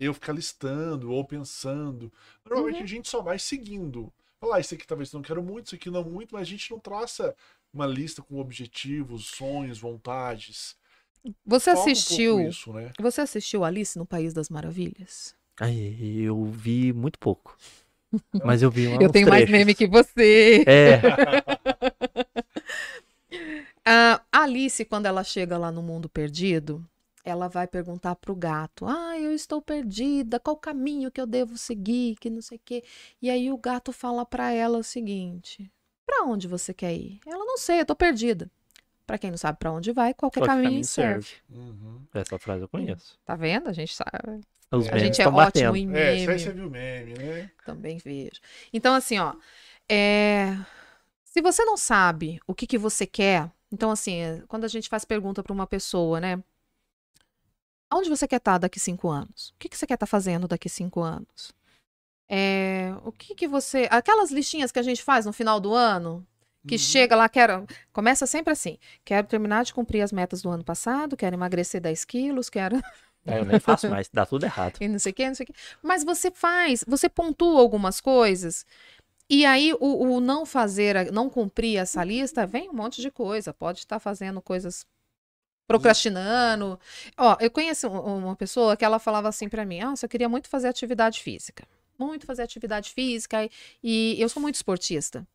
Eu 0.00 0.14
ficar 0.14 0.32
listando 0.34 1.12
ou 1.12 1.24
pensando. 1.24 2.12
Normalmente 2.44 2.78
Uhum. 2.78 2.84
a 2.84 2.88
gente 2.88 3.08
só 3.10 3.22
vai 3.22 3.38
seguindo. 3.38 4.12
Falar, 4.40 4.56
ah, 4.56 4.60
isso 4.60 4.74
aqui 4.74 4.86
talvez 4.86 5.12
não 5.12 5.22
quero 5.22 5.42
muito, 5.42 5.66
isso 5.68 5.76
aqui 5.76 5.90
não 5.90 6.04
muito, 6.04 6.34
mas 6.34 6.42
a 6.42 6.50
gente 6.50 6.70
não 6.70 6.80
traça 6.80 7.36
uma 7.72 7.86
lista 7.86 8.22
com 8.22 8.38
objetivos, 8.40 9.26
sonhos, 9.26 9.78
vontades. 9.78 10.76
Você 11.46 11.70
um 11.70 11.74
pouco 11.74 11.90
assistiu. 11.90 12.38
isso, 12.40 12.72
né? 12.72 12.92
Você 13.00 13.20
assistiu 13.20 13.64
Alice 13.64 13.98
no 13.98 14.06
País 14.06 14.32
das 14.34 14.48
Maravilhas? 14.48 15.34
Ai, 15.60 15.74
eu 16.20 16.44
vi 16.46 16.92
muito 16.92 17.18
pouco. 17.18 17.56
Mas 18.44 18.62
eu 18.62 18.70
vi 18.70 18.86
uma, 18.86 19.02
eu 19.02 19.10
tenho 19.10 19.28
mais 19.28 19.42
trechos. 19.44 19.58
meme 19.58 19.74
que 19.74 19.86
você. 19.86 20.64
É, 20.66 21.00
Ah, 23.84 24.20
a 24.32 24.42
Alice, 24.42 24.84
quando 24.84 25.06
ela 25.06 25.24
chega 25.24 25.58
lá 25.58 25.70
no 25.70 25.82
mundo 25.82 26.08
perdido, 26.08 26.84
ela 27.24 27.48
vai 27.48 27.66
perguntar 27.66 28.14
pro 28.16 28.34
gato: 28.34 28.86
Ah, 28.86 29.18
eu 29.18 29.32
estou 29.32 29.60
perdida, 29.60 30.38
qual 30.40 30.56
caminho 30.56 31.10
que 31.10 31.20
eu 31.20 31.26
devo 31.26 31.56
seguir? 31.56 32.16
Que 32.16 32.30
não 32.30 32.40
sei 32.42 32.58
o 32.58 32.60
quê. 32.64 32.84
E 33.20 33.30
aí 33.30 33.50
o 33.50 33.56
gato 33.58 33.92
fala 33.92 34.24
pra 34.24 34.50
ela 34.52 34.78
o 34.78 34.84
seguinte: 34.84 35.70
Pra 36.06 36.24
onde 36.24 36.46
você 36.46 36.72
quer 36.74 36.94
ir? 36.94 37.20
Ela 37.26 37.44
não 37.44 37.56
sei, 37.58 37.80
eu 37.80 37.86
tô 37.86 37.94
perdida. 37.94 38.50
Pra 39.06 39.18
quem 39.18 39.30
não 39.30 39.36
sabe 39.36 39.58
pra 39.58 39.70
onde 39.70 39.92
vai, 39.92 40.14
qualquer 40.14 40.40
qualquer 40.40 40.50
caminho, 40.52 40.68
caminho 40.70 40.84
serve. 40.84 41.26
serve. 41.26 41.42
Uhum. 41.50 42.00
Essa 42.14 42.38
frase 42.38 42.62
eu 42.62 42.68
conheço. 42.68 43.18
Tá 43.24 43.36
vendo? 43.36 43.68
A 43.68 43.72
gente 43.72 43.94
sabe. 43.94 44.40
Os 44.78 44.86
É. 44.88 44.94
A 44.94 44.98
gente 44.98 45.20
é 45.20 45.24
ótimo 45.26 45.36
batendo. 45.36 45.76
em 45.76 45.94
É, 45.94 46.14
isso 46.16 46.30
aí 46.30 46.36
meme. 46.36 46.38
você 46.40 46.52
viu 46.52 46.70
meme, 46.70 47.14
né? 47.14 47.50
Também 47.64 47.98
vejo. 47.98 48.40
Então, 48.72 48.94
assim, 48.94 49.18
ó. 49.18 49.34
é, 49.88 50.56
Se 51.24 51.40
você 51.42 51.64
não 51.64 51.76
sabe 51.76 52.40
o 52.46 52.54
que, 52.54 52.66
que 52.66 52.78
você 52.78 53.06
quer, 53.06 53.50
então, 53.72 53.90
assim, 53.90 54.16
é, 54.20 54.42
quando 54.48 54.64
a 54.64 54.68
gente 54.68 54.88
faz 54.88 55.04
pergunta 55.04 55.42
para 55.42 55.52
uma 55.52 55.66
pessoa, 55.66 56.20
né? 56.20 56.42
Onde 57.92 58.08
você 58.08 58.26
quer 58.26 58.36
estar 58.36 58.58
daqui 58.58 58.80
cinco 58.80 59.08
anos? 59.08 59.50
O 59.50 59.54
que, 59.58 59.68
que 59.68 59.76
você 59.76 59.86
quer 59.86 59.94
estar 59.94 60.06
fazendo 60.06 60.48
daqui 60.48 60.68
cinco 60.68 61.00
anos? 61.00 61.52
É, 62.28 62.92
o 63.04 63.12
que, 63.12 63.34
que 63.34 63.46
você. 63.46 63.86
Aquelas 63.90 64.30
listinhas 64.30 64.72
que 64.72 64.78
a 64.78 64.82
gente 64.82 65.02
faz 65.02 65.26
no 65.26 65.32
final 65.32 65.60
do 65.60 65.74
ano, 65.74 66.26
que 66.66 66.74
Uhum. 66.74 66.78
chega 66.78 67.14
lá, 67.14 67.28
quero. 67.28 67.66
Começa 67.92 68.26
sempre 68.26 68.52
assim: 68.52 68.78
quero 69.04 69.26
terminar 69.26 69.64
de 69.64 69.74
cumprir 69.74 70.00
as 70.02 70.10
metas 70.12 70.42
do 70.42 70.50
ano 70.50 70.64
passado, 70.64 71.16
quero 71.16 71.36
emagrecer 71.36 71.80
10 71.80 72.04
quilos, 72.04 72.48
quero. 72.50 72.76
É, 73.26 73.38
eu 73.40 73.44
nem 73.44 73.58
faço 73.60 73.88
mais, 73.88 74.08
dá 74.12 74.26
tudo 74.26 74.44
errado. 74.44 74.78
e 74.80 74.88
não 74.88 74.98
sei 74.98 75.12
o 75.12 75.14
que, 75.14 75.26
não 75.26 75.34
sei 75.34 75.44
o 75.44 75.46
que. 75.46 75.54
Mas 75.82 76.04
você 76.04 76.30
faz, 76.30 76.84
você 76.86 77.08
pontua 77.08 77.60
algumas 77.60 78.00
coisas. 78.00 78.66
E 79.28 79.46
aí, 79.46 79.72
o, 79.80 80.16
o 80.16 80.20
não 80.20 80.44
fazer, 80.44 81.10
não 81.12 81.30
cumprir 81.30 81.78
essa 81.78 82.04
lista, 82.04 82.46
vem 82.46 82.68
um 82.68 82.74
monte 82.74 83.00
de 83.00 83.10
coisa. 83.10 83.54
Pode 83.54 83.80
estar 83.80 83.98
fazendo 83.98 84.42
coisas 84.42 84.86
procrastinando. 85.66 86.78
Ó, 87.16 87.36
eu 87.40 87.50
conheci 87.50 87.86
um- 87.86 88.18
uma 88.18 88.36
pessoa 88.36 88.76
que 88.76 88.84
ela 88.84 88.98
falava 88.98 89.28
assim 89.28 89.48
pra 89.48 89.64
mim: 89.64 89.80
Nossa, 89.80 90.06
eu 90.06 90.10
queria 90.10 90.28
muito 90.28 90.48
fazer 90.48 90.68
atividade 90.68 91.20
física. 91.22 91.66
Muito 91.98 92.26
fazer 92.26 92.42
atividade 92.42 92.90
física. 92.92 93.48
E 93.82 94.16
eu 94.20 94.28
sou 94.28 94.42
muito 94.42 94.56
esportista. 94.56 95.26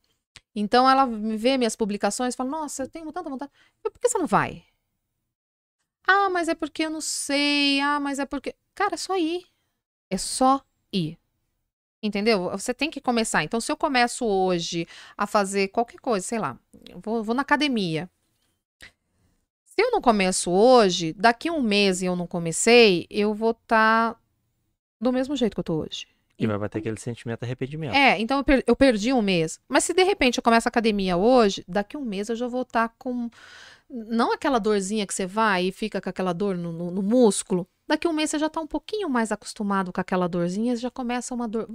Então 0.55 0.89
ela 0.89 1.05
vê 1.05 1.57
minhas 1.57 1.75
publicações 1.75 2.33
e 2.33 2.37
fala: 2.37 2.49
Nossa, 2.51 2.83
eu 2.83 2.89
tenho 2.89 3.11
tanta 3.11 3.29
vontade. 3.29 3.51
Eu, 3.83 3.91
Por 3.91 3.99
que 3.99 4.09
você 4.09 4.17
não 4.17 4.27
vai? 4.27 4.63
Ah, 6.11 6.29
mas 6.29 6.47
é 6.47 6.55
porque 6.55 6.83
eu 6.85 6.89
não 6.89 7.01
sei. 7.01 7.79
Ah, 7.81 7.99
mas 7.99 8.17
é 8.17 8.25
porque. 8.25 8.55
Cara, 8.73 8.95
é 8.95 8.97
só 8.97 9.15
ir. 9.15 9.45
É 10.09 10.17
só 10.17 10.63
ir. 10.93 11.17
Entendeu? 12.03 12.49
Você 12.51 12.73
tem 12.73 12.89
que 12.91 13.01
começar. 13.01 13.43
Então, 13.43 13.61
se 13.61 13.71
eu 13.71 13.77
começo 13.77 14.25
hoje 14.25 14.87
a 15.17 15.27
fazer 15.27 15.69
qualquer 15.69 15.99
coisa, 15.99 16.25
sei 16.25 16.39
lá, 16.39 16.57
eu 16.89 16.99
vou, 17.01 17.23
vou 17.23 17.35
na 17.35 17.43
academia. 17.43 18.09
Se 19.65 19.81
eu 19.81 19.91
não 19.91 20.01
começo 20.01 20.51
hoje, 20.51 21.13
daqui 21.13 21.49
um 21.49 21.61
mês 21.61 22.01
e 22.01 22.05
eu 22.05 22.15
não 22.15 22.27
comecei, 22.27 23.05
eu 23.09 23.33
vou 23.33 23.51
estar 23.51 24.19
do 24.99 25.11
mesmo 25.13 25.35
jeito 25.35 25.53
que 25.55 25.59
eu 25.59 25.63
tô 25.63 25.81
hoje. 25.81 26.07
E 26.37 26.47
vai 26.47 26.57
bater 26.57 26.79
aquele 26.79 26.97
sentimento 26.99 27.39
de 27.41 27.45
arrependimento. 27.45 27.93
É, 27.95 28.19
então 28.19 28.37
eu, 28.39 28.43
per- 28.43 28.63
eu 28.65 28.75
perdi 28.75 29.11
um 29.13 29.21
mês. 29.21 29.59
Mas 29.67 29.83
se 29.83 29.93
de 29.93 30.03
repente 30.03 30.37
eu 30.37 30.43
começo 30.43 30.67
a 30.67 30.71
academia 30.71 31.17
hoje, 31.17 31.63
daqui 31.67 31.97
um 31.97 32.05
mês 32.05 32.29
eu 32.29 32.35
já 32.35 32.47
vou 32.47 32.61
estar 32.61 32.89
com. 32.97 33.29
Não 33.89 34.31
aquela 34.33 34.59
dorzinha 34.59 35.05
que 35.07 35.13
você 35.13 35.25
vai 35.25 35.65
e 35.65 35.71
fica 35.71 35.99
com 36.01 36.09
aquela 36.09 36.33
dor 36.33 36.55
no, 36.57 36.71
no- 36.71 36.91
no 36.91 37.01
músculo. 37.01 37.67
Daqui 37.87 38.07
um 38.07 38.13
mês 38.13 38.29
você 38.29 38.37
já 38.37 38.45
está 38.45 38.61
um 38.61 38.67
pouquinho 38.67 39.09
mais 39.09 39.31
acostumado 39.31 39.91
com 39.91 39.99
aquela 39.99 40.29
dorzinha, 40.29 40.75
já 40.75 40.91
começa 40.91 41.33
uma 41.33 41.47
dor. 41.47 41.67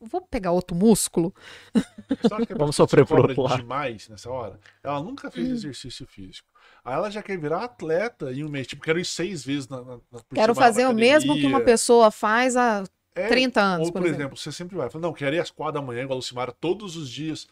Vou 0.00 0.22
pegar 0.22 0.50
outro 0.52 0.74
músculo? 0.74 1.34
Vamos 2.56 2.74
sofrer 2.74 3.06
por 3.06 3.20
outro 3.20 3.42
lado. 3.42 3.60
demais 3.60 4.08
nessa 4.08 4.30
hora? 4.30 4.58
Ela 4.82 5.02
nunca 5.02 5.28
Hum. 5.28 5.30
fez 5.30 5.48
exercício 5.50 6.06
físico. 6.06 6.48
Aí 6.84 6.94
ela 6.94 7.10
já 7.10 7.22
quer 7.22 7.38
virar 7.38 7.64
atleta 7.64 8.32
em 8.32 8.44
um 8.44 8.48
mês. 8.48 8.66
Tipo, 8.66 8.82
quero 8.82 8.98
ir 8.98 9.04
seis 9.04 9.44
vezes 9.44 9.68
na, 9.68 9.78
na, 9.82 9.96
na- 10.10 10.20
por 10.26 10.34
Quero 10.34 10.54
fazer 10.54 10.84
na 10.84 10.90
o 10.90 10.94
mesmo 10.94 11.34
que 11.34 11.46
uma 11.46 11.60
pessoa 11.60 12.10
faz 12.10 12.56
há 12.56 12.82
É, 13.14 13.28
30 13.28 13.60
anos, 13.60 13.88
Ou, 13.88 13.92
por, 13.92 13.98
por 14.00 14.06
exemplo. 14.06 14.22
exemplo, 14.22 14.36
você 14.38 14.52
sempre 14.52 14.76
vai. 14.76 14.88
Fala, 14.88 15.02
não, 15.02 15.12
quero 15.12 15.36
ir 15.36 15.40
às 15.40 15.50
quatro 15.50 15.74
da 15.80 15.86
manhã, 15.86 16.02
igual 16.02 16.14
a 16.14 16.16
Lucimara, 16.16 16.52
todos 16.52 16.96
os 16.96 17.10
dias. 17.10 17.46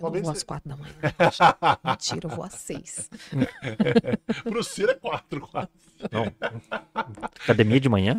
Eu 0.00 0.10
não 0.10 0.12
vou 0.12 0.22
você- 0.24 0.38
às 0.38 0.42
quatro 0.42 0.68
da 0.68 0.76
manhã. 0.76 0.94
Mentira, 1.84 2.20
eu 2.26 2.30
vou 2.30 2.44
às 2.44 2.54
seis. 2.54 3.10
Pro 4.44 4.64
Ciro 4.64 4.90
é 4.92 4.94
quatro, 4.94 5.40
quatro. 5.46 5.74
Não. 6.10 6.24
Academia 7.42 7.78
de 7.80 7.88
manhã? 7.88 8.16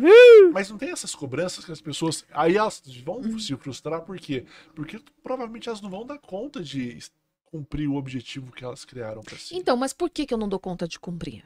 Mas 0.52 0.70
não 0.70 0.78
tem 0.78 0.90
essas 0.90 1.14
cobranças 1.14 1.64
que 1.64 1.72
as 1.72 1.80
pessoas. 1.80 2.24
Aí 2.32 2.56
elas 2.56 2.82
vão 3.04 3.16
Uhum. 3.16 3.38
se 3.38 3.56
frustrar, 3.56 4.02
por 4.02 4.18
quê? 4.18 4.44
Porque 4.74 5.00
provavelmente 5.22 5.68
elas 5.68 5.80
não 5.80 5.90
vão 5.90 6.06
dar 6.06 6.18
conta 6.18 6.62
de 6.62 6.98
cumprir 7.44 7.88
o 7.88 7.96
objetivo 7.96 8.52
que 8.52 8.64
elas 8.64 8.84
criaram 8.84 9.20
pra 9.22 9.36
si. 9.36 9.56
Então, 9.56 9.76
mas 9.76 9.92
por 9.92 10.08
que, 10.10 10.24
que 10.26 10.32
eu 10.32 10.38
não 10.38 10.48
dou 10.48 10.58
conta 10.60 10.86
de 10.88 10.98
cumprir? 10.98 11.44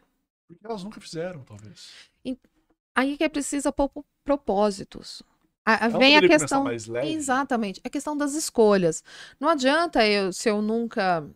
Porque 0.49 0.65
elas 0.67 0.85
nunca 0.85 1.01
fizeram, 1.01 1.43
talvez. 1.43 1.91
Aí 2.95 3.17
que 3.17 3.25
é 3.25 3.29
preciso 3.29 3.73
pôr 3.73 3.91
propósitos. 4.25 5.23
A- 5.67 5.75
Ela 5.87 5.99
vem 5.99 6.17
a 6.17 6.21
questão. 6.23 6.65
Exatamente. 7.09 7.81
A 7.85 7.91
questão 7.91 8.17
das 8.17 8.35
escolhas. 8.35 9.03
Não 9.41 9.49
adianta 9.51 10.07
eu, 10.07 10.33
se 10.33 10.49
eu 10.49 10.63
nunca 10.63 11.29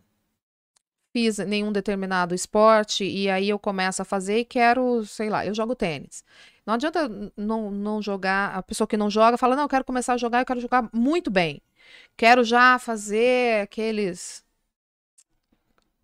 fiz 1.13 1.37
nenhum 1.39 1.71
determinado 1.71 2.33
esporte 2.33 3.03
e 3.03 3.29
aí 3.29 3.49
eu 3.49 3.59
começo 3.59 4.01
a 4.01 4.05
fazer 4.05 4.39
e 4.39 4.45
quero, 4.45 5.05
sei 5.05 5.29
lá, 5.29 5.45
eu 5.45 5.53
jogo 5.53 5.75
tênis. 5.75 6.23
Não 6.65 6.75
adianta 6.75 7.09
não, 7.35 7.69
não 7.71 8.01
jogar, 8.01 8.55
a 8.55 8.63
pessoa 8.63 8.87
que 8.87 8.95
não 8.97 9.09
joga 9.09 9.37
fala, 9.37 9.55
não, 9.55 9.63
eu 9.63 9.69
quero 9.69 9.83
começar 9.85 10.13
a 10.13 10.17
jogar, 10.17 10.39
eu 10.41 10.45
quero 10.45 10.61
jogar 10.61 10.89
muito 10.93 11.29
bem. 11.29 11.61
Quero 12.17 12.43
já 12.43 12.79
fazer 12.79 13.63
aqueles 13.63 14.43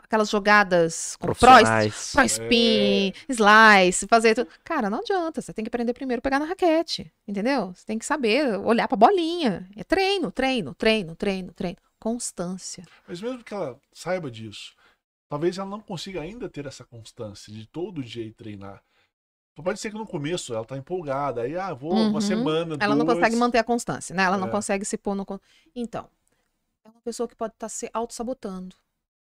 aquelas 0.07 0.29
jogadas 0.29 1.15
com 1.17 1.27
pro, 1.33 1.35
spin, 2.25 3.13
slice, 3.29 4.07
fazer 4.07 4.35
tudo. 4.35 4.49
Cara, 4.63 4.89
não 4.89 4.99
adianta. 4.99 5.41
Você 5.41 5.53
tem 5.53 5.63
que 5.63 5.69
aprender 5.69 5.93
primeiro 5.93 6.19
a 6.19 6.21
pegar 6.21 6.39
na 6.39 6.45
raquete. 6.45 7.11
Entendeu? 7.27 7.73
Você 7.73 7.85
tem 7.85 7.99
que 7.99 8.05
saber 8.05 8.57
olhar 8.59 8.87
pra 8.87 8.97
bolinha. 8.97 9.69
É 9.75 9.83
treino, 9.83 10.31
treino, 10.31 10.73
treino, 10.73 11.15
treino, 11.15 11.53
treino. 11.53 11.77
Constância. 11.99 12.85
Mas 13.07 13.21
mesmo 13.21 13.43
que 13.43 13.53
ela 13.53 13.77
saiba 13.91 14.31
disso, 14.31 14.73
talvez 15.29 15.57
ela 15.57 15.69
não 15.69 15.81
consiga 15.81 16.21
ainda 16.21 16.47
ter 16.49 16.65
essa 16.65 16.85
constância 16.85 17.51
de 17.51 17.65
todo 17.67 18.03
dia 18.03 18.23
ir 18.23 18.31
treinar. 18.33 18.81
Pode 19.61 19.79
ser 19.79 19.89
que 19.89 19.97
no 19.97 20.05
começo 20.05 20.53
ela 20.53 20.63
tá 20.63 20.77
empolgada, 20.77 21.41
aí, 21.41 21.57
ah, 21.57 21.73
vou 21.73 21.91
Uhum. 21.91 22.09
uma 22.11 22.21
semana, 22.21 22.77
Ela 22.79 22.95
não 22.95 23.07
consegue 23.07 23.35
manter 23.35 23.57
a 23.57 23.63
constância, 23.63 24.15
né? 24.15 24.23
Ela 24.23 24.37
não 24.37 24.47
É. 24.47 24.51
consegue 24.51 24.85
se 24.85 24.97
pôr 24.99 25.15
no. 25.15 25.25
Então, 25.75 26.07
é 26.85 26.89
uma 26.89 27.01
pessoa 27.01 27.27
que 27.27 27.35
pode 27.35 27.53
estar 27.55 27.67
se 27.67 27.89
auto-sabotando. 27.91 28.75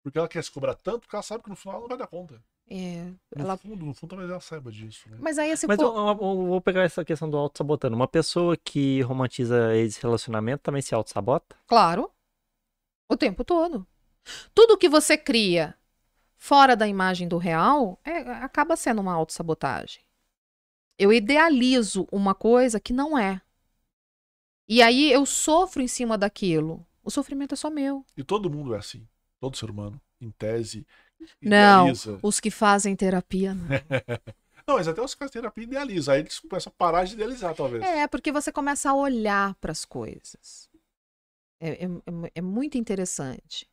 Porque 0.06 0.18
ela 0.18 0.28
quer 0.28 0.44
se 0.44 0.52
cobrar 0.52 0.76
tanto, 0.76 1.00
porque 1.00 1.16
ela 1.16 1.22
sabe 1.24 1.42
que 1.42 1.50
no 1.50 1.56
final 1.56 1.74
ela 1.74 1.80
não 1.82 1.88
vai 1.88 1.98
dar 1.98 2.06
conta. 2.06 2.40
É, 2.70 3.06
No 3.34 3.42
ela... 3.42 3.56
fundo, 3.56 3.84
no 3.84 3.92
fundo, 3.92 4.10
talvez 4.10 4.30
ela 4.30 4.38
saiba 4.38 4.70
disso, 4.70 5.10
né? 5.10 5.16
Mas 5.20 5.36
aí, 5.36 5.56
se 5.56 5.66
Mas 5.66 5.76
for... 5.78 5.86
eu, 5.86 5.96
eu- 5.96 6.08
eu 6.10 6.46
vou 6.46 6.60
pegar 6.60 6.84
essa 6.84 7.04
questão 7.04 7.28
do 7.28 7.36
auto-sabotando. 7.36 7.96
Uma 7.96 8.06
pessoa 8.06 8.56
que 8.56 9.00
romantiza 9.00 9.74
esse 9.76 10.00
relacionamento 10.00 10.62
também 10.62 10.80
se 10.80 10.94
auto-sabota? 10.94 11.56
Claro. 11.66 12.08
O 13.10 13.16
tempo 13.16 13.42
todo. 13.44 13.84
Tudo 14.54 14.78
que 14.78 14.88
você 14.88 15.18
cria 15.18 15.76
fora 16.38 16.76
da 16.76 16.86
imagem 16.86 17.26
do 17.26 17.36
real 17.36 17.98
é- 18.04 18.18
acaba 18.44 18.76
sendo 18.76 19.00
uma 19.00 19.12
autossabotagem. 19.12 20.04
Eu 20.96 21.12
idealizo 21.12 22.06
uma 22.12 22.32
coisa 22.32 22.78
que 22.78 22.92
não 22.92 23.18
é. 23.18 23.42
E 24.68 24.80
aí 24.80 25.10
eu 25.10 25.26
sofro 25.26 25.82
em 25.82 25.88
cima 25.88 26.16
daquilo. 26.16 26.86
O 27.02 27.10
sofrimento 27.10 27.54
é 27.54 27.56
só 27.56 27.68
meu. 27.70 28.06
E 28.16 28.22
todo 28.22 28.48
mundo 28.48 28.72
é 28.72 28.78
assim. 28.78 29.04
Todo 29.40 29.56
ser 29.56 29.70
humano, 29.70 30.00
em 30.20 30.30
tese, 30.30 30.86
Não. 31.42 31.88
idealiza. 31.88 32.18
Os 32.22 32.40
que 32.40 32.50
fazem 32.50 32.96
terapia, 32.96 33.54
não. 33.54 33.66
Não, 34.68 34.74
mas 34.74 34.88
até 34.88 35.00
os 35.00 35.14
que 35.14 35.20
fazem 35.20 35.34
terapia 35.34 35.62
idealiza. 35.62 36.12
Aí 36.12 36.20
eles 36.20 36.40
começam 36.40 36.72
a 36.72 36.74
parar 36.76 37.04
de 37.04 37.14
idealizar, 37.14 37.54
talvez. 37.54 37.84
É, 37.84 38.08
porque 38.08 38.32
você 38.32 38.50
começa 38.50 38.90
a 38.90 38.94
olhar 38.94 39.54
para 39.60 39.70
as 39.70 39.84
coisas. 39.84 40.68
É, 41.60 41.84
é- 41.84 41.84
é- 41.84 42.32
é 42.34 42.40
muito 42.42 42.76
interessante. 42.76 43.68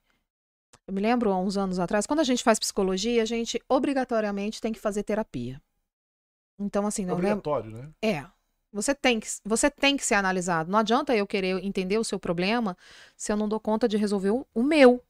Eu 0.87 0.93
me 0.93 1.01
lembro 1.01 1.31
há 1.31 1.39
uns 1.39 1.57
anos 1.57 1.79
atrás, 1.79 2.05
quando 2.05 2.19
a 2.19 2.23
gente 2.23 2.43
faz 2.43 2.59
psicologia, 2.59 3.23
a 3.23 3.25
gente 3.25 3.59
obrigatoriamente 3.67 4.61
tem 4.61 4.71
que 4.71 4.79
fazer 4.79 5.01
terapia. 5.01 5.59
Então, 6.59 6.85
assim, 6.85 7.05
não 7.05 7.15
lembro. 7.15 7.39
Obrigatório, 7.39 7.71
né? 7.71 7.89
É. 8.03 8.25
Você 8.71 8.93
tem, 8.93 9.19
que, 9.19 9.27
você 9.43 9.69
tem 9.71 9.97
que 9.97 10.05
ser 10.05 10.15
analisado. 10.15 10.71
Não 10.71 10.79
adianta 10.79 11.15
eu 11.15 11.25
querer 11.25 11.63
entender 11.63 11.97
o 11.97 12.03
seu 12.03 12.19
problema 12.19 12.77
se 13.15 13.31
eu 13.31 13.37
não 13.37 13.47
dou 13.49 13.59
conta 13.59 13.87
de 13.87 13.97
resolver 13.97 14.31
o, 14.31 14.47
o 14.53 14.63
meu. 14.63 15.03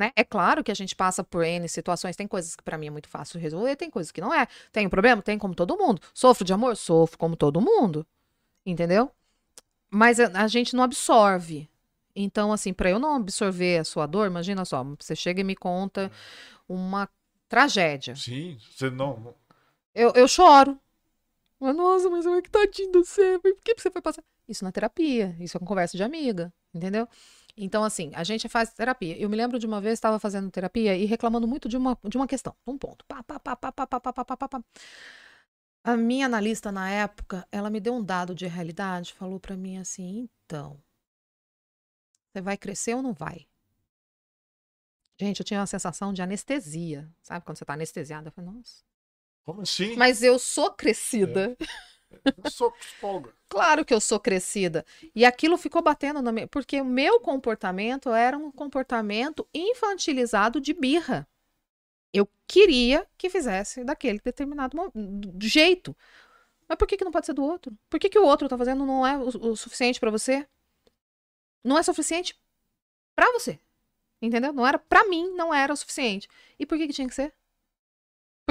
Né? 0.00 0.12
É 0.16 0.24
claro 0.24 0.64
que 0.64 0.72
a 0.72 0.74
gente 0.74 0.96
passa 0.96 1.22
por 1.22 1.44
N 1.44 1.68
situações. 1.68 2.16
Tem 2.16 2.26
coisas 2.26 2.56
que 2.56 2.62
pra 2.62 2.78
mim 2.78 2.86
é 2.86 2.90
muito 2.90 3.06
fácil 3.06 3.38
resolver, 3.38 3.76
tem 3.76 3.90
coisas 3.90 4.10
que 4.10 4.18
não 4.18 4.32
é. 4.32 4.48
Tem 4.72 4.86
um 4.86 4.88
problema? 4.88 5.20
Tem 5.20 5.36
como 5.36 5.54
todo 5.54 5.76
mundo. 5.76 6.00
Sofro 6.14 6.42
de 6.42 6.54
amor? 6.54 6.74
Sofro 6.74 7.18
como 7.18 7.36
todo 7.36 7.60
mundo. 7.60 8.06
Entendeu? 8.64 9.10
Mas 9.90 10.18
a, 10.18 10.28
a 10.42 10.48
gente 10.48 10.74
não 10.74 10.84
absorve. 10.84 11.68
Então, 12.16 12.50
assim, 12.50 12.72
pra 12.72 12.88
eu 12.88 12.98
não 12.98 13.16
absorver 13.16 13.76
a 13.76 13.84
sua 13.84 14.06
dor, 14.06 14.26
imagina 14.26 14.64
só, 14.64 14.82
você 14.98 15.14
chega 15.14 15.42
e 15.42 15.44
me 15.44 15.54
conta 15.54 16.10
uma 16.66 17.06
tragédia. 17.46 18.16
Sim, 18.16 18.56
você 18.74 18.88
não. 18.88 19.34
Eu, 19.94 20.12
eu 20.14 20.26
choro. 20.26 20.80
Mas, 21.60 21.76
nossa, 21.76 22.08
mas 22.08 22.24
eu 22.24 22.40
que 22.40 22.48
tadinho 22.48 22.90
do 22.90 23.04
você. 23.04 23.38
Por 23.38 23.54
que 23.62 23.74
você 23.76 23.90
foi 23.90 24.00
passar? 24.00 24.24
Isso 24.48 24.64
na 24.64 24.72
terapia. 24.72 25.36
Isso 25.38 25.58
é 25.58 25.60
com 25.60 25.66
conversa 25.66 25.94
de 25.94 26.02
amiga. 26.02 26.50
Entendeu? 26.74 27.06
Então, 27.56 27.84
assim, 27.84 28.10
a 28.14 28.24
gente 28.24 28.48
faz 28.48 28.72
terapia. 28.72 29.18
Eu 29.18 29.28
me 29.28 29.36
lembro 29.36 29.58
de 29.58 29.66
uma 29.66 29.80
vez, 29.80 29.94
estava 29.94 30.18
fazendo 30.18 30.50
terapia 30.50 30.96
e 30.96 31.04
reclamando 31.04 31.46
muito 31.46 31.68
de 31.68 31.76
uma, 31.76 31.98
de 32.08 32.16
uma 32.16 32.26
questão. 32.26 32.54
Um 32.66 32.78
ponto. 32.78 33.04
Pá, 33.06 33.22
pá, 33.22 33.38
pá, 33.38 33.56
pá, 33.56 33.72
pá, 33.72 33.86
pá, 33.86 34.00
pá, 34.00 34.24
pá, 34.24 34.36
pá, 34.36 34.48
pá. 34.48 34.64
A 35.82 35.96
minha 35.96 36.26
analista, 36.26 36.70
na 36.70 36.90
época, 36.90 37.46
ela 37.50 37.70
me 37.70 37.80
deu 37.80 37.94
um 37.94 38.04
dado 38.04 38.34
de 38.34 38.46
realidade. 38.46 39.14
Falou 39.14 39.40
pra 39.40 39.56
mim 39.56 39.78
assim, 39.78 40.28
então... 40.44 40.80
Você 42.32 42.40
vai 42.40 42.56
crescer 42.56 42.94
ou 42.94 43.02
não 43.02 43.12
vai? 43.12 43.48
Gente, 45.18 45.40
eu 45.40 45.44
tinha 45.44 45.60
uma 45.60 45.66
sensação 45.66 46.12
de 46.12 46.22
anestesia. 46.22 47.10
Sabe 47.22 47.44
quando 47.44 47.58
você 47.58 47.64
tá 47.64 47.74
anestesiada? 47.74 48.28
Eu 48.28 48.32
falei, 48.32 48.50
nossa... 48.50 48.84
Como 49.44 49.62
assim? 49.62 49.96
Mas 49.96 50.22
eu 50.22 50.38
sou 50.38 50.72
crescida. 50.72 51.56
Eu 51.58 51.66
sou 52.50 52.70
psicóloga. 52.72 53.32
Claro 53.48 53.84
que 53.84 53.92
eu 53.92 54.00
sou 54.00 54.20
crescida. 54.20 54.84
E 55.14 55.24
aquilo 55.24 55.56
ficou 55.56 55.82
batendo 55.82 56.22
na 56.22 56.32
minha. 56.32 56.46
Porque 56.46 56.80
o 56.80 56.84
meu 56.84 57.20
comportamento 57.20 58.10
era 58.10 58.36
um 58.36 58.50
comportamento 58.50 59.46
infantilizado 59.54 60.60
de 60.60 60.72
birra. 60.72 61.28
Eu 62.12 62.28
queria 62.46 63.06
que 63.16 63.30
fizesse 63.30 63.84
daquele 63.84 64.20
determinado 64.20 64.76
jeito. 65.40 65.96
Mas 66.68 66.78
por 66.78 66.86
que, 66.86 66.96
que 66.96 67.04
não 67.04 67.12
pode 67.12 67.26
ser 67.26 67.32
do 67.32 67.44
outro? 67.44 67.72
Por 67.88 67.98
que, 67.98 68.08
que 68.08 68.18
o 68.18 68.24
outro 68.24 68.48
tá 68.48 68.56
fazendo 68.56 68.86
não 68.86 69.06
é 69.06 69.16
o, 69.18 69.50
o 69.50 69.56
suficiente 69.56 69.98
pra 69.98 70.10
você? 70.10 70.46
Não 71.64 71.78
é 71.78 71.82
suficiente 71.82 72.38
pra 73.14 73.32
você. 73.32 73.58
Entendeu? 74.22 74.52
Não 74.52 74.66
era 74.66 74.78
pra 74.78 75.04
mim, 75.04 75.30
não 75.34 75.52
era 75.52 75.72
o 75.72 75.76
suficiente. 75.76 76.28
E 76.58 76.66
por 76.66 76.76
que, 76.78 76.86
que 76.86 76.92
tinha 76.92 77.08
que 77.08 77.14
ser? 77.14 77.34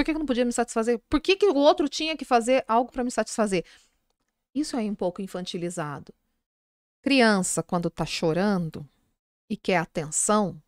Por 0.00 0.04
que, 0.04 0.12
que 0.12 0.16
eu 0.16 0.20
não 0.20 0.26
podia 0.26 0.46
me 0.46 0.52
satisfazer? 0.52 0.98
Por 1.10 1.20
que, 1.20 1.36
que 1.36 1.46
o 1.46 1.54
outro 1.54 1.86
tinha 1.86 2.16
que 2.16 2.24
fazer 2.24 2.64
algo 2.66 2.90
pra 2.90 3.04
me 3.04 3.10
satisfazer? 3.10 3.66
Isso 4.54 4.74
é 4.74 4.80
um 4.80 4.94
pouco 4.94 5.20
infantilizado. 5.20 6.14
Criança, 7.02 7.62
quando 7.62 7.90
tá 7.90 8.06
chorando 8.06 8.88
e 9.46 9.58
quer 9.58 9.76
atenção, 9.76 10.58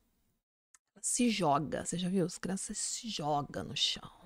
se 1.00 1.30
joga. 1.30 1.82
Você 1.82 1.96
já 1.96 2.10
viu? 2.10 2.26
As 2.26 2.36
crianças 2.36 2.76
se 2.76 3.08
jogam 3.08 3.64
no 3.64 3.74
chão. 3.74 4.21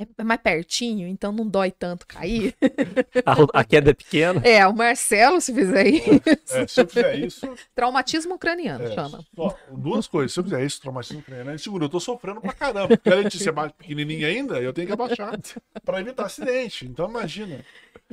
É 0.00 0.06
é 0.16 0.22
mais 0.24 0.40
pertinho, 0.40 1.08
então 1.08 1.32
não 1.32 1.44
dói 1.46 1.72
tanto 1.72 2.06
cair. 2.06 2.54
A, 3.26 3.60
a 3.60 3.64
queda 3.64 3.90
é 3.90 3.94
pequena? 3.94 4.40
É, 4.46 4.64
o 4.66 4.72
Marcelo, 4.72 5.40
se 5.40 5.52
fizer 5.52 5.88
isso, 5.88 6.22
É, 6.56 6.66
se 6.68 6.80
eu 6.80 6.86
fizer 6.86 7.18
isso. 7.18 7.54
traumatismo 7.74 8.34
ucraniano, 8.36 8.84
é, 8.84 8.92
chama. 8.94 9.24
só 9.34 9.58
duas 9.72 10.06
coisas. 10.06 10.32
Se 10.32 10.38
eu 10.40 10.44
fizer 10.44 10.64
isso, 10.64 10.80
traumatismo 10.80 11.20
craniano, 11.22 11.50
ele 11.50 11.58
segura. 11.58 11.84
Eu 11.84 11.88
tô 11.88 11.98
sofrendo 11.98 12.40
pra 12.40 12.52
caramba. 12.52 12.88
Porque 12.96 13.10
a 13.10 13.14
Letícia 13.16 13.50
é 13.50 13.52
mais 13.52 13.72
pequenininha 13.72 14.28
ainda, 14.28 14.60
eu 14.60 14.72
tenho 14.72 14.86
que 14.86 14.92
abaixar 14.92 15.36
pra 15.84 16.00
evitar 16.00 16.26
acidente. 16.26 16.86
Então, 16.86 17.08
imagina. 17.10 17.64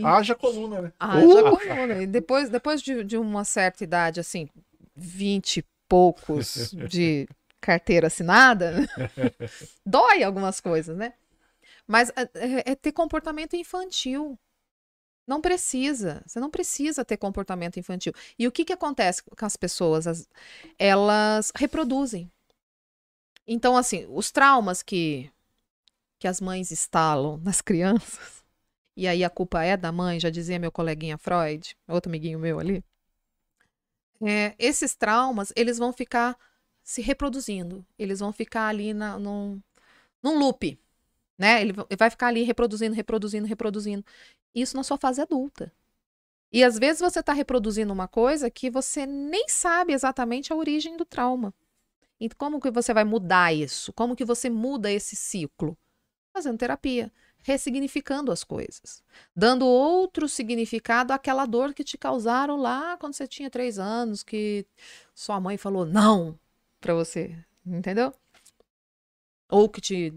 Haja 0.03 0.33
coluna, 0.35 0.81
né? 0.81 0.93
Ah, 0.99 1.19
Uh! 1.19 1.55
coluna. 1.57 2.01
E 2.01 2.07
depois, 2.07 2.49
depois 2.49 2.81
de, 2.81 3.03
de 3.03 3.17
uma 3.17 3.43
certa 3.45 3.83
idade, 3.83 4.19
assim, 4.19 4.49
vinte 4.95 5.57
e 5.57 5.65
poucos 5.87 6.71
de 6.89 7.27
carteira 7.61 8.07
assinada, 8.07 8.87
dói 9.85 10.23
algumas 10.23 10.59
coisas, 10.59 10.97
né? 10.97 11.13
Mas 11.87 12.09
é, 12.11 12.21
é- 12.35 12.71
é 12.71 12.75
ter 12.75 12.91
comportamento 12.91 13.55
infantil. 13.55 14.37
Não 15.27 15.41
precisa. 15.41 16.23
Você 16.27 16.39
não 16.39 16.49
precisa 16.51 17.05
ter 17.05 17.17
comportamento 17.17 17.79
infantil. 17.79 18.13
E 18.39 18.47
o 18.47 18.51
que, 18.51 18.65
que 18.65 18.73
acontece 18.73 19.23
com 19.23 19.45
as 19.45 19.57
pessoas? 19.57 20.07
As- 20.07 20.27
elas 20.79 21.51
reproduzem. 21.55 22.31
Então, 23.47 23.77
assim, 23.77 24.05
os 24.09 24.31
traumas 24.31 24.81
que, 24.81 25.31
que 26.19 26.27
as 26.27 26.41
mães 26.41 26.71
instalam 26.71 27.37
nas 27.43 27.61
crianças, 27.61 28.43
e 28.97 29.07
aí 29.07 29.23
a 29.23 29.29
culpa 29.29 29.63
é 29.63 29.77
da 29.77 29.91
mãe, 29.91 30.19
já 30.19 30.29
dizia 30.29 30.59
meu 30.59 30.71
coleguinha 30.71 31.17
Freud, 31.17 31.77
outro 31.87 32.09
amiguinho 32.09 32.39
meu 32.39 32.59
ali. 32.59 32.83
É, 34.21 34.55
esses 34.57 34.95
traumas, 34.95 35.51
eles 35.55 35.77
vão 35.77 35.91
ficar 35.91 36.37
se 36.83 37.01
reproduzindo. 37.01 37.85
Eles 37.97 38.19
vão 38.19 38.31
ficar 38.31 38.67
ali 38.67 38.93
na, 38.93 39.19
num, 39.19 39.61
num 40.23 40.39
loop. 40.39 40.79
Né? 41.37 41.61
Ele 41.61 41.73
va- 41.73 41.87
vai 41.97 42.09
ficar 42.09 42.27
ali 42.27 42.43
reproduzindo, 42.43 42.95
reproduzindo, 42.95 43.47
reproduzindo. 43.47 44.05
Isso 44.53 44.75
na 44.75 44.83
sua 44.83 44.97
fase 44.97 45.21
adulta. 45.21 45.71
E 46.51 46.63
às 46.63 46.79
vezes 46.79 47.01
você 47.01 47.19
está 47.19 47.33
reproduzindo 47.33 47.91
uma 47.91 48.07
coisa 48.07 48.49
que 48.49 48.69
você 48.69 49.05
nem 49.05 49.49
sabe 49.49 49.93
exatamente 49.93 50.53
a 50.53 50.55
origem 50.55 50.95
do 50.95 51.03
trauma. 51.03 51.53
E 52.19 52.29
como 52.29 52.61
que 52.61 52.71
você 52.71 52.93
vai 52.93 53.03
mudar 53.03 53.53
isso? 53.53 53.91
Como 53.91 54.15
que 54.15 54.23
você 54.23 54.49
muda 54.49 54.89
esse 54.89 55.15
ciclo? 55.15 55.77
Fazendo 56.33 56.57
terapia, 56.57 57.11
ressignificando 57.43 58.31
as 58.31 58.43
coisas, 58.43 59.03
dando 59.35 59.65
outro 59.65 60.27
significado 60.27 61.13
àquela 61.13 61.45
dor 61.45 61.73
que 61.73 61.83
te 61.83 61.97
causaram 61.97 62.57
lá 62.57 62.97
quando 62.97 63.13
você 63.13 63.27
tinha 63.27 63.49
três 63.49 63.77
anos, 63.77 64.23
que 64.23 64.65
sua 65.13 65.39
mãe 65.39 65.57
falou 65.57 65.85
não 65.85 66.39
pra 66.81 66.93
você, 66.93 67.37
entendeu? 67.65 68.13
Ou 69.49 69.69
que 69.69 69.79
te 69.79 70.13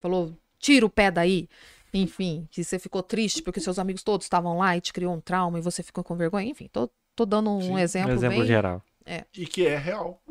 falou 0.00 0.36
tira 0.62 0.86
o 0.86 0.90
pé 0.90 1.10
daí. 1.10 1.48
Enfim, 1.92 2.48
que 2.50 2.64
você 2.64 2.78
ficou 2.78 3.02
triste 3.02 3.42
porque 3.42 3.60
seus 3.60 3.78
amigos 3.78 4.02
todos 4.02 4.24
estavam 4.24 4.56
lá 4.56 4.74
e 4.74 4.80
te 4.80 4.94
criou 4.94 5.12
um 5.12 5.20
trauma 5.20 5.58
e 5.58 5.62
você 5.62 5.82
ficou 5.82 6.02
com 6.02 6.16
vergonha. 6.16 6.48
Enfim, 6.48 6.66
tô, 6.72 6.88
tô 7.14 7.26
dando 7.26 7.50
um 7.50 7.60
Sim, 7.60 7.80
exemplo, 7.80 8.12
Um 8.12 8.14
exemplo 8.14 8.38
bem... 8.38 8.46
geral. 8.46 8.82
E 9.36 9.44
que 9.44 9.66
é 9.66 9.76
real. 9.76 10.22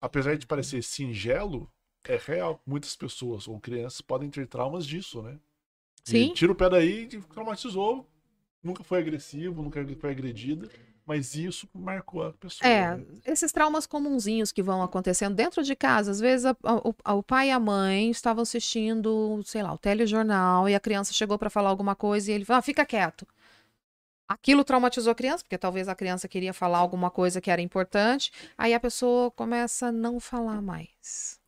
Apesar 0.00 0.38
de 0.38 0.46
parecer 0.46 0.82
singelo, 0.82 1.70
é 2.04 2.16
real. 2.16 2.62
Muitas 2.64 2.96
pessoas 2.96 3.46
ou 3.46 3.60
crianças 3.60 4.00
podem 4.00 4.30
ter 4.30 4.46
traumas 4.46 4.86
disso, 4.86 5.20
né? 5.20 5.38
E 6.08 6.10
Sim. 6.10 6.32
Tira 6.32 6.52
o 6.52 6.54
pé 6.54 6.70
daí 6.70 7.02
e 7.02 7.20
traumatizou. 7.20 8.08
Nunca 8.62 8.82
foi 8.82 9.00
agressivo, 9.00 9.62
nunca 9.62 9.84
foi 9.96 10.10
agredida. 10.10 10.70
Mas 11.06 11.34
isso 11.34 11.68
marcou 11.74 12.22
a 12.22 12.32
pessoa. 12.32 12.68
É, 12.70 12.96
né? 12.96 13.04
esses 13.26 13.50
traumas 13.50 13.86
comunzinhos 13.86 14.52
que 14.52 14.62
vão 14.62 14.82
acontecendo 14.82 15.34
dentro 15.34 15.62
de 15.62 15.74
casa. 15.74 16.10
Às 16.12 16.20
vezes 16.20 16.46
a- 16.46 16.56
a- 17.04 17.14
o, 17.14 17.22
pai 17.22 17.48
e 17.48 17.50
a 17.50 17.58
mãe 17.58 18.10
estavam 18.10 18.42
assistindo, 18.42 19.40
sei 19.44 19.62
lá, 19.62 19.72
o 19.72 19.78
telejornal 19.78 20.68
e 20.68 20.74
a 20.74 20.80
criança 20.80 21.12
chegou 21.12 21.36
para 21.38 21.50
falar 21.50 21.70
alguma 21.70 21.96
coisa 21.96 22.30
e 22.30 22.34
ele 22.34 22.44
falou, 22.44 22.58
ah, 22.58 22.62
fica 22.62 22.84
quieto. 22.86 23.26
Aquilo 24.28 24.62
traumatizou 24.62 25.10
a 25.10 25.14
criança, 25.14 25.42
porque 25.42 25.58
talvez 25.58 25.88
a 25.88 25.94
criança 25.94 26.28
queria 26.28 26.52
falar 26.54 26.78
alguma 26.78 27.10
coisa 27.10 27.40
que 27.40 27.50
era 27.50 27.60
importante, 27.60 28.30
aí 28.56 28.72
a 28.72 28.78
pessoa 28.78 29.28
começa 29.32 29.86
a 29.88 29.92
não 29.92 30.20
falar 30.20 30.62
mais. 30.62 31.40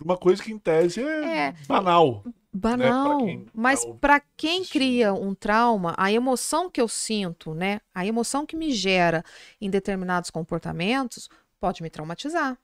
Uma 0.00 0.16
coisa 0.16 0.40
que 0.40 0.52
em 0.52 0.58
tese 0.58 1.02
é, 1.02 1.48
É. 1.48 1.54
banal. 1.66 2.22
Banal, 2.52 3.18
quem 3.18 3.44
tá 3.44 3.50
mas 3.54 3.84
para 4.00 4.20
quem 4.36 4.64
cria 4.64 5.12
um 5.12 5.34
trauma, 5.34 5.94
a 5.96 6.10
emoção 6.10 6.70
que 6.70 6.80
eu 6.80 6.88
sinto, 6.88 7.54
né? 7.54 7.80
A 7.94 8.06
emoção 8.06 8.46
que 8.46 8.56
me 8.56 8.72
gera 8.72 9.22
em 9.60 9.68
determinados 9.68 10.30
comportamentos 10.30 11.28
pode 11.60 11.82
me 11.82 11.90
traumatizar. 11.90 12.56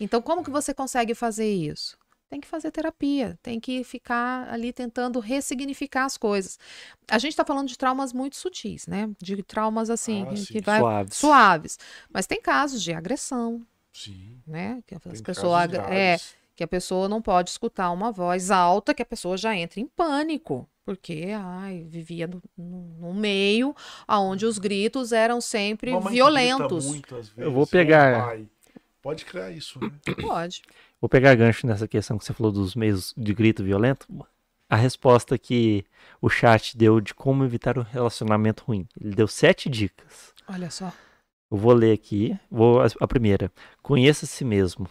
Então, 0.00 0.20
como 0.20 0.44
que 0.44 0.50
você 0.50 0.74
consegue 0.74 1.14
fazer 1.14 1.50
isso? 1.52 1.96
tem 2.32 2.40
que 2.40 2.48
fazer 2.48 2.70
terapia, 2.70 3.38
tem 3.42 3.60
que 3.60 3.84
ficar 3.84 4.48
ali 4.50 4.72
tentando 4.72 5.20
ressignificar 5.20 6.06
as 6.06 6.16
coisas. 6.16 6.58
A 7.06 7.18
gente 7.18 7.32
está 7.32 7.44
falando 7.44 7.68
de 7.68 7.76
traumas 7.76 8.10
muito 8.10 8.36
sutis, 8.36 8.86
né? 8.86 9.10
De 9.20 9.42
traumas 9.42 9.90
assim, 9.90 10.22
Ah, 10.22 10.32
que 10.50 10.62
vai 10.62 10.80
Suaves. 10.80 11.16
suaves. 11.18 11.78
Mas 12.10 12.26
tem 12.26 12.40
casos 12.40 12.82
de 12.82 12.90
agressão, 12.94 13.60
Sim. 13.92 14.40
né? 14.46 14.82
Que 14.86 14.94
as 14.94 15.20
pessoas 15.20 15.70
é. 15.90 16.16
Que 16.54 16.62
a 16.64 16.68
pessoa 16.68 17.08
não 17.08 17.20
pode 17.22 17.50
escutar 17.50 17.90
uma 17.90 18.10
voz 18.12 18.50
alta, 18.50 18.92
que 18.94 19.02
a 19.02 19.06
pessoa 19.06 19.36
já 19.36 19.56
entra 19.56 19.80
em 19.80 19.86
pânico, 19.86 20.68
porque 20.84 21.28
ai, 21.34 21.84
vivia 21.88 22.26
no, 22.26 22.42
no- 22.56 22.96
num 23.00 23.14
meio 23.14 23.74
onde 24.08 24.44
os 24.46 24.58
gritos 24.58 25.12
eram 25.12 25.40
sempre 25.40 25.92
Mamãe 25.92 26.12
violentos. 26.12 26.86
muito, 26.86 27.14
às 27.16 27.28
vezes, 27.28 27.38
Eu 27.42 27.50
vou 27.52 27.60
ou 27.62 27.66
pegar-. 27.66 28.36
Pode 29.00 29.24
criar 29.24 29.50
isso, 29.50 29.80
né? 29.80 29.90
Pode. 30.20 30.62
Vou 31.00 31.08
pegar 31.08 31.34
gancho 31.34 31.66
nessa 31.66 31.88
questão 31.88 32.16
que 32.16 32.24
você 32.24 32.32
falou 32.32 32.52
dos 32.52 32.76
meios 32.76 33.12
de 33.16 33.34
grito 33.34 33.64
violento. 33.64 34.06
A 34.70 34.76
resposta 34.76 35.36
que 35.36 35.84
o 36.20 36.28
chat 36.30 36.76
deu 36.76 37.00
de 37.00 37.12
como 37.12 37.44
evitar 37.44 37.76
um 37.78 37.82
relacionamento 37.82 38.62
ruim. 38.64 38.86
Ele 39.00 39.14
deu 39.14 39.26
sete 39.26 39.68
dicas. 39.68 40.32
Olha 40.48 40.70
só. 40.70 40.92
Eu 41.50 41.56
vou 41.58 41.72
ler 41.72 41.92
aqui. 41.92 42.38
Vou 42.50 42.80
a, 42.80 42.86
a 43.00 43.06
primeira. 43.08 43.50
Conheça 43.82 44.24
a 44.24 44.28
si 44.28 44.44
mesmo. 44.44 44.88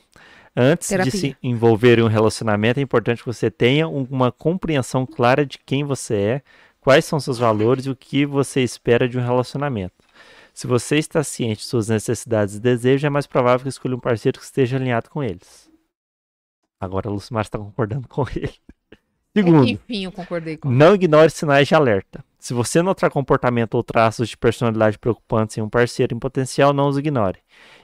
Antes 0.56 0.90
Terapia. 0.90 1.12
de 1.12 1.18
se 1.18 1.38
envolver 1.42 2.00
em 2.00 2.04
um 2.04 2.08
relacionamento, 2.08 2.80
é 2.80 2.84
importante 2.84 3.20
que 3.20 3.26
você 3.28 3.50
tenha 3.50 3.88
um- 3.88 4.06
uma 4.10 4.32
compreensão 4.32 5.06
clara 5.06 5.46
de 5.46 5.58
quem 5.60 5.84
você 5.84 6.16
é, 6.16 6.42
quais 6.82 7.06
são 7.06 7.20
seus 7.20 7.38
valores 7.38 7.86
e 7.86 7.90
o 7.90 7.96
que 7.96 8.26
você 8.26 8.62
espera 8.62 9.08
de 9.08 9.18
um 9.18 9.22
relacionamento. 9.22 9.94
Se 10.54 10.68
você 10.68 10.98
está 10.98 11.24
ciente 11.24 11.60
de 11.60 11.66
suas 11.66 11.88
necessidades 11.88 12.56
e 12.56 12.60
desejos, 12.60 13.06
é 13.06 13.10
mais 13.10 13.26
provável 13.26 13.64
que 13.64 13.70
escolha 13.70 13.96
um 13.96 14.00
parceiro 14.00 14.38
que 14.40 14.46
esteja 14.46 14.76
alinhado 14.76 15.10
com 15.10 15.24
eles. 15.24 15.70
Agora 16.80 17.08
a 17.08 17.12
Lucimar 17.12 17.44
está 17.44 17.58
concordando 17.58 18.08
com 18.08 18.26
ele. 18.36 18.54
Segundo, 19.36 19.66
Enfim, 19.66 20.04
eu 20.04 20.12
concordei 20.12 20.58
com 20.58 20.70
não 20.70 20.94
ignore 20.94 21.30
sinais 21.30 21.66
de 21.68 21.74
alerta. 21.74 22.22
Se 22.38 22.54
você 22.54 22.82
notar 22.82 23.10
comportamento 23.10 23.76
ou 23.76 23.84
traços 23.84 24.28
de 24.28 24.36
personalidade 24.36 25.00
preocupantes 25.00 25.58
em 25.58 25.62
um 25.62 25.70
parceiro 25.70 26.14
em 26.14 26.20
potencial, 26.20 26.74
não 26.74 26.90
os 26.90 26.98
ignore. 26.98 27.40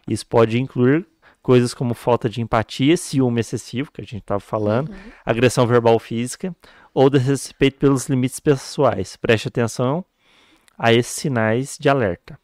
Isso 0.05 0.26
pode 0.28 0.59
incluir 0.59 1.07
coisas 1.47 1.73
como 1.73 1.93
falta 1.93 2.27
de 2.27 2.41
empatia, 2.41 2.97
ciúme 2.97 3.39
excessivo, 3.39 3.89
que 3.89 4.01
a 4.01 4.03
gente 4.03 4.17
estava 4.17 4.41
falando, 4.41 4.89
Uhum. 4.89 5.11
agressão 5.25 5.65
verbal 5.65 5.97
física, 5.97 6.53
ou 6.93 7.09
desrespeito 7.09 7.77
pelos 7.79 8.09
limites 8.09 8.37
pessoais. 8.41 9.15
Preste 9.15 9.47
atenção 9.47 10.03
a 10.77 10.91
esses 10.91 11.13
sinais 11.13 11.77
de 11.79 11.87
alerta. 11.87 12.37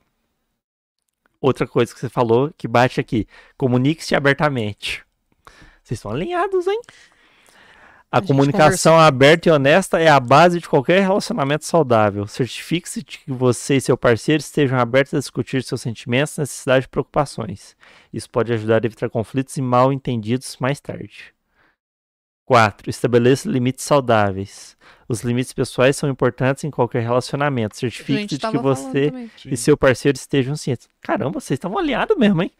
Outra 1.41 1.67
coisa 1.67 1.93
que 1.93 1.99
você 1.99 2.07
falou, 2.07 2.49
que 2.57 2.65
bate 2.65 3.01
aqui, 3.01 3.27
comunique-se 3.57 4.15
abertamente. 4.15 5.03
Vocês 5.83 5.97
estão 5.97 6.09
alinhados, 6.11 6.65
hein? 6.65 6.79
A, 8.13 8.19
A 8.19 8.21
comunicação 8.21 8.99
aberta 8.99 9.49
e 9.49 9.51
honesta 9.51 9.99
é 9.99 10.07
a 10.07 10.19
base 10.19 10.59
de 10.59 10.69
qualquer 10.69 11.01
relacionamento 11.01 11.65
saudável. 11.65 12.27
Certifique-se 12.27 13.01
de 13.01 13.17
que 13.17 13.31
você 13.31 13.77
e 13.77 13.81
seu 13.81 13.97
parceiro 13.97 14.39
estejam 14.39 14.77
abertos 14.77 15.15
a 15.15 15.17
discutir 15.17 15.63
seus 15.63 15.81
sentimentos, 15.81 16.37
necessidades 16.37 16.85
e 16.85 16.89
preocupações. 16.89 17.75
Isso 18.13 18.29
pode 18.29 18.53
ajudar 18.53 18.83
a 18.83 18.85
evitar 18.85 19.09
conflitos 19.09 19.57
e 19.57 19.63
mal 19.63 19.91
entendidos 19.91 20.57
mais 20.59 20.79
tarde. 20.79 21.33
4. 22.45 22.87
Estabeleça 22.87 23.49
limites 23.49 23.83
saudáveis. 23.83 24.77
Os 25.09 25.21
limites 25.21 25.51
pessoais 25.51 25.97
são 25.97 26.07
importantes 26.07 26.63
em 26.63 26.69
qualquer 26.69 27.01
relacionamento. 27.01 27.75
Certifique-se 27.75 28.37
de 28.37 28.47
que 28.47 28.57
você 28.59 29.11
e 29.43 29.57
seu 29.57 29.75
parceiro 29.75 30.15
estejam 30.15 30.55
cientes. 30.55 30.87
Caramba, 31.01 31.39
vocês 31.39 31.57
estão 31.57 31.75
aliados 31.75 32.15
mesmo, 32.15 32.43
hein? 32.43 32.51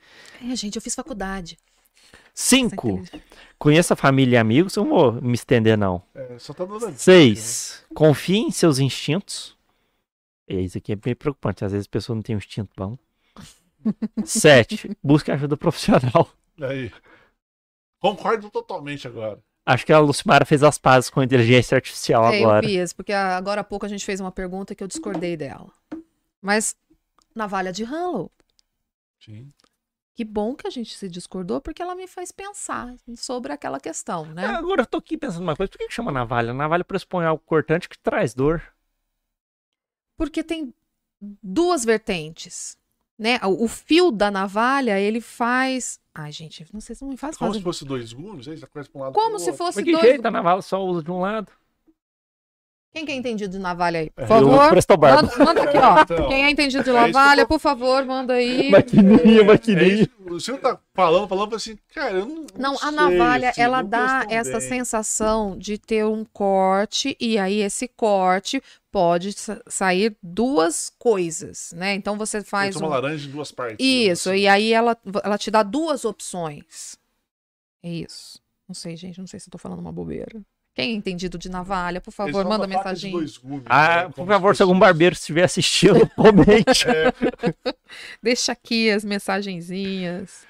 É, 0.49 0.55
gente, 0.55 0.77
eu 0.77 0.81
fiz 0.81 0.95
faculdade. 0.95 1.59
5. 2.33 3.01
Conheça 3.57 3.93
a 3.93 3.97
família 3.97 4.35
e 4.35 4.37
amigos. 4.37 4.75
Eu 4.75 4.83
não 4.85 4.91
vou 4.91 5.11
me 5.21 5.33
estender, 5.33 5.77
não. 5.77 6.01
É, 6.13 6.37
só 6.39 6.53
tá 6.53 6.65
dando 6.65 6.91
6. 6.91 7.85
Confie 7.93 8.37
em 8.39 8.51
seus 8.51 8.79
instintos. 8.79 9.55
E 10.47 10.59
isso 10.59 10.77
aqui 10.77 10.91
é 10.91 10.95
bem 10.95 11.15
preocupante. 11.15 11.63
Às 11.63 11.71
vezes 11.71 11.87
a 11.87 11.89
pessoa 11.89 12.15
não 12.15 12.21
tem 12.23 12.35
um 12.35 12.39
instinto 12.39 12.71
bom. 12.75 12.97
7. 14.25 14.97
Busque 15.01 15.31
ajuda 15.31 15.55
profissional. 15.55 16.29
Aí. 16.61 16.91
Concordo 17.99 18.49
totalmente 18.49 19.07
agora. 19.07 19.39
Acho 19.65 19.85
que 19.85 19.93
a 19.93 19.99
Lucimara 19.99 20.43
fez 20.43 20.61
as 20.61 20.77
pazes 20.77 21.09
com 21.09 21.21
a 21.21 21.23
inteligência 21.23 21.75
artificial 21.75 22.25
É, 22.25 22.41
eu 22.41 22.49
agora. 22.49 22.67
fiz, 22.67 22.91
porque 22.91 23.13
agora 23.13 23.61
há 23.61 23.63
pouco 23.63 23.85
a 23.85 23.89
gente 23.89 24.03
fez 24.03 24.19
uma 24.19 24.31
pergunta 24.31 24.75
que 24.75 24.83
eu 24.83 24.87
discordei 24.87 25.37
dela. 25.37 25.71
Mas, 26.41 26.75
navalha 27.33 27.71
de 27.71 27.85
Hanlow, 27.85 28.29
Sim. 29.23 29.49
Que 30.15 30.23
bom 30.23 30.55
que 30.55 30.67
a 30.67 30.69
gente 30.69 30.95
se 30.95 31.09
discordou, 31.09 31.59
porque 31.59 31.81
ela 31.81 31.95
me 31.95 32.07
faz 32.07 32.31
pensar 32.31 32.95
sobre 33.15 33.51
aquela 33.51 33.79
questão, 33.79 34.25
né? 34.25 34.45
Ah, 34.45 34.57
Agora 34.57 34.81
eu 34.81 34.85
tô 34.85 34.97
aqui 34.97 35.17
pensando 35.17 35.41
uma 35.43 35.55
coisa. 35.55 35.71
Por 35.71 35.77
que, 35.77 35.87
que 35.87 35.93
chama 35.93 36.11
navalha? 36.11 36.53
Navalha 36.53 36.83
pressupõe 36.83 37.25
algo 37.25 37.41
cortante 37.45 37.89
que 37.89 37.97
traz 37.97 38.33
dor. 38.33 38.61
Porque 40.15 40.43
tem 40.43 40.73
duas 41.41 41.83
vertentes, 41.83 42.77
né? 43.17 43.39
O, 43.43 43.65
o 43.65 43.67
fio 43.67 44.11
da 44.11 44.29
navalha, 44.29 44.99
ele 44.99 45.19
faz... 45.19 45.99
Ai, 46.13 46.31
gente, 46.31 46.65
não 46.71 46.79
sei 46.79 46.95
se 46.95 47.01
não 47.01 47.09
me 47.09 47.17
faz 47.17 47.35
Como 47.35 47.49
fazer... 47.49 47.59
se 47.59 47.63
fosse 47.63 47.83
dois 47.85 48.13
gumes, 48.13 48.47
aí 48.47 48.55
já 48.55 48.67
começa 48.67 48.89
pra 48.91 48.99
um 48.99 49.03
lado 49.05 49.13
Como 49.13 49.39
se 49.39 49.49
outro. 49.49 49.57
fosse 49.57 49.77
Mas 49.79 49.85
que 49.85 49.91
dois... 49.91 50.03
jeito? 50.03 50.25
A 50.25 50.31
navalha 50.31 50.61
só 50.61 50.83
usa 50.85 51.01
de 51.01 51.09
um 51.09 51.19
lado. 51.19 51.51
Quem 52.93 53.05
que 53.07 53.11
é 53.11 53.15
entendido 53.15 53.53
de 53.53 53.59
navalha 53.59 54.01
aí? 54.01 54.09
Por 54.11 54.21
É, 54.21 54.23
Eu 54.25 54.27
favor, 54.27 54.69
presto 54.69 54.95
barba. 54.95 55.23
manda, 55.23 55.37
manda 55.45 55.63
aqui, 55.63 55.77
ó. 55.79 56.01
Então, 56.03 56.27
Quem 56.29 56.45
é 56.45 56.49
entendido 56.51 56.83
de 56.83 56.89
é 56.91 56.93
eu 56.93 56.95
navalha, 56.95 57.41
tô- 57.41 57.47
por 57.47 57.59
favor, 57.59 58.05
manda 58.05 58.33
aí. 58.35 58.69
Maquininha, 58.69 59.41
É 59.41 59.43
maquininha. 59.43 60.03
isso, 60.03 60.09
o 60.29 60.39
senhor 60.39 60.59
tá 60.59 60.79
falando, 60.93 61.27
falando 61.27 61.49
falando 61.49 61.55
assim, 61.55 61.75
cara, 61.93 62.17
eu 62.19 62.25
não. 62.27 62.45
Não, 62.55 62.77
sei, 62.77 62.87
a 62.87 62.91
navalha, 62.91 63.49
assim, 63.49 63.61
ela 63.61 63.81
dá 63.81 64.25
essa 64.29 64.59
bem. 64.59 64.69
sensação 64.69 65.57
de 65.57 65.79
ter 65.79 66.05
um 66.05 66.23
corte, 66.23 67.17
e 67.19 67.39
aí 67.39 67.61
esse 67.61 67.87
corte 67.87 68.61
pode 68.91 69.33
sa- 69.33 69.59
sair 69.67 70.15
duas 70.21 70.91
coisas, 70.99 71.73
né? 71.75 71.95
Então 71.95 72.15
você 72.15 72.43
faz 72.43 72.75
uma 72.75 72.85
um... 72.87 72.91
laranja 72.91 73.27
em 73.27 73.31
duas 73.31 73.51
partes. 73.51 73.77
digamos 73.83 74.19
Isso, 74.19 74.29
assim. 74.29 74.39
e 74.41 74.47
aí 74.47 74.71
ela, 74.71 74.95
ela 75.23 75.37
te 75.39 75.49
dá 75.49 75.63
duas 75.63 76.05
opções. 76.05 76.95
É 77.81 77.89
isso. 77.89 78.39
Não 78.67 78.75
sei, 78.75 78.95
gente, 78.95 79.19
não 79.19 79.25
sei 79.27 79.39
se 79.39 79.47
eu 79.47 79.51
tô 79.51 79.57
falando 79.57 79.79
uma 79.79 79.91
bobeira. 79.91 80.39
Quem 80.73 80.91
é 80.91 80.95
entendido 80.95 81.37
de 81.37 81.49
navalha, 81.49 82.01
por 82.01 82.11
favor, 82.11 82.43
manda 82.45 82.65
mensagem. 82.65 83.11
gumes, 83.11 83.39
Ah, 83.67 84.05
né, 84.05 84.09
por 84.09 84.25
favor, 84.25 84.55
se 84.55 84.57
se 84.57 84.63
algum 84.63 84.77
barbeiro 84.77 85.13
estiver 85.13 85.43
assistindo, 85.43 86.09
comente. 86.15 86.85
Deixa 88.21 88.51
aqui 88.51 88.89
as 88.89 89.03
mensagenzinhas. 89.03 90.47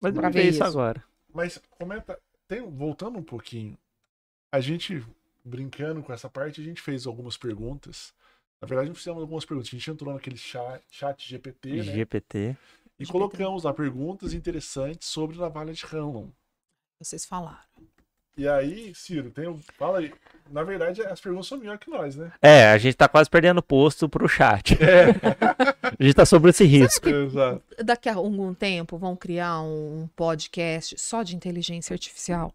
Mas 0.00 0.14
Pra 0.14 0.30
ver 0.30 0.48
isso 0.48 0.62
agora. 0.62 1.02
Mas 1.34 1.60
comenta, 1.70 2.18
tem, 2.46 2.62
voltando 2.62 3.18
um 3.18 3.22
pouquinho, 3.22 3.76
a 4.52 4.60
gente 4.60 5.04
brincando 5.44 6.02
com 6.02 6.12
essa 6.12 6.28
parte, 6.28 6.60
a 6.60 6.64
gente 6.64 6.80
fez 6.80 7.06
algumas 7.06 7.36
perguntas. 7.36 8.14
Na 8.60 8.68
verdade, 8.68 8.88
não 8.88 8.94
fizemos 8.94 9.20
algumas 9.20 9.44
perguntas. 9.44 9.68
A 9.72 9.76
gente 9.76 9.90
entrou 9.90 10.12
naquele 10.12 10.36
chat, 10.36 10.82
chat 10.90 11.28
GPT, 11.28 11.76
né? 11.76 11.82
GPT. 11.82 12.38
E 12.98 13.04
GPT. 13.04 13.12
colocamos 13.12 13.64
lá 13.64 13.72
perguntas 13.72 14.32
interessantes 14.32 15.08
sobre 15.08 15.38
navalha 15.38 15.72
de 15.72 15.84
Hanlon. 15.86 16.28
Vocês 17.00 17.24
falaram. 17.24 17.64
E 18.40 18.48
aí, 18.48 18.94
Ciro, 18.94 19.30
tem 19.30 19.46
um. 19.46 19.60
Fala 19.76 19.98
aí. 19.98 20.10
Na 20.50 20.62
verdade, 20.62 21.02
as 21.02 21.20
perguntas 21.20 21.46
são 21.46 21.58
melhores 21.58 21.78
que 21.78 21.90
nós, 21.90 22.16
né? 22.16 22.32
É, 22.40 22.68
a 22.68 22.78
gente 22.78 22.96
tá 22.96 23.06
quase 23.06 23.28
perdendo 23.28 23.58
o 23.58 23.62
posto 23.62 24.08
pro 24.08 24.26
chat. 24.26 24.78
É, 24.82 25.08
A 26.00 26.02
gente 26.02 26.14
tá 26.14 26.24
sobre 26.24 26.48
esse 26.48 26.64
risco. 26.64 27.06
exato. 27.06 27.62
Daqui 27.84 28.08
a 28.08 28.14
algum 28.14 28.54
tempo 28.54 28.96
vão 28.96 29.14
criar 29.14 29.60
um 29.60 30.08
podcast 30.16 30.98
só 30.98 31.22
de 31.22 31.36
inteligência 31.36 31.92
artificial. 31.92 32.54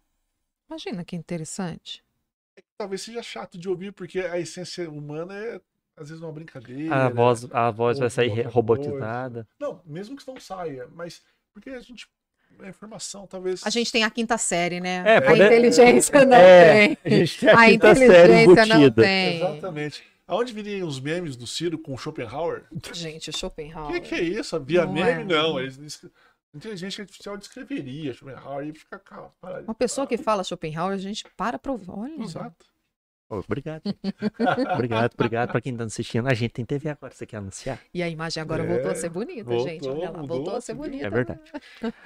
Imagina 0.68 1.04
que 1.04 1.14
interessante. 1.14 2.02
Talvez 2.76 3.02
seja 3.02 3.22
chato 3.22 3.56
de 3.56 3.68
ouvir, 3.68 3.92
porque 3.92 4.18
a 4.18 4.40
essência 4.40 4.90
humana 4.90 5.34
é, 5.38 5.60
às 5.96 6.08
vezes, 6.08 6.20
uma 6.20 6.32
brincadeira. 6.32 6.92
A 6.96 7.08
voz, 7.08 7.46
a 7.52 7.70
voz 7.70 8.00
vai 8.00 8.10
sair 8.10 8.34
coisa. 8.34 8.48
robotizada. 8.48 9.46
Não, 9.56 9.80
mesmo 9.86 10.16
que 10.16 10.26
não 10.26 10.40
saia, 10.40 10.88
mas 10.92 11.22
porque 11.54 11.70
a 11.70 11.78
gente. 11.78 12.08
A 12.60 12.68
informação, 12.68 13.26
talvez. 13.26 13.60
A 13.66 13.70
gente 13.70 13.90
tem 13.92 14.04
a 14.04 14.10
quinta 14.10 14.36
série, 14.38 14.80
né? 14.80 15.02
É, 15.06 15.18
a 15.18 15.32
inteligência 15.34 16.24
não 16.24 16.36
É, 16.36 16.88
tem. 16.96 16.98
A 17.04 17.08
gente 17.18 17.38
tem 17.40 17.48
a, 17.48 17.52
A 17.60 17.66
quinta 17.66 17.94
série 17.94 18.42
inteligência 18.44 18.66
não 18.78 18.90
tem. 18.90 19.36
Exatamente. 19.36 20.02
Aonde 20.28 20.52
viriam 20.52 20.88
os 20.88 20.98
memes 20.98 21.36
do 21.36 21.46
Ciro 21.46 21.78
com 21.78 21.94
o 21.94 21.98
Schopenhauer? 21.98 22.64
Gente, 22.92 23.30
o 23.30 23.32
O 23.32 23.36
Schopenhauer. 23.36 23.92
que, 23.92 24.00
que 24.08 24.14
é 24.14 24.22
isso? 24.22 24.58
Via 24.60 24.84
Não 24.84 24.92
meme, 24.92 25.22
é. 25.22 25.24
não. 25.24 25.60
Eles, 25.60 25.78
inteligência 26.54 27.02
artificial 27.02 27.36
descreveria 27.36 28.12
Schopenhauer 28.14 28.66
e 28.68 28.72
fica 28.72 28.98
calma. 28.98 29.30
para- 29.40 29.60
Uma 29.60 29.74
pessoa 29.74 30.06
que 30.06 30.16
fala 30.16 30.42
Schopenhauer, 30.42 30.94
a 30.94 30.98
gente 30.98 31.24
para 31.58 31.70
ouvir. 31.70 31.90
Olha. 31.90 32.22
Exato. 32.22 32.66
Obrigado. 33.28 33.82
obrigado, 34.74 35.14
obrigado 35.14 35.50
pra 35.50 35.60
quem 35.60 35.76
tá 35.76 35.84
assistindo. 35.84 36.28
A 36.28 36.34
gente 36.34 36.52
tem 36.52 36.64
TV 36.64 36.90
agora, 36.90 37.12
você 37.12 37.26
quer 37.26 37.38
anunciar? 37.38 37.78
E 37.92 38.02
a 38.02 38.08
imagem 38.08 38.40
agora 38.42 38.62
É, 38.62 38.66
voltou 38.66 38.90
a 38.90 38.94
ser 38.94 39.08
bonita, 39.08 39.44
voltou, 39.44 39.68
gente. 39.68 39.88
Olha 39.88 40.10
lá, 40.10 40.18
mudou, 40.18 40.36
voltou 40.38 40.56
a 40.56 40.60
ser 40.60 40.74
bonita. 40.74 41.06
É 41.06 41.10
verdade. 41.10 41.40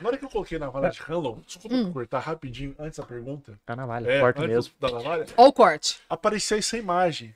Na 0.00 0.08
hora 0.08 0.16
que 0.16 0.24
eu 0.24 0.30
coloquei 0.30 0.58
na 0.58 0.70
vala 0.70 0.88
de 0.90 0.98
Hanlon, 1.00 1.38
desculpa 1.46 1.76
Hum. 1.76 1.92
cortar 1.92 2.20
rapidinho 2.20 2.74
antes 2.78 2.98
da 2.98 3.04
pergunta. 3.04 3.58
Tá 3.66 3.76
na 3.76 3.86
malha, 3.86 4.10
É, 4.10 4.20
corta 4.20 4.40
antes 4.40 4.54
mesmo. 4.54 4.74
da 4.80 4.90
navalha, 4.90 5.26
Olha 5.36 5.48
o 5.48 5.52
corte. 5.52 6.00
apareceu 6.08 6.56
essa 6.58 6.78
imagem 6.78 7.34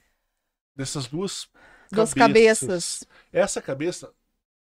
dessas 0.75 1.07
duas 1.07 1.49
Duas 1.93 2.15
cabeças. 2.15 3.05
Essa 3.33 3.61
cabeça 3.61 4.11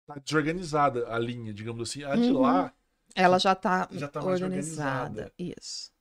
tá 0.07 0.15
desorganizada, 0.15 1.07
a 1.14 1.19
linha, 1.19 1.53
digamos 1.53 1.90
assim. 1.90 2.03
A 2.03 2.15
de 2.15 2.31
Uhum. 2.31 2.41
lá 2.41 2.73
Ela 3.15 3.38
já 3.38 3.53
tá, 3.53 3.88
Já 3.91 4.07
tá 4.07 4.22
mais 4.22 4.41
organizada. 4.41 5.31
organizada. 5.31 5.34
Isso. 5.38 5.93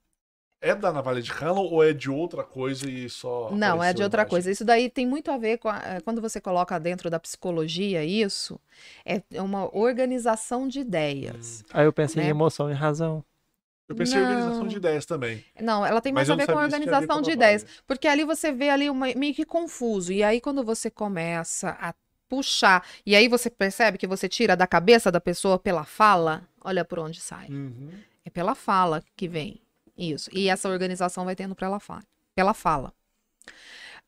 É 0.65 0.75
da 0.77 0.93
navalha 0.93 1.21
de 1.21 1.31
Hanlon 1.33 1.65
ou 1.65 1.83
é 1.83 1.93
de 1.93 2.09
outra 2.09 2.45
coisa 2.45 2.89
e 2.89 3.11
só. 3.11 3.51
Não, 3.51 3.83
é 3.83 3.93
de 3.93 4.01
outra 4.03 4.21
imagem? 4.23 4.31
coisa. 4.31 4.51
Isso 4.51 4.65
daí 4.65 4.89
tem 4.89 5.05
muito 5.05 5.29
a 5.33 5.37
ver 5.37 5.59
com 5.59 5.69
a- 5.69 5.83
eh, 5.85 6.01
quando 6.03 6.21
você 6.21 6.41
coloca 6.41 6.79
dentro 6.79 7.11
da 7.11 7.19
psicologia 7.19 8.05
isso, 8.05 8.61
é 9.05 9.21
uma 9.43 9.69
organização 9.77 10.69
de 10.69 10.79
ideias. 10.79 11.65
Aí 11.73 11.85
eu 11.85 11.93
pensei 11.93 12.23
em 12.23 12.27
Né? 12.27 12.31
emoção 12.31 12.71
e 12.71 12.73
razão. 12.75 13.25
Eu 13.89 13.97
pensei 13.97 14.19
em 14.19 14.23
organização 14.23 14.61
Não. 14.61 14.69
de 14.69 14.77
ideias 14.77 15.05
também. 15.05 15.45
Não, 15.61 15.85
ela 15.85 16.01
tem 16.01 16.13
mais 16.13 16.31
a 16.31 16.33
não 16.33 16.39
ver 16.39 16.47
com 16.47 16.57
organização 16.59 17.17
com 17.17 17.23
de 17.23 17.33
ideias. 17.33 17.67
Porque 17.85 18.07
ali 18.07 18.25
você 18.25 18.53
vê 18.53 18.71
ali 18.71 18.89
uma- 18.89 19.13
meio 19.17 19.35
que 19.35 19.45
confuso. 19.45 20.13
E 20.13 20.23
aí, 20.23 20.41
quando 20.41 20.63
você 20.65 20.89
começa 20.89 21.71
a 21.81 21.93
puxar, 22.29 22.87
e 23.05 23.15
aí 23.17 23.27
você 23.29 23.51
percebe 23.51 23.99
que 23.99 24.07
você 24.07 24.29
tira 24.29 24.57
da 24.57 24.67
cabeça 24.67 25.11
da 25.11 25.21
pessoa 25.21 25.59
pela 25.59 25.85
fala, 25.85 26.49
olha 26.65 26.85
por 26.85 27.01
onde 27.01 27.21
sai. 27.21 27.49
Uhum. 27.51 27.91
É 28.25 28.31
pela 28.31 28.55
fala 28.55 29.03
que 29.17 29.27
vem. 29.29 29.61
Isso. 29.97 30.31
E 30.33 30.49
essa 30.49 30.69
organização 30.69 31.25
vai 31.25 31.37
tendo 31.37 31.55
pela 31.55 31.79
fala. 31.81 32.03
Pela 32.35 32.55
fala. 32.55 32.93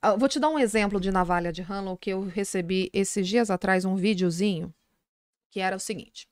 Ah, 0.00 0.16
Vou 0.16 0.28
te 0.28 0.38
dar 0.38 0.48
um 0.50 0.58
exemplo 0.58 1.00
de 1.00 1.10
navalha 1.10 1.52
de 1.52 1.62
Hanlon 1.62 1.96
que 1.96 2.10
eu 2.10 2.22
recebi 2.22 2.90
esses 2.92 3.26
dias 3.26 3.50
atrás 3.50 3.84
um 3.84 3.96
videozinho 3.96 4.72
que 5.50 5.60
era 5.60 5.76
o 5.76 5.80
seguinte. 5.80 6.28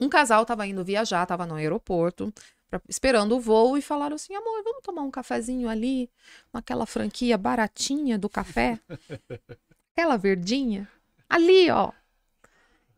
Um 0.00 0.08
casal 0.08 0.42
estava 0.42 0.66
indo 0.66 0.84
viajar, 0.84 1.22
estava 1.24 1.46
no 1.46 1.54
aeroporto, 1.56 2.32
pra- 2.70 2.80
esperando 2.88 3.36
o 3.36 3.40
voo 3.40 3.76
e 3.76 3.82
falaram 3.82 4.16
assim: 4.16 4.34
amor, 4.34 4.62
vamos 4.64 4.82
tomar 4.82 5.02
um 5.02 5.10
cafezinho 5.10 5.68
ali, 5.68 6.10
naquela 6.52 6.86
franquia 6.86 7.36
baratinha 7.36 8.18
do 8.18 8.28
café? 8.28 8.80
Aquela 9.94 10.16
verdinha? 10.16 10.88
Ali, 11.28 11.70
ó. 11.70 11.92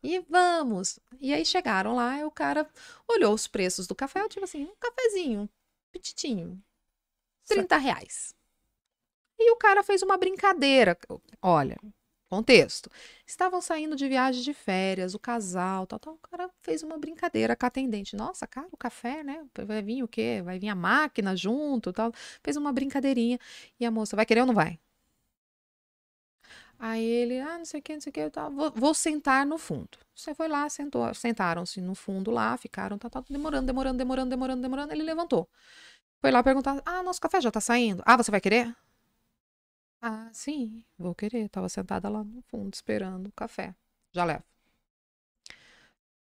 E 0.03 0.21
vamos. 0.29 0.99
E 1.21 1.33
aí 1.33 1.45
chegaram 1.45 1.95
lá 1.95 2.19
e 2.19 2.25
o 2.25 2.31
cara 2.31 2.69
olhou 3.09 3.33
os 3.35 3.47
preços 3.47 3.87
do 3.87 3.95
café, 3.95 4.21
eu 4.21 4.29
tipo 4.29 4.45
assim, 4.45 4.65
um 4.65 4.75
cafezinho, 4.81 5.49
petitinho, 5.93 6.63
30 7.47 7.77
reais. 7.77 8.35
E 9.39 9.51
o 9.53 9.57
cara 9.57 9.83
fez 9.83 10.03
uma 10.03 10.17
brincadeira. 10.17 10.97
Olha, 11.41 11.77
contexto. 12.29 12.91
Estavam 13.27 13.61
saindo 13.61 13.97
de 13.97 14.09
viagem 14.09 14.43
de 14.43 14.55
férias, 14.55 15.15
o 15.15 15.19
casal, 15.19 15.87
tal, 15.87 15.99
tal. 15.99 16.15
O 16.15 16.19
cara 16.19 16.51
fez 16.61 16.83
uma 16.83 16.99
brincadeira 16.99 17.57
com 17.57 17.67
a 17.67 17.69
atendente. 17.69 18.17
Nossa, 18.17 18.47
cara, 18.47 18.69
o 18.73 18.77
café, 18.77 19.23
né? 19.23 19.47
Vai 19.67 19.83
vir 19.83 20.03
o 20.03 20.09
quê? 20.09 20.41
Vai 20.45 20.59
vir 20.59 20.69
a 20.69 20.75
máquina 20.75 21.37
junto, 21.37 21.93
tal. 21.93 22.13
Fez 22.43 22.57
uma 22.57 22.73
brincadeirinha. 22.73 23.39
E 23.81 23.85
a 23.87 23.91
moça, 23.91 24.17
vai 24.17 24.25
querer 24.27 24.41
ou 24.43 24.47
não 24.47 24.55
vai? 24.55 24.79
Aí 26.85 27.05
ele, 27.05 27.39
ah, 27.39 27.59
não 27.59 27.65
sei 27.65 27.79
o 27.79 27.83
que, 27.83 27.93
não 27.93 28.01
sei 28.01 28.11
o 28.11 28.13
que, 28.13 28.29
tal. 28.29 28.51
Vou, 28.51 28.73
vou 28.73 28.93
sentar 28.93 29.47
no 29.47 29.57
fundo. 29.57 29.97
Você 30.17 30.35
foi 30.35 30.49
lá, 30.49 30.69
sentou, 30.69 31.15
sentaram-se 31.15 31.81
no 31.81 31.95
fundo 31.95 32.33
lá, 32.33 32.57
ficaram, 32.57 32.99
tá, 32.99 33.09
tá, 33.09 33.23
demorando, 33.31 33.67
demorando, 33.67 33.99
demorando, 33.99 34.31
demorando, 34.31 34.63
demorando. 34.63 34.93
Ele 34.93 35.05
levantou. 35.05 35.49
Foi 36.21 36.33
lá 36.33 36.43
perguntar, 36.43 36.83
ah, 36.85 37.01
nosso 37.05 37.21
café 37.21 37.41
já 37.41 37.53
tá 37.53 37.61
saindo. 37.61 38.03
Ah, 38.05 38.17
você 38.17 38.33
vai 38.33 38.41
querer? 38.41 38.77
Ah, 40.01 40.29
sim, 40.33 40.85
vou 40.99 41.15
querer. 41.15 41.49
Tava 41.49 41.69
sentada 41.69 42.09
lá 42.09 42.25
no 42.25 42.43
fundo, 42.43 42.75
esperando 42.75 43.29
o 43.29 43.33
café. 43.33 43.77
Já 44.11 44.25
levo. 44.25 44.43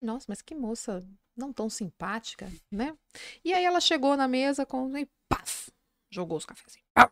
Nossa, 0.01 0.27
mas 0.29 0.41
que 0.41 0.55
moça 0.55 1.05
não 1.37 1.53
tão 1.53 1.69
simpática, 1.69 2.49
né? 2.71 2.97
E 3.45 3.53
aí 3.53 3.65
ela 3.65 3.81
chegou 3.81 4.17
na 4.17 4.29
mesa 4.29 4.65
com 4.65 4.97
e 4.97 5.09
paf, 5.29 5.73
jogou 6.09 6.39
os 6.39 6.47
cafezinhos. 6.47 6.87
Pau. 6.95 7.11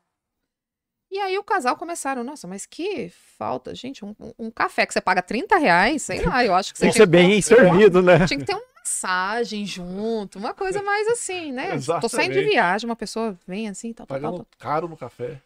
E 1.13 1.19
aí 1.21 1.37
o 1.37 1.45
casal 1.45 1.77
começaram, 1.77 2.25
nossa, 2.25 2.49
mas 2.49 2.65
que 2.65 3.11
falta, 3.37 3.75
gente, 3.75 4.03
um, 4.03 4.15
um- 4.39 4.51
café 4.51 4.87
que 4.87 4.95
você 4.95 5.01
paga 5.01 5.21
30 5.21 5.59
reais, 5.59 6.01
sei 6.01 6.23
lá, 6.25 6.43
eu 6.43 6.55
acho 6.55 6.73
que 6.73 6.79
você 6.79 6.87
Tem 6.87 6.91
que 6.91 6.97
tinha 6.97 7.05
ser 7.07 7.11
bem 7.11 7.43
servido, 7.43 8.01
né? 8.01 8.27
tinha 8.27 8.39
que 8.39 8.47
ter 8.47 8.55
uma 8.55 8.63
massagem 8.79 9.67
junto, 9.67 10.39
uma 10.39 10.55
coisa 10.55 10.83
mais 10.83 11.07
assim, 11.09 11.53
né? 11.53 11.67
Tô 11.67 12.09
saindo 12.09 12.33
de 12.33 12.39
Exatamente. 12.39 12.49
viagem, 12.49 12.89
uma 12.89 12.97
pessoa 12.97 13.39
vem 13.47 13.69
assim, 13.69 13.93
tal, 13.93 14.07
tal, 14.07 14.19
tal, 14.19 14.33
Pagando 14.33 14.47
tal. 14.47 14.59
caro 14.59 14.89
no 14.89 14.97
café. 14.97 15.39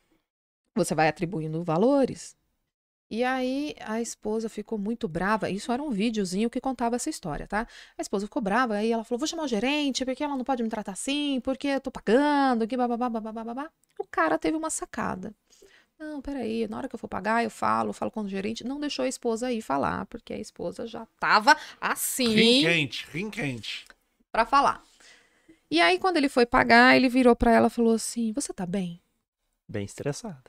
Você 0.77 0.95
vai 0.95 1.09
atribuindo 1.09 1.65
valores. 1.65 2.37
E 3.09 3.23
aí 3.23 3.75
a 3.81 4.01
esposa 4.01 4.49
ficou 4.49 4.77
muito 4.79 5.07
brava. 5.07 5.49
Isso 5.49 5.71
era 5.71 5.81
um 5.83 5.91
videozinho 5.91 6.51
que 6.51 6.61
contava 6.61 6.97
essa 6.97 7.09
história, 7.09 7.47
tá? 7.47 7.67
A 7.97 8.03
esposa 8.03 8.27
ficou 8.27 8.43
brava, 8.43 8.75
aí 8.75 8.91
ela 8.91 9.05
falou: 9.05 9.21
vou 9.21 9.29
chamar 9.29 9.45
o 9.45 9.49
gerente, 9.49 10.05
porque 10.05 10.25
ela 10.25 10.37
não 10.37 10.45
pode 10.45 10.63
me 10.63 10.69
tratar 10.69 10.93
assim, 10.93 11.41
porque 11.41 11.69
eu 11.69 11.81
tô 11.81 11.91
pagando, 11.91 12.67
que 12.67 12.77
bababá, 12.77 13.09
bababá, 13.09 13.45
babá. 13.45 13.71
O 13.99 14.05
cara 14.11 14.37
teve 14.39 14.57
uma 14.57 14.71
sacada. 14.71 15.33
Não, 15.99 16.21
peraí, 16.21 16.69
na 16.69 16.77
hora 16.77 16.89
que 16.89 16.95
eu 16.95 16.99
for 16.99 17.09
pagar, 17.09 17.43
eu 17.43 17.51
falo, 17.51 17.93
falo 17.93 18.11
com 18.11 18.21
o 18.23 18.29
gerente. 18.29 18.65
Não 18.65 18.79
deixou 18.79 19.05
a 19.05 19.09
esposa 19.09 19.47
aí 19.47 19.63
falar, 19.63 20.05
porque 20.07 20.33
a 20.35 20.39
esposa 20.39 20.87
já 20.87 21.07
tava 21.19 21.57
assim. 21.81 22.35
Rim 22.35 22.61
quente, 22.61 23.07
rim 23.13 23.31
quente. 23.31 23.87
Pra 24.31 24.45
falar. 24.45 24.85
E 25.71 25.81
aí, 25.81 25.99
quando 25.99 26.19
ele 26.19 26.29
foi 26.29 26.45
pagar, 26.47 26.95
ele 26.97 27.09
virou 27.09 27.35
pra 27.35 27.51
ela 27.53 27.69
e 27.69 27.71
falou 27.71 27.95
assim: 27.95 28.33
Você 28.33 28.53
tá 28.53 28.67
bem? 28.67 29.01
Bem 29.69 29.85
estressada. 29.85 30.43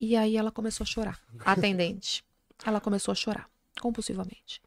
E 0.00 0.16
aí 0.16 0.36
ela 0.36 0.50
começou 0.50 0.84
a 0.84 0.86
chorar. 0.86 1.20
A 1.44 1.52
atendente. 1.52 2.24
Ela 2.64 2.80
começou 2.80 3.12
a 3.12 3.14
chorar, 3.14 3.48
compulsivamente. 3.80 4.60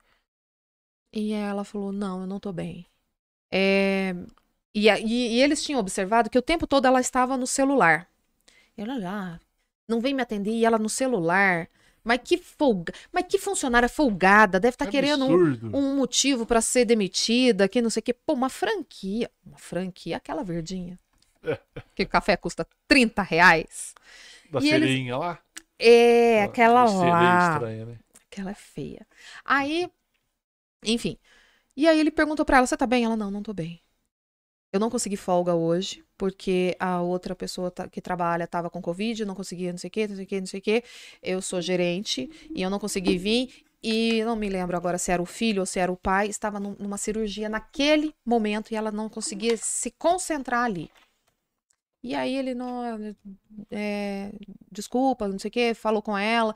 E 1.11 1.33
ela 1.33 1.63
falou: 1.65 1.91
Não, 1.91 2.21
eu 2.21 2.27
não 2.27 2.39
tô 2.39 2.51
bem. 2.53 2.85
É, 3.51 4.13
E, 4.73 4.89
e- 4.89 5.35
e 5.37 5.41
eles 5.41 5.63
tinham 5.63 5.79
observado 5.79 6.29
que 6.29 6.37
o 6.37 6.41
tempo 6.41 6.67
todo 6.67 6.85
ela 6.85 6.99
estava 6.99 7.37
no 7.37 7.47
celular. 7.47 8.09
E 8.77 8.81
ela, 8.81 8.95
ah, 9.07 9.39
não 9.87 9.99
vem 10.01 10.13
me 10.13 10.21
atender 10.21 10.51
e 10.51 10.65
ela 10.65 10.77
no 10.79 10.89
celular. 10.89 11.67
Mas 12.03 12.19
que 12.23 12.37
folga... 12.37 12.93
Mas 13.11 13.25
que 13.27 13.39
funcionária 13.39 13.89
folgada, 13.89 14.59
deve 14.59 14.75
estar 14.75 14.85
Que 14.85 14.91
querendo 14.91 15.25
um, 15.25 15.59
um 15.75 15.95
motivo 15.95 16.45
pra 16.45 16.61
ser 16.61 16.85
demitida, 16.85 17.67
que 17.67 17.81
não 17.81 17.89
sei 17.89 17.99
o 17.99 18.03
quê. 18.03 18.13
Pô, 18.13 18.33
uma 18.33 18.49
franquia. 18.49 19.29
Uma 19.45 19.57
franquia, 19.57 20.17
aquela 20.17 20.43
verdinha. 20.43 20.99
Que 21.95 22.03
o 22.03 22.07
café 22.07 22.37
custa 22.37 22.67
30 22.87 23.23
reais. 23.23 23.95
Da 24.51 24.59
e 24.59 24.69
eles- 24.69 24.87
sereinha 24.89 25.17
lá. 25.17 25.39
É, 25.79 26.43
aquela 26.43 26.87
Sereia 26.87 27.11
lá. 27.11 27.51
estranha, 27.53 27.85
né? 27.85 27.95
Aquela 28.31 28.51
é 28.51 28.55
feia. 28.55 29.05
Aí, 29.43 29.89
enfim. 30.83 31.17
E 31.75 31.87
aí 31.87 31.99
ele 31.99 32.11
perguntou 32.11 32.45
pra 32.45 32.57
ela: 32.57 32.67
Você 32.67 32.77
tá 32.77 32.85
bem? 32.87 33.03
Ela: 33.03 33.15
Não, 33.17 33.29
não 33.31 33.43
tô 33.43 33.53
bem. 33.53 33.81
Eu 34.75 34.79
não 34.79 34.89
consegui 34.89 35.15
folga 35.15 35.55
hoje, 35.55 36.03
porque 36.17 36.75
a 36.77 37.01
outra 37.01 37.33
pessoa 37.33 37.71
que 37.89 38.01
trabalha 38.01 38.45
tava 38.45 38.69
com 38.69 38.81
Covid, 38.81 39.23
não 39.23 39.33
conseguia, 39.33 39.71
não 39.71 39.77
sei 39.77 39.87
o 39.87 39.91
quê, 39.91 40.05
não 40.05 40.17
sei 40.17 40.25
o 40.25 40.27
quê, 40.27 40.39
não 40.41 40.47
sei 40.47 40.59
o 40.59 40.63
quê. 40.63 40.83
Eu 41.23 41.41
sou 41.41 41.61
gerente 41.61 42.29
e 42.53 42.61
eu 42.61 42.69
não 42.69 42.77
consegui 42.77 43.17
vir. 43.17 43.63
E 43.81 44.21
não 44.25 44.35
me 44.35 44.49
lembro 44.49 44.75
agora 44.75 44.97
se 44.97 45.13
era 45.13 45.21
o 45.21 45.25
filho 45.25 45.61
ou 45.61 45.65
se 45.65 45.79
era 45.79 45.89
o 45.89 45.95
pai, 45.95 46.27
estava 46.27 46.59
num- 46.59 46.75
numa 46.77 46.97
cirurgia 46.97 47.47
naquele 47.47 48.13
momento 48.25 48.73
e 48.73 48.75
ela 48.75 48.91
não 48.91 49.07
conseguia 49.07 49.55
se 49.55 49.91
concentrar 49.91 50.65
ali. 50.65 50.91
E 52.03 52.13
aí 52.13 52.35
ele 52.35 52.53
não. 52.53 53.15
é, 53.71 54.33
desculpa, 54.69 55.25
não 55.29 55.39
sei 55.39 55.47
o 55.47 55.51
quê, 55.51 55.73
falou 55.73 56.01
com 56.01 56.17
ela, 56.17 56.53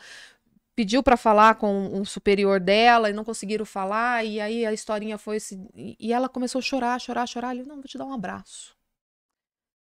pediu 0.80 1.04
para 1.04 1.18
falar 1.18 1.56
com 1.56 1.90
um 1.94 2.06
superior 2.06 2.58
dela 2.58 3.10
e 3.10 3.14
não 3.14 3.26
conseguiram 3.26 3.66
falar, 3.66 4.24
e 4.24 4.40
aí 4.40 4.66
a 4.66 4.72
historinha 4.72 5.18
foi 5.18 5.38
se... 5.38 5.60
e 5.76 6.14
ela 6.14 6.30
começou 6.30 6.60
a 6.60 6.62
chorar, 6.62 6.98
chorar, 7.02 7.28
chorar. 7.28 7.54
Ele, 7.54 7.66
não, 7.66 7.76
vou 7.76 7.84
te 7.84 7.98
dar 7.98 8.06
um 8.06 8.14
abraço. 8.14 8.78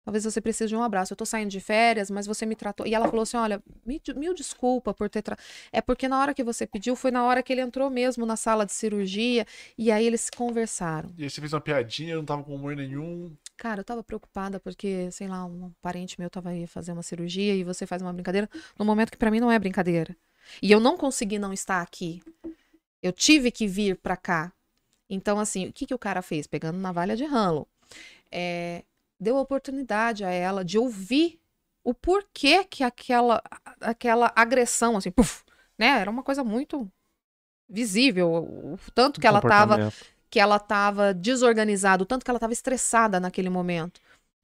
Talvez 0.03 0.23
você 0.23 0.39
precise 0.39 0.67
de 0.67 0.75
um 0.75 0.83
abraço. 0.83 1.11
Eu 1.11 1.17
tô 1.17 1.25
saindo 1.25 1.49
de 1.49 1.59
férias, 1.59 2.11
mas 2.11 2.27
você 2.27 2.45
me 2.45 2.55
tratou. 2.55 2.85
E 2.85 2.93
ela 2.93 3.07
falou 3.07 3.23
assim: 3.23 3.35
olha, 3.35 3.59
me- 3.83 3.99
mil 4.15 4.35
desculpa 4.35 4.93
por 4.93 5.09
ter. 5.09 5.23
Tra... 5.23 5.35
É 5.71 5.81
porque 5.81 6.07
na 6.07 6.19
hora 6.21 6.35
que 6.35 6.43
você 6.43 6.67
pediu, 6.67 6.95
foi 6.95 7.09
na 7.09 7.23
hora 7.25 7.41
que 7.41 7.51
ele 7.51 7.61
entrou 7.61 7.89
mesmo 7.89 8.23
na 8.23 8.35
sala 8.35 8.63
de 8.63 8.71
cirurgia, 8.71 9.47
e 9.75 9.91
aí 9.91 10.05
eles 10.05 10.29
conversaram. 10.29 11.09
E 11.17 11.23
aí 11.23 11.29
você 11.31 11.41
fez 11.41 11.51
uma 11.51 11.61
piadinha, 11.61 12.13
eu 12.13 12.17
não 12.17 12.25
tava 12.25 12.43
com 12.43 12.53
humor 12.53 12.75
nenhum. 12.75 13.35
Cara, 13.57 13.79
eu 13.79 13.83
tava 13.83 14.03
preocupada 14.03 14.59
porque, 14.59 15.09
sei 15.09 15.27
lá, 15.27 15.43
um 15.45 15.71
parente 15.81 16.19
meu 16.19 16.29
tava 16.29 16.49
aí 16.49 16.67
fazer 16.67 16.91
uma 16.91 17.01
cirurgia 17.01 17.55
e 17.55 17.63
você 17.63 17.87
faz 17.87 18.03
uma 18.03 18.13
brincadeira 18.13 18.47
no 18.77 18.85
momento 18.85 19.09
que 19.09 19.17
pra 19.17 19.31
mim 19.31 19.39
não 19.39 19.51
é 19.51 19.57
brincadeira. 19.57 20.15
E 20.61 20.72
eu 20.72 20.80
não 20.80 20.97
consegui 20.97 21.39
não 21.39 21.53
estar 21.53 21.81
aqui. 21.81 22.22
Eu 23.01 23.11
tive 23.11 23.51
que 23.51 23.67
vir 23.67 23.97
pra 23.97 24.17
cá. 24.17 24.51
Então, 25.09 25.39
assim, 25.39 25.67
o 25.67 25.73
que, 25.73 25.85
que 25.85 25.93
o 25.93 25.99
cara 25.99 26.22
fez? 26.22 26.47
Pegando 26.47 26.80
navalha 26.80 27.15
de 27.15 27.23
Hanlon. 27.23 27.65
É, 28.31 28.84
deu 29.19 29.38
oportunidade 29.38 30.23
a 30.23 30.31
ela 30.31 30.65
de 30.65 30.77
ouvir 30.77 31.39
o 31.84 31.93
porquê 31.93 32.63
que 32.63 32.84
aquela, 32.84 33.41
aquela 33.80 34.31
agressão, 34.35 34.97
assim, 34.97 35.11
puf, 35.11 35.43
né? 35.77 35.99
Era 35.99 36.09
uma 36.09 36.23
coisa 36.23 36.43
muito 36.43 36.91
visível. 37.69 38.34
O 38.34 38.80
tanto 38.93 39.22
que 39.22 39.27
ela 39.27 39.41
tava 39.41 39.93
que 40.30 40.39
ela 40.39 40.57
estava 40.57 41.13
desorganizada, 41.13 42.03
o 42.03 42.05
tanto 42.05 42.26
que 42.26 42.30
ela 42.30 42.38
estava 42.38 42.51
estressada 42.51 43.19
naquele 43.22 43.49
momento. 43.49 44.01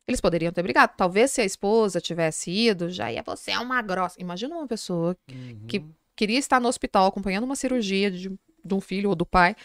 Eles 0.08 0.20
poderiam 0.22 0.52
ter 0.52 0.64
brigado. 0.64 0.94
Talvez 0.98 1.32
se 1.32 1.42
a 1.42 1.46
esposa 1.46 2.02
tivesse 2.02 2.52
ido, 2.52 2.90
já 2.90 3.12
ia 3.12 3.24
você 3.24 3.52
é 3.52 3.60
uma 3.60 3.82
grossa. 3.82 4.20
Imagina 4.22 4.56
uma 4.56 4.68
pessoa 4.68 5.16
Uhum. 5.30 5.68
Que- 5.68 5.86
queria 6.16 6.38
estar 6.38 6.60
no 6.60 6.68
hospital 6.68 7.08
acompanhando 7.08 7.46
uma 7.46 7.56
cirurgia 7.56 8.12
de, 8.12 8.30
de 8.64 8.74
um 8.74 8.82
filho 8.82 9.10
ou 9.10 9.16
do 9.16 9.26
pai, 9.26 9.56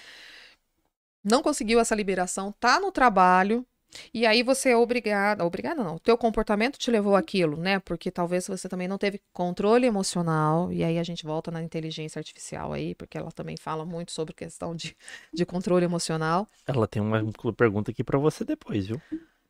não 1.22 1.42
conseguiu 1.42 1.80
essa 1.80 1.94
liberação, 1.94 2.52
tá 2.52 2.78
no 2.78 2.92
trabalho, 2.92 3.66
e 4.12 4.26
aí 4.26 4.42
você 4.42 4.70
é 4.70 4.76
obrigada, 4.76 5.44
obrigada 5.44 5.82
não, 5.82 5.96
o 5.96 6.00
teu 6.00 6.16
comportamento 6.16 6.78
te 6.78 6.90
levou 6.90 7.16
àquilo, 7.16 7.56
né? 7.56 7.78
Porque 7.80 8.10
talvez 8.10 8.46
você 8.46 8.68
também 8.68 8.86
não 8.86 8.96
teve 8.98 9.20
controle 9.32 9.86
emocional, 9.86 10.72
e 10.72 10.84
aí 10.84 10.98
a 10.98 11.02
gente 11.02 11.24
volta 11.24 11.50
na 11.50 11.62
inteligência 11.62 12.18
artificial 12.18 12.72
aí, 12.72 12.94
porque 12.94 13.18
ela 13.18 13.32
também 13.32 13.56
fala 13.56 13.84
muito 13.84 14.12
sobre 14.12 14.34
questão 14.34 14.74
de, 14.74 14.96
de 15.34 15.44
controle 15.44 15.84
emocional. 15.84 16.48
Ela 16.66 16.86
tem 16.86 17.02
uma 17.02 17.22
pergunta 17.56 17.90
aqui 17.90 18.04
pra 18.04 18.18
você 18.18 18.44
depois, 18.44 18.86
viu? 18.86 19.00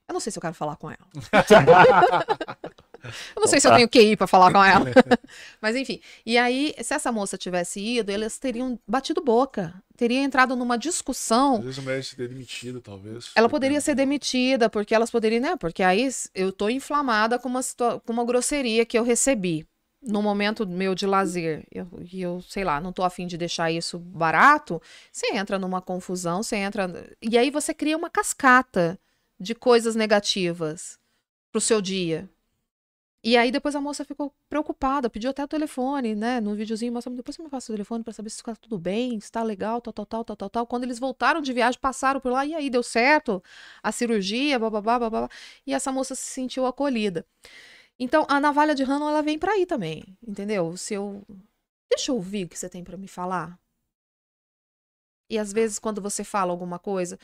Eu 0.08 0.12
não 0.12 0.20
sei 0.20 0.30
se 0.30 0.38
eu 0.38 0.40
quero 0.40 0.54
falar 0.54 0.76
com 0.76 0.88
ela. 0.88 0.98
eu 3.34 3.40
não 3.40 3.48
sei 3.48 3.60
se 3.60 3.66
eu 3.66 3.74
tenho 3.74 3.88
QI 3.88 4.16
pra 4.16 4.26
falar 4.26 4.52
com 4.52 4.62
ela. 4.62 4.86
Mas 5.60 5.74
enfim. 5.74 6.00
E 6.24 6.38
aí, 6.38 6.74
se 6.80 6.94
essa 6.94 7.10
moça 7.10 7.36
tivesse 7.36 7.80
ido, 7.80 8.10
eles 8.10 8.38
teriam 8.38 8.78
batido 8.86 9.20
boca. 9.20 9.74
Teria 9.96 10.20
entrado 10.20 10.54
numa 10.54 10.78
discussão. 10.78 11.56
Às 11.56 11.64
vezes 11.64 11.78
a 11.78 11.82
mulher 11.82 12.04
ser 12.04 12.28
demitida, 12.28 12.80
talvez. 12.80 13.32
Ela 13.34 13.48
poderia 13.48 13.80
ser 13.80 13.96
demitida, 13.96 14.70
porque 14.70 14.94
elas 14.94 15.10
poderiam, 15.10 15.40
né? 15.40 15.56
Porque 15.56 15.82
aí 15.82 16.08
eu 16.34 16.52
tô 16.52 16.68
inflamada 16.68 17.38
com 17.38 17.48
uma, 17.48 17.60
com 18.04 18.12
uma 18.12 18.24
grosseria 18.24 18.86
que 18.86 18.96
eu 18.96 19.02
recebi 19.02 19.66
no 20.00 20.22
momento 20.22 20.66
meu 20.66 20.94
de 20.94 21.04
lazer. 21.04 21.66
E 21.74 21.78
eu, 21.78 21.88
e 22.12 22.22
eu, 22.22 22.40
sei 22.42 22.62
lá, 22.62 22.80
não 22.80 22.92
tô 22.92 23.02
afim 23.02 23.26
de 23.26 23.36
deixar 23.36 23.72
isso 23.72 23.98
barato. 23.98 24.80
Você 25.10 25.34
entra 25.34 25.58
numa 25.58 25.82
confusão, 25.82 26.44
você 26.44 26.56
entra. 26.56 26.88
E 27.20 27.36
aí 27.36 27.50
você 27.50 27.74
cria 27.74 27.96
uma 27.96 28.08
cascata 28.08 28.96
de 29.38 29.54
coisas 29.54 29.94
negativas 29.94 30.98
pro 31.52 31.60
seu 31.60 31.80
dia. 31.80 32.28
E 33.24 33.36
aí 33.36 33.50
depois 33.50 33.74
a 33.74 33.80
moça 33.80 34.04
ficou 34.04 34.32
preocupada, 34.48 35.10
pediu 35.10 35.30
até 35.30 35.42
o 35.42 35.48
telefone, 35.48 36.14
né? 36.14 36.40
No 36.40 36.54
videozinho, 36.54 36.92
mostra, 36.92 37.12
depois 37.12 37.34
você 37.34 37.42
me 37.42 37.48
passa 37.48 37.72
o 37.72 37.74
telefone 37.74 38.04
pra 38.04 38.12
saber 38.12 38.30
se 38.30 38.40
tá 38.40 38.54
tudo 38.54 38.78
bem, 38.78 39.18
se 39.18 39.32
tá 39.32 39.42
legal, 39.42 39.80
tal, 39.80 39.92
tal, 39.92 40.06
tal, 40.06 40.24
tal, 40.24 40.36
tal, 40.36 40.50
tal. 40.50 40.66
Quando 40.66 40.84
eles 40.84 41.00
voltaram 41.00 41.40
de 41.40 41.52
viagem, 41.52 41.80
passaram 41.80 42.20
por 42.20 42.30
lá, 42.30 42.46
e 42.46 42.54
aí, 42.54 42.70
deu 42.70 42.84
certo? 42.84 43.42
A 43.82 43.90
cirurgia, 43.90 44.60
bababá, 44.60 44.98
babá. 44.98 45.28
E 45.66 45.74
essa 45.74 45.90
moça 45.90 46.14
se 46.14 46.22
sentiu 46.22 46.66
acolhida. 46.66 47.26
Então, 47.98 48.24
a 48.28 48.38
navalha 48.38 48.76
de 48.76 48.84
Hannon, 48.84 49.08
ela 49.08 49.22
vem 49.22 49.38
pra 49.38 49.52
aí 49.52 49.66
também, 49.66 50.04
entendeu? 50.26 50.76
Se 50.76 50.94
eu... 50.94 51.24
Deixa 51.90 52.12
eu 52.12 52.16
ouvir 52.16 52.44
o 52.44 52.48
que 52.48 52.58
você 52.58 52.68
tem 52.68 52.84
pra 52.84 52.96
me 52.96 53.08
falar. 53.08 53.58
E 55.28 55.36
às 55.36 55.52
vezes, 55.52 55.80
quando 55.80 56.00
você 56.00 56.22
fala 56.22 56.52
alguma 56.52 56.78
coisa, 56.78 57.18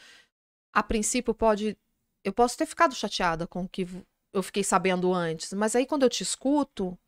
a 0.73 0.83
princípio 0.83 1.33
pode... 1.33 1.77
Eu 2.25 2.33
posso 2.33 2.57
ter 2.57 2.67
ficado 2.67 2.95
chateada 2.95 3.47
com 3.47 3.65
o 3.65 3.69
que 3.69 3.87
eu 4.33 4.43
fiquei 4.43 4.65
sabendo 4.65 5.13
antes, 5.13 5.53
mas 5.53 5.77
aí 5.77 5.87
quando 5.87 6.05
eu 6.05 6.11
te 6.11 6.23
escuto, 6.23 6.99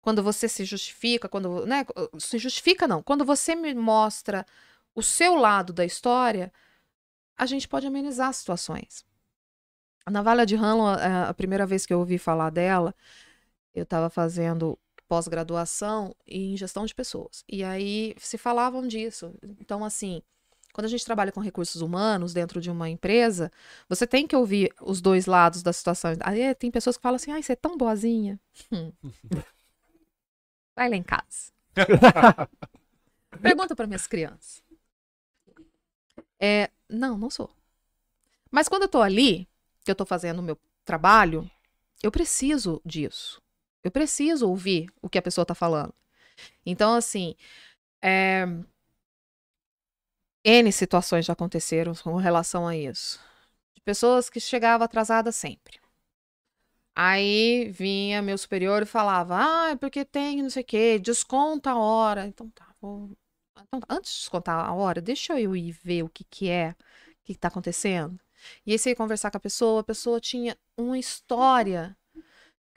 quando 0.00 0.22
você 0.22 0.48
se 0.48 0.64
justifica, 0.64 1.28
quando, 1.28 1.66
né, 1.66 1.84
se 2.18 2.38
justifica 2.38 2.88
não, 2.88 3.02
quando 3.02 3.24
você 3.24 3.54
me 3.54 3.74
mostra 3.74 4.46
o 4.94 5.02
seu 5.02 5.34
lado 5.34 5.72
da 5.72 5.84
história, 5.84 6.52
a 7.36 7.46
gente 7.46 7.68
pode 7.68 7.86
amenizar 7.86 8.28
as 8.28 8.36
situações. 8.36 9.04
A 10.06 10.10
navalha 10.10 10.46
de 10.46 10.56
Hanlon, 10.56 10.86
a 10.86 11.28
a 11.28 11.34
primeira 11.34 11.66
vez 11.66 11.84
que 11.86 11.92
eu 11.92 11.98
ouvi 11.98 12.18
falar 12.18 12.50
dela, 12.50 12.94
eu 13.74 13.84
estava 13.84 14.10
fazendo 14.10 14.78
pós-graduação 15.08 16.14
em 16.26 16.56
gestão 16.56 16.86
de 16.86 16.94
pessoas. 16.94 17.44
E 17.48 17.64
aí 17.64 18.14
se 18.18 18.38
falavam 18.38 18.86
disso. 18.86 19.34
Então, 19.60 19.84
assim, 19.84 20.22
quando 20.72 20.84
a 20.84 20.88
gente 20.88 21.04
trabalha 21.04 21.32
com 21.32 21.40
recursos 21.40 21.80
humanos 21.82 22.32
dentro 22.32 22.60
de 22.60 22.70
uma 22.70 22.88
empresa, 22.88 23.50
você 23.88 24.06
tem 24.06 24.26
que 24.26 24.36
ouvir 24.36 24.72
os 24.80 25.00
dois 25.00 25.26
lados 25.26 25.62
da 25.62 25.72
situação. 25.72 26.12
Aí 26.20 26.40
é, 26.40 26.54
tem 26.54 26.70
pessoas 26.70 26.96
que 26.96 27.02
falam 27.02 27.16
assim, 27.16 27.32
ai, 27.32 27.42
você 27.42 27.52
é 27.52 27.56
tão 27.56 27.76
boazinha. 27.76 28.38
Hum. 28.72 28.92
Vai 30.76 30.88
lá 30.88 30.96
em 30.96 31.02
casa. 31.02 31.52
Pergunta 33.42 33.74
para 33.76 33.86
minhas 33.86 34.06
crianças. 34.06 34.62
É, 36.38 36.70
não, 36.88 37.18
não 37.18 37.30
sou. 37.30 37.50
Mas 38.50 38.68
quando 38.68 38.82
eu 38.82 38.88
tô 38.88 39.02
ali, 39.02 39.48
que 39.84 39.90
eu 39.90 39.94
tô 39.94 40.06
fazendo 40.06 40.38
o 40.38 40.42
meu 40.42 40.58
trabalho, 40.84 41.48
eu 42.02 42.10
preciso 42.10 42.80
disso. 42.84 43.40
Eu 43.82 43.90
preciso 43.90 44.48
ouvir 44.48 44.88
o 45.00 45.08
que 45.08 45.18
a 45.18 45.22
pessoa 45.22 45.44
tá 45.44 45.54
falando. 45.54 45.94
Então, 46.64 46.94
assim, 46.94 47.34
é, 48.02 48.46
N 50.44 50.72
situações 50.72 51.26
já 51.26 51.32
aconteceram 51.34 51.94
com 51.94 52.16
relação 52.16 52.66
a 52.66 52.76
isso. 52.76 53.20
De 53.74 53.80
pessoas 53.82 54.30
que 54.30 54.40
chegavam 54.40 54.84
atrasadas 54.84 55.36
sempre. 55.36 55.80
Aí 56.94 57.70
vinha 57.70 58.22
meu 58.22 58.36
superior 58.36 58.82
e 58.82 58.86
falava: 58.86 59.36
Ah, 59.38 59.70
é 59.70 59.76
porque 59.76 60.04
tem 60.04 60.42
não 60.42 60.50
sei 60.50 60.62
o 60.62 60.66
quê, 60.66 60.98
desconta 60.98 61.70
a 61.70 61.78
hora. 61.78 62.26
Então 62.26 62.50
tá, 62.50 62.66
vou... 62.80 63.10
então, 63.62 63.80
antes 63.88 64.12
de 64.12 64.18
descontar 64.20 64.66
a 64.66 64.72
hora, 64.74 65.00
deixa 65.00 65.38
eu 65.40 65.56
ir 65.56 65.72
ver 65.72 66.02
o 66.02 66.08
que, 66.08 66.24
que 66.24 66.48
é, 66.50 66.70
o 66.72 67.24
que, 67.24 67.34
que 67.34 67.38
tá 67.38 67.48
acontecendo. 67.48 68.18
E 68.66 68.72
aí 68.72 68.78
você 68.78 68.90
ia 68.90 68.96
conversar 68.96 69.30
com 69.30 69.36
a 69.36 69.40
pessoa, 69.40 69.80
a 69.82 69.84
pessoa 69.84 70.20
tinha 70.20 70.56
uma 70.76 70.98
história 70.98 71.96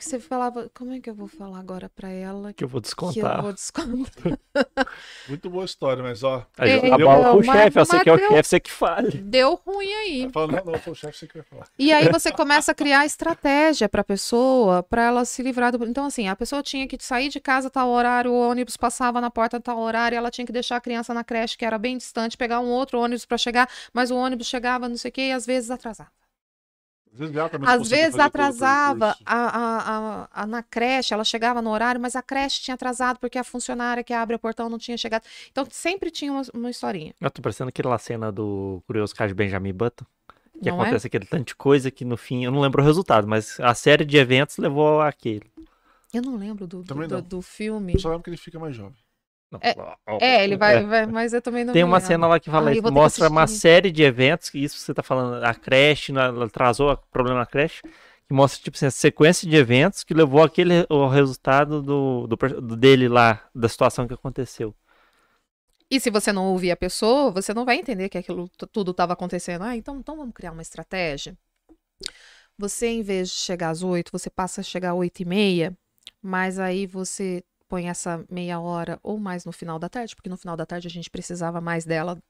que 0.04 0.10
você 0.10 0.20
falava: 0.20 0.70
Como 0.74 0.94
é 0.94 1.00
que 1.00 1.10
eu 1.10 1.16
vou 1.16 1.28
falar 1.28 1.60
agora 1.60 1.90
pra 1.90 2.10
ela 2.10 2.54
Que 2.54 2.64
eu 2.64 2.68
vou 2.68 2.82
que 2.82 2.88
eu 2.88 2.90
descontar. 2.90 3.42
vou 3.42 3.54
descontar? 3.54 4.40
Muito 5.28 5.50
boa 5.50 5.66
história, 5.66 6.04
mas 6.04 6.24
ó. 6.24 6.46
Aí 6.58 6.72
É, 6.72 6.80
joga 6.82 6.96
a 6.96 6.98
bola 6.98 7.32
pro 7.38 7.46
mas- 7.46 7.58
chefe, 7.64 7.80
eu 7.80 7.86
sei 7.86 7.96
mas 7.98 8.04
que 8.04 8.10
é 8.10 8.14
o 8.14 8.18
chefe, 8.20 8.44
você 8.50 8.60
que 8.60 8.72
fale. 8.72 9.12
Deu 9.18 9.60
ruim 9.66 9.94
aí. 9.94 10.30
Fala, 10.32 10.48
não, 10.48 10.66
não, 10.66 10.74
eu 10.74 10.80
sou 10.82 10.94
o 10.94 10.96
chefe, 10.96 11.18
você 11.20 11.28
que 11.28 11.34
vai 11.36 11.44
falar. 11.44 11.68
E 11.80 11.92
aí 11.92 12.10
você 12.10 12.32
começa 12.32 12.72
a 12.72 12.76
criar 12.76 13.06
estratégia 13.06 13.88
para 13.90 14.02
a 14.02 14.04
pessoa, 14.04 14.84
para 14.84 15.04
ela 15.04 15.26
se 15.26 15.42
livrar 15.42 15.72
do. 15.76 15.86
Então, 15.86 16.06
assim, 16.06 16.28
a 16.28 16.36
pessoa 16.36 16.62
tinha 16.62 16.88
que 16.88 16.98
sair 17.04 17.30
de 17.30 17.40
casa 17.40 17.68
a 17.68 17.72
tal 17.72 17.90
horário, 17.90 18.32
o 18.32 18.50
ônibus 18.50 18.78
passava 18.78 19.20
na 19.22 19.32
porta 19.32 19.58
a 19.58 19.60
tal 19.60 19.80
horário, 19.80 20.16
ela 20.18 20.30
tinha 20.32 20.46
que 20.46 20.52
deixar 20.52 20.76
a 20.78 20.82
criança 20.82 21.14
na 21.14 21.24
creche, 21.24 21.58
que 21.58 21.66
era 21.66 21.78
bem 21.78 21.98
distante, 21.98 22.38
pegar 22.38 22.60
um 22.60 22.70
outro 22.70 23.00
ônibus 23.00 23.26
para 23.26 23.38
chegar, 23.38 23.70
mas 23.94 24.12
o 24.12 24.16
ônibus 24.16 24.48
chegava, 24.48 24.88
não 24.90 24.98
sei 24.98 25.10
o 25.10 25.12
quê, 25.12 25.22
e 25.30 25.32
às 25.32 25.46
vezes 25.46 25.72
atrasava. 25.72 26.12
Às 27.66 27.90
vezes, 27.90 28.20
atrasava 28.20 29.16
a, 29.26 29.36
a, 29.36 29.78
a, 29.78 30.28
a- 30.44 30.48
na 30.48 30.64
creche, 30.64 31.14
ela 31.14 31.24
chegava 31.24 31.62
no 31.62 31.70
horário, 31.70 32.02
mas 32.02 32.16
a 32.16 32.22
creche 32.22 32.62
tinha 32.62 32.74
atrasado 32.76 33.20
porque 33.20 33.38
a 33.38 33.44
funcionária 33.44 34.04
que 34.04 34.14
abre 34.14 34.36
o 34.36 34.40
portão 34.40 34.68
não 34.70 34.80
tinha 34.80 34.98
chegado. 34.98 35.24
Então 35.52 35.66
sempre 35.70 36.10
tinha 36.10 36.32
uma, 36.32 36.42
uma 36.54 36.70
historinha. 36.70 37.14
Eu 37.22 37.30
tô 37.30 37.42
parecendo 37.42 37.70
aquela 37.70 37.98
cena 38.00 38.32
do 38.32 38.82
Curioso 38.88 39.16
Caso 39.16 39.30
de 39.30 39.36
Benjamin 39.36 39.74
Button. 39.74 40.06
Que 40.62 40.70
Não 40.70 40.78
é? 40.78 40.82
acontece 40.84 41.08
aquele 41.08 41.26
tanto 41.26 41.48
de 41.48 41.56
coisa 41.56 41.92
que 41.92 42.06
no 42.06 42.16
fim, 42.16 42.46
eu 42.46 42.52
não 42.52 42.62
lembro 42.62 42.82
o 42.82 42.86
resultado, 42.86 43.28
mas 43.28 43.60
a 43.60 43.74
série 43.74 44.06
de 44.06 44.18
eventos 44.18 44.58
levou 44.58 45.02
àquele. 45.02 45.52
Eu 46.14 46.22
não 46.22 46.36
lembro 46.36 46.68
do, 46.68 46.84
do, 46.84 46.94
do, 46.96 47.08
não. 47.08 47.22
do 47.22 47.42
filme. 47.42 47.94
Eu 47.94 48.00
só 48.00 48.10
lembro 48.10 48.24
que 48.24 48.30
ele 48.30 48.38
fica 48.38 48.60
mais 48.60 48.76
jovem. 48.76 48.96
Não, 49.54 49.60
É, 49.62 49.76
ó, 50.08 50.18
É, 50.20 50.44
ele 50.44 50.58
vai, 50.58 50.78
é. 50.78 50.82
vai- 50.84 51.06
mas 51.06 51.32
eu 51.32 51.42
também 51.42 51.64
não 51.64 51.74
Tem 51.74 51.84
uma 51.84 52.00
cena 52.00 52.26
lá 52.28 52.40
que 52.40 52.50
fala 52.50 52.76
que 52.76 52.82
mostra 52.92 53.30
uma 53.30 53.46
série 53.46 53.92
de 53.92 54.02
eventos, 54.02 54.50
que 54.50 54.58
isso 54.58 54.80
você 54.80 54.94
tá 54.94 55.04
falando, 55.04 55.44
a 55.44 55.54
creche, 55.54 56.12
ela 56.12 56.46
atrasou 56.46 56.92
o 56.92 56.98
problema 57.12 57.40
na 57.40 57.46
creche, 57.46 57.82
que 57.84 58.34
mostra, 58.34 58.64
tipo 58.64 58.76
assim, 58.76 58.88
a 58.88 58.92
sequência 58.92 59.48
de 59.48 59.56
eventos 59.56 60.04
que 60.04 60.14
levou 60.14 60.42
aquele, 60.44 60.86
o 60.90 61.08
resultado 61.08 61.82
do, 61.82 62.28
do, 62.28 62.76
dele 62.76 63.08
lá, 63.08 63.48
da 63.54 63.70
situação 63.70 64.08
que 64.08 64.14
aconteceu. 64.14 64.74
E 65.90 66.00
se 66.00 66.10
você 66.10 66.32
não 66.34 66.48
ouvir 66.48 66.72
a 66.72 66.76
pessoa, 66.78 67.30
você 67.30 67.54
não 67.54 67.66
vai 67.66 67.76
entender 67.76 68.10
que 68.10 68.18
aquilo 68.18 68.50
tudo 68.72 68.90
estava 68.92 69.14
acontecendo. 69.14 69.64
Ah, 69.64 69.76
então, 69.78 70.00
então 70.00 70.18
vamos 70.18 70.34
criar 70.34 70.52
uma 70.52 70.62
estratégia. 70.64 71.38
Você, 72.58 72.88
em 72.88 73.02
vez 73.02 73.30
de 73.30 73.36
chegar 73.36 73.70
às 73.70 73.84
oito, 73.84 74.12
você 74.12 74.30
passa 74.30 74.62
a 74.62 74.64
chegar 74.64 74.92
às 74.92 74.98
oito 74.98 75.22
e 75.22 75.26
meia, 75.26 75.78
mas 76.22 76.60
aí 76.60 76.86
você 76.88 77.44
põe 77.74 77.90
essa 77.90 78.24
meia 78.30 78.60
hora 78.60 79.00
ou 79.02 79.18
mais 79.18 79.46
no 79.46 79.52
final 79.52 79.80
da 79.80 79.90
tarde, 79.90 80.16
porque 80.16 80.30
no 80.30 80.38
final 80.38 80.56
da 80.56 80.64
tarde 80.64 80.88
a 80.88 80.92
gente 80.92 81.10
precisava 81.10 81.60
mais 81.60 81.86
dela. 81.86 82.22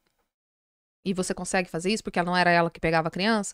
E 1.04 1.14
você 1.14 1.34
consegue 1.34 1.70
fazer 1.70 1.92
isso 1.92 2.02
porque 2.02 2.24
não 2.24 2.38
era 2.38 2.50
ela 2.50 2.72
que 2.72 2.80
pegava 2.80 3.10
a 3.10 3.12
criança? 3.12 3.54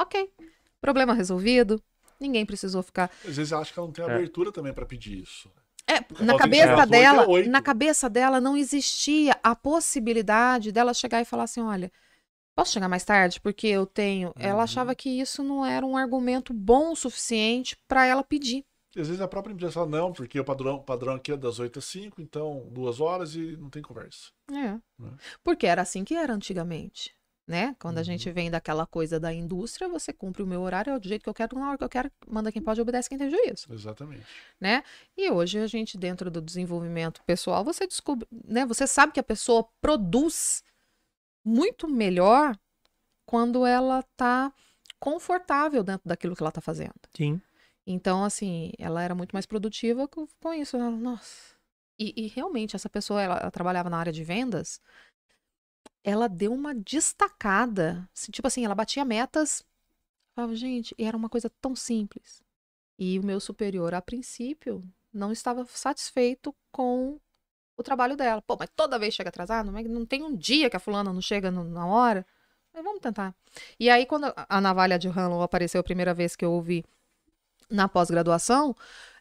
Ok. 0.00 0.32
Problema 0.80 1.12
resolvido. 1.12 1.82
Ninguém 2.18 2.46
precisou 2.46 2.82
ficar 2.82 3.10
Às 3.26 3.36
vezes 3.36 3.52
ela 3.52 3.60
acha 3.60 3.74
que 3.74 3.78
ela 3.78 3.86
não 3.88 3.92
tem 3.92 4.02
É. 4.06 4.08
abertura 4.10 4.50
também 4.50 4.72
pra 4.72 4.86
pedir 4.86 5.18
isso. 5.22 5.50
É, 5.86 5.96
Ela 5.96 6.24
na 6.24 6.38
cabeça 6.38 6.86
dela, 6.86 7.26
é 7.38 7.46
na 7.46 7.60
cabeça 7.60 8.08
dela 8.08 8.40
não 8.40 8.56
existia 8.56 9.38
a 9.42 9.54
possibilidade 9.54 10.72
dela 10.72 10.94
chegar 10.94 11.20
e 11.20 11.26
falar 11.26 11.42
assim, 11.42 11.60
olha, 11.60 11.92
posso 12.56 12.72
chegar 12.72 12.88
mais 12.88 13.04
tarde 13.04 13.38
porque 13.38 13.66
eu 13.66 13.84
tenho. 13.84 14.32
Ela 14.38 14.54
Uhum. 14.54 14.62
achava 14.62 14.94
que 14.94 15.10
isso 15.10 15.42
não 15.42 15.66
era 15.66 15.84
um 15.84 15.94
argumento 15.94 16.54
bom 16.54 16.92
o 16.92 16.96
suficiente 16.96 17.76
para 17.86 18.06
ela 18.06 18.24
pedir. 18.24 18.64
Às 18.96 19.06
vezes 19.06 19.20
a 19.20 19.28
própria 19.28 19.52
empresa 19.52 19.72
fala, 19.72 19.86
não, 19.86 20.12
porque 20.12 20.40
o 20.40 20.44
padrão, 20.44 20.82
padrão 20.82 21.14
aqui 21.14 21.32
é 21.32 21.36
das 21.36 21.58
8 21.58 21.78
às 21.78 21.84
5, 21.84 22.20
então 22.22 22.66
duas 22.70 23.00
horas 23.00 23.34
e 23.34 23.56
não 23.56 23.68
tem 23.70 23.82
conversa. 23.82 24.30
É. 24.50 24.72
Né? 24.98 25.16
Porque 25.44 25.66
era 25.66 25.82
assim 25.82 26.04
que 26.04 26.14
era 26.14 26.32
antigamente, 26.32 27.14
né? 27.46 27.76
Quando 27.78 27.98
a 27.98 28.00
Uhum. 28.00 28.04
gente 28.04 28.30
vem 28.32 28.50
daquela 28.50 28.86
coisa 28.86 29.20
da 29.20 29.32
indústria, 29.32 29.88
você 29.88 30.10
cumpre 30.12 30.42
o 30.42 30.46
meu 30.46 30.62
horário 30.62 30.94
é 30.94 30.98
do 30.98 31.06
jeito 31.06 31.22
que 31.22 31.28
eu 31.28 31.34
quero, 31.34 31.58
na 31.58 31.68
hora 31.68 31.78
que 31.78 31.84
eu 31.84 31.88
quero, 31.88 32.10
manda 32.26 32.50
quem 32.50 32.62
pode, 32.62 32.80
obedece 32.80 33.08
quem 33.10 33.18
tem 33.18 33.30
juízo. 33.30 33.66
Exatamente. 33.70 34.24
né? 34.58 34.82
E 35.16 35.30
hoje 35.30 35.58
a 35.58 35.66
gente 35.66 35.98
dentro 35.98 36.30
do 36.30 36.40
desenvolvimento 36.40 37.22
pessoal, 37.24 37.62
você 37.62 37.86
descobre, 37.86 38.26
né? 38.46 38.64
Você 38.66 38.86
sabe 38.86 39.12
que 39.12 39.20
a 39.20 39.24
pessoa 39.24 39.68
produz 39.82 40.62
muito 41.44 41.86
melhor 41.86 42.58
quando 43.26 43.66
ela 43.66 44.02
tá 44.16 44.50
confortável 44.98 45.84
dentro 45.84 46.08
daquilo 46.08 46.34
que 46.34 46.42
ela 46.42 46.50
tá 46.50 46.60
fazendo. 46.62 46.94
Sim. 47.14 47.40
Então, 47.90 48.22
assim, 48.22 48.72
ela 48.78 49.02
era 49.02 49.14
muito 49.14 49.32
mais 49.32 49.46
produtiva 49.46 50.06
com, 50.06 50.26
isso. 50.54 50.76
né? 50.76 50.90
Nossa. 50.90 51.54
E, 51.98 52.12
e 52.16 52.26
realmente, 52.28 52.76
essa 52.76 52.88
pessoa, 52.88 53.22
ela, 53.22 53.38
ela 53.38 53.50
trabalhava 53.50 53.88
na 53.88 53.98
área 53.98 54.12
de 54.12 54.22
vendas, 54.22 54.80
ela 56.04 56.28
deu 56.28 56.52
uma 56.52 56.74
destacada. 56.74 58.08
assim, 58.14 58.32
Tipo 58.32 58.48
assim, 58.48 58.64
ela 58.64 58.74
batia 58.74 59.04
metas. 59.04 59.64
Falava, 60.34 60.54
gente, 60.56 60.94
e 60.98 61.04
era 61.04 61.16
uma 61.16 61.28
coisa 61.28 61.50
tão 61.60 61.76
simples. 61.76 62.42
E 62.98 63.18
o 63.18 63.24
meu 63.24 63.40
superior, 63.40 63.94
a 63.94 64.02
princípio, 64.02 64.84
não 65.12 65.32
estava 65.32 65.66
satisfeito 65.66 66.54
com 66.72 67.20
o 67.76 67.82
trabalho 67.84 68.16
dela. 68.16 68.42
Pô, 68.42 68.56
mas 68.58 68.70
toda 68.76 68.98
vez 68.98 69.14
chega 69.14 69.30
atrasado? 69.30 69.72
Não, 69.72 70.06
tem 70.06 70.22
um 70.24 70.36
dia 70.36 70.70
que 70.70 70.76
a 70.76 70.80
fulana 70.80 71.12
não 71.12 71.22
chega 71.22 71.50
no- 71.50 71.64
na 71.64 71.86
hora? 71.86 72.26
Mas 72.74 72.84
vamos 72.84 73.00
tentar. 73.00 73.34
E 73.80 73.90
aí, 73.90 74.06
quando 74.06 74.32
a 74.36 74.60
navalha 74.60 74.98
de 74.98 75.08
Hanlon 75.08 75.42
apareceu 75.42 75.80
a 75.80 75.84
primeira 75.84 76.14
vez 76.14 76.36
que 76.36 76.44
eu 76.44 76.52
ouvi 76.52 76.84
na 77.70 77.88
pós-graduação, 77.88 78.74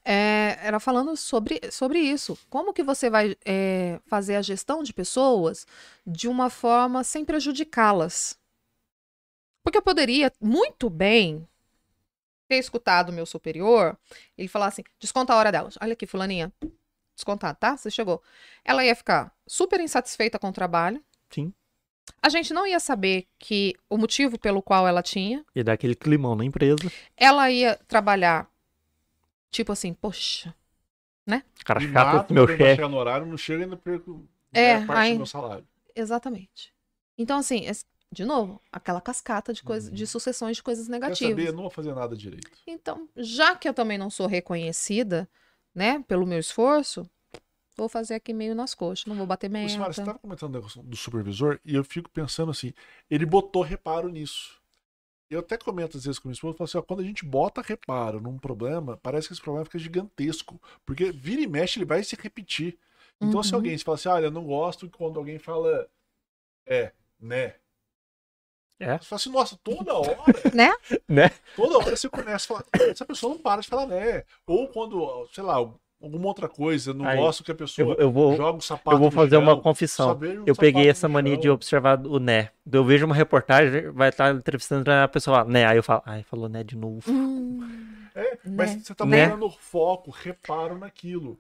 é, 0.04 0.58
era 0.62 0.80
falando 0.80 1.18
sobre, 1.18 1.60
sobre 1.72 2.00
isso. 2.00 2.38
Como 2.50 2.74
que 2.74 2.82
você 2.82 3.10
vai 3.10 3.36
é, 3.46 4.00
fazer 4.06 4.36
a 4.36 4.42
gestão 4.42 4.82
de 4.82 4.94
pessoas 4.94 5.68
de 6.06 6.28
uma 6.30 6.50
forma 6.50 7.04
sem 7.04 7.26
prejudicá-las? 7.26 8.40
Porque 9.62 9.78
eu 9.78 9.82
poderia 9.82 10.32
muito 10.40 10.90
bem 10.90 11.46
ter 12.48 12.56
escutado 12.56 13.10
o 13.10 13.14
meu 13.14 13.26
superior, 13.26 13.98
ele 14.38 14.48
falar 14.48 14.68
assim, 14.68 14.84
desconta 14.98 15.34
a 15.34 15.36
hora 15.36 15.52
dela. 15.52 15.70
Olha 15.82 15.92
aqui, 15.92 16.08
fulaninha, 16.08 16.54
descontado, 17.14 17.58
tá? 17.60 17.76
Você 17.76 17.92
chegou. 17.92 18.24
Ela 18.64 18.86
ia 18.86 18.96
ficar 18.96 19.36
super 19.46 19.82
insatisfeita 19.82 20.40
com 20.40 20.48
o 20.48 20.54
trabalho. 20.54 21.04
Sim. 21.30 21.54
A 22.22 22.30
gente 22.30 22.54
não 22.54 22.66
ia 22.66 22.80
saber 22.80 23.28
que 23.40 23.74
o 23.90 23.98
motivo 23.98 24.38
pelo 24.40 24.62
qual 24.62 24.88
ela 24.88 25.02
tinha. 25.04 25.46
E 25.56 25.64
dá 25.64 25.74
aquele 25.74 25.96
climão 25.96 26.36
na 26.36 26.44
empresa. 26.46 26.92
Ela 27.16 27.50
ia 27.52 27.76
trabalhar, 27.88 28.50
tipo 29.52 29.72
assim, 29.72 29.94
poxa. 29.94 30.54
Cara 31.66 31.82
Me 31.82 31.92
chato 31.92 32.34
meu 32.34 32.48
chefe. 32.48 32.76
chegar 32.76 32.88
no 32.88 32.96
horário, 32.98 33.26
não 33.28 33.38
chega 33.38 33.60
e 33.62 33.64
ainda 33.66 33.76
perco 33.76 34.26
É, 34.54 34.86
parte 34.86 35.00
aí- 35.02 35.12
do 35.14 35.18
meu 35.18 35.26
salário. 35.26 35.68
Exatamente. 35.94 36.74
Então, 37.18 37.38
assim, 37.40 37.66
de 38.10 38.24
novo, 38.24 38.62
aquela 38.72 39.02
cascata 39.02 39.52
de, 39.52 39.62
coisa, 39.62 39.90
Uhum. 39.90 39.96
de 39.96 40.08
sucessões 40.08 40.56
de 40.56 40.64
coisas 40.64 40.86
Quer 40.86 40.92
negativas. 40.94 41.32
saber? 41.32 41.48
Eu 41.50 41.54
não 41.54 41.64
vou 41.64 41.70
fazer 41.70 41.94
nada 41.94 42.16
direito. 42.16 42.50
Então, 42.66 43.10
já 43.18 43.54
que 43.56 43.68
eu 43.68 43.74
também 43.74 43.98
não 43.98 44.10
sou 44.10 44.28
reconhecida, 44.28 45.30
né, 45.76 46.02
pelo 46.08 46.26
meu 46.26 46.40
esforço, 46.40 47.06
vou 47.78 47.90
fazer 47.90 48.16
aqui 48.16 48.34
meio 48.34 48.56
nas 48.56 48.74
coxas, 48.76 49.06
não 49.06 49.16
vou 49.16 49.28
bater 49.28 49.50
Ô, 49.60 49.68
Simara, 49.68 49.92
você 49.94 50.00
meta. 50.00 50.02
estava 50.02 50.20
comentando 50.20 50.52
o 50.52 50.54
negócio 50.58 50.84
do 50.84 50.96
supervisor 50.96 51.60
e 51.66 51.76
eu 51.76 51.84
fico 51.84 52.10
pensando 52.10 52.52
assim, 52.52 52.74
ele 53.10 53.26
botou 53.26 53.62
reparo 53.64 54.10
nisso. 54.10 54.60
Eu 55.30 55.40
até 55.42 55.58
comento 55.58 55.98
às 55.98 56.06
vezes 56.06 56.20
com 56.20 56.30
minha 56.30 56.34
esposa, 56.36 56.54
eu 56.54 56.58
falo 56.58 56.66
assim, 56.68 56.78
ó, 56.80 56.82
quando 56.84 57.02
a 57.02 57.04
gente 57.06 57.26
bota 57.26 57.62
reparo 57.62 58.22
num 58.22 58.38
problema, 58.40 58.98
parece 58.98 59.28
que 59.28 59.34
esse 59.34 59.42
problema 59.42 59.66
fica 59.66 59.80
gigantesco, 59.80 60.62
porque 60.86 61.12
vira 61.12 61.42
e 61.42 61.48
mexe 61.48 61.80
ele 61.80 61.86
vai 61.86 62.04
se 62.04 62.16
repetir. 62.18 62.80
Então 63.22 63.44
se 63.44 63.54
Uhum. 63.54 63.58
alguém 63.58 63.78
se 63.78 63.84
fala 63.86 63.96
assim, 63.98 64.10
olha, 64.10 64.26
eu 64.28 64.32
não 64.32 64.46
gosto 64.46 64.90
quando 64.92 65.20
alguém 65.20 65.40
fala 65.40 65.90
é, 66.68 66.94
né? 67.20 67.56
É. 68.80 69.00
Você 69.00 69.08
fala 69.08 69.18
assim, 69.20 69.32
nossa, 69.32 69.58
toda 69.64 69.94
hora, 69.98 70.40
Né? 70.54 70.70
Né? 71.10 71.30
toda 71.56 71.78
hora 71.78 71.96
você 71.96 72.10
começa 72.10 72.46
a 72.46 72.48
falar, 72.48 72.66
essa 72.92 73.06
pessoa 73.06 73.34
não 73.36 73.42
para 73.42 73.62
de 73.62 73.68
falar 73.68 73.88
né. 73.88 74.24
Ou 74.46 74.68
quando, 74.70 75.28
sei 75.34 75.44
lá, 75.44 75.58
alguma 76.02 76.28
outra 76.28 76.48
coisa, 76.48 76.94
não 76.94 77.06
Aí, 77.06 77.18
gosto 77.18 77.44
que 77.44 77.52
a 77.52 77.54
Eu, 77.54 77.58
pessoa 77.58 77.96
eu 78.00 78.12
vou, 78.12 78.36
joga 78.36 78.58
o 78.58 78.62
sapato 78.62 78.96
eu 78.96 79.00
vou 79.00 79.10
no 79.10 79.16
fazer 79.16 79.38
uma 79.38 79.60
confissão. 79.60 80.18
um 80.18 80.44
Eu 80.46 80.56
peguei 80.56 80.90
essa 80.90 81.08
mania 81.08 81.38
de 81.38 81.50
observar 81.50 82.00
o 82.06 82.20
né. 82.20 82.50
Eu 82.72 82.84
vejo 82.86 83.06
uma 83.06 83.16
reportagem, 83.16 83.92
vai 83.92 84.10
estar 84.10 84.34
entrevistando 84.34 84.90
a 84.92 85.08
pessoa, 85.08 85.44
né? 85.44 85.66
Aí 85.66 85.78
eu 85.78 85.84
falo, 85.84 86.02
ai, 86.06 86.24
falou 86.24 86.48
né 86.50 86.64
de 86.64 86.76
novo. 86.76 87.02
Hum, 87.10 87.60
É, 88.16 88.38
mas 88.46 88.76
Né? 88.76 88.82
você 88.84 88.96
tá 88.96 89.06
Né? 89.06 89.28
dando 89.28 89.50
foco, 89.50 90.10
reparo 90.12 90.78
naquilo. 90.78 91.40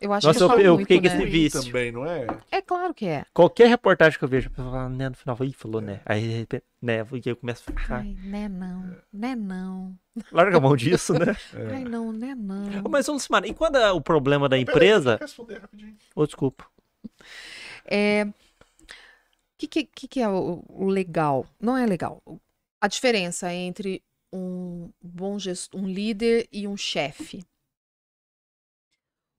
Eu 0.00 0.12
acho 0.12 0.26
Nossa, 0.26 0.38
que 0.38 0.44
eu- 0.44 0.60
eu 0.60 0.74
muito, 0.74 0.86
fiquei 0.88 0.98
com 1.00 1.06
né? 1.16 1.22
esse 1.22 1.30
vício. 1.30 1.62
também, 1.64 1.90
não 1.92 2.06
é? 2.06 2.26
É 2.50 2.62
claro 2.62 2.94
que 2.94 3.06
é. 3.06 3.24
Qualquer 3.32 3.68
reportagem 3.68 4.18
que 4.18 4.24
eu 4.24 4.28
vejo, 4.28 4.46
a 4.48 4.50
pessoa 4.50 4.70
fala 4.70 4.88
né 4.88 5.08
no 5.08 5.14
final, 5.16 5.36
ih, 5.42 5.52
falou 5.52 5.80
né. 5.80 6.00
Aí 6.06 6.20
de 6.20 6.28
repente, 6.38 6.64
né, 6.80 7.06
e 7.12 7.28
eu 7.28 7.36
começo 7.36 7.62
a 7.66 7.72
ficar, 7.80 7.96
Ai, 8.00 8.16
né 8.22 8.48
não, 8.48 8.96
né 9.12 9.34
não. 9.34 9.98
larga 10.32 10.56
a 10.56 10.60
mão 10.60 10.76
disso, 10.76 11.12
né? 11.14 11.36
É. 11.54 11.74
Ai, 11.76 11.84
não, 11.84 12.12
né 12.12 12.34
não. 12.34 12.82
Mas, 12.88 13.08
ô, 13.08 13.12
Lucimar, 13.14 13.44
e 13.44 13.52
quando 13.54 13.76
é 13.76 13.90
o 13.92 14.00
problema 14.00 14.48
da 14.48 14.56
Peraí, 14.56 14.62
empresa... 14.62 15.12
eu 15.14 15.18
responder 15.18 15.58
rapidinho. 15.58 15.96
Ô, 16.14 16.24
desculpa. 16.26 16.64
É, 17.84 18.24
o 18.24 18.34
que, 19.58 19.66
que, 19.66 19.84
que 19.84 20.08
que 20.08 20.20
é 20.20 20.28
o, 20.28 20.64
o 20.68 20.86
legal? 20.86 21.46
Não 21.60 21.76
é 21.76 21.84
legal. 21.86 22.22
A 22.80 22.86
diferença 22.86 23.52
entre 23.52 24.02
um 24.32 24.90
bom 25.02 25.38
gestor, 25.38 25.80
um 25.80 25.86
líder 25.88 26.46
e 26.52 26.68
um 26.68 26.76
chefe. 26.76 27.42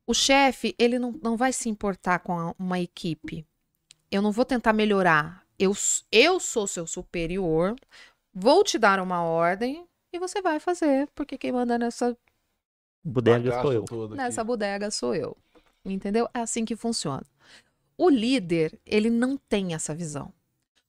O 0.10 0.14
chefe, 0.16 0.74
ele 0.80 0.98
não, 0.98 1.12
não 1.22 1.38
vai 1.38 1.54
se 1.54 1.70
importar 1.70 2.18
com 2.18 2.40
a- 2.40 2.56
uma 2.58 2.80
equipe. 2.80 3.46
Eu 4.10 4.24
não 4.24 4.32
vou 4.32 4.44
tentar 4.44 4.74
melhorar. 4.74 5.46
Eu, 5.60 5.72
eu 6.12 6.40
sou 6.40 6.66
seu 6.66 6.88
superior, 6.88 7.76
vou 8.34 8.64
te 8.64 8.80
dar 8.80 9.00
uma 9.00 9.22
ordem 9.22 9.86
e 10.12 10.18
você 10.18 10.42
vai 10.42 10.60
fazer, 10.60 11.08
porque 11.14 11.38
quem 11.38 11.52
manda 11.52 11.78
nessa 11.78 12.18
Bodega 13.04 13.62
sou 13.62 13.72
eu. 13.72 13.86
Nessa 14.16 14.44
bodega 14.44 14.90
sou 14.90 15.14
eu. 15.14 15.38
Entendeu? 15.86 16.28
É 16.34 16.40
assim 16.40 16.66
que 16.66 16.76
funciona. 16.76 17.24
O 17.96 18.10
líder, 18.10 18.80
ele 18.88 19.12
não 19.12 19.38
tem 19.38 19.76
essa 19.76 19.94
visão. 19.94 20.34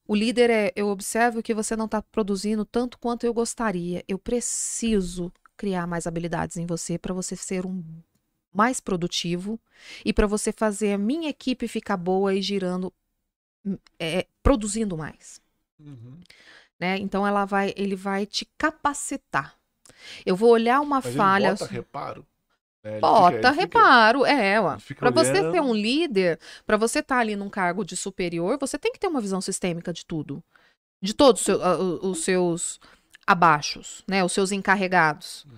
O 0.08 0.14
líder 0.14 0.48
é, 0.48 0.72
eu 0.74 0.88
observo 0.88 1.42
que 1.42 1.52
você 1.52 1.76
não 1.76 1.84
está 1.84 2.00
produzindo 2.00 2.64
tanto 2.64 2.98
quanto 2.98 3.24
eu 3.26 3.34
gostaria. 3.34 4.02
Eu 4.08 4.18
preciso 4.18 5.30
criar 5.58 5.86
mais 5.86 6.06
habilidades 6.06 6.56
em 6.56 6.64
você 6.64 6.96
para 6.96 7.12
você 7.12 7.36
ser 7.36 7.66
um 7.66 7.84
mais 8.52 8.80
produtivo 8.80 9.58
e 10.04 10.12
para 10.12 10.26
você 10.26 10.52
fazer 10.52 10.92
a 10.94 10.98
minha 10.98 11.28
equipe 11.30 11.68
ficar 11.68 11.96
boa 11.96 12.34
e 12.34 12.42
girando, 12.42 12.92
hum, 13.64 13.78
é, 13.98 14.26
produzindo 14.42 14.96
mais 14.96 15.40
Uhum. 15.78 16.18
né? 16.78 16.98
Então 16.98 17.26
ela 17.26 17.44
vai, 17.44 17.72
ele 17.76 17.96
vai 17.96 18.26
te 18.26 18.46
capacitar. 18.58 19.54
Eu 20.26 20.34
vou 20.36 20.50
olhar 20.50 20.80
uma 20.80 21.00
Mas 21.02 21.14
falha. 21.14 21.46
ele 21.48 21.52
bota 21.56 21.66
reparo. 21.66 22.26
Ele 22.82 22.98
Bota 23.00 23.36
fica- 23.36 23.50
fica- 23.52 23.60
reparo, 23.62 24.24
é, 24.24 24.58
ué. 24.60 24.72
ele 24.72 24.80
fica 24.80 25.00
Para 25.00 25.10
você 25.10 25.34
ser 25.52 25.60
um 25.60 25.74
líder, 25.74 26.38
para 26.66 26.76
você 26.78 27.00
estar 27.00 27.18
ali 27.18 27.36
num 27.36 27.50
cargo 27.50 27.84
de 27.84 27.94
superior, 27.96 28.56
você 28.58 28.78
tem 28.78 28.90
que 28.92 28.98
ter 28.98 29.06
uma 29.06 29.20
visão 29.20 29.40
sistêmica 29.40 29.92
de 29.92 30.04
tudo. 30.06 30.42
De 31.02 31.12
todos 31.14 31.40
os 31.42 31.44
seu- 31.44 31.58
o- 31.60 32.10
os 32.10 32.24
seus 32.24 32.80
abaixos, 33.26 34.02
né? 34.08 34.24
Os 34.24 34.32
seus 34.32 34.50
encarregados. 34.52 35.44
Uhum. 35.44 35.56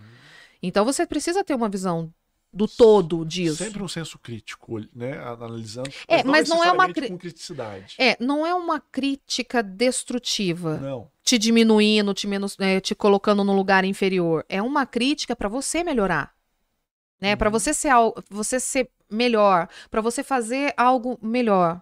Então 0.63 0.85
você 0.85 1.07
precisa 1.07 1.45
ter 1.45 1.55
uma 1.55 1.69
visão 1.69 2.13
do 2.53 2.69
todo 2.69 3.25
disso. 3.25 3.57
Sempre 3.57 3.83
um 3.83 3.89
senso 3.89 4.19
crítico, 4.19 4.79
né? 4.95 5.19
Analisando. 5.19 5.91
É, 6.07 6.23
mas 6.23 6.49
não 6.49 6.63
é 6.63 6.71
uma 6.71 6.93
cri- 6.93 7.09
com 7.09 7.17
criticidade. 7.19 7.95
É, 7.99 8.17
não 8.23 8.45
é 8.47 8.55
uma 8.55 8.79
crítica 8.79 9.63
destrutiva. 9.63 10.77
Não. 10.79 11.11
te 11.23 11.39
diminuindo, 11.39 12.13
te, 12.13 12.27
menos, 12.27 12.57
é, 12.61 12.81
te 12.81 12.95
colocando 12.95 13.43
no 13.45 13.55
lugar 13.55 13.85
inferior. 13.85 14.45
É 14.49 14.61
uma 14.61 14.85
crítica 14.85 15.35
para 15.37 15.49
você 15.49 15.83
melhorar. 15.85 16.35
Né? 17.21 17.37
Para 17.37 17.49
Uhum. 17.49 17.53
você 17.53 17.73
ser 17.73 17.93
você 18.29 18.59
ser 18.61 18.91
melhor, 19.09 19.69
para 19.91 20.01
você 20.01 20.23
fazer 20.23 20.75
algo 20.77 21.19
melhor. 21.23 21.81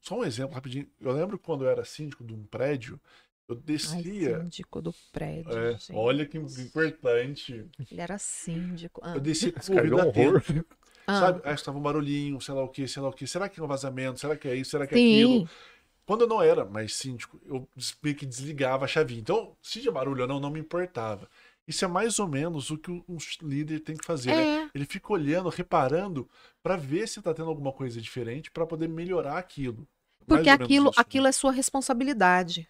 Só 0.00 0.18
um 0.18 0.24
exemplo 0.24 0.54
rapidinho. 0.54 0.86
Eu 1.00 1.12
lembro 1.12 1.38
quando 1.38 1.64
eu 1.64 1.70
era 1.70 1.84
síndico 1.84 2.24
de 2.24 2.34
um 2.34 2.44
prédio, 2.44 3.00
eu 3.48 3.56
Ai, 3.56 3.62
descia. 3.64 4.40
síndico 4.40 4.80
do 4.80 4.94
prédio. 5.12 5.52
É, 5.52 5.76
olha 5.92 6.26
que 6.26 6.38
importante. 6.38 7.66
Ele 7.90 8.00
era 8.00 8.18
síndico. 8.18 9.00
Ah. 9.04 9.14
Eu 9.14 9.20
descia 9.20 9.52
com 9.52 9.60
Esse 9.60 9.70
o 9.72 9.74
cara 9.74 9.86
é 9.86 9.90
um 9.90 9.94
ouvido 9.94 10.10
atento. 10.10 10.52
horror. 10.52 10.64
Ah, 11.06 11.20
Sabe? 11.20 11.40
Aí 11.44 11.54
estava 11.54 11.78
um 11.78 11.82
barulhinho, 11.82 12.40
sei 12.40 12.54
lá 12.54 12.62
o 12.62 12.68
que, 12.68 12.86
sei 12.86 13.02
lá 13.02 13.08
o 13.08 13.12
que. 13.12 13.26
Será 13.26 13.48
que 13.48 13.58
é 13.60 13.62
um 13.62 13.66
vazamento? 13.66 14.20
Será 14.20 14.36
que 14.36 14.48
é 14.48 14.54
isso? 14.54 14.70
Será 14.70 14.86
que 14.86 14.94
é 14.94 14.98
Sim. 14.98 15.14
aquilo? 15.14 15.48
Quando 16.06 16.22
eu 16.22 16.28
não 16.28 16.42
era 16.42 16.64
mais 16.64 16.94
síndico, 16.94 17.40
eu 17.44 17.68
meio 18.02 18.16
que 18.16 18.26
desligava 18.26 18.84
a 18.84 18.88
chavinha. 18.88 19.20
Então, 19.20 19.56
se 19.62 19.80
tinha 19.80 19.92
barulho 19.92 20.22
ou 20.22 20.28
não, 20.28 20.40
não 20.40 20.50
me 20.50 20.60
importava. 20.60 21.28
Isso 21.66 21.84
é 21.84 21.88
mais 21.88 22.18
ou 22.18 22.28
menos 22.28 22.70
o 22.70 22.78
que 22.78 22.90
um 22.90 23.16
líder 23.42 23.80
tem 23.80 23.96
que 23.96 24.04
fazer, 24.04 24.30
né? 24.30 24.64
É, 24.64 24.70
Ele 24.74 24.84
fica 24.84 25.12
olhando, 25.12 25.48
reparando, 25.48 26.28
para 26.62 26.76
ver 26.76 27.06
se 27.08 27.22
tá 27.22 27.32
tendo 27.32 27.48
alguma 27.48 27.72
coisa 27.72 28.00
diferente, 28.00 28.50
para 28.50 28.66
poder 28.66 28.88
melhorar 28.88 29.38
aquilo. 29.38 29.86
Mais 30.26 30.44
porque 30.44 30.50
aquilo, 30.50 30.90
isso, 30.90 30.96
né? 30.98 31.02
aquilo 31.02 31.26
é 31.28 31.32
sua 31.32 31.52
responsabilidade, 31.52 32.68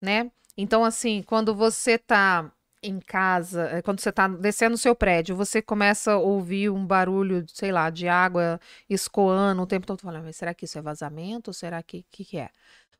né? 0.00 0.30
Então, 0.56 0.84
assim, 0.84 1.22
quando 1.22 1.54
você 1.54 1.98
tá 1.98 2.50
em 2.82 2.98
casa, 3.00 3.64
é, 3.70 3.82
quando 3.82 4.00
você 4.00 4.10
tá 4.10 4.26
descendo 4.26 4.74
o 4.74 4.78
seu 4.78 4.94
prédio, 4.94 5.36
você 5.36 5.60
começa 5.60 6.12
a 6.12 6.18
ouvir 6.18 6.70
um 6.70 6.84
barulho, 6.86 7.44
sei 7.52 7.70
lá, 7.72 7.90
de 7.90 8.08
água 8.08 8.58
escoando 8.88 9.62
o 9.62 9.66
tempo 9.66 9.86
todo, 9.86 10.00
falando, 10.00 10.24
mas 10.24 10.36
será 10.36 10.54
que 10.54 10.64
isso 10.64 10.78
é 10.78 10.82
vazamento? 10.82 11.52
Será 11.52 11.82
que 11.82 12.04
que, 12.10 12.24
que 12.24 12.38
é? 12.38 12.48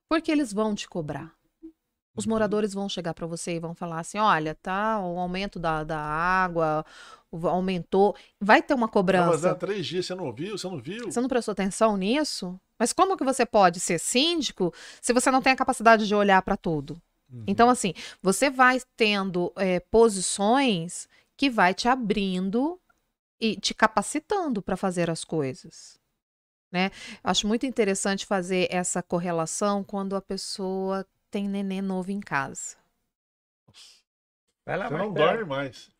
Porque 0.08 0.30
eles 0.30 0.52
vão 0.52 0.74
te 0.74 0.88
cobrar. 0.88 1.32
Os 2.16 2.26
Uhum. 2.26 2.30
moradores 2.30 2.74
vão 2.74 2.88
chegar 2.88 3.14
para 3.14 3.26
você 3.26 3.54
e 3.54 3.60
vão 3.60 3.74
falar 3.74 4.00
assim: 4.00 4.18
olha, 4.18 4.54
tá, 4.54 5.00
o 5.00 5.18
aumento 5.18 5.58
da, 5.58 5.84
da 5.84 5.98
água 5.98 6.84
aumentou. 7.44 8.14
Vai 8.40 8.62
ter 8.62 8.74
uma 8.74 8.86
Não, 8.86 8.92
mas 8.92 8.92
cobrança. 8.92 9.50
há 9.50 9.54
três 9.54 9.86
dias 9.86 10.06
você 10.06 10.14
não 10.14 10.26
ouviu, 10.26 10.58
você 10.58 10.68
não 10.68 10.78
viu? 10.78 11.10
Você 11.10 11.20
não 11.20 11.28
prestou 11.28 11.52
atenção 11.52 11.96
nisso? 11.96 12.60
Mas 12.80 12.94
como 12.94 13.14
que 13.14 13.22
você 13.22 13.44
pode 13.44 13.78
ser 13.78 14.00
síndico 14.00 14.72
se 15.02 15.12
você 15.12 15.30
não 15.30 15.42
tem 15.42 15.52
a 15.52 15.56
capacidade 15.56 16.08
de 16.08 16.14
olhar 16.14 16.40
para 16.40 16.56
tudo? 16.56 17.00
Uhum. 17.30 17.44
Então, 17.46 17.68
assim, 17.68 17.92
você 18.22 18.48
vai 18.48 18.80
tendo 18.96 19.52
é, 19.54 19.80
posições 19.80 21.06
que 21.36 21.50
vai 21.50 21.74
te 21.74 21.88
abrindo 21.88 22.80
e 23.38 23.54
te 23.54 23.74
capacitando 23.74 24.62
para 24.62 24.78
fazer 24.78 25.10
as 25.10 25.24
coisas. 25.24 26.00
Né? 26.72 26.90
Acho 27.22 27.46
muito 27.46 27.66
interessante 27.66 28.24
fazer 28.24 28.66
essa 28.70 29.02
correlação 29.02 29.84
quando 29.84 30.16
a 30.16 30.22
pessoa 30.22 31.06
tem 31.30 31.46
nenê 31.50 31.82
novo 31.82 32.10
em 32.10 32.20
casa. 32.20 32.76
Vai 34.64 34.78
lá, 34.78 34.88
Você 34.88 34.96
não 34.96 35.12
dorme 35.12 35.44
mais. 35.44 35.90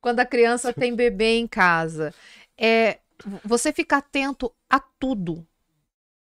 Quando 0.00 0.20
a 0.20 0.26
criança 0.26 0.72
tem 0.74 0.96
bebê 0.96 1.36
em 1.36 1.46
casa, 1.46 2.14
é 2.56 3.00
você 3.44 3.74
fica 3.74 3.98
atento 3.98 4.50
a 4.68 4.80
tudo. 4.80 5.46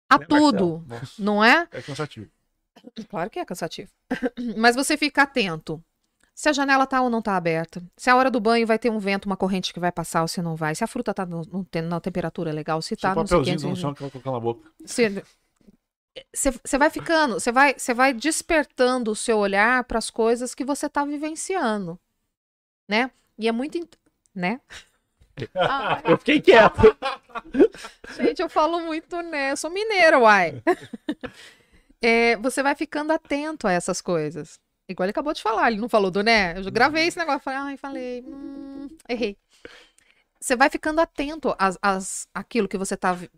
A 0.08 0.18
Né, 0.18 0.24
tudo, 0.28 0.84
não 1.18 1.42
é? 1.44 1.68
é 1.72 1.82
cansativo. 1.82 2.30
Claro 3.08 3.30
que 3.30 3.38
é 3.38 3.44
cansativo. 3.44 3.90
Mas 4.56 4.76
você 4.76 4.96
fica 4.96 5.22
atento. 5.22 5.82
Se 6.34 6.48
a 6.50 6.52
janela 6.52 6.86
tá 6.86 7.00
ou 7.00 7.08
não 7.08 7.22
tá 7.22 7.34
aberta. 7.36 7.82
Se 7.96 8.10
a 8.10 8.16
hora 8.16 8.30
do 8.30 8.38
banho 8.38 8.66
vai 8.66 8.78
ter 8.78 8.90
um 8.90 8.98
vento, 8.98 9.24
uma 9.24 9.36
corrente 9.36 9.72
que 9.72 9.80
vai 9.80 9.90
passar 9.90 10.20
ou 10.22 10.28
se 10.28 10.42
não 10.42 10.54
vai. 10.54 10.74
Se 10.74 10.84
a 10.84 10.86
fruta 10.86 11.14
tá 11.14 11.24
no, 11.24 11.42
no 11.42 11.66
na 11.88 11.98
temperatura 12.00 12.52
legal, 12.52 12.80
se 12.82 12.90
Se 12.90 12.96
tá 12.96 13.14
não 13.14 13.26
sei 13.26 13.36
o 13.38 13.40
papelzinho 13.40 13.60
quê, 13.60 13.66
no 13.68 13.74
se- 13.74 13.80
chão 13.82 13.94
que 13.94 14.02
ela 14.02 14.10
colocar 14.10 14.30
na 14.32 14.40
boca. 14.40 14.70
você 14.84 15.24
você 16.64 16.78
vai 16.78 16.88
ficando, 16.90 17.34
você 17.34 17.52
vai, 17.52 17.74
você 17.78 17.92
vai 17.92 18.12
despertando 18.14 19.10
o 19.10 19.16
seu 19.16 19.38
olhar 19.38 19.84
para 19.84 19.98
as 19.98 20.08
coisas 20.10 20.54
que 20.54 20.64
você 20.64 20.86
está 20.86 21.04
vivenciando, 21.04 21.98
né? 22.88 23.10
E 23.38 23.46
é 23.48 23.52
muito, 23.52 23.76
in- 23.78 23.88
né? 24.34 24.60
Ah, 25.54 26.00
Eu 26.04 26.16
fiquei 26.16 26.40
quieto. 26.40 26.80
Gente, 28.16 28.40
eu 28.42 28.48
falo 28.48 28.80
muito, 28.80 29.20
né? 29.22 29.52
Eu 29.52 29.56
sou 29.56 29.70
mineira, 29.70 30.18
uai. 30.18 30.62
É, 32.02 32.36
você 32.36 32.62
vai 32.62 32.74
ficando 32.74 33.12
atento 33.12 33.66
a 33.66 33.72
essas 33.72 34.00
coisas. 34.00 34.58
Igual 34.88 35.04
ele 35.06 35.10
acabou 35.10 35.32
de 35.32 35.42
falar, 35.42 35.70
ele 35.70 35.80
não 35.80 35.88
falou 35.88 36.10
do 36.10 36.22
né? 36.22 36.56
Eu 36.58 36.62
já 36.62 36.70
gravei 36.70 37.06
esse 37.06 37.18
negócio, 37.18 37.40
falei, 37.40 37.58
ai, 37.60 37.76
falei, 37.76 38.22
hum, 38.26 38.88
errei. 39.08 39.36
Você 40.40 40.54
vai 40.54 40.70
ficando 40.70 41.00
atento 41.00 41.54
às, 41.58 41.76
às, 41.82 42.28
àquilo 42.32 42.68
que 42.68 42.78
você 42.78 42.94
está 42.94 43.12
vi- 43.12 43.30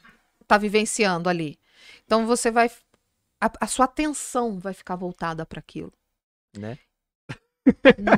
tá 0.46 0.58
vivenciando 0.58 1.28
ali. 1.28 1.58
Então 2.04 2.26
você 2.26 2.50
vai. 2.50 2.70
A, 3.40 3.50
a 3.60 3.66
sua 3.66 3.84
atenção 3.86 4.58
vai 4.58 4.74
ficar 4.74 4.96
voltada 4.96 5.46
para 5.46 5.60
aquilo. 5.60 5.92
Né? 6.58 6.76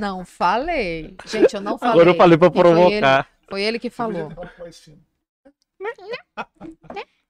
Não 0.00 0.24
falei. 0.24 1.14
Gente, 1.26 1.54
eu 1.54 1.60
não 1.60 1.78
falei. 1.78 1.92
Agora 1.94 2.10
eu 2.10 2.14
falei 2.16 2.38
pra 2.38 2.48
E 2.48 2.50
foi 2.50 2.60
ele- 2.60 2.72
provocar. 3.00 3.28
Foi 3.48 3.62
ele 3.62 3.78
que 3.78 3.90
falou. 3.90 4.32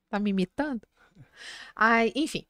Tá 0.08 0.18
me 0.18 0.30
imitando? 0.30 0.82
Ai, 1.74 2.12
enfim. 2.14 2.44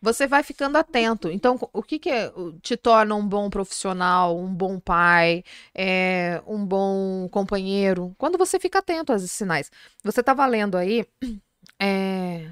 Você 0.00 0.26
vai 0.26 0.42
ficando 0.42 0.76
atento. 0.76 1.30
Então, 1.30 1.58
o 1.72 1.82
que, 1.82 1.98
que 1.98 2.10
é- 2.10 2.32
te 2.62 2.76
torna 2.76 3.14
um 3.14 3.26
bom 3.26 3.50
profissional, 3.50 4.38
um 4.38 4.54
bom 4.54 4.78
pai, 4.78 5.42
é, 5.74 6.40
um 6.46 6.64
bom 6.64 7.28
companheiro? 7.28 8.14
Quando 8.16 8.38
você 8.38 8.60
fica 8.60 8.78
atento 8.78 9.12
a 9.12 9.16
esses 9.16 9.32
sinais. 9.32 9.70
Você 10.04 10.20
estava 10.20 10.46
lendo 10.46 10.76
aí 10.76 11.04
é, 11.80 12.48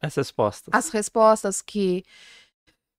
As 0.00 0.14
respostas. 0.14 0.72
as 0.72 0.90
respostas 0.90 1.60
que, 1.60 2.04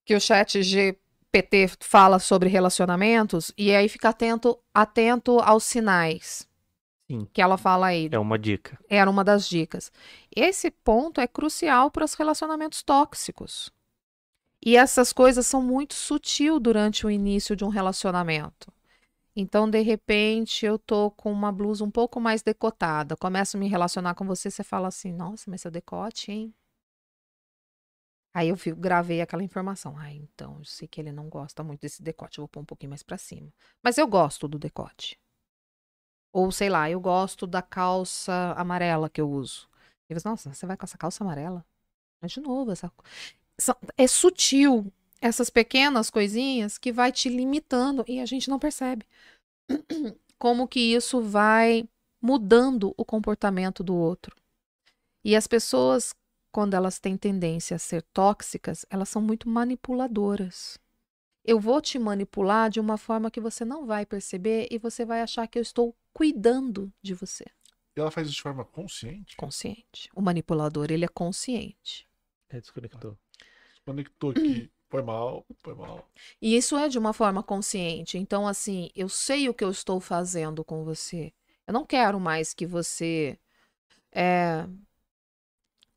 que 0.06 0.16
o 0.16 0.20
chat 0.20 0.62
GPT 0.62 1.70
fala 1.80 2.20
sobre 2.20 2.50
relacionamentos, 2.50 3.54
e 3.58 3.74
aí 3.74 3.88
fica 3.88 4.10
atento, 4.10 4.60
atento 4.74 5.40
aos 5.40 5.64
sinais 5.64 6.46
Sim. 7.12 7.28
que 7.34 7.42
ela 7.42 7.58
fala 7.58 7.88
aí. 7.88 8.10
É 8.12 8.20
uma 8.20 8.40
dica. 8.40 8.78
Era 8.90 9.10
uma 9.10 9.24
das 9.24 9.48
dicas. 9.48 9.92
Esse 10.36 10.72
ponto 10.72 11.20
é 11.20 11.28
crucial 11.28 11.92
para 11.92 12.06
os 12.06 12.14
relacionamentos 12.14 12.82
tóxicos. 12.84 13.72
E 14.64 14.78
essas 14.78 15.12
coisas 15.12 15.48
são 15.48 15.62
muito 15.62 15.94
sutil 15.94 16.60
durante 16.60 17.06
o 17.06 17.10
início 17.12 17.56
de 17.56 17.66
um 17.66 17.70
relacionamento. 17.70 18.72
Então, 19.36 19.70
de 19.70 19.82
repente, 19.82 20.66
eu 20.66 20.78
tô 20.78 21.10
com 21.12 21.32
uma 21.32 21.52
blusa 21.52 21.84
um 21.84 21.92
pouco 21.92 22.20
mais 22.20 22.42
decotada, 22.44 23.16
começo 23.16 23.58
a 23.58 23.60
me 23.60 23.68
relacionar 23.68 24.14
com 24.14 24.26
você, 24.26 24.52
você 24.52 24.64
fala 24.64 24.90
assim: 24.90 25.14
"Nossa, 25.14 25.50
mas 25.50 25.62
seu 25.62 25.72
decote, 25.72 26.32
hein?" 26.32 26.54
Aí 28.34 28.50
eu 28.50 28.56
gravei 28.78 29.22
aquela 29.22 29.44
informação. 29.44 29.98
Ah, 29.98 30.12
então, 30.14 30.58
eu 30.60 30.66
sei 30.66 30.88
que 30.88 31.02
ele 31.02 31.12
não 31.12 31.30
gosta 31.30 31.64
muito 31.64 31.82
desse 31.82 32.02
decote, 32.02 32.40
eu 32.40 32.44
vou 32.44 32.50
pôr 32.50 32.62
um 32.62 32.66
pouquinho 32.66 32.90
mais 32.90 33.04
para 33.04 33.18
cima. 33.18 33.52
Mas 33.84 33.98
eu 33.98 34.08
gosto 34.08 34.48
do 34.48 34.58
decote. 34.58 35.18
Ou 36.34 36.52
sei 36.52 36.70
lá, 36.70 36.90
eu 36.90 37.00
gosto 37.00 37.46
da 37.46 37.62
calça 37.62 38.54
amarela 38.58 39.10
que 39.10 39.20
eu 39.20 39.30
uso. 39.30 39.68
E 40.10 40.14
você, 40.14 40.28
nossa, 40.28 40.54
você 40.54 40.66
vai 40.66 40.78
com 40.78 40.86
essa 40.86 40.98
calça 40.98 41.24
amarela? 41.24 41.66
Mas 42.22 42.32
de 42.32 42.40
novo, 42.40 42.72
essa... 42.72 42.92
é 43.98 44.08
sutil 44.08 44.92
essas 45.22 45.50
pequenas 45.50 46.10
coisinhas 46.10 46.78
que 46.78 46.92
vai 46.92 47.12
te 47.12 47.30
limitando 47.30 48.04
e 48.08 48.20
a 48.20 48.26
gente 48.26 48.50
não 48.50 48.58
percebe. 48.58 49.06
Como 50.40 50.68
que 50.68 50.80
isso 50.80 51.22
vai 51.22 51.88
mudando 52.22 52.94
o 52.98 53.06
comportamento 53.06 53.84
do 53.84 53.96
outro. 53.96 54.36
E 55.24 55.36
as 55.36 55.48
pessoas, 55.48 56.14
quando 56.52 56.74
elas 56.74 57.00
têm 57.00 57.18
tendência 57.18 57.76
a 57.76 57.80
ser 57.80 58.02
tóxicas, 58.14 58.86
elas 58.90 59.10
são 59.10 59.22
muito 59.22 59.48
manipuladoras. 59.48 60.80
Eu 61.44 61.60
vou 61.60 61.82
te 61.82 61.98
manipular 61.98 62.70
de 62.70 62.80
uma 62.80 62.98
forma 62.98 63.32
que 63.32 63.42
você 63.42 63.66
não 63.66 63.86
vai 63.86 64.06
perceber 64.06 64.68
e 64.70 64.78
você 64.78 65.04
vai 65.04 65.22
achar 65.22 65.48
que 65.48 65.58
eu 65.58 65.62
estou 65.62 65.96
cuidando 66.14 66.94
de 67.02 67.14
você. 67.14 67.46
E 67.96 68.00
ela 68.00 68.12
faz 68.12 68.28
isso 68.28 68.36
de 68.36 68.42
forma 68.42 68.64
consciente. 68.64 69.36
Consciente. 69.36 70.10
O 70.16 70.22
manipulador, 70.22 70.92
ele 70.92 71.06
é 71.06 71.08
consciente. 71.08 72.08
É, 72.50 72.60
desconectou. 72.60 73.18
Conectou 73.86 74.32
aqui. 74.32 74.72
Foi 74.92 75.02
mal, 75.02 75.46
foi 75.64 75.74
mal. 75.74 76.06
E 76.42 76.54
isso 76.54 76.76
é 76.76 76.90
de 76.90 77.00
uma 77.00 77.14
forma 77.14 77.42
consciente. 77.42 78.18
Então, 78.18 78.46
assim, 78.46 78.90
eu 78.94 79.08
sei 79.08 79.48
o 79.48 79.54
que 79.54 79.64
eu 79.64 79.72
estou 79.72 80.02
fazendo 80.02 80.66
com 80.66 80.84
você. 80.84 81.32
Eu 81.66 81.74
não 81.74 81.86
quero 81.86 82.20
mais 82.20 82.54
que 82.54 82.66
você 82.66 83.40
é, 84.12 84.68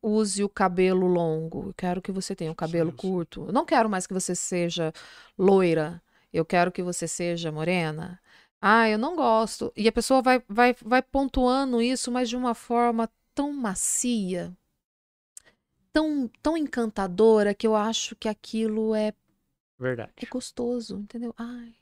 use 0.05 0.45
o 0.45 0.49
cabelo 0.49 1.07
longo. 1.07 1.69
Eu 1.69 1.75
quero 1.75 2.03
que 2.03 2.13
você 2.13 2.35
tenha 2.35 2.53
o 2.53 2.55
cabelo 2.55 2.91
isso. 2.91 2.99
curto. 2.99 3.47
Eu 3.47 3.53
não 3.53 3.65
quero 3.65 3.89
mais 3.89 4.07
que 4.07 4.13
você 4.15 4.35
seja 4.35 4.93
loira. 5.39 6.03
Eu 6.33 6.45
quero 6.45 6.71
que 6.73 6.83
você 6.83 7.07
seja 7.09 7.51
morena. 7.51 8.21
Ah, 8.61 8.89
eu 8.89 8.99
não 8.99 9.15
gosto. 9.15 9.73
E 9.77 9.87
a 9.89 9.93
pessoa 9.93 10.23
vai, 10.23 10.43
vai, 10.49 10.75
vai 10.83 11.03
pontuando 11.03 11.81
isso, 11.83 12.11
mas 12.11 12.29
de 12.29 12.37
uma 12.37 12.55
forma 12.55 13.11
tão 13.35 13.53
macia, 13.53 14.57
tão, 15.93 16.29
tão 16.43 16.57
encantadora, 16.57 17.55
que 17.55 17.67
eu 17.67 17.75
acho 17.77 18.17
que 18.17 18.29
aquilo 18.29 18.95
é 18.95 19.13
Verdade. 19.79 20.13
é 20.17 20.27
gostoso, 20.27 20.99
entendeu? 20.99 21.35
Ai, 21.37 21.75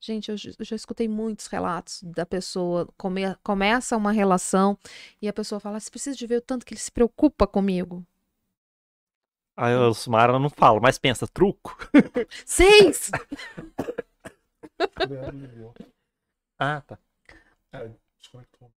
gente, 0.00 0.30
eu, 0.30 0.36
já- 0.36 0.50
eu 0.58 0.64
já 0.64 0.74
escutei 0.76 1.06
muitos 1.08 1.46
relatos 1.46 2.02
da 2.02 2.24
pessoa 2.26 2.88
come- 2.96 3.34
começa 3.42 3.96
uma 3.96 4.10
relação 4.12 4.76
e 5.20 5.28
a 5.28 5.32
pessoa 5.32 5.60
fala: 5.60 5.78
você 5.78 5.90
precisa 5.90 6.16
de 6.16 6.26
ver 6.26 6.36
o 6.38 6.42
tanto 6.42 6.64
que 6.66 6.74
ele 6.74 6.80
se 6.80 6.90
preocupa 6.90 7.46
comigo. 7.46 8.04
Aí 9.56 9.74
o 9.76 9.92
Sumara 9.92 10.38
não 10.38 10.48
fala, 10.48 10.80
mas 10.80 10.98
pensa, 10.98 11.28
truco? 11.28 11.76
Seis! 12.46 13.10
Ah, 16.58 16.80
tá. 16.82 16.98
É. 17.72 17.90
Desculpa, 18.18 18.70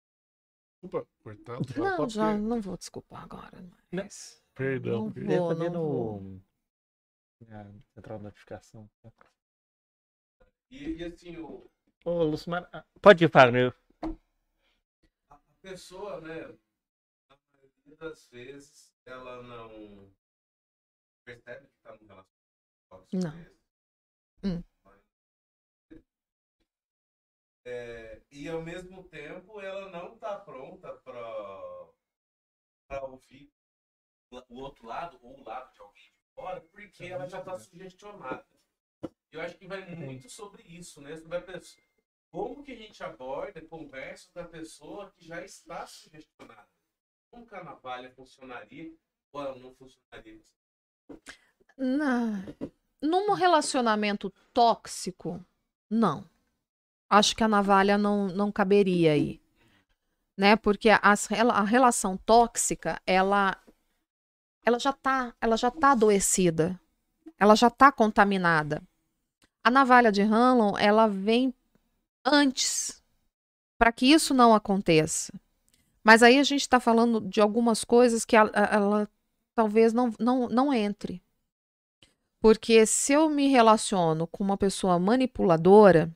cortar. 1.23 1.59
Não, 1.77 2.09
já 2.09 2.37
não 2.37 2.61
vou 2.61 2.77
desculpar 2.77 3.23
agora. 3.25 3.65
Mas... 3.91 4.43
Perdão. 4.55 5.07
Não 5.07 5.13
perdão. 5.13 5.37
vou. 5.39 5.55
Não 5.55 5.71
vou. 5.73 6.21
no. 6.21 6.43
Na 7.49 7.67
central 7.95 8.19
de 8.19 8.25
notificação. 8.25 8.89
E, 10.73 10.97
e 10.97 11.05
assim, 11.05 11.37
o, 11.37 11.71
Ô, 12.03 12.25
Lucimara. 12.25 12.67
ah, 12.73 12.83
Pode 13.03 13.23
ir, 13.23 13.29
Fagner. 13.31 13.77
a 15.29 15.39
pessoa, 15.61 16.19
né, 16.23 16.47
na 17.29 17.37
maioria 17.53 17.97
das 17.99 18.27
vezes, 18.29 18.91
ela 19.05 19.43
não 19.43 20.11
percebe 21.27 21.67
que 21.69 21.77
está 21.77 21.93
num 21.93 22.07
relacionamento 22.07 22.31
tóxico 22.89 23.23
Não. 23.23 23.53
Hum. 24.45 24.65
É, 27.65 28.23
e 28.31 28.49
ao 28.49 28.63
mesmo 28.63 29.05
tempo 29.05 29.61
ela 29.61 29.91
não 29.91 30.15
está 30.15 30.41
pronta 30.41 30.97
para 30.97 31.93
ouvir 33.05 33.53
o 34.49 34.59
outro 34.59 34.87
lado 34.87 35.19
ou 35.23 35.39
o 35.39 35.45
lado 35.45 35.73
de 35.73 35.81
alguém 35.81 36.11
de 36.11 36.35
fora, 36.35 36.61
porque 36.63 37.05
ela 37.05 37.29
já 37.29 37.39
está 37.41 37.57
sugestionada. 37.59 38.45
Eu 39.33 39.41
acho 39.41 39.57
que 39.57 39.67
vai 39.67 39.83
muito 39.95 40.29
sobre 40.29 40.63
isso, 40.63 41.01
né? 41.01 41.17
Sobre 41.17 41.39
a 41.39 41.41
pessoa. 41.41 41.83
Como 42.31 42.63
que 42.63 42.73
a 42.73 42.77
gente 42.77 43.03
aborda, 43.03 43.63
conversa 43.63 44.29
com 44.33 44.41
a 44.41 44.45
pessoa 44.45 45.11
que 45.17 45.27
já 45.27 45.43
está 45.43 45.87
sugestionada? 45.87 46.69
Como 47.31 47.47
que 47.47 47.55
a 47.55 47.65
navalha 47.65 48.13
funcionaria 48.15 48.93
ou 49.33 49.43
ela 49.43 49.59
não 49.59 49.75
funcionaria? 49.75 50.41
Na... 51.77 52.45
Num 53.01 53.33
relacionamento 53.33 54.31
tóxico, 54.53 55.45
não. 55.89 56.29
Acho 57.09 57.35
que 57.35 57.43
a 57.43 57.49
navalha 57.49 57.97
não, 57.97 58.29
não 58.29 58.53
caberia 58.53 59.13
aí. 59.13 59.41
Né? 60.37 60.57
Porque 60.57 60.91
as, 60.91 61.31
a 61.33 61.63
relação 61.65 62.17
tóxica, 62.19 63.01
ela, 63.07 63.57
ela 64.65 64.79
já 64.79 64.93
tá, 64.93 65.35
ela 65.41 65.57
já 65.57 65.71
tá 65.71 65.93
adoecida. 65.93 66.79
Ela 67.39 67.55
já 67.57 67.69
tá 67.69 67.91
contaminada. 67.91 68.83
A 69.65 69.71
navalha 69.71 70.11
de 70.11 70.23
Hanlon, 70.23 70.77
ela 70.79 71.07
vem 71.07 71.55
antes 72.25 73.03
para 73.79 73.93
que 73.93 74.07
isso 74.07 74.33
não 74.33 74.55
aconteça. 74.55 75.33
Mas 76.03 76.23
aí 76.23 76.39
a 76.39 76.45
gente 76.45 76.63
está 76.63 76.81
falando 76.81 77.21
de 77.21 77.41
algumas 77.41 77.85
coisas 77.85 78.25
que 78.25 78.37
ela, 78.37 78.51
ela 78.51 79.09
talvez 79.55 79.93
não, 79.93 80.13
não, 80.19 80.49
não 80.49 80.75
entre. 80.75 81.23
Porque 82.41 82.85
se 82.87 83.13
eu 83.13 83.29
me 83.29 83.49
relaciono 83.49 84.27
com 84.27 84.43
uma 84.43 84.57
pessoa 84.57 84.99
manipuladora, 84.99 86.13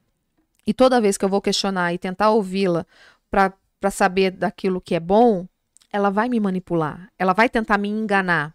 e 0.66 0.74
toda 0.74 1.00
vez 1.00 1.16
que 1.16 1.24
eu 1.24 1.28
vou 1.28 1.40
questionar 1.40 1.94
e 1.94 1.98
tentar 1.98 2.30
ouvi-la 2.30 2.84
para 3.30 3.90
saber 3.92 4.32
daquilo 4.32 4.80
que 4.80 4.96
é 4.96 5.00
bom, 5.00 5.46
ela 5.92 6.10
vai 6.10 6.28
me 6.28 6.40
manipular, 6.40 7.12
ela 7.16 7.32
vai 7.32 7.48
tentar 7.48 7.78
me 7.78 7.88
enganar. 7.88 8.52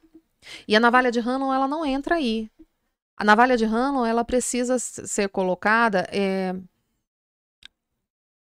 E 0.67 0.75
a 0.75 0.79
navalha 0.79 1.11
de 1.11 1.19
Hanlon, 1.19 1.53
ela 1.53 1.67
não 1.67 1.85
entra 1.85 2.15
aí. 2.15 2.50
A 3.21 3.23
navalha 3.23 3.55
de 3.55 3.65
Hanlon, 3.65 4.03
ela 4.03 4.25
precisa 4.25 4.79
ser 4.79 5.29
colocada 5.29 6.07
é, 6.11 6.55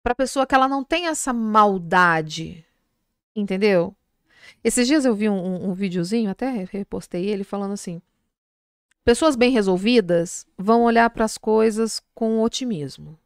para 0.03 0.15
pessoa 0.15 0.47
que 0.47 0.55
ela 0.55 0.67
não 0.67 0.83
tem 0.83 1.09
essa 1.09 1.31
maldade, 1.31 2.65
entendeu? 3.37 3.95
Esses 4.65 4.87
dias 4.87 5.05
eu 5.05 5.15
vi 5.15 5.29
um, 5.29 5.35
um, 5.35 5.69
um 5.69 5.75
videozinho, 5.75 6.31
até 6.31 6.65
repostei 6.65 7.27
ele, 7.27 7.45
falando 7.45 7.73
assim: 7.73 8.01
pessoas 9.05 9.37
bem 9.37 9.51
resolvidas 9.51 10.47
vão 10.57 10.85
olhar 10.85 11.11
para 11.11 11.27
as 11.27 11.37
coisas 11.37 12.01
com 12.15 12.41
otimismo. 12.41 13.19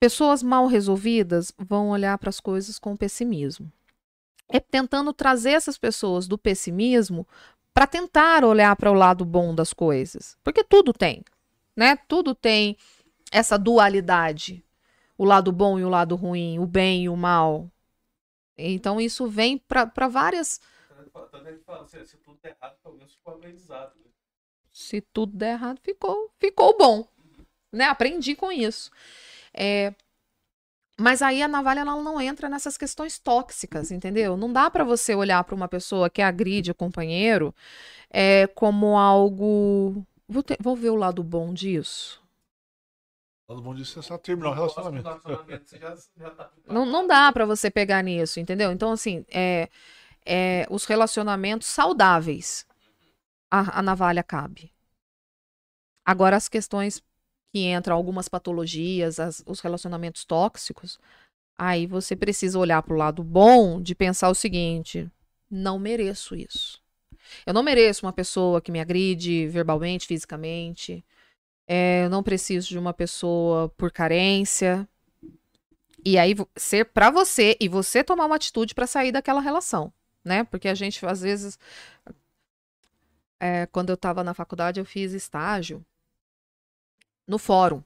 Pessoas 0.00 0.42
mal 0.42 0.66
resolvidas 0.66 1.52
vão 1.56 1.90
olhar 1.90 2.18
para 2.18 2.30
as 2.30 2.40
coisas 2.40 2.80
com 2.80 2.96
pessimismo. 2.96 3.70
É 4.48 4.58
tentando 4.58 5.12
trazer 5.12 5.52
essas 5.52 5.78
pessoas 5.78 6.26
do 6.26 6.36
pessimismo 6.36 7.24
para 7.78 7.86
tentar 7.86 8.44
olhar 8.44 8.74
para 8.74 8.90
o 8.90 8.94
lado 8.94 9.24
bom 9.24 9.54
das 9.54 9.72
coisas, 9.72 10.36
porque 10.42 10.64
tudo 10.64 10.92
tem, 10.92 11.24
né? 11.76 11.94
Tudo 12.08 12.34
tem 12.34 12.76
essa 13.30 13.56
dualidade, 13.56 14.64
o 15.16 15.24
lado 15.24 15.52
bom 15.52 15.78
e 15.78 15.84
o 15.84 15.88
lado 15.88 16.16
ruim, 16.16 16.58
o 16.58 16.66
bem 16.66 17.04
e 17.04 17.08
o 17.08 17.14
mal. 17.14 17.70
Então 18.56 19.00
isso 19.00 19.28
vem 19.28 19.56
para 19.56 20.08
várias. 20.08 20.60
Se, 22.04 22.16
tudo 22.16 22.40
der 22.42 22.56
errado, 22.60 22.76
pelo 22.82 22.96
menos 22.96 23.14
ficou. 23.14 23.38
Né? 23.38 23.54
Se 24.72 25.00
tudo 25.00 25.36
der 25.36 25.52
errado, 25.52 25.78
ficou, 25.80 26.32
ficou 26.36 26.76
bom, 26.76 27.06
né? 27.70 27.84
Aprendi 27.84 28.34
com 28.34 28.50
isso. 28.50 28.90
É, 29.54 29.94
mas 31.00 31.22
aí 31.22 31.42
a 31.42 31.48
navalha 31.48 31.80
ela 31.80 31.96
não 32.02 32.20
entra 32.20 32.48
nessas 32.48 32.76
questões 32.76 33.18
tóxicas, 33.18 33.90
entendeu? 33.90 34.36
Não 34.36 34.52
dá 34.52 34.70
para 34.70 34.84
você 34.84 35.14
olhar 35.14 35.42
para 35.44 35.54
uma 35.54 35.68
pessoa 35.68 36.10
que 36.10 36.20
agride 36.22 36.70
o 36.70 36.74
companheiro 36.74 37.54
é, 38.10 38.46
como 38.48 38.98
algo. 38.98 40.04
Vou, 40.28 40.42
ter- 40.42 40.58
vou 40.60 40.76
ver 40.76 40.90
o 40.90 40.96
lado 40.96 41.22
bom 41.22 41.54
disso. 41.54 42.22
Todo 43.46 43.62
mundo 43.62 43.78
disse 43.78 43.98
é 43.98 44.02
só 44.02 44.18
terminar 44.18 44.50
o 44.50 44.54
relacionamento. 44.54 45.04
tá 45.04 46.50
Não, 46.68 46.84
não 46.84 47.06
dá 47.06 47.32
para 47.32 47.46
você 47.46 47.70
pegar 47.70 48.02
nisso, 48.02 48.38
entendeu? 48.38 48.70
Então, 48.70 48.92
assim, 48.92 49.24
é, 49.30 49.70
é, 50.26 50.66
os 50.70 50.84
relacionamentos 50.84 51.66
saudáveis, 51.68 52.66
a, 53.50 53.80
a 53.80 53.82
navalha 53.82 54.22
cabe. 54.22 54.72
Agora, 56.04 56.36
as 56.36 56.48
questões 56.48 57.02
que 57.58 57.64
entram 57.66 57.96
algumas 57.96 58.28
patologias, 58.28 59.18
as- 59.18 59.42
os 59.44 59.58
relacionamentos 59.60 60.24
tóxicos, 60.24 60.98
aí 61.58 61.86
você 61.86 62.14
precisa 62.14 62.58
olhar 62.58 62.80
para 62.82 62.94
o 62.94 62.96
lado 62.96 63.24
bom 63.24 63.82
de 63.82 63.94
pensar 63.94 64.28
o 64.28 64.34
seguinte: 64.34 65.10
não 65.50 65.78
mereço 65.78 66.36
isso. 66.36 66.80
Eu 67.44 67.52
não 67.52 67.62
mereço 67.62 68.06
uma 68.06 68.12
pessoa 68.12 68.60
que 68.60 68.70
me 68.70 68.80
agride 68.80 69.48
verbalmente, 69.48 70.06
fisicamente. 70.06 71.04
É, 71.66 72.04
eu 72.04 72.10
não 72.10 72.22
preciso 72.22 72.68
de 72.68 72.78
uma 72.78 72.94
pessoa 72.94 73.68
por 73.76 73.90
carência. 73.90 74.88
E 76.04 76.16
aí 76.16 76.34
ser 76.56 76.86
para 76.86 77.10
você 77.10 77.56
e 77.60 77.68
você 77.68 78.04
tomar 78.04 78.26
uma 78.26 78.36
atitude 78.36 78.74
para 78.74 78.86
sair 78.86 79.10
daquela 79.12 79.40
relação, 79.40 79.92
né? 80.24 80.44
Porque 80.44 80.68
a 80.68 80.74
gente 80.74 81.04
às 81.04 81.20
vezes 81.20 81.58
é, 83.40 83.66
quando 83.66 83.90
eu 83.90 83.94
estava 83.94 84.22
na 84.24 84.32
faculdade 84.32 84.80
eu 84.80 84.84
fiz 84.86 85.12
estágio 85.12 85.84
no 87.28 87.38
fórum. 87.38 87.82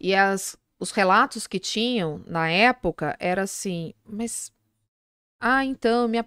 E 0.00 0.14
as 0.14 0.58
os 0.80 0.90
relatos 0.92 1.46
que 1.46 1.60
tinham 1.60 2.24
na 2.26 2.48
época 2.48 3.14
era 3.20 3.42
assim, 3.42 3.92
mas 4.02 4.50
ah, 5.38 5.64
então 5.64 6.08
me, 6.08 6.18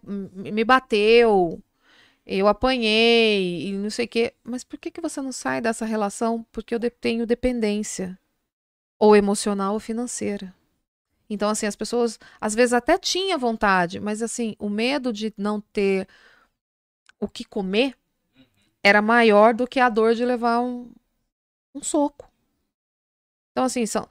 me 0.52 0.64
bateu, 0.64 1.62
eu 2.26 2.48
apanhei 2.48 3.68
e 3.68 3.74
não 3.74 3.90
sei 3.90 4.06
o 4.06 4.08
quê. 4.08 4.34
Mas 4.44 4.64
por 4.64 4.78
que 4.78 4.92
que 4.92 5.02
você 5.02 5.22
não 5.22 5.32
sai 5.32 5.60
dessa 5.60 5.86
relação? 5.86 6.46
Porque 6.52 6.76
eu 6.76 6.80
tenho 6.92 7.26
dependência 7.26 8.18
ou 9.00 9.16
emocional 9.16 9.74
ou 9.74 9.80
financeira. 9.80 10.54
Então, 11.30 11.50
assim, 11.50 11.66
as 11.66 11.76
pessoas 11.76 12.20
às 12.40 12.54
vezes 12.54 12.74
até 12.74 12.98
tinham 12.98 13.40
vontade, 13.40 14.00
mas 14.00 14.22
assim, 14.22 14.56
o 14.60 14.70
medo 14.70 15.12
de 15.12 15.34
não 15.38 15.60
ter 15.60 16.08
o 17.20 17.28
que 17.28 17.44
comer 17.44 17.96
era 18.84 19.02
maior 19.02 19.54
do 19.54 19.68
que 19.68 19.80
a 19.80 19.90
dor 19.90 20.14
de 20.14 20.26
levar 20.26 20.60
um, 20.60 20.92
um 21.74 21.82
soco. 21.84 22.32
Então, 23.52 23.66
assim, 23.66 23.86
são, 23.86 24.08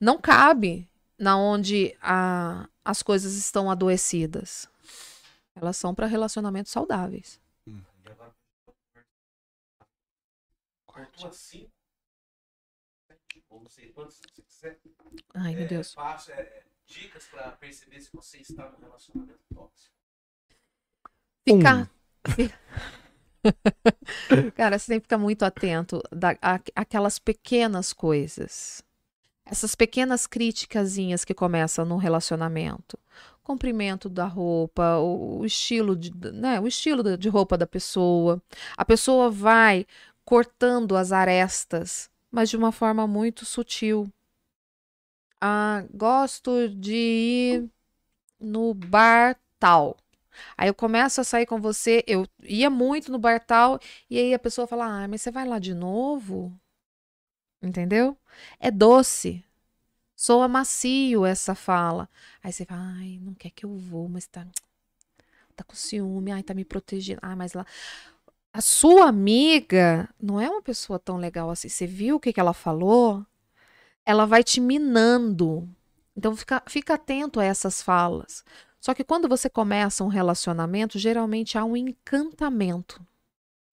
não 0.00 0.20
cabe 0.20 0.88
na 1.18 1.36
onde 1.36 1.96
a, 2.00 2.68
as 2.84 3.02
coisas 3.02 3.34
estão 3.34 3.70
adoecidas. 3.70 4.68
Elas 5.54 5.76
são 5.76 5.94
para 5.94 6.06
relacionamentos 6.06 6.72
saudáveis. 6.72 7.40
E 7.66 8.08
agora. 8.08 8.34
Cortou 10.86 11.28
assim. 11.28 11.68
Ou 13.50 13.60
não 13.60 13.68
sei 13.68 13.92
quantos, 13.92 14.16
se 14.16 14.22
você 14.22 14.42
quiser. 14.42 14.80
Ai, 15.34 15.54
meu 15.54 15.64
É, 15.64 15.68
Deus. 15.68 15.94
é, 16.28 16.32
é, 16.32 16.64
dicas 16.86 17.26
pra 17.26 17.52
perceber 17.52 18.00
se 18.00 18.10
você 18.12 18.38
está 18.38 18.70
num 18.70 18.78
relacionamento 18.78 19.40
tóxico. 19.54 19.94
Ficar. 21.46 21.90
Cara, 24.54 24.78
você 24.78 24.92
tem 24.92 25.00
que 25.00 25.04
ficar 25.04 25.18
muito 25.18 25.44
atento 25.44 26.00
da, 26.10 26.36
a- 26.42 26.60
aquelas 26.74 27.18
pequenas 27.18 27.92
coisas. 27.92 28.82
Essas 29.46 29.74
pequenas 29.74 30.26
criticazinhas 30.26 31.24
que 31.24 31.34
começam 31.34 31.84
no 31.84 31.96
relacionamento. 31.98 32.98
Comprimento 33.42 34.08
da 34.08 34.26
roupa, 34.26 34.98
o, 34.98 35.40
o 35.40 35.46
estilo 35.46 35.96
de, 35.96 36.12
né, 36.32 36.60
o 36.60 36.68
estilo 36.68 37.16
de 37.18 37.28
roupa 37.28 37.58
da 37.58 37.66
pessoa. 37.66 38.42
A 38.76 38.84
pessoa 38.84 39.30
vai 39.30 39.86
cortando 40.24 40.96
as 40.96 41.12
arestas, 41.12 42.10
mas 42.30 42.50
de 42.50 42.56
uma 42.56 42.72
forma 42.72 43.06
muito 43.06 43.46
sutil. 43.46 44.10
Ah, 45.40 45.84
gosto 45.92 46.68
de 46.68 46.94
ir 46.94 47.70
no 48.40 48.74
bar 48.74 49.38
tal. 49.58 49.96
Aí 50.56 50.68
eu 50.68 50.74
começo 50.74 51.20
a 51.20 51.24
sair 51.24 51.46
com 51.46 51.60
você, 51.60 52.04
eu 52.06 52.26
ia 52.42 52.70
muito 52.70 53.10
no 53.12 53.18
bar 53.18 53.40
tal, 53.44 53.78
e 54.08 54.18
aí 54.18 54.34
a 54.34 54.38
pessoa 54.38 54.66
fala: 54.66 55.04
Ah, 55.04 55.08
mas 55.08 55.22
você 55.22 55.30
vai 55.30 55.46
lá 55.46 55.58
de 55.58 55.74
novo? 55.74 56.52
Entendeu? 57.62 58.16
É 58.58 58.70
doce. 58.70 59.44
Soa 60.16 60.48
macio 60.48 61.24
essa 61.26 61.54
fala. 61.54 62.08
Aí 62.42 62.52
você 62.52 62.64
fala: 62.64 62.80
Ai, 62.98 63.18
não 63.22 63.34
quer 63.34 63.50
que 63.50 63.64
eu 63.66 63.76
vou, 63.76 64.08
mas 64.08 64.26
tá, 64.26 64.46
tá 65.56 65.64
com 65.64 65.74
ciúme, 65.74 66.32
ai, 66.32 66.42
tá 66.42 66.54
me 66.54 66.64
protegendo. 66.64 67.20
Ah, 67.22 67.36
mas 67.36 67.52
lá. 67.52 67.66
A 68.52 68.60
sua 68.60 69.08
amiga 69.08 70.08
não 70.20 70.40
é 70.40 70.48
uma 70.50 70.60
pessoa 70.62 70.98
tão 70.98 71.16
legal 71.16 71.50
assim. 71.50 71.68
Você 71.68 71.86
viu 71.86 72.16
o 72.16 72.20
que, 72.20 72.32
que 72.32 72.40
ela 72.40 72.52
falou? 72.52 73.24
Ela 74.04 74.26
vai 74.26 74.44
te 74.44 74.60
minando. 74.60 75.68
Então 76.16 76.36
fica, 76.36 76.62
fica 76.68 76.94
atento 76.94 77.40
a 77.40 77.44
essas 77.44 77.82
falas. 77.82 78.44
Só 78.82 78.92
que 78.92 79.04
quando 79.04 79.28
você 79.28 79.48
começa 79.48 80.02
um 80.02 80.08
relacionamento, 80.08 80.98
geralmente 80.98 81.56
há 81.56 81.64
um 81.64 81.76
encantamento. 81.76 83.00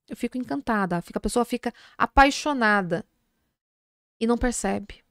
Eu 0.08 0.16
fico 0.16 0.38
encantada, 0.38 0.98
a 0.98 1.20
pessoa 1.20 1.44
fica 1.44 1.74
apaixonada 1.98 3.04
e 4.20 4.28
não 4.28 4.38
percebe. 4.38 5.04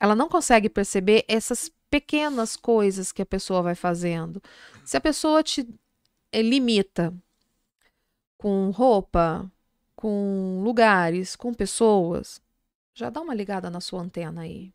Ela 0.00 0.16
não 0.16 0.26
consegue 0.26 0.70
perceber 0.70 1.22
essas 1.28 1.70
pequenas 1.90 2.56
coisas 2.56 3.12
que 3.12 3.20
a 3.20 3.26
pessoa 3.26 3.60
vai 3.60 3.74
fazendo. 3.74 4.42
Se 4.86 4.96
a 4.96 5.00
pessoa 5.02 5.42
te 5.42 5.68
eh, 6.32 6.40
limita 6.40 7.12
com 8.38 8.70
roupa, 8.70 9.52
com 9.94 10.62
lugares, 10.64 11.36
com 11.36 11.52
pessoas, 11.52 12.40
já 12.94 13.10
dá 13.10 13.20
uma 13.20 13.34
ligada 13.34 13.68
na 13.68 13.82
sua 13.82 14.00
antena 14.00 14.40
aí. 14.40 14.72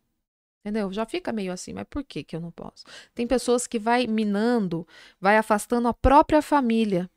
Entendeu? 0.64 0.92
Já 0.92 1.06
fica 1.06 1.32
meio 1.32 1.52
assim, 1.54 1.74
mas 1.74 1.86
por 1.90 2.04
que 2.04 2.24
que 2.24 2.36
eu 2.36 2.42
não 2.42 2.52
posso? 2.52 2.84
Tem 3.16 3.26
pessoas 3.28 3.68
que 3.68 3.80
vai 3.80 4.06
minando, 4.08 4.88
vai 5.20 5.38
afastando 5.38 5.88
a 5.88 5.94
própria 5.94 6.42
família. 6.42 7.10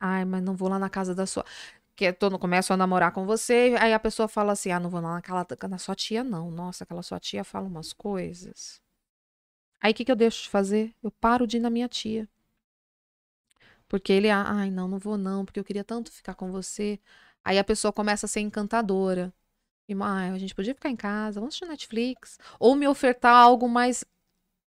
Ai, 0.00 0.24
mas 0.24 0.42
não 0.42 0.54
vou 0.56 0.68
lá 0.68 0.78
na 0.78 0.90
casa 0.90 1.14
da 1.14 1.26
sua. 1.26 1.44
Que 1.96 2.12
tô, 2.12 2.38
começo 2.38 2.72
a 2.72 2.76
namorar 2.76 3.12
com 3.12 3.26
você, 3.26 3.74
aí 3.80 3.92
a 3.94 4.00
pessoa 4.00 4.28
fala 4.28 4.52
assim: 4.52 4.70
ah, 4.72 4.80
não 4.80 4.90
vou 4.90 5.00
lá 5.00 5.14
naquela, 5.14 5.46
na 5.68 5.78
sua 5.78 5.94
tia, 5.94 6.24
não. 6.24 6.50
Nossa, 6.50 6.84
aquela 6.84 7.02
sua 7.02 7.20
tia 7.20 7.44
fala 7.44 7.66
umas 7.66 7.92
coisas. 7.92 8.82
Aí 9.80 9.92
o 9.92 9.94
que, 9.94 10.04
que 10.04 10.12
eu 10.12 10.16
deixo 10.16 10.44
de 10.44 10.50
fazer? 10.50 10.94
Eu 11.02 11.10
paro 11.10 11.46
de 11.46 11.56
ir 11.58 11.60
na 11.60 11.70
minha 11.70 11.88
tia. 11.88 12.28
Porque 13.88 14.12
ele, 14.12 14.28
ah, 14.30 14.44
ai, 14.46 14.70
não, 14.70 14.88
não 14.88 14.98
vou 14.98 15.16
não, 15.16 15.44
porque 15.44 15.60
eu 15.60 15.64
queria 15.64 15.84
tanto 15.84 16.10
ficar 16.10 16.34
com 16.34 16.50
você. 16.50 17.00
Aí 17.44 17.58
a 17.58 17.64
pessoa 17.64 17.92
começa 17.92 18.26
a 18.26 18.28
ser 18.28 18.40
encantadora. 18.40 19.32
E, 19.88 19.94
ah, 19.94 20.32
a 20.32 20.38
gente 20.38 20.54
podia 20.54 20.74
ficar 20.74 20.90
em 20.90 20.96
casa, 20.96 21.40
vamos 21.40 21.54
assistir 21.54 21.66
Netflix. 21.66 22.38
Ou 22.58 22.74
me 22.74 22.88
ofertar 22.88 23.34
algo 23.34 23.68
mais 23.68 24.04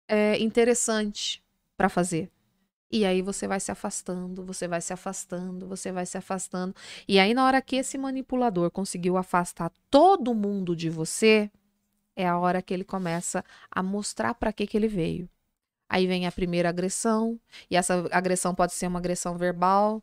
é, 0.09 0.39
interessante 0.39 1.43
para 1.77 1.89
fazer. 1.89 2.31
E 2.91 3.05
aí 3.05 3.23
você 3.23 3.49
vai 3.49 3.59
se 3.59 3.73
afastando, 3.73 4.45
você 4.45 4.69
vai 4.69 4.81
se 4.81 4.93
afastando, 4.93 5.67
você 5.67 5.91
vai 5.91 6.07
se 6.07 6.17
afastando. 6.17 6.75
E 7.09 7.19
aí, 7.19 7.35
na 7.35 7.45
hora 7.45 7.61
que 7.61 7.77
esse 7.77 7.99
manipulador 7.99 8.71
conseguiu 8.71 9.17
afastar 9.17 9.73
todo 9.91 10.35
mundo 10.35 10.77
de 10.77 10.89
você, 10.89 11.51
é 12.15 12.27
a 12.27 12.39
hora 12.39 12.63
que 12.63 12.73
ele 12.73 12.85
começa 12.85 13.45
a 13.71 13.83
mostrar 13.83 14.35
para 14.35 14.53
que, 14.53 14.67
que 14.67 14.77
ele 14.77 14.87
veio. 14.87 15.29
Aí 15.89 16.07
vem 16.07 16.27
a 16.27 16.33
primeira 16.33 16.69
agressão, 16.69 17.39
e 17.71 17.77
essa 17.77 18.07
agressão 18.13 18.55
pode 18.55 18.73
ser 18.73 18.87
uma 18.87 18.99
agressão 18.99 19.37
verbal, 19.37 20.03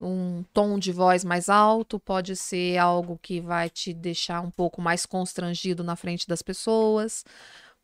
um 0.00 0.44
tom 0.52 0.78
de 0.78 0.92
voz 0.92 1.24
mais 1.24 1.48
alto, 1.48 1.98
pode 1.98 2.36
ser 2.36 2.78
algo 2.78 3.18
que 3.20 3.40
vai 3.40 3.68
te 3.68 3.92
deixar 3.92 4.40
um 4.40 4.50
pouco 4.50 4.80
mais 4.80 5.04
constrangido 5.06 5.82
na 5.82 5.96
frente 5.96 6.26
das 6.26 6.42
pessoas, 6.42 7.24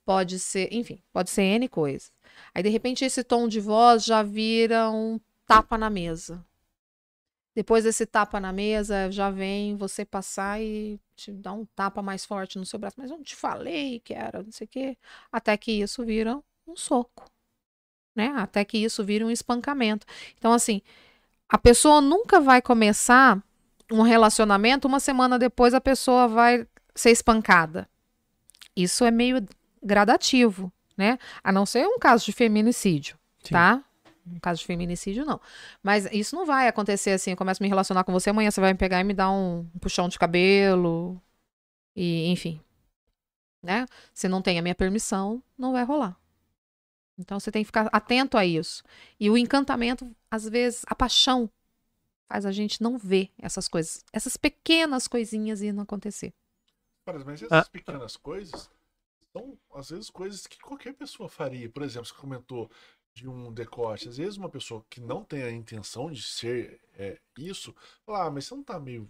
pode 0.04 0.38
ser, 0.38 0.72
enfim, 0.72 1.02
pode 1.12 1.30
ser 1.30 1.42
N 1.42 1.68
coisas. 1.68 2.12
Aí, 2.54 2.62
de 2.62 2.68
repente, 2.68 3.04
esse 3.04 3.24
tom 3.24 3.48
de 3.48 3.60
voz 3.60 4.04
já 4.04 4.22
vira 4.22 4.90
um 4.90 5.20
tapa 5.46 5.78
na 5.78 5.90
mesa. 5.90 6.44
Depois 7.54 7.84
desse 7.84 8.04
tapa 8.04 8.40
na 8.40 8.52
mesa, 8.52 9.10
já 9.12 9.30
vem 9.30 9.76
você 9.76 10.04
passar 10.04 10.60
e 10.60 11.00
te 11.14 11.32
dar 11.32 11.52
um 11.52 11.64
tapa 11.66 12.02
mais 12.02 12.24
forte 12.24 12.58
no 12.58 12.66
seu 12.66 12.78
braço. 12.78 12.96
Mas 12.98 13.10
eu 13.10 13.16
não 13.16 13.24
te 13.24 13.36
falei 13.36 14.00
que 14.00 14.12
era, 14.12 14.42
não 14.42 14.50
sei 14.50 14.64
o 14.64 14.68
quê. 14.68 14.98
Até 15.30 15.56
que 15.56 15.70
isso 15.70 16.04
vira 16.04 16.40
um 16.66 16.76
soco. 16.76 17.30
Né? 18.14 18.28
Até 18.36 18.64
que 18.64 18.78
isso 18.78 19.04
vira 19.04 19.24
um 19.24 19.30
espancamento. 19.30 20.04
Então, 20.36 20.52
assim, 20.52 20.82
a 21.54 21.58
pessoa 21.58 22.00
nunca 22.00 22.40
vai 22.40 22.60
começar 22.60 23.40
um 23.88 24.02
relacionamento, 24.02 24.88
uma 24.88 24.98
semana 24.98 25.38
depois 25.38 25.72
a 25.72 25.80
pessoa 25.80 26.26
vai 26.26 26.66
ser 26.96 27.12
espancada. 27.12 27.88
Isso 28.74 29.04
é 29.04 29.10
meio 29.12 29.46
gradativo, 29.80 30.72
né? 30.96 31.16
A 31.44 31.52
não 31.52 31.64
ser 31.64 31.86
um 31.86 31.96
caso 31.96 32.24
de 32.24 32.32
feminicídio, 32.32 33.16
Sim. 33.40 33.52
tá? 33.52 33.84
Um 34.26 34.40
caso 34.40 34.62
de 34.62 34.66
feminicídio, 34.66 35.24
não. 35.24 35.40
Mas 35.80 36.08
isso 36.10 36.34
não 36.34 36.44
vai 36.44 36.66
acontecer 36.66 37.12
assim. 37.12 37.30
Eu 37.30 37.36
começo 37.36 37.62
a 37.62 37.64
me 37.64 37.68
relacionar 37.68 38.02
com 38.02 38.10
você, 38.10 38.30
amanhã 38.30 38.50
você 38.50 38.60
vai 38.60 38.72
me 38.72 38.78
pegar 38.78 39.00
e 39.00 39.04
me 39.04 39.14
dar 39.14 39.30
um 39.30 39.64
puxão 39.80 40.08
de 40.08 40.18
cabelo. 40.18 41.22
E, 41.94 42.32
enfim. 42.32 42.60
Né? 43.62 43.86
Se 44.12 44.26
não 44.26 44.42
tem 44.42 44.58
a 44.58 44.62
minha 44.62 44.74
permissão, 44.74 45.40
não 45.56 45.70
vai 45.70 45.84
rolar. 45.84 46.16
Então 47.18 47.38
você 47.38 47.50
tem 47.52 47.62
que 47.62 47.66
ficar 47.66 47.88
atento 47.92 48.36
a 48.36 48.44
isso. 48.44 48.82
E 49.18 49.30
o 49.30 49.36
encantamento, 49.38 50.14
às 50.30 50.48
vezes, 50.48 50.84
a 50.86 50.94
paixão 50.94 51.48
faz 52.28 52.44
a 52.44 52.52
gente 52.52 52.82
não 52.82 52.98
ver 52.98 53.30
essas 53.38 53.68
coisas. 53.68 54.04
Essas 54.12 54.36
pequenas 54.36 55.06
coisinhas 55.06 55.62
indo 55.62 55.80
acontecer. 55.80 56.32
Mas, 57.06 57.24
mas 57.24 57.42
essas 57.42 57.66
Ah. 57.66 57.70
pequenas 57.70 58.16
coisas 58.16 58.70
são, 59.32 59.58
às 59.74 59.90
vezes, 59.90 60.10
coisas 60.10 60.46
que 60.46 60.58
qualquer 60.58 60.94
pessoa 60.94 61.28
faria. 61.28 61.68
Por 61.68 61.82
exemplo, 61.82 62.06
você 62.06 62.14
comentou 62.14 62.70
de 63.14 63.28
um 63.28 63.52
decote. 63.52 64.08
Às 64.08 64.16
vezes, 64.16 64.36
uma 64.36 64.48
pessoa 64.48 64.84
que 64.90 65.00
não 65.00 65.22
tem 65.22 65.42
a 65.42 65.50
intenção 65.50 66.10
de 66.10 66.22
ser 66.22 66.80
é, 66.94 67.20
isso, 67.38 67.74
fala, 68.04 68.26
ah, 68.26 68.30
mas 68.30 68.46
você 68.46 68.54
não 68.54 68.62
tá 68.62 68.78
meio 68.80 69.08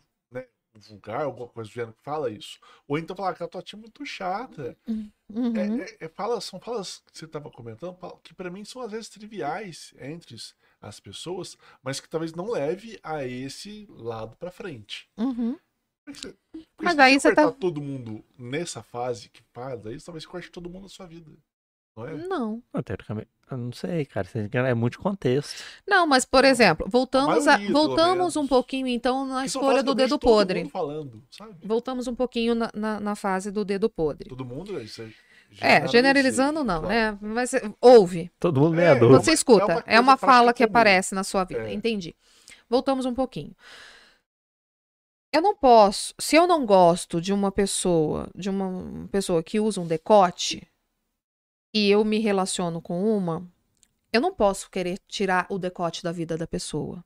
vulgar, 0.74 1.22
alguma 1.22 1.48
coisa 1.48 1.70
do 1.70 1.72
gênero 1.74 1.92
que 1.94 2.02
fala 2.02 2.30
isso. 2.30 2.58
Ou 2.88 2.98
então 2.98 3.14
falar 3.16 3.34
que 3.34 3.42
a 3.42 3.48
tua 3.48 3.62
tia 3.62 3.78
é 3.78 3.80
muito 3.80 4.04
chata. 4.04 4.76
Uhum. 4.86 5.10
É, 5.56 5.82
é- 5.84 5.96
é 6.06 6.08
fala- 6.08 6.40
são 6.40 6.60
falas 6.60 7.02
que 7.10 7.18
você 7.18 7.24
estava 7.24 7.50
comentando 7.50 7.96
que 8.22 8.34
pra 8.34 8.50
mim 8.50 8.64
são 8.64 8.82
às 8.82 8.90
vezes 8.92 9.08
triviais 9.08 9.94
entre 9.98 10.36
as 10.80 11.00
pessoas, 11.00 11.56
mas 11.82 12.00
que 12.00 12.08
talvez 12.08 12.32
não 12.34 12.50
leve 12.50 12.98
a 13.02 13.24
esse 13.24 13.86
lado 13.90 14.36
pra 14.36 14.50
frente. 14.50 15.08
Uhum. 15.16 15.58
Você- 16.06 16.34
porque 16.52 16.66
Mas 16.82 16.90
se 16.92 16.96
daí 16.98 17.14
você 17.20 17.28
você 17.30 17.34
tá- 17.34 17.50
todo 17.52 17.80
mundo 17.80 18.22
nessa 18.38 18.82
fase 18.82 19.30
que 19.30 19.42
faz, 19.54 19.86
aí 19.86 19.98
talvez 20.00 20.26
corte 20.26 20.50
todo 20.50 20.68
mundo 20.68 20.82
na 20.82 20.88
sua 20.90 21.06
vida. 21.06 21.30
Não 21.96 22.06
é? 22.06 22.14
Não. 22.26 22.62
Não, 22.72 22.82
teoricamente, 22.82 23.28
eu 23.50 23.56
não 23.56 23.72
sei, 23.72 24.04
cara. 24.04 24.26
você- 24.26 24.48
É 24.52 24.74
muito 24.74 24.98
contexto. 24.98 25.62
Não, 25.86 26.06
mas, 26.06 26.24
por 26.24 26.44
exemplo, 26.44 26.86
voltamos, 26.88 27.46
a, 27.46 27.52
maioria, 27.52 27.66
pelo 27.66 27.86
voltamos 27.88 28.36
um 28.36 28.46
pouquinho, 28.46 28.86
então, 28.88 29.26
na 29.26 29.44
escolha 29.44 29.82
do 29.82 29.94
dedo 29.94 30.18
podre. 30.18 30.68
falando, 30.68 31.22
sabe? 31.30 31.54
Voltamos 31.62 32.06
um 32.06 32.14
pouquinho 32.14 32.54
na, 32.54 32.70
na, 32.74 33.00
na 33.00 33.14
fase 33.16 33.50
do 33.50 33.64
dedo 33.64 33.88
podre. 33.90 34.28
Todo 34.28 34.44
mundo, 34.44 34.80
isso 34.80 35.02
é 35.02 35.08
É, 35.60 35.86
generalizando 35.86 36.64
não, 36.64 36.80
claro. 36.82 36.88
né? 36.88 37.18
Mas 37.20 37.52
ouve. 37.80 38.30
Todo 38.40 38.60
mundo 38.60 38.74
meia 38.76 38.88
É, 38.90 38.94
dúvida. 38.98 39.20
Você 39.20 39.32
escuta. 39.32 39.64
é 39.64 39.74
uma 39.74 39.84
É 39.86 40.00
uma 40.00 40.16
fala 40.16 40.52
que 40.52 40.64
comum. 40.64 40.70
aparece 40.72 41.14
na 41.14 41.22
sua 41.22 41.44
vida. 41.44 41.68
É. 41.68 41.72
Entendi. 41.72 42.14
Voltamos 42.68 43.06
um 43.06 43.14
pouquinho. 43.14 43.54
Eu 45.32 45.42
não 45.42 45.54
posso, 45.56 46.14
se 46.18 46.36
eu 46.36 46.46
não 46.46 46.64
gosto 46.64 47.20
de 47.20 47.32
uma 47.32 47.50
pessoa, 47.50 48.28
de 48.36 48.48
uma 48.48 49.08
pessoa 49.10 49.42
que 49.42 49.58
usa 49.58 49.80
um 49.80 49.86
decote 49.86 50.66
e 51.74 51.90
eu 51.90 52.04
me 52.04 52.20
relaciono 52.20 52.80
com 52.80 53.04
uma, 53.04 53.44
eu 54.12 54.20
não 54.20 54.32
posso 54.32 54.70
querer 54.70 54.96
tirar 55.08 55.46
o 55.50 55.58
decote 55.58 56.04
da 56.04 56.12
vida 56.12 56.38
da 56.38 56.46
pessoa. 56.46 57.04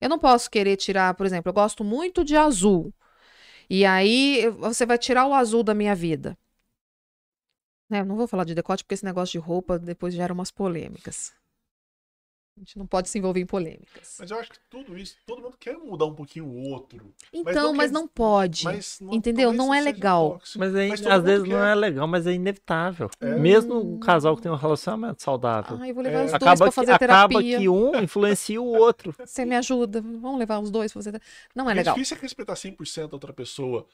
Eu 0.00 0.08
não 0.08 0.18
posso 0.18 0.50
querer 0.50 0.76
tirar, 0.76 1.12
por 1.14 1.26
exemplo, 1.26 1.50
eu 1.50 1.54
gosto 1.54 1.84
muito 1.84 2.24
de 2.24 2.34
azul. 2.34 2.94
E 3.68 3.84
aí 3.84 4.48
você 4.58 4.86
vai 4.86 4.96
tirar 4.96 5.26
o 5.26 5.34
azul 5.34 5.62
da 5.62 5.74
minha 5.74 5.94
vida. 5.94 6.38
Né, 7.90 8.00
eu 8.00 8.06
não 8.06 8.16
vou 8.16 8.26
falar 8.26 8.44
de 8.44 8.54
decote 8.54 8.84
porque 8.84 8.94
esse 8.94 9.04
negócio 9.04 9.32
de 9.32 9.46
roupa 9.46 9.78
depois 9.78 10.14
gera 10.14 10.32
umas 10.32 10.50
polêmicas. 10.50 11.32
A 12.58 12.64
gente 12.64 12.76
não 12.76 12.86
pode 12.86 13.08
se 13.08 13.16
envolver 13.18 13.40
em 13.40 13.46
polêmicas. 13.46 14.16
Mas 14.18 14.30
eu 14.32 14.38
acho 14.38 14.50
que 14.50 14.58
tudo 14.68 14.98
isso, 14.98 15.14
todo 15.24 15.40
mundo 15.40 15.56
quer 15.60 15.76
mudar 15.78 16.06
um 16.06 16.14
pouquinho 16.14 16.44
o 16.46 16.70
outro. 16.70 17.14
Então, 17.32 17.68
não 17.68 17.74
mas 17.74 17.90
quer 17.90 17.94
não 17.94 18.08
pode. 18.08 18.64
Mas 18.64 18.98
não, 19.00 19.14
Entendeu? 19.14 19.52
Não 19.52 19.72
é 19.72 19.80
legal. 19.80 20.32
tóxico. 20.32 20.58
Mas 20.58 20.74
aí, 20.74 20.88
Mas 20.88 21.06
às 21.06 21.22
vezes 21.22 21.48
não 21.48 21.56
quer. 21.56 21.70
é 21.70 21.74
legal, 21.76 22.06
mas 22.08 22.26
é 22.26 22.32
inevitável. 22.32 23.08
É. 23.20 23.34
Mesmo 23.36 23.78
um 23.94 24.00
casal 24.00 24.34
que 24.36 24.42
tem 24.42 24.50
um 24.50 24.56
relacionamento 24.56 25.22
saudável. 25.22 25.78
Ah, 25.80 25.88
eu 25.88 25.94
vou 25.94 26.02
levar 26.02 26.18
É, 26.18 26.24
os 26.24 26.30
dois 26.32 26.42
acaba 26.42 26.56
pra 26.56 26.68
que, 26.68 26.74
fazer 26.74 26.92
acaba 26.92 27.28
terapia. 27.28 27.58
que 27.60 27.68
um 27.68 27.94
influencia 28.02 28.60
o 28.60 28.66
outro. 28.66 29.14
Você 29.18 29.44
me 29.44 29.54
ajuda. 29.54 30.00
Vamos 30.02 30.38
levar 30.38 30.58
os 30.58 30.70
dois 30.70 30.92
pra 30.92 30.98
fazer 31.00 31.12
terapia. 31.12 31.28
Não 31.54 31.68
é 31.68 31.72
É 31.72 31.76
legal. 31.76 31.94
difícil 31.94 32.16
é 32.16 32.20
respeitar 32.20 32.54
100% 32.54 33.12
a 33.12 33.14
outra 33.14 33.32
pessoa. 33.32 33.86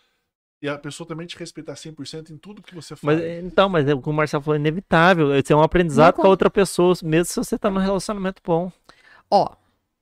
E 0.65 0.69
a 0.69 0.79
pessoa 0.79 1.07
também 1.07 1.27
te 1.27 1.37
respeitar 1.37 1.75
100% 1.75 2.31
em 2.31 2.39
tudo 2.39 2.63
que 2.63 2.75
você 2.75 2.97
faz. 2.97 3.21
Mas, 3.21 3.45
então, 3.45 3.69
mas 3.69 3.87
é 3.87 3.93
o 3.93 4.01
que 4.01 4.09
o 4.09 4.13
Marcelo 4.15 4.43
falou, 4.43 4.57
é 4.57 4.59
inevitável. 4.59 5.35
Esse 5.37 5.53
é 5.53 5.57
um 5.57 5.61
aprendizado 5.61 6.15
com 6.15 6.23
a 6.23 6.31
outra 6.31 6.49
pessoa, 6.49 6.95
mesmo 7.03 7.27
se 7.27 7.37
você 7.37 7.59
tá 7.59 7.69
num 7.69 7.81
relacionamento 7.81 8.41
bom. 8.43 8.73
Ó, 9.31 9.55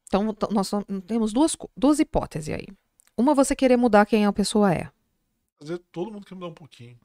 então 0.06 0.32
nós 0.52 0.68
só- 0.68 0.84
temos 1.05 1.32
duas, 1.32 1.56
duas 1.76 1.98
hipóteses 1.98 2.55
aí. 2.55 2.68
Uma, 3.16 3.34
você 3.34 3.56
querer 3.56 3.76
mudar 3.76 4.06
quem 4.06 4.24
a 4.24 4.32
pessoa 4.32 4.72
é. 4.72 4.89
Às 5.60 5.68
vezes 5.68 5.82
todo 5.90 6.12
mundo 6.12 6.24
quer 6.24 6.36
mudar 6.36 6.47
um 6.47 6.55
pouquinho. 6.55 6.97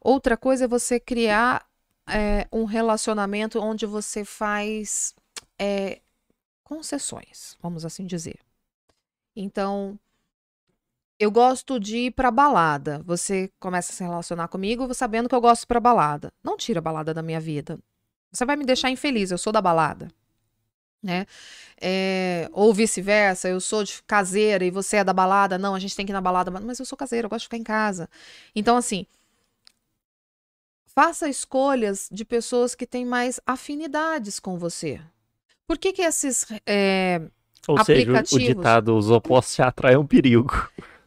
Outra 0.00 0.34
coisa 0.34 0.64
é 0.64 0.68
você 0.68 0.98
criar 0.98 1.66
é, 2.08 2.48
um 2.50 2.64
relacionamento 2.64 3.60
onde 3.60 3.84
você 3.84 4.24
faz 4.24 5.14
é, 5.58 6.00
concessões, 6.64 7.58
vamos 7.60 7.84
assim 7.84 8.06
dizer. 8.06 8.38
Então, 9.36 9.98
eu 11.18 11.30
gosto 11.30 11.78
de 11.78 11.96
ir 12.06 12.10
pra 12.12 12.30
balada. 12.30 13.02
Você 13.04 13.50
começa 13.60 13.92
a 13.92 13.94
se 13.94 14.02
relacionar 14.02 14.48
comigo 14.48 14.92
sabendo 14.94 15.28
que 15.28 15.34
eu 15.34 15.40
gosto 15.40 15.66
pra 15.66 15.78
balada. 15.80 16.32
Não 16.42 16.56
tira 16.56 16.78
a 16.78 16.82
balada 16.82 17.14
da 17.14 17.22
minha 17.22 17.40
vida. 17.40 17.78
Você 18.32 18.44
vai 18.44 18.56
me 18.56 18.64
deixar 18.64 18.90
infeliz, 18.90 19.30
eu 19.30 19.38
sou 19.38 19.52
da 19.52 19.60
balada. 19.62 20.08
Né? 21.02 21.26
É, 21.80 22.48
ou 22.52 22.72
vice-versa, 22.72 23.48
eu 23.48 23.60
sou 23.60 23.82
de 23.84 24.02
caseira 24.04 24.64
e 24.64 24.70
você 24.70 24.98
é 24.98 25.04
da 25.04 25.12
balada. 25.12 25.58
Não, 25.58 25.74
a 25.74 25.78
gente 25.78 25.94
tem 25.96 26.06
que 26.06 26.12
ir 26.12 26.14
na 26.14 26.20
balada, 26.20 26.50
mas 26.50 26.78
eu 26.78 26.86
sou 26.86 26.96
caseira, 26.96 27.26
eu 27.26 27.30
gosto 27.30 27.40
de 27.42 27.46
ficar 27.46 27.56
em 27.56 27.64
casa. 27.64 28.08
Então, 28.54 28.76
assim, 28.76 29.04
faça 30.86 31.28
escolhas 31.28 32.08
de 32.10 32.24
pessoas 32.24 32.74
que 32.74 32.86
têm 32.86 33.04
mais 33.04 33.40
afinidades 33.46 34.38
com 34.38 34.56
você. 34.58 35.00
Por 35.66 35.78
que 35.78 35.92
que 35.92 36.02
esses... 36.02 36.46
é, 36.66 37.20
Ou 37.66 37.76
seja, 37.84 38.00
o- 38.12 38.16
Aplicativos. 38.16 38.44
ditado 38.46 38.96
os 38.96 39.10
opostos 39.10 39.54
se 39.54 39.62
atraem 39.62 39.94
é 39.96 39.98
um 39.98 40.06
perigo. 40.06 40.50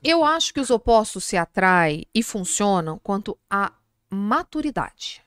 Eu 0.07 0.23
acho 0.23 0.53
que 0.53 0.60
os 0.60 0.69
opostos 0.69 1.23
se 1.23 1.36
atraem 1.36 2.06
e 2.14 2.22
funcionam 2.22 2.99
quanto 2.99 3.36
à 3.49 3.73
maturidade. 4.07 5.23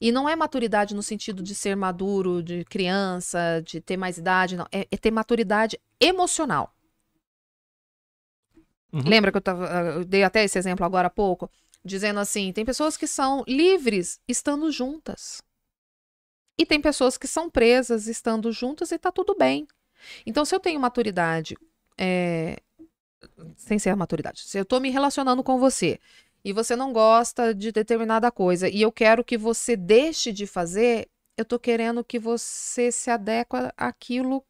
E 0.00 0.12
não 0.12 0.28
é 0.28 0.36
maturidade 0.36 0.94
no 0.94 1.02
sentido 1.02 1.42
de 1.42 1.52
ser 1.52 1.74
maduro, 1.74 2.40
de 2.40 2.64
criança, 2.64 3.60
de 3.64 3.80
ter 3.80 3.96
mais 3.96 4.16
idade, 4.16 4.56
não. 4.56 4.66
É, 4.70 4.86
é 4.88 4.96
ter 4.96 5.10
maturidade 5.10 5.80
emocional. 6.00 6.72
Uhum. 8.92 9.02
Lembra 9.04 9.32
que 9.32 9.36
eu, 9.36 9.42
tava, 9.42 9.66
eu 9.66 10.04
dei 10.04 10.22
até 10.22 10.44
esse 10.44 10.56
exemplo 10.56 10.86
agora 10.86 11.08
há 11.08 11.10
pouco? 11.10 11.50
Dizendo 11.84 12.20
assim: 12.20 12.52
tem 12.52 12.64
pessoas 12.64 12.96
que 12.96 13.06
são 13.06 13.42
livres 13.48 14.20
estando 14.28 14.70
juntas. 14.70 15.42
E 16.56 16.64
tem 16.64 16.80
pessoas 16.80 17.18
que 17.18 17.26
são 17.26 17.50
presas 17.50 18.06
estando 18.06 18.52
juntas 18.52 18.92
e 18.92 18.98
tá 18.98 19.10
tudo 19.10 19.34
bem. 19.36 19.66
Então, 20.24 20.44
se 20.44 20.54
eu 20.54 20.60
tenho 20.60 20.78
maturidade, 20.78 21.56
é, 21.96 22.60
sem 23.56 23.78
ser 23.78 23.90
a 23.90 23.96
maturidade, 23.96 24.40
se 24.42 24.58
eu 24.58 24.64
tô 24.64 24.78
me 24.80 24.90
relacionando 24.90 25.42
com 25.42 25.58
você 25.58 25.98
e 26.44 26.52
você 26.52 26.76
não 26.76 26.92
gosta 26.92 27.54
de 27.54 27.72
determinada 27.72 28.30
coisa 28.30 28.68
e 28.68 28.80
eu 28.82 28.92
quero 28.92 29.24
que 29.24 29.36
você 29.36 29.76
deixe 29.76 30.32
de 30.32 30.46
fazer, 30.46 31.08
eu 31.36 31.44
tô 31.44 31.58
querendo 31.58 32.04
que 32.04 32.18
você 32.18 32.90
se 32.92 33.10
adequa 33.10 33.72
àquilo 33.76 34.44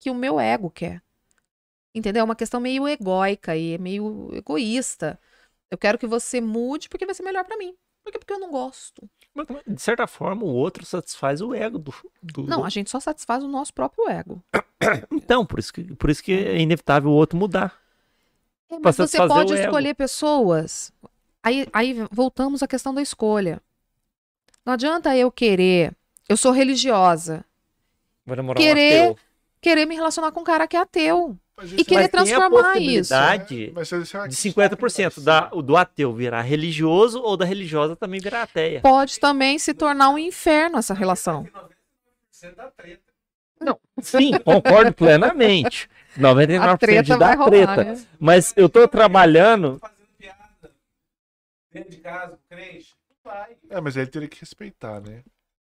que 0.00 0.10
o 0.10 0.14
meu 0.14 0.38
ego 0.38 0.70
quer. 0.70 1.02
Entendeu? 1.94 2.20
É 2.20 2.24
uma 2.24 2.36
questão 2.36 2.60
meio 2.60 2.86
egóica 2.86 3.56
e 3.56 3.78
meio 3.78 4.30
egoísta. 4.34 5.18
Eu 5.70 5.78
quero 5.78 5.98
que 5.98 6.06
você 6.06 6.40
mude 6.40 6.88
porque 6.88 7.06
vai 7.06 7.14
ser 7.14 7.22
melhor 7.22 7.44
pra 7.44 7.56
mim. 7.56 7.74
Por 8.04 8.12
quê? 8.12 8.18
Porque 8.18 8.32
eu 8.32 8.38
não 8.38 8.50
gosto. 8.50 9.08
Mas, 9.34 9.46
de 9.66 9.80
certa 9.82 10.06
forma, 10.06 10.44
o 10.44 10.48
outro 10.54 10.84
satisfaz 10.84 11.40
o 11.40 11.54
ego 11.54 11.78
do. 11.78 11.92
do- 12.22 12.44
Não, 12.44 12.64
a 12.64 12.68
gente 12.68 12.90
só 12.90 13.00
satisfaz 13.00 13.42
o 13.42 13.48
nosso 13.48 13.72
próprio 13.74 14.08
ego. 14.08 14.42
Então, 15.10 15.44
por 15.44 15.58
isso, 15.58 15.72
que, 15.72 15.82
por 15.96 16.10
isso 16.10 16.22
que 16.22 16.32
é 16.32 16.58
inevitável 16.60 17.10
o 17.10 17.14
outro 17.14 17.36
mudar. 17.38 17.80
É, 18.70 18.78
mas 18.82 18.96
você 18.96 19.18
pode 19.26 19.52
o 19.52 19.56
ego. 19.56 19.64
escolher 19.66 19.94
pessoas. 19.94 20.92
Aí, 21.42 21.66
aí 21.72 21.94
voltamos 22.10 22.62
à 22.62 22.66
questão 22.66 22.92
da 22.92 23.00
escolha. 23.00 23.60
Não 24.64 24.72
adianta 24.72 25.16
eu 25.16 25.30
querer. 25.30 25.92
Eu 26.28 26.36
sou 26.36 26.50
religiosa. 26.50 27.44
Vai 28.24 28.36
namorar 28.36 28.60
Querer- 28.60 29.00
um 29.02 29.04
ateu. 29.12 29.18
querer 29.60 29.86
me 29.86 29.94
relacionar 29.94 30.32
com 30.32 30.40
um 30.40 30.44
cara 30.44 30.66
que 30.66 30.76
é 30.76 30.80
ateu. 30.80 31.38
E 31.78 31.84
querer 31.84 32.04
é- 32.04 32.10
Mas 32.12 32.26
tem 32.26 32.34
a 32.34 32.38
transformar 32.40 32.76
isso. 32.76 33.14
possibilidade 33.14 33.72
Mas 33.74 33.92
isso 33.92 34.16
é- 34.18 34.28
de 34.28 34.34
50% 34.36 35.20
da, 35.22 35.40
do 35.48 35.76
ateu 35.76 36.12
virar 36.12 36.42
religioso 36.42 37.22
ou 37.22 37.36
da 37.36 37.44
religiosa 37.46 37.94
também 37.96 38.20
virar 38.20 38.42
ateia. 38.42 38.80
Pode 38.82 39.18
também 39.20 39.58
se 39.58 39.72
tornar 39.72 40.10
um 40.10 40.18
inferno 40.18 40.76
essa 40.78 40.92
relação. 40.92 41.44
99% 41.44 42.56
da 42.56 42.70
treta. 42.72 43.00
Sim, 44.02 44.32
concordo 44.44 44.92
plenamente. 44.92 45.88
99% 46.18 46.62
A 46.62 46.78
treta 46.78 47.02
de 47.02 47.08
vai 47.10 47.18
dar 47.18 47.36
rolar, 47.36 47.50
treta. 47.50 47.84
né? 47.84 48.06
Mas 48.18 48.52
eu 48.56 48.68
tô 48.68 48.86
trabalhando. 48.88 49.78
Fazendo 49.78 50.06
piada 50.18 50.72
dentro 51.72 51.90
de 51.90 51.96
casa, 51.98 52.38
crente. 52.48 52.94
Vai. 53.24 53.56
É, 53.68 53.80
mas 53.80 53.96
ele 53.96 54.06
teria 54.06 54.28
que 54.28 54.38
respeitar, 54.40 55.00
né? 55.00 55.22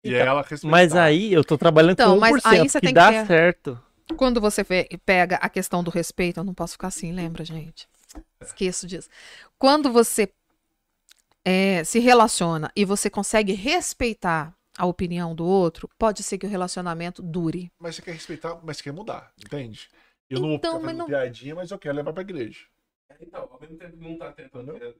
E 0.04 0.10
Então, 0.14 0.28
ela 0.28 0.42
respeitar. 0.42 0.68
Mas 0.68 0.96
aí 0.96 1.32
eu 1.34 1.44
tô 1.44 1.58
trabalhando 1.58 1.94
Então, 1.94 2.20
com 2.20 2.26
1%, 2.26 2.30
mas 2.30 2.46
aí 2.46 2.70
você 2.70 2.80
que 2.80 2.86
tem 2.88 2.94
dá 2.94 3.12
que 3.12 3.20
ter- 3.20 3.28
certo. 3.28 3.84
Quando 4.16 4.40
você 4.40 4.64
vê- 4.64 4.88
pega 5.06 5.36
a 5.38 5.50
questão 5.50 5.84
do 5.84 5.92
respeito, 5.92 6.40
eu 6.40 6.44
não 6.44 6.54
posso 6.54 6.74
ficar 6.74 6.88
assim, 6.88 7.12
lembra, 7.12 7.44
gente? 7.44 7.88
Esqueço 8.42 8.88
disso. 8.88 9.10
Quando 9.58 9.92
você 9.92 10.32
é, 11.44 11.84
se 11.84 12.00
relaciona 12.00 12.70
e 12.76 12.84
você 12.86 13.10
consegue 13.10 13.54
respeitar 13.54 14.54
a 14.78 14.86
opinião 14.86 15.34
do 15.34 15.46
outro, 15.46 15.90
pode 15.98 16.22
ser 16.24 16.38
que 16.38 16.46
o 16.46 16.50
relacionamento 16.50 17.22
dure. 17.24 17.72
Mas 17.80 17.96
você 17.96 18.02
quer 18.02 18.12
respeitar, 18.12 18.60
mas 18.64 18.78
você 18.78 18.84
quer 18.84 18.94
mudar, 18.94 19.32
entende? 19.44 19.90
Eu 20.30 20.40
não 20.42 20.48
vou 20.50 20.58
Então, 20.58 20.72
ficar 20.72 20.80
mas 20.80 20.86
fazendo 20.92 20.98
não- 21.00 21.06
piadinha, 21.08 21.56
mas 21.56 21.72
eu 21.72 21.80
quero 21.80 21.96
levar 21.96 22.14
pra 22.14 22.22
igreja. 22.22 22.66
Então, 23.20 23.48
ao 23.52 23.60
mesmo 23.60 23.78
tempo 23.78 23.98
que 23.98 24.06
um 24.06 24.18
tá 24.18 24.32
tentando 24.34 24.76
é, 24.78 24.94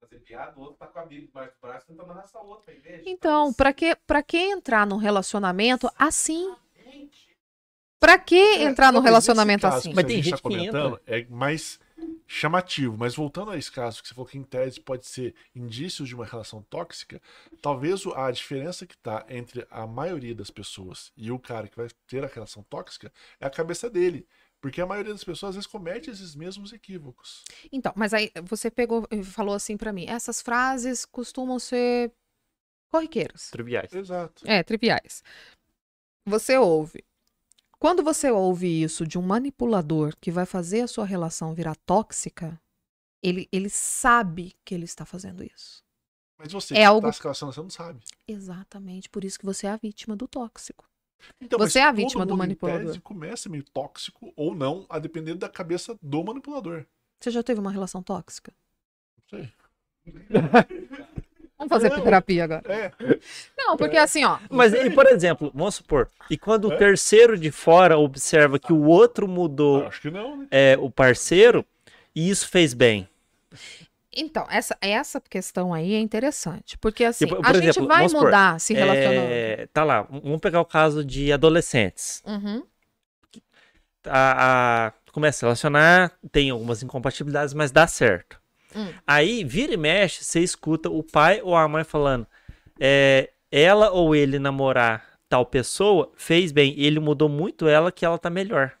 fazer 0.00 0.18
piada, 0.20 0.58
o 0.58 0.60
outro 0.62 0.76
tá 0.76 0.86
com 0.86 0.98
a 0.98 1.06
Bíblia 1.06 1.26
debaixo 1.28 1.54
do 1.54 1.60
braço 1.66 1.86
tentando 1.86 2.10
arrastar 2.10 2.42
o 2.44 2.48
outro 2.48 2.64
pra 2.64 2.74
igreja. 2.74 3.02
Então, 3.06 3.52
pra 3.54 3.72
que, 3.72 3.94
pra 4.06 4.22
que 4.22 4.36
entrar 4.36 4.86
num 4.86 4.96
relacionamento 4.96 5.88
assim? 5.98 6.54
Pra 8.00 8.16
que 8.18 8.36
entrar 8.62 8.88
num 8.92 8.98
Não, 8.98 9.02
mas 9.02 9.10
relacionamento 9.10 9.62
caso 9.62 9.76
assim? 9.78 9.90
que 9.90 9.96
Mas 9.96 10.04
a 10.04 10.08
tem 10.08 10.16
gente 10.22 10.24
tá 10.24 10.36
gente 10.36 10.42
que 10.42 10.42
comentando, 10.42 11.00
É 11.06 11.24
mais 11.26 11.80
chamativo. 12.26 12.96
Mas 12.96 13.14
voltando 13.16 13.50
a 13.50 13.56
esse 13.56 13.72
caso 13.72 14.00
que 14.02 14.08
você 14.08 14.14
falou 14.14 14.28
que 14.28 14.38
em 14.38 14.44
tese 14.44 14.80
pode 14.80 15.06
ser 15.06 15.34
indícios 15.54 16.08
de 16.08 16.14
uma 16.14 16.24
relação 16.24 16.62
tóxica, 16.62 17.20
talvez 17.60 18.06
a 18.14 18.30
diferença 18.30 18.86
que 18.86 18.96
tá 18.96 19.24
entre 19.28 19.66
a 19.70 19.84
maioria 19.86 20.34
das 20.34 20.50
pessoas 20.50 21.10
e 21.16 21.32
o 21.32 21.38
cara 21.40 21.66
que 21.66 21.76
vai 21.76 21.88
ter 22.06 22.22
a 22.22 22.28
relação 22.28 22.62
tóxica 22.64 23.12
é 23.40 23.46
a 23.46 23.50
cabeça 23.50 23.90
dele. 23.90 24.26
Porque 24.60 24.80
a 24.80 24.86
maioria 24.86 25.12
das 25.12 25.22
pessoas 25.22 25.50
às 25.50 25.54
vezes 25.56 25.66
comete 25.66 26.10
esses 26.10 26.34
mesmos 26.34 26.72
equívocos. 26.72 27.44
Então, 27.70 27.92
mas 27.94 28.12
aí 28.12 28.30
você 28.42 28.70
pegou 28.70 29.06
e 29.10 29.22
falou 29.22 29.54
assim 29.54 29.76
pra 29.76 29.92
mim: 29.92 30.06
essas 30.08 30.42
frases 30.42 31.04
costumam 31.04 31.58
ser 31.58 32.12
corriqueiras. 32.90 33.50
Triviais. 33.50 33.92
Exato. 33.92 34.42
É, 34.46 34.62
triviais. 34.62 35.22
Você 36.26 36.58
ouve. 36.58 37.04
Quando 37.78 38.02
você 38.02 38.30
ouve 38.30 38.82
isso 38.82 39.06
de 39.06 39.16
um 39.16 39.22
manipulador 39.22 40.16
que 40.20 40.32
vai 40.32 40.44
fazer 40.44 40.80
a 40.80 40.88
sua 40.88 41.04
relação 41.04 41.54
virar 41.54 41.76
tóxica, 41.86 42.60
ele, 43.22 43.48
ele 43.52 43.70
sabe 43.70 44.52
que 44.64 44.74
ele 44.74 44.84
está 44.84 45.04
fazendo 45.06 45.44
isso. 45.44 45.82
Mas 46.36 46.52
você 46.52 46.74
É 46.74 46.78
que 46.78 46.84
algo- 46.84 47.06
tá 47.06 47.12
se 47.12 47.22
relacionando, 47.22 47.54
você 47.54 47.62
não 47.62 47.70
sabe. 47.70 48.00
Exatamente, 48.26 49.08
por 49.08 49.22
isso 49.24 49.38
que 49.38 49.44
você 49.46 49.66
é 49.66 49.70
a 49.70 49.76
vítima 49.76 50.16
do 50.16 50.26
tóxico. 50.26 50.84
Então, 51.40 51.58
Você 51.58 51.78
é 51.78 51.84
a 51.84 51.92
vítima 51.92 52.24
do 52.24 52.36
manipulador. 52.36 52.86
tese, 52.86 53.00
começa 53.00 53.48
meio 53.48 53.64
tóxico 53.64 54.32
ou 54.36 54.54
não, 54.54 54.86
a 54.88 54.98
depender 54.98 55.34
da 55.34 55.48
cabeça 55.48 55.96
do 56.00 56.22
manipulador. 56.24 56.84
Você 57.20 57.30
já 57.30 57.42
teve 57.42 57.60
uma 57.60 57.70
relação 57.72 58.02
tóxica? 58.02 58.52
Não 59.32 59.40
sei. 59.40 59.52
Vamos 61.58 61.70
fazer 61.70 61.90
Não. 61.90 62.00
terapia 62.00 62.44
agora. 62.44 62.62
É, 62.72 62.92
Não, 63.56 63.76
porque 63.76 63.96
assim, 63.96 64.24
ó. 64.24 64.38
Mas, 64.48 64.72
e, 64.72 64.90
por 64.90 65.06
exemplo, 65.06 65.50
vamos 65.52 65.74
supor, 65.74 66.08
e 66.30 66.38
quando 66.38 66.70
É? 66.70 66.74
o 66.74 66.78
terceiro 66.78 67.36
de 67.36 67.50
fora 67.50 67.98
observa 67.98 68.58
que 68.60 68.72
o 68.72 68.84
outro 68.84 69.26
mudou 69.26 69.84
acho 69.86 70.00
que 70.02 70.10
não, 70.10 70.36
né? 70.36 70.46
é, 70.52 70.76
o 70.78 70.88
parceiro, 70.88 71.66
e 72.14 72.30
isso 72.30 72.48
fez 72.48 72.74
bem. 72.74 73.08
Então, 74.14 74.46
essa, 74.50 74.76
essa 74.80 75.20
questão 75.20 75.72
aí 75.72 75.94
é 75.94 76.00
interessante. 76.00 76.78
Porque 76.78 77.04
assim, 77.04 77.24
a 77.26 77.28
por 77.28 77.54
gente 77.54 77.68
exemplo, 77.68 77.86
vai 77.88 77.96
vamos 77.98 78.12
supor, 78.12 78.26
mudar 78.26 78.58
se 78.60 78.74
relacionando. 78.74 79.20
É, 79.30 79.66
tá 79.72 79.84
lá, 79.84 80.02
vamos 80.02 80.40
pegar 80.40 80.60
o 80.60 80.64
caso 80.64 81.04
de 81.04 81.32
adolescentes. 81.32 82.22
Uhum. 82.26 82.62
a, 84.06 84.86
a- 84.86 84.92
começa 85.12 85.36
a 85.36 85.38
se 85.38 85.44
relacionar, 85.44 86.12
tem 86.30 86.50
algumas 86.50 86.82
incompatibilidades, 86.82 87.52
mas 87.52 87.70
dá 87.70 87.86
certo. 87.86 88.40
Hum. 88.74 88.88
Aí, 89.06 89.44
vira 89.44 89.74
e 89.74 89.76
mexe, 89.76 90.24
você 90.24 90.40
escuta 90.40 90.88
o 90.88 91.02
pai 91.02 91.40
ou 91.42 91.56
a 91.56 91.66
mãe 91.66 91.84
falando, 91.84 92.26
é, 92.78 93.30
ela 93.50 93.90
ou 93.90 94.14
ele 94.14 94.38
namorar 94.38 95.04
tal 95.28 95.44
pessoa 95.44 96.10
fez 96.16 96.52
bem, 96.52 96.74
ele 96.78 97.00
mudou 97.00 97.28
muito 97.28 97.66
ela 97.68 97.90
que 97.92 98.04
ela 98.04 98.18
tá 98.18 98.30
melhor. 98.30 98.72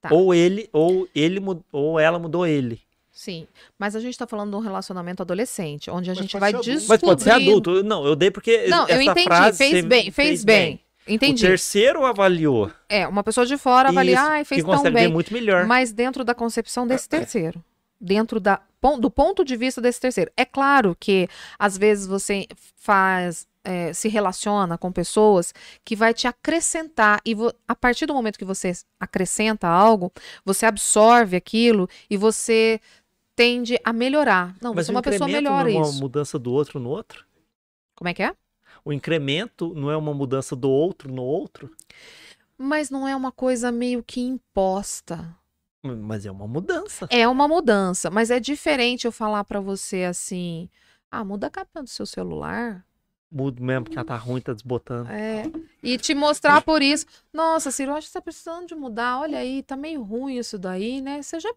Tá. 0.00 0.08
Ou 0.12 0.34
ele, 0.34 0.68
ou 0.72 1.08
ele, 1.14 1.40
ou 1.72 1.98
ela 2.00 2.18
mudou 2.18 2.46
ele. 2.46 2.80
Sim, 3.22 3.46
mas 3.78 3.94
a 3.94 4.00
gente 4.00 4.16
tá 4.16 4.26
falando 4.26 4.48
de 4.48 4.56
um 4.56 4.60
relacionamento 4.60 5.22
adolescente, 5.22 5.90
onde 5.90 6.08
a 6.08 6.14
Mas 6.14 6.22
gente 6.22 6.38
vai 6.38 6.54
descobrir... 6.54 6.88
Mas 6.88 7.00
pode 7.02 7.22
ser 7.22 7.32
adulto. 7.32 7.82
Não, 7.82 8.06
eu 8.06 8.16
dei 8.16 8.30
porque 8.30 8.66
Não, 8.66 8.88
eu 8.88 8.98
essa 8.98 9.10
entendi, 9.10 9.24
frase 9.24 9.58
fez 9.58 9.84
bem, 9.84 10.10
fez 10.10 10.42
bem. 10.42 10.80
Entendi. 11.06 11.44
O 11.44 11.48
terceiro 11.48 12.06
avaliou. 12.06 12.70
É, 12.88 13.06
uma 13.06 13.22
pessoa 13.22 13.44
de 13.44 13.58
fora 13.58 13.90
avalia, 13.90 14.14
Isso, 14.14 14.22
ai, 14.22 14.44
fez 14.46 14.62
que 14.62 14.66
tão 14.66 14.74
consegue 14.74 14.94
bem. 14.94 15.06
ver 15.08 15.12
muito 15.12 15.34
melhor. 15.34 15.66
Mas 15.66 15.92
dentro 15.92 16.24
da 16.24 16.34
concepção 16.34 16.86
desse 16.86 17.06
terceiro. 17.06 17.62
Dentro 18.00 18.40
da, 18.40 18.58
do 18.98 19.10
ponto 19.10 19.44
de 19.44 19.54
vista 19.54 19.82
desse 19.82 20.00
terceiro. 20.00 20.32
É 20.34 20.46
claro 20.46 20.96
que, 20.98 21.28
às 21.58 21.76
vezes, 21.76 22.06
você 22.06 22.46
faz. 22.74 23.46
é, 23.62 23.92
se 23.92 24.08
relaciona 24.08 24.78
com 24.78 24.90
pessoas 24.90 25.52
que 25.84 25.94
vai 25.94 26.14
te 26.14 26.26
acrescentar 26.26 27.20
e 27.26 27.36
a 27.68 27.74
partir 27.74 28.06
do 28.06 28.14
momento 28.14 28.38
que 28.38 28.44
você 28.44 28.72
acrescenta 28.98 29.68
algo, 29.68 30.10
você 30.44 30.64
absorve 30.64 31.36
aquilo 31.36 31.86
e 32.08 32.16
você 32.16 32.80
tende 33.40 33.80
a 33.82 33.90
melhorar. 33.90 34.54
Não, 34.60 34.74
Mas 34.74 34.84
você 34.84 34.92
é 34.92 34.94
uma 34.94 35.00
pessoa 35.02 35.26
melhora 35.26 35.64
não 35.64 35.70
é 35.70 35.78
uma 35.78 35.88
isso. 35.88 35.98
mudança 35.98 36.38
do 36.38 36.52
outro 36.52 36.78
no 36.78 36.90
outro? 36.90 37.24
Como 37.96 38.06
é 38.06 38.12
que 38.12 38.22
é? 38.22 38.36
O 38.84 38.92
incremento 38.92 39.72
não 39.74 39.90
é 39.90 39.96
uma 39.96 40.12
mudança 40.12 40.54
do 40.54 40.68
outro 40.68 41.10
no 41.10 41.22
outro? 41.22 41.74
Mas 42.58 42.90
não 42.90 43.08
é 43.08 43.16
uma 43.16 43.32
coisa 43.32 43.72
meio 43.72 44.02
que 44.02 44.20
imposta. 44.20 45.34
Mas 45.82 46.26
é 46.26 46.30
uma 46.30 46.46
mudança. 46.46 47.08
É 47.10 47.26
uma 47.26 47.48
mudança, 47.48 48.10
mas 48.10 48.30
é 48.30 48.38
diferente 48.38 49.06
eu 49.06 49.12
falar 49.12 49.42
pra 49.44 49.58
você 49.58 50.04
assim: 50.04 50.68
ah, 51.10 51.24
muda 51.24 51.46
a 51.46 51.50
capa 51.50 51.82
do 51.82 51.88
seu 51.88 52.04
celular. 52.04 52.84
Muda 53.32 53.62
mesmo, 53.62 53.84
porque 53.84 53.96
ela 53.96 54.04
tá 54.04 54.16
ruim, 54.16 54.42
tá 54.42 54.52
desbotando. 54.52 55.10
É. 55.10 55.44
E 55.82 55.96
te 55.96 56.14
mostrar 56.14 56.60
por 56.60 56.82
isso. 56.82 57.06
Nossa, 57.32 57.70
Ciro, 57.70 57.92
acho 57.92 58.08
que 58.08 58.12
você 58.12 58.18
tá 58.18 58.22
precisando 58.22 58.66
de 58.66 58.74
mudar. 58.74 59.20
Olha 59.20 59.38
aí, 59.38 59.62
tá 59.62 59.76
meio 59.76 60.02
ruim 60.02 60.36
isso 60.36 60.58
daí, 60.58 61.00
né? 61.00 61.22
Você 61.22 61.40
já, 61.40 61.50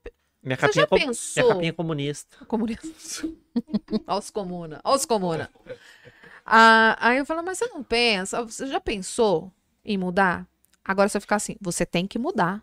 Minha 0.44 0.58
você 0.58 0.62
capinha, 0.62 0.74
já 0.74 0.84
é 0.84 0.88
com- 0.88 0.98
pensou? 1.08 1.44
minha 1.44 1.54
capinha 1.56 1.70
é 1.70 1.74
comunista. 1.74 2.38
Comunista. 2.46 3.28
Aos 4.08 4.30
comuna. 4.30 4.82
Aos 4.84 5.06
comuna. 5.06 5.50
Ah, 6.46 6.98
aí 7.00 7.18
eu 7.18 7.26
falo, 7.26 7.42
mas 7.44 7.58
você 7.58 7.68
não 7.68 7.84
pensa? 7.84 8.44
Você 8.44 8.68
já 8.68 8.80
pensou 8.82 9.52
em 9.86 9.98
mudar? 9.98 10.46
Agora 10.84 11.08
você 11.08 11.20
ficar 11.20 11.38
assim, 11.38 11.56
você 11.62 11.86
tem 11.86 12.06
que 12.06 12.20
mudar. 12.20 12.62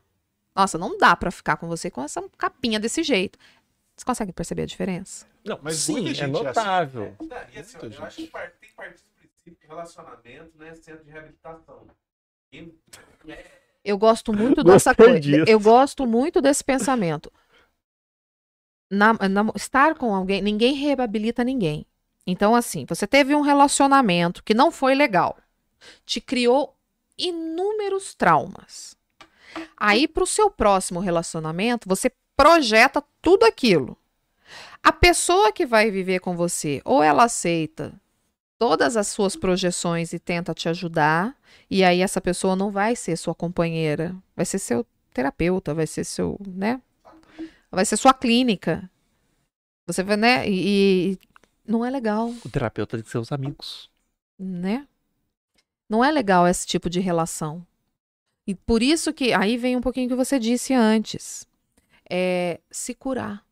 Nossa, 0.55 0.77
não 0.77 0.99
dá 0.99 1.17
pra 1.17 1.31
ficar 1.31 1.57
com 1.57 1.67
você 1.69 1.91
com 1.91 2.03
essa 2.03 2.23
capinha 2.37 2.79
desse 2.79 3.03
jeito. 3.03 3.39
Você 3.97 4.05
consegue 4.05 4.33
perceber 4.33 4.63
a 4.63 4.67
diferença? 4.67 5.27
Não, 5.45 5.59
Mas 5.63 5.77
sim, 5.77 6.05
é 6.11 6.13
gente 6.15 6.21
é 6.21 6.25
assim. 6.25 6.33
notável. 6.33 7.17
Não, 7.21 7.37
e 7.55 7.59
assim, 7.59 7.79
eu 7.81 8.05
acho 8.05 8.17
que 8.17 8.23
tem 8.23 8.31
partido 8.31 9.05
do 9.05 9.15
princípio 9.19 9.57
que 9.61 9.67
relacionamento 9.67 10.51
não 10.59 10.67
é 10.67 10.75
centro 10.75 11.05
de 11.05 11.11
reabilitação. 11.11 11.87
E 12.53 12.73
Eu 13.85 13.97
gosto 13.97 14.33
muito 14.33 14.63
dessa 14.63 14.95
coisa. 14.95 15.21
Eu 15.47 15.61
gosto 15.61 16.07
muito 16.07 16.43
desse 16.43 16.63
pensamento. 16.63 17.33
Na- 18.91 19.13
na- 19.15 19.53
estar 19.55 19.95
com 19.95 20.15
alguém, 20.15 20.43
ninguém 20.43 20.75
reabilita 20.75 21.45
ninguém. 21.45 21.87
Então, 22.27 22.55
assim, 22.55 22.85
você 22.89 23.07
teve 23.07 23.35
um 23.35 23.41
relacionamento 23.41 24.43
que 24.43 24.53
não 24.53 24.71
foi 24.71 24.95
legal, 24.95 25.37
te 26.05 26.21
criou 26.21 26.77
inúmeros 27.17 28.15
traumas. 28.15 28.97
Aí, 29.77 30.09
para 30.09 30.25
o 30.25 30.27
seu 30.27 30.51
próximo 30.51 31.01
relacionamento, 31.01 31.89
você 31.89 32.11
projeta 32.37 33.03
tudo 33.21 33.45
aquilo. 33.45 33.97
A 34.83 34.93
pessoa 34.93 35.53
que 35.53 35.67
vai 35.67 35.91
viver 35.91 36.21
com 36.21 36.37
você, 36.37 36.81
ou 36.85 37.03
ela 37.03 37.25
aceita 37.25 37.93
todas 38.59 38.97
as 38.97 39.09
suas 39.09 39.37
projeções 39.37 40.13
e 40.13 40.19
tenta 40.19 40.53
te 40.55 40.69
ajudar, 40.69 41.37
e 41.71 41.85
aí 41.85 42.01
essa 42.01 42.21
pessoa 42.21 42.57
não 42.57 42.71
vai 42.71 42.97
ser 42.97 43.17
sua 43.17 43.35
companheira, 43.35 44.15
vai 44.37 44.45
ser 44.45 44.59
seu 44.59 44.87
terapeuta, 45.13 45.75
vai 45.75 45.87
ser 45.87 46.05
seu, 46.05 46.39
né? 46.47 46.81
Vai 47.71 47.85
ser 47.85 47.97
sua 47.97 48.13
clínica. 48.13 48.91
Você 49.87 50.03
vai, 50.03 50.17
né? 50.17 50.49
E, 50.49 51.13
e 51.13 51.19
não 51.67 51.85
é 51.85 51.91
legal, 51.91 52.31
O 52.45 52.49
terapeuta 52.49 52.97
tem 52.97 53.05
que 53.05 53.11
ser 53.11 53.19
os 53.19 53.33
amigos. 53.33 53.91
né? 54.39 54.87
Não 55.89 56.05
é 56.05 56.11
legal 56.11 56.47
esse 56.47 56.67
tipo 56.67 56.89
de 56.89 57.01
relação. 57.01 57.67
E 58.47 58.55
por 58.55 58.83
isso 58.83 59.13
que 59.13 59.33
aí 59.33 59.57
vem 59.57 59.77
um 59.77 59.81
pouquinho 59.81 60.09
que 60.09 60.15
você 60.15 60.39
disse 60.39 60.73
antes. 60.73 61.47
É 62.09 62.61
se 62.71 62.95
curar. 62.95 63.45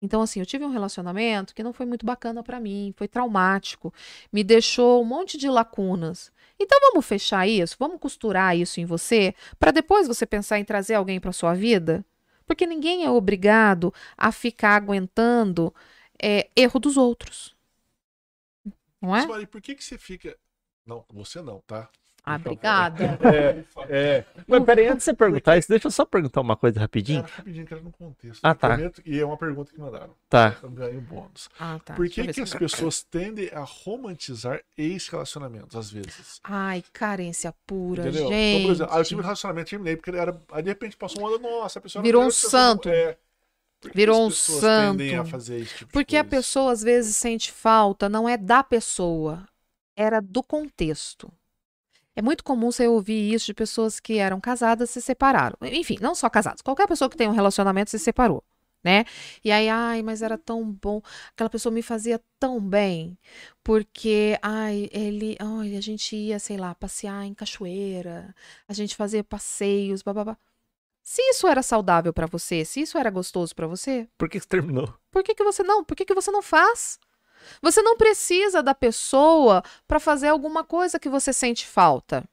Então, 0.00 0.22
assim, 0.22 0.38
eu 0.38 0.46
tive 0.46 0.64
um 0.64 0.70
relacionamento 0.70 1.52
que 1.54 1.62
não 1.62 1.72
foi 1.72 1.84
muito 1.84 2.06
bacana 2.06 2.40
pra 2.42 2.60
mim, 2.60 2.94
foi 2.96 3.08
traumático, 3.08 3.92
me 4.32 4.44
deixou 4.44 5.02
um 5.02 5.04
monte 5.04 5.36
de 5.36 5.48
lacunas. 5.48 6.30
Então, 6.58 6.78
vamos 6.80 7.04
fechar 7.04 7.48
isso, 7.48 7.74
vamos 7.78 7.98
costurar 7.98 8.56
isso 8.56 8.78
em 8.80 8.84
você, 8.84 9.34
pra 9.58 9.72
depois 9.72 10.06
você 10.06 10.24
pensar 10.24 10.60
em 10.60 10.64
trazer 10.64 10.94
alguém 10.94 11.18
pra 11.18 11.32
sua 11.32 11.52
vida? 11.52 12.04
Porque 12.48 12.66
ninguém 12.66 13.04
é 13.04 13.10
obrigado 13.10 13.92
a 14.16 14.32
ficar 14.32 14.74
aguentando 14.74 15.72
é, 16.20 16.48
erro 16.56 16.80
dos 16.80 16.96
outros. 16.96 17.54
Não 19.00 19.14
é? 19.14 19.20
Mas, 19.20 19.26
Mari, 19.26 19.46
por 19.46 19.60
que, 19.60 19.74
que 19.74 19.84
você 19.84 19.98
fica. 19.98 20.36
Não, 20.86 21.04
você 21.12 21.42
não, 21.42 21.60
tá? 21.60 21.90
Ah, 22.28 22.36
obrigada. 22.36 23.18
É, 23.24 23.64
é. 23.88 24.24
Mas 24.46 24.64
peraí, 24.64 24.86
antes 24.86 24.98
de 24.98 25.04
você 25.04 25.14
perguntar 25.14 25.56
isso, 25.56 25.68
deixa 25.68 25.86
eu 25.86 25.90
só 25.90 26.04
perguntar 26.04 26.40
uma 26.40 26.56
coisa 26.56 26.78
rapidinho. 26.80 27.20
Era 27.20 27.28
rapidinho, 27.28 27.66
que 27.66 27.74
era 27.74 27.82
no 27.82 27.90
contexto. 27.90 28.40
Ah, 28.42 28.50
Eu 28.50 28.54
tá. 28.54 28.68
prometo- 28.68 29.02
E 29.04 29.18
é 29.18 29.24
uma 29.24 29.36
pergunta 29.36 29.72
que 29.72 29.80
mandaram. 29.80 30.14
Tá. 30.28 30.54
Então 30.58 30.70
ganho 30.70 31.00
bônus. 31.00 31.48
Ah, 31.58 31.78
tá. 31.84 31.94
Por 31.94 32.04
eu 32.06 32.10
que, 32.10 32.26
que 32.32 32.40
as 32.40 32.54
pessoas 32.54 33.02
tendem 33.02 33.48
a 33.52 33.60
romantizar 33.60 34.60
ex-relacionamentos, 34.76 35.74
às 35.76 35.90
vezes? 35.90 36.40
Ai, 36.44 36.84
carência 36.92 37.54
pura, 37.66 38.02
Entendeu? 38.02 38.28
gente. 38.28 38.34
Então, 38.56 38.62
por 38.66 38.72
exemplo, 38.72 38.94
ah, 38.94 38.98
eu 38.98 39.04
tive 39.04 39.20
um 39.20 39.24
relacionamento, 39.24 39.70
terminei, 39.70 39.96
porque 39.96 40.10
ele 40.10 40.18
era. 40.18 40.38
Aí 40.52 40.62
de 40.62 40.68
repente 40.68 40.96
passou 40.96 41.22
um 41.22 41.26
ano, 41.26 41.38
nossa, 41.38 41.78
a 41.78 41.82
pessoa 41.82 42.02
Virou 42.02 42.22
não 42.22 42.28
um 42.28 42.32
santo. 42.32 42.88
É. 42.88 43.16
Virou 43.94 44.26
um 44.26 44.30
santo. 44.30 45.02
a 45.02 45.38
tipo 45.64 45.92
Porque 45.92 46.16
a 46.16 46.24
pessoa 46.24 46.72
às 46.72 46.82
vezes 46.82 47.16
sente 47.16 47.52
falta, 47.52 48.08
não 48.08 48.28
é 48.28 48.36
da 48.36 48.62
pessoa, 48.62 49.46
era 49.96 50.20
do 50.20 50.42
contexto. 50.42 51.30
É 52.18 52.22
muito 52.22 52.42
comum 52.42 52.72
você 52.72 52.88
ouvir 52.88 53.32
isso 53.32 53.46
de 53.46 53.54
pessoas 53.54 54.00
que 54.00 54.18
eram 54.18 54.40
casadas 54.40 54.90
e 54.90 54.92
se 54.94 55.00
separaram. 55.00 55.56
Enfim, 55.62 55.98
não 56.00 56.16
só 56.16 56.28
casados, 56.28 56.60
qualquer 56.62 56.88
pessoa 56.88 57.08
que 57.08 57.16
tem 57.16 57.28
um 57.28 57.32
relacionamento 57.32 57.90
se 57.92 57.98
separou, 58.00 58.42
né? 58.82 59.04
E 59.44 59.52
aí, 59.52 59.68
ai, 59.68 60.02
mas 60.02 60.20
era 60.20 60.36
tão 60.36 60.68
bom, 60.68 61.00
aquela 61.30 61.48
pessoa 61.48 61.72
me 61.72 61.80
fazia 61.80 62.20
tão 62.40 62.58
bem, 62.60 63.16
porque, 63.62 64.36
ai, 64.42 64.88
ele, 64.90 65.36
ai, 65.38 65.76
a 65.76 65.80
gente 65.80 66.16
ia, 66.16 66.40
sei 66.40 66.56
lá, 66.56 66.74
passear 66.74 67.24
em 67.24 67.32
cachoeira, 67.34 68.34
a 68.66 68.72
gente 68.72 68.96
fazia 68.96 69.22
passeios, 69.22 70.02
bababá. 70.02 70.36
Se 71.00 71.22
isso 71.22 71.46
era 71.46 71.62
saudável 71.62 72.12
pra 72.12 72.26
você, 72.26 72.64
se 72.64 72.80
isso 72.80 72.98
era 72.98 73.10
gostoso 73.10 73.54
pra 73.54 73.68
você, 73.68 74.08
Por 74.18 74.28
que 74.28 74.40
você 74.40 74.48
terminou? 74.48 74.92
por 75.12 75.22
que, 75.22 75.36
que 75.36 75.44
você 75.44 75.62
não? 75.62 75.84
Por 75.84 75.96
que, 75.96 76.04
que 76.04 76.14
você 76.14 76.32
não 76.32 76.42
faz? 76.42 76.98
Você 77.62 77.82
não 77.82 77.96
precisa 77.96 78.62
da 78.62 78.74
pessoa 78.74 79.62
para 79.86 80.00
fazer 80.00 80.28
alguma 80.28 80.64
coisa 80.64 80.98
que 80.98 81.08
você 81.08 81.32
sente 81.32 81.66
falta. 81.66 82.24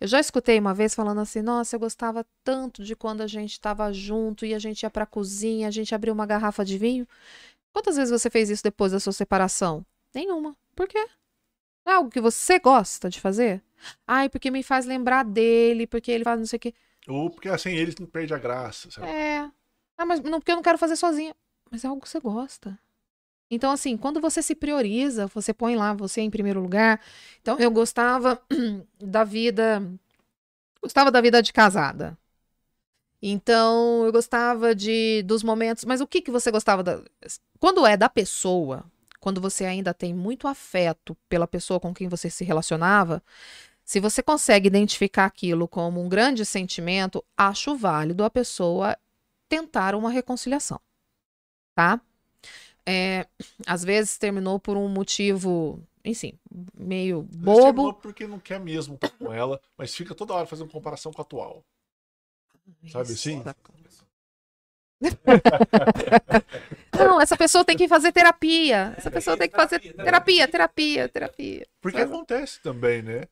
Eu 0.00 0.06
já 0.06 0.20
escutei 0.20 0.58
uma 0.58 0.74
vez 0.74 0.94
falando 0.94 1.20
assim: 1.20 1.42
nossa, 1.42 1.76
eu 1.76 1.80
gostava 1.80 2.24
tanto 2.44 2.82
de 2.82 2.94
quando 2.94 3.20
a 3.22 3.26
gente 3.26 3.52
estava 3.52 3.92
junto 3.92 4.46
e 4.46 4.54
a 4.54 4.58
gente 4.58 4.82
ia 4.82 4.90
para 4.90 5.04
a 5.04 5.06
cozinha, 5.06 5.68
a 5.68 5.70
gente 5.70 5.94
abria 5.94 6.12
uma 6.12 6.26
garrafa 6.26 6.64
de 6.64 6.78
vinho. 6.78 7.06
Quantas 7.72 7.96
vezes 7.96 8.10
você 8.10 8.30
fez 8.30 8.48
isso 8.48 8.62
depois 8.62 8.92
da 8.92 9.00
sua 9.00 9.12
separação? 9.12 9.84
Nenhuma. 10.14 10.56
Por 10.74 10.88
quê? 10.88 11.06
É 11.84 11.92
algo 11.92 12.10
que 12.10 12.20
você 12.20 12.58
gosta 12.58 13.10
de 13.10 13.20
fazer? 13.20 13.62
Ai, 14.06 14.28
porque 14.28 14.50
me 14.50 14.62
faz 14.62 14.86
lembrar 14.86 15.24
dele, 15.24 15.86
porque 15.86 16.10
ele 16.10 16.24
faz 16.24 16.38
não 16.38 16.46
sei 16.46 16.56
o 16.56 16.60
quê. 16.60 16.74
Ou 17.06 17.30
porque 17.30 17.48
assim 17.48 17.70
eles 17.70 17.96
não 17.96 18.06
perdem 18.06 18.36
a 18.36 18.40
graça, 18.40 18.90
sabe? 18.90 19.08
É. 19.08 19.50
Ah, 19.96 20.04
mas 20.04 20.20
não, 20.20 20.40
porque 20.40 20.50
eu 20.50 20.56
não 20.56 20.62
quero 20.62 20.78
fazer 20.78 20.96
sozinha. 20.96 21.34
Mas 21.70 21.84
é 21.84 21.88
algo 21.88 22.00
que 22.00 22.08
você 22.08 22.20
gosta. 22.20 22.78
Então, 23.50 23.70
assim, 23.70 23.96
quando 23.96 24.20
você 24.20 24.42
se 24.42 24.54
prioriza, 24.54 25.26
você 25.28 25.54
põe 25.54 25.76
lá 25.76 25.92
você 25.92 26.20
em 26.20 26.30
primeiro 26.30 26.60
lugar. 26.60 27.00
Então, 27.40 27.58
eu 27.58 27.70
gostava 27.70 28.40
da 29.00 29.22
vida. 29.24 29.82
Gostava 30.82 31.10
da 31.10 31.20
vida 31.20 31.42
de 31.42 31.52
casada. 31.52 32.18
Então, 33.22 34.04
eu 34.04 34.12
gostava 34.12 34.74
de 34.74 35.22
dos 35.22 35.42
momentos. 35.42 35.84
Mas 35.84 36.00
o 36.00 36.06
que 36.06 36.20
que 36.20 36.30
você 36.30 36.50
gostava 36.50 36.82
da. 36.82 37.02
Quando 37.58 37.86
é 37.86 37.96
da 37.96 38.08
pessoa, 38.08 38.84
quando 39.20 39.40
você 39.40 39.64
ainda 39.64 39.94
tem 39.94 40.12
muito 40.14 40.48
afeto 40.48 41.16
pela 41.28 41.46
pessoa 41.46 41.80
com 41.80 41.94
quem 41.94 42.08
você 42.08 42.28
se 42.28 42.44
relacionava, 42.44 43.22
se 43.84 44.00
você 44.00 44.22
consegue 44.22 44.66
identificar 44.66 45.26
aquilo 45.26 45.68
como 45.68 46.00
um 46.02 46.08
grande 46.08 46.44
sentimento, 46.44 47.24
acho 47.36 47.76
válido 47.76 48.24
a 48.24 48.30
pessoa 48.30 48.96
tentar 49.48 49.94
uma 49.94 50.10
reconciliação, 50.10 50.80
tá? 51.74 52.00
É, 52.86 53.26
às 53.66 53.82
vezes 53.82 54.16
terminou 54.16 54.60
por 54.60 54.76
um 54.76 54.88
motivo, 54.88 55.82
enfim, 56.04 56.38
meio 56.74 57.22
vezes 57.22 57.44
terminou 57.44 57.72
bobo. 57.72 57.94
porque 57.94 58.26
não 58.26 58.38
quer 58.38 58.60
mesmo 58.60 58.94
estar 58.94 59.10
com 59.10 59.32
ela, 59.32 59.60
mas 59.76 59.94
fica 59.94 60.14
toda 60.14 60.34
hora 60.34 60.46
fazendo 60.46 60.70
comparação 60.70 61.12
com 61.12 61.20
a 61.20 61.24
atual. 61.24 61.64
Sabe 62.88 63.12
assim? 63.12 63.42
Não, 66.98 67.20
essa 67.20 67.36
pessoa 67.36 67.64
tem 67.64 67.76
que 67.76 67.86
fazer 67.86 68.12
terapia. 68.12 68.94
Essa 68.96 69.10
pessoa 69.10 69.36
tem 69.36 69.48
que 69.48 69.54
fazer 69.54 69.78
terapia, 69.78 70.48
terapia, 70.48 71.08
terapia. 71.08 71.66
Porque 71.80 72.00
acontece 72.00 72.60
também, 72.62 73.02
né? 73.02 73.24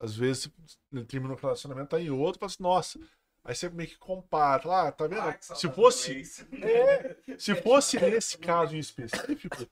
Às 0.00 0.16
vezes 0.16 0.48
ele 0.92 1.04
termina 1.04 1.34
um 1.34 1.36
relacionamento, 1.36 1.88
tá 1.88 2.00
em 2.00 2.10
outro, 2.10 2.38
fala 2.38 2.50
assim, 2.50 2.62
nossa. 2.62 3.00
Aí 3.44 3.54
você 3.54 3.68
meio 3.70 3.88
que 3.88 3.96
compara, 3.98 4.88
ah, 4.88 4.92
tá 4.92 5.06
vendo? 5.06 5.32
Que 5.38 5.44
se 5.58 5.68
fosse, 5.70 6.46
é, 6.62 7.16
se 7.38 7.54
fosse 7.54 7.98
nesse 7.98 8.36
caso 8.38 8.76
em 8.76 8.78
específico, 8.78 9.66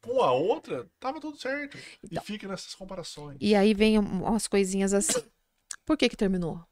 com 0.00 0.22
a 0.22 0.32
outra, 0.32 0.88
tava 1.00 1.20
tudo 1.20 1.36
certo. 1.36 1.76
Então. 2.02 2.22
e 2.22 2.26
fica 2.26 2.46
nessas 2.46 2.74
comparações. 2.74 3.36
E 3.40 3.54
aí 3.56 3.74
vem 3.74 3.98
um- 3.98 4.22
umas 4.24 4.46
coisinhas 4.46 4.92
assim. 4.94 5.20
Por 5.84 5.96
que 5.96 6.08
que 6.08 6.16
terminou? 6.16 6.64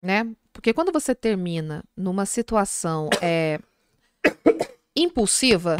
Né? 0.00 0.34
Porque 0.52 0.72
quando 0.72 0.92
você 0.92 1.14
termina 1.14 1.82
numa 1.96 2.24
situação 2.26 3.08
é, 3.20 3.58
impulsiva, 4.94 5.78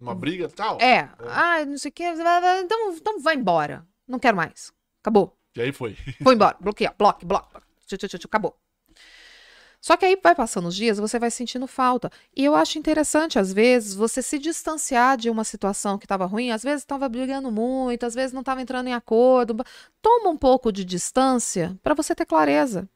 Uma 0.00 0.14
briga 0.14 0.48
tal. 0.48 0.80
é, 0.80 1.10
ah, 1.20 1.64
não 1.64 1.78
sei 1.78 1.90
o 1.90 1.92
que, 1.92 2.02
então, 2.04 2.92
então 2.94 3.20
vai 3.20 3.36
embora. 3.36 3.86
Não 4.06 4.18
quero 4.18 4.36
mais. 4.36 4.72
Acabou. 5.00 5.36
E 5.54 5.60
aí 5.60 5.72
foi. 5.72 5.94
Foi 6.22 6.34
embora. 6.34 6.56
Bloqueia. 6.60 6.92
Bloque, 6.98 7.24
bloque. 7.24 7.54
Tchu, 7.86 7.96
tchu, 7.96 8.18
tchu, 8.18 8.26
Acabou. 8.26 8.56
Só 9.80 9.98
que 9.98 10.06
aí 10.06 10.18
vai 10.22 10.34
passando 10.34 10.66
os 10.68 10.74
dias, 10.74 10.96
você 10.96 11.18
vai 11.18 11.30
sentindo 11.30 11.66
falta. 11.66 12.10
E 12.34 12.42
eu 12.42 12.54
acho 12.54 12.78
interessante, 12.78 13.38
às 13.38 13.52
vezes, 13.52 13.94
você 13.94 14.22
se 14.22 14.38
distanciar 14.38 15.18
de 15.18 15.28
uma 15.28 15.44
situação 15.44 15.98
que 15.98 16.06
estava 16.06 16.24
ruim. 16.24 16.50
Às 16.50 16.62
vezes 16.62 16.80
estava 16.80 17.06
brigando 17.06 17.52
muito, 17.52 18.06
às 18.06 18.14
vezes 18.14 18.32
não 18.32 18.40
estava 18.40 18.62
entrando 18.62 18.88
em 18.88 18.94
acordo. 18.94 19.54
Toma 20.00 20.30
um 20.30 20.38
pouco 20.38 20.72
de 20.72 20.86
distância 20.86 21.78
para 21.82 21.92
você 21.94 22.14
ter 22.14 22.24
clareza. 22.24 22.88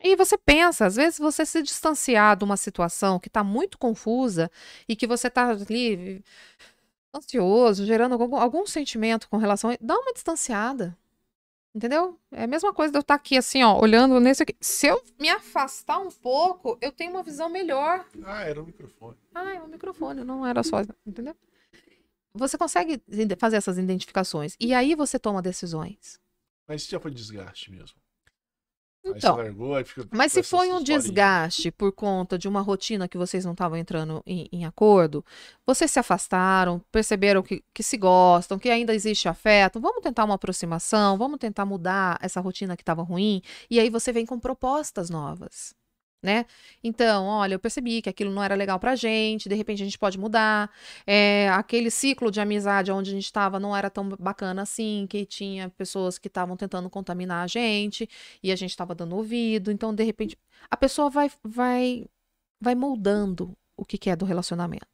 E 0.00 0.14
você 0.14 0.36
pensa, 0.38 0.84
às 0.86 0.96
vezes 0.96 1.18
você 1.18 1.46
se 1.46 1.62
distanciar 1.62 2.36
de 2.36 2.44
uma 2.44 2.56
situação 2.58 3.18
que 3.18 3.28
está 3.28 3.42
muito 3.42 3.78
confusa 3.78 4.50
e 4.86 4.94
que 4.94 5.06
você 5.06 5.28
está 5.28 5.48
ali 5.50 6.22
ansioso, 7.14 7.86
gerando 7.86 8.12
algum, 8.12 8.36
algum 8.36 8.66
sentimento 8.66 9.28
com 9.28 9.38
relação 9.38 9.70
a. 9.70 9.76
Dá 9.80 9.98
uma 9.98 10.12
distanciada. 10.12 10.96
Entendeu? 11.74 12.18
É 12.32 12.44
a 12.44 12.46
mesma 12.46 12.72
coisa 12.72 12.90
de 12.90 12.98
eu 12.98 13.02
estar 13.02 13.14
aqui 13.14 13.36
assim, 13.36 13.62
ó, 13.62 13.78
olhando 13.80 14.18
nesse 14.18 14.42
aqui. 14.42 14.56
Se 14.60 14.86
eu 14.86 15.02
me 15.18 15.28
afastar 15.28 15.98
um 15.98 16.10
pouco, 16.10 16.78
eu 16.80 16.90
tenho 16.90 17.10
uma 17.10 17.22
visão 17.22 17.48
melhor. 17.48 18.06
Ah, 18.24 18.42
era 18.42 18.60
o 18.62 18.66
microfone. 18.66 19.16
Ah, 19.34 19.54
é 19.54 19.62
um 19.62 19.68
microfone, 19.68 20.24
não 20.24 20.46
era 20.46 20.62
só, 20.62 20.78
entendeu? 21.06 21.36
Você 22.34 22.56
consegue 22.56 23.02
fazer 23.38 23.56
essas 23.56 23.78
identificações 23.78 24.56
e 24.58 24.72
aí 24.74 24.94
você 24.94 25.18
toma 25.18 25.42
decisões. 25.42 26.20
Mas 26.66 26.82
isso 26.82 26.90
já 26.90 27.00
foi 27.00 27.10
desgaste 27.10 27.70
mesmo. 27.70 27.98
Então, 29.16 29.36
largou, 29.36 29.74
mas 30.10 30.32
se 30.32 30.42
foi 30.42 30.68
um 30.68 30.78
historinhas. 30.78 31.04
desgaste 31.04 31.70
por 31.70 31.92
conta 31.92 32.38
de 32.38 32.48
uma 32.48 32.60
rotina 32.60 33.08
que 33.08 33.18
vocês 33.18 33.44
não 33.44 33.52
estavam 33.52 33.76
entrando 33.76 34.22
em, 34.26 34.48
em 34.52 34.64
acordo, 34.64 35.24
vocês 35.66 35.90
se 35.90 35.98
afastaram, 35.98 36.80
perceberam 36.90 37.42
que, 37.42 37.62
que 37.72 37.82
se 37.82 37.96
gostam, 37.96 38.58
que 38.58 38.70
ainda 38.70 38.94
existe 38.94 39.28
afeto, 39.28 39.80
vamos 39.80 40.02
tentar 40.02 40.24
uma 40.24 40.34
aproximação, 40.34 41.16
vamos 41.16 41.38
tentar 41.38 41.64
mudar 41.64 42.18
essa 42.20 42.40
rotina 42.40 42.76
que 42.76 42.82
estava 42.82 43.02
ruim, 43.02 43.42
e 43.70 43.78
aí 43.80 43.90
você 43.90 44.12
vem 44.12 44.26
com 44.26 44.38
propostas 44.38 45.10
novas. 45.10 45.74
Né? 46.20 46.46
Então, 46.82 47.26
olha, 47.26 47.54
eu 47.54 47.60
percebi 47.60 48.02
que 48.02 48.08
aquilo 48.08 48.32
não 48.32 48.42
era 48.42 48.56
legal 48.56 48.80
pra 48.80 48.96
gente, 48.96 49.48
de 49.48 49.54
repente 49.54 49.82
a 49.82 49.84
gente 49.84 49.98
pode 49.98 50.18
mudar. 50.18 50.68
É, 51.06 51.48
aquele 51.50 51.90
ciclo 51.92 52.30
de 52.30 52.40
amizade 52.40 52.90
onde 52.90 53.10
a 53.10 53.14
gente 53.14 53.24
estava 53.24 53.60
não 53.60 53.76
era 53.76 53.88
tão 53.88 54.08
bacana 54.08 54.62
assim, 54.62 55.06
que 55.08 55.24
tinha 55.24 55.68
pessoas 55.70 56.18
que 56.18 56.26
estavam 56.26 56.56
tentando 56.56 56.90
contaminar 56.90 57.44
a 57.44 57.46
gente 57.46 58.08
e 58.42 58.50
a 58.50 58.56
gente 58.56 58.70
estava 58.70 58.94
dando 58.96 59.14
ouvido. 59.14 59.70
Então, 59.70 59.94
de 59.94 60.02
repente, 60.02 60.36
a 60.70 60.76
pessoa 60.76 61.08
vai 61.08 61.30
vai 61.44 62.06
vai 62.60 62.74
moldando 62.74 63.56
o 63.76 63.84
que, 63.84 63.96
que 63.98 64.10
é 64.10 64.16
do 64.16 64.24
relacionamento. 64.24 64.86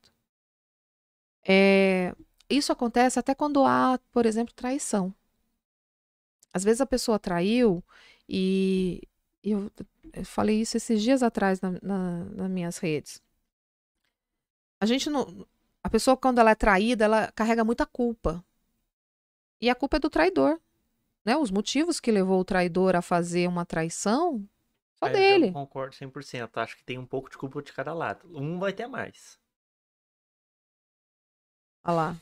É, 1.46 2.14
isso 2.48 2.72
acontece 2.72 3.18
até 3.18 3.34
quando 3.34 3.64
há, 3.64 3.98
por 4.12 4.26
exemplo, 4.26 4.54
traição. 4.54 5.14
Às 6.52 6.64
vezes 6.64 6.80
a 6.80 6.86
pessoa 6.86 7.18
traiu 7.18 7.82
e 8.28 9.02
eu, 9.52 9.70
eu 10.12 10.24
falei 10.24 10.60
isso 10.60 10.76
esses 10.76 11.02
dias 11.02 11.22
atrás 11.22 11.60
na, 11.60 11.72
na- 11.82 12.24
nas 12.24 12.50
minhas 12.50 12.78
redes. 12.78 13.22
A 14.80 14.86
gente 14.86 15.08
não. 15.10 15.46
A 15.82 15.90
pessoa, 15.90 16.16
quando 16.16 16.38
ela 16.38 16.50
é 16.50 16.54
traída, 16.54 17.04
ela 17.04 17.30
carrega 17.32 17.64
muita 17.64 17.84
culpa. 17.86 18.44
E 19.60 19.68
a 19.68 19.74
culpa 19.74 19.96
é 19.96 20.00
do 20.00 20.10
traidor. 20.10 20.60
Né? 21.24 21.36
Os 21.36 21.50
motivos 21.50 22.00
que 22.00 22.10
levou 22.12 22.40
o 22.40 22.44
traidor 22.44 22.94
a 22.96 23.02
fazer 23.02 23.48
uma 23.48 23.64
traição 23.64 24.46
Só 24.98 25.06
Aí 25.06 25.12
dele. 25.12 25.48
Eu 25.48 25.52
concordo 25.52 25.94
100%. 25.94 26.50
Acho 26.58 26.76
que 26.76 26.84
tem 26.84 26.98
um 26.98 27.06
pouco 27.06 27.30
de 27.30 27.38
culpa 27.38 27.62
de 27.62 27.72
cada 27.72 27.94
lado. 27.94 28.26
Um 28.36 28.58
vai 28.58 28.72
ter 28.72 28.86
mais. 28.86 29.38
Olha 31.84 31.94
lá. 31.94 32.16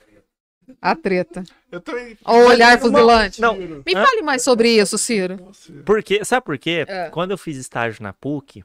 A 0.80 0.94
treta. 0.94 1.42
Eu 1.70 1.80
também. 1.80 2.16
O 2.24 2.32
olhar 2.32 2.78
fuzilante. 2.78 3.40
Não, 3.40 3.54
Me 3.54 3.94
Hã? 3.94 4.04
fale 4.04 4.22
mais 4.22 4.42
sobre 4.42 4.68
isso, 4.70 4.96
Ciro. 4.98 5.36
Porque, 5.84 6.24
sabe 6.24 6.44
por 6.44 6.58
quê? 6.58 6.84
É. 6.86 7.08
Quando 7.10 7.32
eu 7.32 7.38
fiz 7.38 7.56
estágio 7.56 8.02
na 8.02 8.12
PUC, 8.12 8.64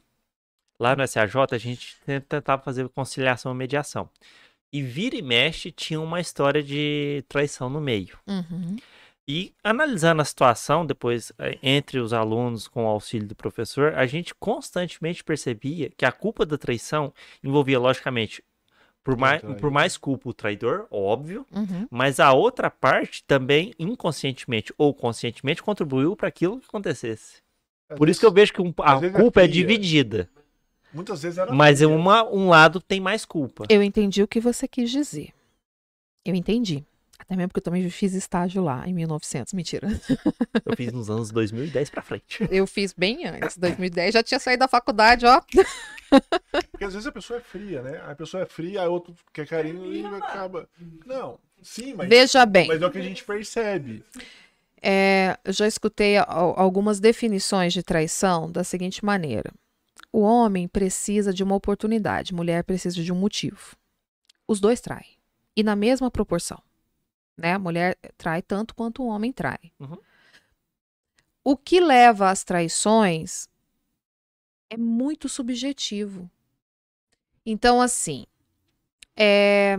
lá 0.80 0.96
no 0.96 1.08
SAJ, 1.08 1.36
a 1.52 1.58
gente 1.58 1.98
tentava 2.30 2.62
fazer 2.62 2.88
conciliação 2.90 3.52
e 3.52 3.56
mediação. 3.56 4.10
E 4.72 4.82
vira 4.82 5.16
e 5.16 5.22
mexe 5.22 5.72
tinha 5.72 6.00
uma 6.00 6.20
história 6.20 6.62
de 6.62 7.24
traição 7.30 7.70
no 7.70 7.80
meio. 7.80 8.18
Uhum. 8.28 8.76
E 9.30 9.54
analisando 9.62 10.22
a 10.22 10.26
situação, 10.26 10.86
depois, 10.86 11.34
eh, 11.38 11.58
entre 11.62 12.00
os 12.00 12.14
alunos, 12.14 12.66
com 12.66 12.86
o 12.86 12.88
auxílio 12.88 13.28
do 13.28 13.36
professor, 13.36 13.94
a 13.96 14.06
gente 14.06 14.34
constantemente 14.34 15.22
percebia 15.22 15.92
que 15.98 16.06
a 16.06 16.14
culpa 16.14 16.46
da 16.46 16.58
traição 16.58 17.14
envolvia, 17.44 17.78
logicamente, 17.78 18.42
por 19.12 19.18
mais, 19.18 19.42
por 19.42 19.72
mais 19.72 19.98
culpa 19.98 20.30
o 20.30 20.34
traidor, 20.34 20.86
óbvio, 20.92 21.46
Uhum. 21.52 21.88
mas 21.90 22.20
a 22.20 22.34
outra 22.34 22.70
parte 22.70 23.24
também, 23.24 23.74
inconscientemente 23.80 24.74
ou 24.78 24.94
conscientemente, 24.94 25.64
contribuiu 25.64 26.16
para 26.16 26.28
aquilo 26.28 26.60
que 26.60 26.66
acontecesse. 26.68 27.38
Por 27.96 28.10
isso 28.10 28.20
que 28.20 28.26
eu 28.26 28.32
vejo 28.32 28.52
que 28.54 28.62
um- 28.62 28.74
a 28.80 28.94
às 28.96 29.02
vezes 29.02 29.16
é 29.16 29.20
culpa 29.22 29.40
é 29.42 29.44
fria. 29.48 29.54
dividida, 29.54 30.30
Muitas 30.94 31.22
vezes 31.22 31.38
era. 31.38 31.54
mas 31.54 31.82
uma, 31.82 32.24
um 32.30 32.50
lado 32.50 32.82
tem 32.82 33.00
mais 33.00 33.24
culpa. 33.24 33.64
Eu 33.70 33.82
entendi 33.82 34.22
o 34.22 34.28
que 34.28 34.40
você 34.42 34.68
quis 34.68 34.92
dizer. 34.92 35.30
Eu 36.26 36.36
entendi. 36.36 36.84
Até 37.20 37.36
mesmo 37.36 37.50
porque 37.50 37.60
eu 37.60 37.64
também 37.64 37.90
fiz 37.90 38.14
estágio 38.14 38.64
lá 38.64 38.88
em 38.88 38.94
1900. 38.94 39.52
Mentira. 39.54 39.88
Eu 40.66 40.76
fiz 40.76 40.94
nos 40.94 41.10
anos 41.10 41.32
2010 41.32 41.90
pra 41.90 42.02
frente. 42.02 42.48
Eu 42.50 42.66
fiz 42.68 42.94
bem 42.94 43.26
antes. 43.26 43.58
2010 43.58 44.14
já 44.14 44.24
tinha 44.24 44.40
saído 44.40 44.60
da 44.62 44.68
faculdade, 44.68 45.26
ó. 45.26 45.42
Porque 46.72 46.86
às 46.86 46.94
vezes 46.94 47.08
a 47.08 47.12
pessoa 47.12 47.40
é 47.40 47.42
fria, 47.42 47.82
né? 47.82 48.02
A 48.08 48.16
pessoa 48.16 48.44
é 48.44 48.46
fria, 48.46 48.84
a 48.84 48.88
outro 48.88 49.14
quer 49.34 49.46
carinho 49.48 49.92
e 49.92 50.06
acaba. 50.06 50.70
Não, 51.06 51.38
sim, 51.62 51.94
mas. 51.94 52.08
Veja 52.08 52.46
bem. 52.46 52.68
Mas 52.68 52.82
é 52.82 52.86
o 52.86 52.92
que 52.92 52.98
a 53.00 53.02
gente 53.04 53.24
percebe. 53.24 54.04
É, 54.82 55.38
eu 55.44 55.52
já 55.52 55.68
escutei 55.68 56.18
al- 56.18 56.54
algumas 56.58 57.00
definições 57.00 57.74
de 57.74 57.82
traição 57.84 58.50
da 58.50 58.64
seguinte 58.64 59.04
maneira: 59.04 59.52
o 60.14 60.22
homem 60.22 60.68
precisa 60.68 61.34
de 61.34 61.44
uma 61.44 61.56
oportunidade, 61.56 62.34
mulher 62.34 62.64
precisa 62.64 63.02
de 63.04 63.12
um 63.12 63.16
motivo. 63.16 63.76
Os 64.48 64.60
dois 64.62 64.80
traem. 64.80 65.18
E 65.56 65.64
na 65.64 65.76
mesma 65.76 66.10
proporção. 66.12 66.62
Né? 67.38 67.54
A 67.54 67.60
mulher 67.60 67.98
trai 68.18 68.42
tanto 68.42 68.74
quanto 68.74 69.04
o 69.04 69.08
homem 69.08 69.32
trai. 69.32 69.72
Uhum. 69.80 69.98
O 71.44 71.56
que 71.56 71.80
leva 71.80 72.30
às 72.30 72.44
traições 72.44 73.48
é 74.70 74.76
muito 74.76 75.30
subjetivo. 75.30 76.30
Então, 77.46 77.82
assim, 77.82 78.26
é, 79.16 79.78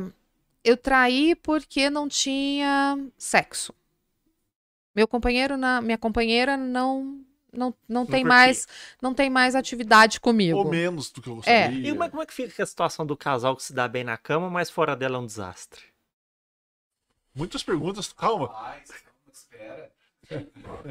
eu 0.65 0.77
traí 0.77 1.35
porque 1.35 1.91
não 1.91 2.09
tinha 2.09 2.99
sexo. 3.19 3.75
Meu 4.95 5.07
companheiro, 5.07 5.57
na, 5.57 5.81
minha 5.81 5.99
companheira 5.99 6.57
não 6.57 7.25
não, 7.53 7.75
não 7.89 8.05
tem 8.05 8.25
mais 8.25 8.67
não 9.01 9.15
tem 9.15 9.31
mais 9.31 9.55
atividade 9.55 10.21
comigo. 10.21 10.59
Ou 10.59 10.69
menos 10.71 11.11
do 11.11 11.21
que 11.23 11.29
eu 11.29 11.35
É. 11.47 11.69
gostaria. 11.69 11.89
E 11.89 11.91
como 11.91 12.05
é, 12.05 12.11
como 12.11 12.23
é 12.23 12.27
que 12.27 12.35
fica 12.35 12.63
a 12.63 12.67
situação 12.67 13.07
do 13.07 13.17
casal 13.17 13.57
que 13.57 13.63
se 13.63 13.73
dá 13.73 13.89
bem 13.89 14.05
na 14.05 14.17
cama, 14.17 14.51
mas 14.51 14.71
fora 14.71 14.97
dela 14.97 15.17
é 15.17 15.21
um 15.21 15.27
desastre? 15.27 15.83
Muitas 17.39 17.63
perguntas. 17.63 18.13
Calma. 18.13 18.49
Mas, 18.63 18.91
espera. 19.33 19.91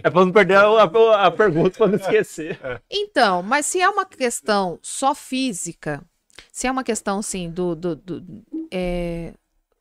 É 0.01 0.09
pra 0.09 0.25
não 0.25 0.31
perder 0.31 0.55
a, 0.55 0.63
a- 0.65 1.25
a 1.27 1.31
pergunta, 1.31 1.77
pra 1.77 1.87
não 1.87 1.95
esquecer. 1.95 2.59
Então, 2.89 3.43
mas 3.43 3.65
se 3.67 3.79
é 3.79 3.87
uma 3.87 4.05
questão 4.05 4.79
só 4.81 5.13
física, 5.13 6.03
se 6.51 6.65
é 6.65 6.71
uma 6.71 6.83
questão 6.83 7.19
assim 7.19 7.51
do, 7.51 7.75
do, 7.75 7.95
do- 7.95 8.43
é, 8.71 9.33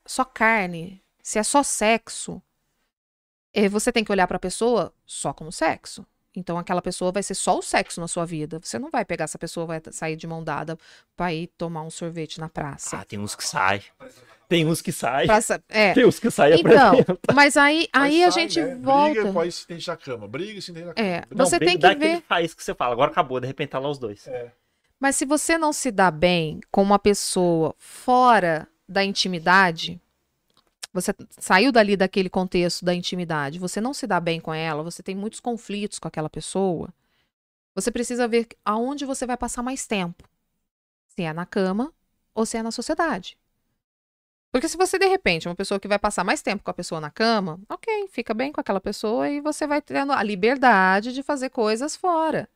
só 0.05 0.25
carne, 0.25 1.03
se 1.23 1.39
é 1.39 1.43
só 1.43 1.63
sexo, 1.63 2.43
é, 3.55 3.69
você 3.69 3.91
tem 3.91 4.05
que 4.05 4.13
olhar 4.13 4.27
para 4.27 4.37
a 4.37 4.41
pessoa 4.41 4.93
só 5.07 5.33
como 5.33 5.51
sexo. 5.51 6.05
Então 6.37 6.59
aquela 6.59 6.83
pessoa 6.83 7.11
vai 7.11 7.23
ser 7.23 7.35
só 7.35 7.59
o 7.59 7.63
sexo 7.63 7.99
na 8.01 8.07
sua 8.07 8.27
vida. 8.27 8.61
Você 8.63 8.79
não 8.79 8.91
vai 8.91 9.05
pegar 9.05 9.25
essa 9.25 9.39
pessoa 9.39 9.65
vai 9.67 9.81
sair 9.91 10.15
de 10.17 10.27
mão 10.27 10.45
dada 10.45 10.77
para 11.17 11.33
ir 11.33 11.47
tomar 11.57 11.83
um 11.83 11.91
sorvete 11.91 12.39
na 12.39 12.49
praça. 12.49 12.99
Ah, 12.99 13.05
tem 13.05 13.19
uns 13.19 13.35
que 13.35 13.43
saem. 13.45 13.83
Tem 14.49 14.65
uns 14.65 14.81
que 14.81 14.93
saem. 14.93 15.27
Praça- 15.27 15.61
é. 15.69 15.93
Tem 15.95 16.05
uns 16.07 16.21
que 16.21 16.31
saem 16.31 16.61
Então, 16.61 16.91
apresenta. 16.91 17.19
mas 17.35 17.57
aí, 17.57 17.89
aí 17.93 18.23
a 18.23 18.27
Mas 18.27 18.35
sai, 18.35 18.43
gente 18.43 18.61
né? 18.63 18.75
volta. 18.77 19.15
Briga, 19.15 19.33
pode 19.33 19.53
se 19.53 19.65
entende 19.65 19.89
na 19.89 19.97
cama. 19.97 20.29
Briga, 20.29 20.61
se 20.61 20.71
entende 20.71 20.87
na 20.87 20.95
cama. 20.95 21.09
É, 21.09 21.25
Não, 21.35 21.47
você 21.47 21.59
briga, 21.59 21.73
tem 21.73 21.79
dá 21.81 21.89
que 21.89 21.97
aquele 21.97 22.15
ver. 22.17 22.23
Faz 22.29 22.55
que 22.55 22.63
você 22.63 22.75
fala, 22.75 22.93
agora 22.93 23.11
acabou, 23.11 23.41
de 23.41 23.47
repente 23.47 23.71
tá 23.71 23.79
lá 23.81 23.89
os 23.89 23.99
dois. 23.99 24.27
É. 24.29 24.53
Mas 25.01 25.17
se 25.17 25.25
você 25.25 25.59
não 25.59 25.73
se 25.73 25.91
dá 25.91 26.11
bem 26.13 26.61
com 26.71 26.81
uma 26.83 26.99
pessoa 26.99 27.75
fora 27.79 28.69
da 28.89 29.03
intimidade, 29.03 30.01
você 30.97 31.15
saiu 31.39 31.71
dali 31.71 31.95
daquele 31.95 32.31
contexto 32.31 32.85
da 32.85 32.95
intimidade, 32.95 33.59
você 33.59 33.81
não 33.81 33.93
se 33.93 34.07
dá 34.07 34.19
bem 34.19 34.41
com 34.41 34.53
ela, 34.53 34.83
você 34.83 35.03
tem 35.03 35.15
muitos 35.15 35.41
conflitos 35.41 35.99
com 35.99 36.09
aquela 36.09 36.31
pessoa, 36.31 36.93
você 37.75 37.91
precisa 37.91 38.27
ver 38.27 38.49
aonde 38.65 39.05
você 39.05 39.27
vai 39.27 39.37
passar 39.37 39.63
mais 39.63 39.87
tempo. 39.87 40.27
Se 41.09 41.23
é 41.23 41.33
na 41.35 41.45
cama 41.45 41.93
ou 42.35 42.47
se 42.47 42.57
é 42.57 42.63
na 42.63 42.71
sociedade. 42.71 43.37
Porque 44.57 44.71
se 44.71 44.77
você, 44.79 44.99
de 44.99 45.07
repente, 45.07 45.47
é 45.47 45.51
uma 45.51 45.55
pessoa 45.55 45.79
que 45.79 45.87
vai 45.87 45.99
passar 45.99 46.25
mais 46.25 46.41
tempo 46.41 46.65
com 46.65 46.71
a 46.71 46.73
pessoa 46.73 46.99
na 46.99 47.11
cama, 47.11 47.61
ok, 47.69 48.09
fica 48.09 48.33
bem 48.33 48.51
com 48.51 48.59
aquela 48.59 48.81
pessoa 48.81 49.29
e 49.29 49.39
você 49.39 49.67
vai 49.67 49.83
tendo 49.83 50.13
a 50.13 50.23
liberdade 50.23 51.13
de 51.13 51.23
fazer 51.23 51.51
coisas 51.51 51.95
fora. 51.95 52.49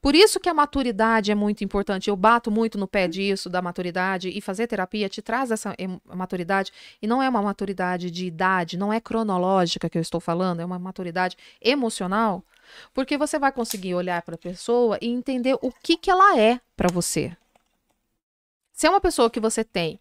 Por 0.00 0.14
isso 0.14 0.38
que 0.38 0.48
a 0.48 0.54
maturidade 0.54 1.32
é 1.32 1.34
muito 1.34 1.64
importante. 1.64 2.10
Eu 2.10 2.14
bato 2.14 2.48
muito 2.48 2.78
no 2.78 2.86
pé 2.86 3.08
disso, 3.08 3.50
da 3.50 3.60
maturidade, 3.60 4.28
e 4.28 4.40
fazer 4.40 4.68
terapia 4.68 5.08
te 5.08 5.20
traz 5.20 5.50
essa 5.50 5.74
maturidade. 6.04 6.70
E 7.02 7.08
não 7.08 7.20
é 7.20 7.28
uma 7.28 7.42
maturidade 7.42 8.08
de 8.08 8.26
idade, 8.26 8.78
não 8.78 8.92
é 8.92 9.00
cronológica 9.00 9.90
que 9.90 9.98
eu 9.98 10.02
estou 10.02 10.20
falando, 10.20 10.60
é 10.60 10.64
uma 10.64 10.78
maturidade 10.78 11.36
emocional. 11.60 12.40
Porque 12.94 13.18
você 13.18 13.36
vai 13.36 13.50
conseguir 13.50 13.96
olhar 13.96 14.22
para 14.22 14.36
a 14.36 14.38
pessoa 14.38 14.96
e 15.02 15.08
entender 15.08 15.58
o 15.60 15.72
que, 15.72 15.96
que 15.96 16.08
ela 16.08 16.38
é 16.38 16.60
para 16.76 16.88
você. 16.88 17.36
Se 18.72 18.86
é 18.86 18.90
uma 18.90 19.00
pessoa 19.00 19.28
que 19.28 19.40
você 19.40 19.64
tem 19.64 19.98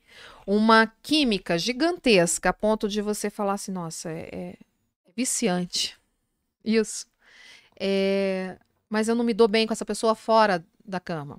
uma 0.47 0.87
química 1.03 1.59
gigantesca 1.59 2.49
a 2.49 2.53
ponto 2.53 2.87
de 2.87 3.01
você 3.01 3.29
falar 3.29 3.53
assim, 3.53 3.73
nossa, 3.73 4.09
é, 4.09 4.29
é 4.31 4.57
viciante. 5.13 5.99
Isso. 6.63 7.05
É, 7.77 8.57
mas 8.89 9.09
eu 9.09 9.15
não 9.15 9.25
me 9.25 9.33
dou 9.33 9.49
bem 9.49 9.67
com 9.67 9.73
essa 9.73 9.85
pessoa 9.85 10.15
fora 10.15 10.65
da 10.85 11.01
cama. 11.01 11.37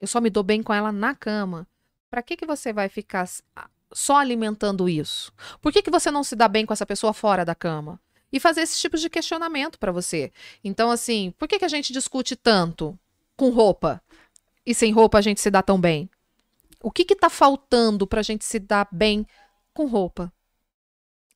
Eu 0.00 0.08
só 0.08 0.20
me 0.20 0.28
dou 0.28 0.42
bem 0.42 0.60
com 0.60 0.74
ela 0.74 0.90
na 0.90 1.14
cama. 1.14 1.68
Para 2.10 2.20
que 2.20 2.36
que 2.36 2.44
você 2.44 2.72
vai 2.72 2.88
ficar 2.88 3.28
só 3.92 4.16
alimentando 4.16 4.88
isso? 4.88 5.32
Por 5.60 5.72
que 5.72 5.80
que 5.80 5.90
você 5.90 6.10
não 6.10 6.24
se 6.24 6.34
dá 6.34 6.48
bem 6.48 6.66
com 6.66 6.72
essa 6.72 6.84
pessoa 6.84 7.12
fora 7.12 7.44
da 7.44 7.54
cama? 7.54 8.00
E 8.32 8.40
fazer 8.40 8.62
esses 8.62 8.80
tipos 8.80 9.00
de 9.00 9.08
questionamento 9.08 9.78
para 9.78 9.92
você. 9.92 10.32
Então, 10.64 10.90
assim, 10.90 11.32
por 11.38 11.46
que 11.46 11.60
que 11.60 11.64
a 11.64 11.68
gente 11.68 11.92
discute 11.92 12.34
tanto 12.34 12.98
com 13.36 13.50
roupa 13.50 14.02
e 14.66 14.74
sem 14.74 14.92
roupa 14.92 15.18
a 15.18 15.22
gente 15.22 15.40
se 15.40 15.50
dá 15.50 15.62
tão 15.62 15.80
bem? 15.80 16.10
O 16.82 16.90
que 16.90 17.04
que 17.04 17.16
tá 17.16 17.30
faltando 17.30 18.06
para 18.06 18.20
a 18.20 18.22
gente 18.22 18.44
se 18.44 18.58
dar 18.58 18.88
bem 18.90 19.26
com 19.74 19.86
roupa? 19.86 20.32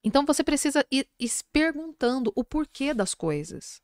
Então 0.02 0.24
você 0.24 0.44
precisa 0.44 0.86
ir, 0.90 1.08
se 1.26 1.42
perguntando 1.52 2.32
o 2.36 2.44
porquê 2.44 2.94
das 2.94 3.14
coisas. 3.14 3.82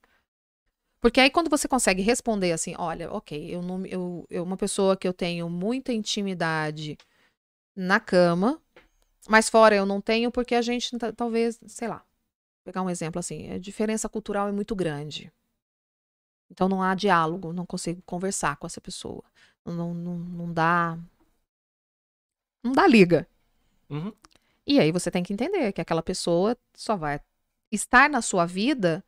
Porque 1.01 1.21
aí 1.21 1.31
quando 1.31 1.51
você 1.51 1.67
consegue 1.67 2.01
responder 2.01 2.53
assim, 2.53 2.75
olha, 2.79 3.11
ok, 3.13 3.53
eu 3.55 3.61
não, 3.61 3.85
eu, 3.87 4.25
eu 4.31 4.45
uma 4.45 4.57
pessoa 4.57 4.97
que 4.97 5.07
eu 5.07 5.13
tenho 5.13 5.49
muita 5.51 5.93
intimidade 5.93 6.97
na 7.77 8.01
cama, 8.01 8.61
mas 9.29 9.51
fora 9.51 9.75
eu 9.77 9.87
não 9.87 10.01
tenho 10.01 10.31
porque 10.33 10.55
a 10.55 10.63
gente 10.63 10.99
ta- 10.99 11.13
talvez, 11.13 11.61
sei 11.67 11.89
lá, 11.89 12.05
pegar 12.65 12.83
um 12.83 12.91
exemplo 12.91 13.21
assim, 13.21 13.51
a 13.53 13.59
diferença 13.59 14.09
cultural 14.09 14.49
é 14.49 14.53
muito 14.53 14.77
grande. 14.77 15.33
Então 16.51 16.69
não 16.69 16.83
há 16.83 16.95
diálogo, 16.95 17.53
não 17.53 17.65
consigo 17.67 18.03
conversar 18.03 18.57
com 18.57 18.67
essa 18.67 18.81
pessoa. 18.81 19.25
Não, 19.65 19.95
não, 19.95 20.19
não 20.19 20.53
dá. 20.53 20.99
Não 22.63 22.73
dá 22.73 22.87
liga. 22.87 23.27
Uhum. 23.91 24.13
E 24.67 24.79
aí 24.79 24.93
você 24.93 25.11
tem 25.11 25.23
que 25.23 25.33
entender 25.33 25.73
que 25.73 25.81
aquela 25.81 26.03
pessoa 26.03 26.57
só 26.75 26.97
vai 26.97 27.21
estar 27.71 28.09
na 28.09 28.23
sua 28.23 28.47
vida 28.47 29.05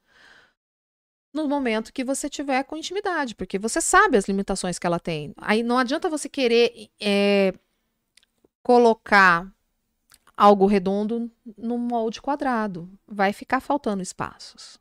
no 1.32 1.48
momento 1.48 1.92
que 1.92 2.04
você 2.04 2.28
tiver 2.28 2.62
com 2.64 2.76
intimidade, 2.76 3.34
porque 3.34 3.58
você 3.58 3.80
sabe 3.80 4.16
as 4.16 4.26
limitações 4.26 4.78
que 4.78 4.86
ela 4.86 5.00
tem. 5.00 5.34
Aí 5.36 5.62
não 5.62 5.78
adianta 5.78 6.08
você 6.08 6.28
querer 6.28 6.88
é, 7.00 7.52
colocar 8.62 9.52
algo 10.36 10.66
redondo 10.66 11.30
num 11.56 11.78
molde 11.78 12.22
quadrado. 12.22 12.88
Vai 13.06 13.32
ficar 13.32 13.60
faltando 13.60 14.02
espaços. 14.02 14.78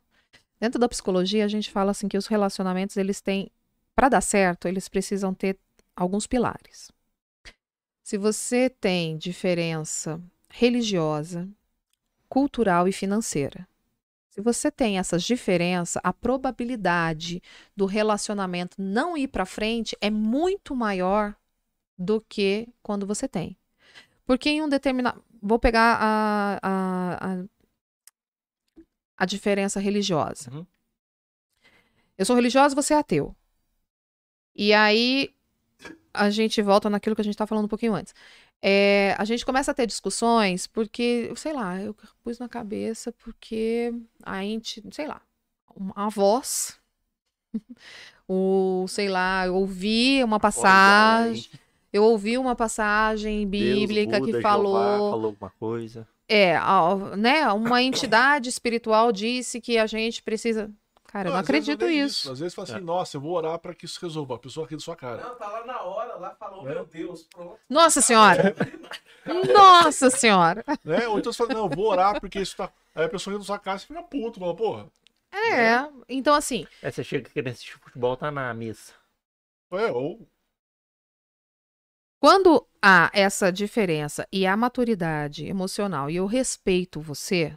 Dentro 0.60 0.78
da 0.78 0.88
psicologia, 0.88 1.44
a 1.44 1.48
gente 1.48 1.70
fala 1.70 1.90
assim 1.90 2.08
que 2.08 2.16
os 2.16 2.26
relacionamentos, 2.26 2.96
eles 2.96 3.20
têm, 3.20 3.50
para 3.94 4.08
dar 4.08 4.20
certo, 4.20 4.68
eles 4.68 4.88
precisam 4.88 5.34
ter 5.34 5.58
alguns 5.96 6.26
pilares. 6.26 6.90
Se 8.04 8.18
você 8.18 8.68
tem 8.68 9.16
diferença 9.16 10.22
religiosa, 10.50 11.48
cultural 12.28 12.86
e 12.86 12.92
financeira. 12.92 13.66
Se 14.28 14.42
você 14.42 14.70
tem 14.70 14.98
essas 14.98 15.24
diferenças, 15.24 16.02
a 16.04 16.12
probabilidade 16.12 17.42
do 17.74 17.86
relacionamento 17.86 18.76
não 18.78 19.16
ir 19.16 19.28
para 19.28 19.46
frente 19.46 19.96
é 20.02 20.10
muito 20.10 20.76
maior 20.76 21.34
do 21.96 22.20
que 22.20 22.68
quando 22.82 23.06
você 23.06 23.26
tem. 23.26 23.56
Porque 24.26 24.50
em 24.50 24.60
um 24.60 24.68
determinado. 24.68 25.24
Vou 25.40 25.58
pegar 25.58 25.96
a, 25.98 26.58
a, 26.62 27.32
a, 27.32 27.44
a 29.16 29.24
diferença 29.24 29.80
religiosa. 29.80 30.50
Uhum. 30.52 30.66
Eu 32.18 32.26
sou 32.26 32.36
religiosa, 32.36 32.74
você 32.74 32.92
é 32.92 32.98
ateu. 32.98 33.34
E 34.54 34.74
aí 34.74 35.34
a 36.14 36.30
gente 36.30 36.62
volta 36.62 36.88
naquilo 36.88 37.14
que 37.16 37.20
a 37.20 37.24
gente 37.24 37.34
estava 37.34 37.48
falando 37.48 37.64
um 37.66 37.68
pouquinho 37.68 37.94
antes. 37.94 38.14
É, 38.62 39.14
a 39.18 39.24
gente 39.24 39.44
começa 39.44 39.72
a 39.72 39.74
ter 39.74 39.86
discussões 39.86 40.66
porque, 40.66 41.30
sei 41.36 41.52
lá, 41.52 41.80
eu 41.80 41.94
pus 42.22 42.38
na 42.38 42.48
cabeça 42.48 43.12
porque 43.12 43.92
a 44.22 44.40
gente, 44.42 44.82
sei 44.90 45.06
lá, 45.06 45.20
a 45.94 46.08
voz, 46.08 46.78
o, 48.28 48.86
sei 48.88 49.08
lá, 49.08 49.46
eu 49.46 49.54
ouvi 49.54 50.22
uma 50.24 50.40
passagem, 50.40 51.44
eu 51.92 52.04
ouvi 52.04 52.38
uma 52.38 52.56
passagem 52.56 53.46
bíblica 53.46 54.12
Deus, 54.18 54.26
Buda, 54.26 54.38
que 54.38 54.42
falou, 54.42 54.72
Jeová, 54.72 55.10
falou 55.10 55.26
alguma 55.26 55.50
coisa. 55.50 56.08
é, 56.28 56.56
a- 56.56 57.16
né, 57.16 57.46
uma 57.52 57.82
entidade 57.82 58.48
espiritual 58.48 59.12
disse 59.12 59.60
que 59.60 59.76
a 59.78 59.86
gente 59.86 60.22
precisa, 60.22 60.70
cara, 61.14 61.28
eu 61.28 61.32
não 61.32 61.40
às 61.40 61.46
vezes 61.46 61.68
acredito 61.68 61.86
nem 61.86 62.00
isso. 62.00 62.32
Às 62.32 62.38
vezes 62.40 62.54
fala 62.54 62.68
assim, 62.68 62.76
É. 62.76 62.80
nossa, 62.80 63.16
eu 63.16 63.20
vou 63.20 63.32
orar 63.32 63.58
pra 63.58 63.74
que 63.74 63.84
isso 63.86 63.98
resolva. 64.02 64.34
A 64.34 64.38
pessoa 64.38 64.66
ri 64.66 64.74
da 64.76 64.80
sua 64.82 64.96
cara. 64.96 65.22
Não, 65.22 65.34
tá 65.36 65.48
lá 65.48 65.64
na 65.64 65.80
hora, 65.82 66.16
lá 66.16 66.34
falou, 66.34 66.68
É. 66.68 66.74
meu 66.74 66.84
Deus, 66.84 67.22
pronto. 67.24 67.58
Nossa 67.68 68.00
senhora, 68.00 68.54
nossa 69.54 70.10
senhora. 70.10 70.64
Né? 70.84 71.06
Ou 71.08 71.18
então 71.18 71.32
você 71.32 71.38
fala, 71.38 71.54
não, 71.54 71.64
eu 71.64 71.68
vou 71.70 71.86
orar 71.86 72.20
porque 72.20 72.40
isso 72.40 72.56
tá. 72.56 72.70
Aí 72.94 73.04
a 73.04 73.08
pessoa 73.08 73.32
ri 73.34 73.38
da 73.38 73.44
sua 73.44 73.58
cara 73.58 73.78
e 73.78 73.80
fica 73.80 74.02
puto, 74.02 74.40
fala, 74.40 74.54
porra. 74.56 74.86
É, 75.32 75.88
então 76.08 76.34
assim, 76.34 76.66
Aí 76.82 76.92
você 76.92 77.02
chega 77.04 77.28
querendo 77.30 77.52
assistir 77.52 77.78
futebol, 77.78 78.16
tá 78.16 78.30
na 78.30 78.52
missa. 78.54 78.92
É, 79.72 79.90
ou. 79.92 80.26
Quando 82.20 82.66
há 82.80 83.10
essa 83.12 83.52
diferença 83.52 84.26
e 84.32 84.46
a 84.46 84.56
maturidade 84.56 85.46
emocional 85.46 86.08
e 86.08 86.16
eu 86.16 86.26
respeito 86.26 87.00
você 87.00 87.56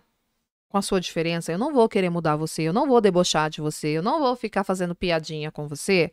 com 0.69 0.77
a 0.77 0.81
sua 0.81 0.99
diferença, 0.99 1.52
eu 1.52 1.57
não 1.57 1.73
vou 1.73 1.88
querer 1.88 2.10
mudar 2.10 2.35
você, 2.35 2.64
eu 2.64 2.73
não 2.73 2.88
vou 2.88 2.99
debochar 2.99 3.49
de 3.49 3.61
você, 3.61 3.89
eu 3.89 4.03
não 4.03 4.19
vou 4.19 4.35
ficar 4.35 4.64
fazendo 4.64 4.95
piadinha 4.95 5.52
com 5.52 5.68
você, 5.68 6.11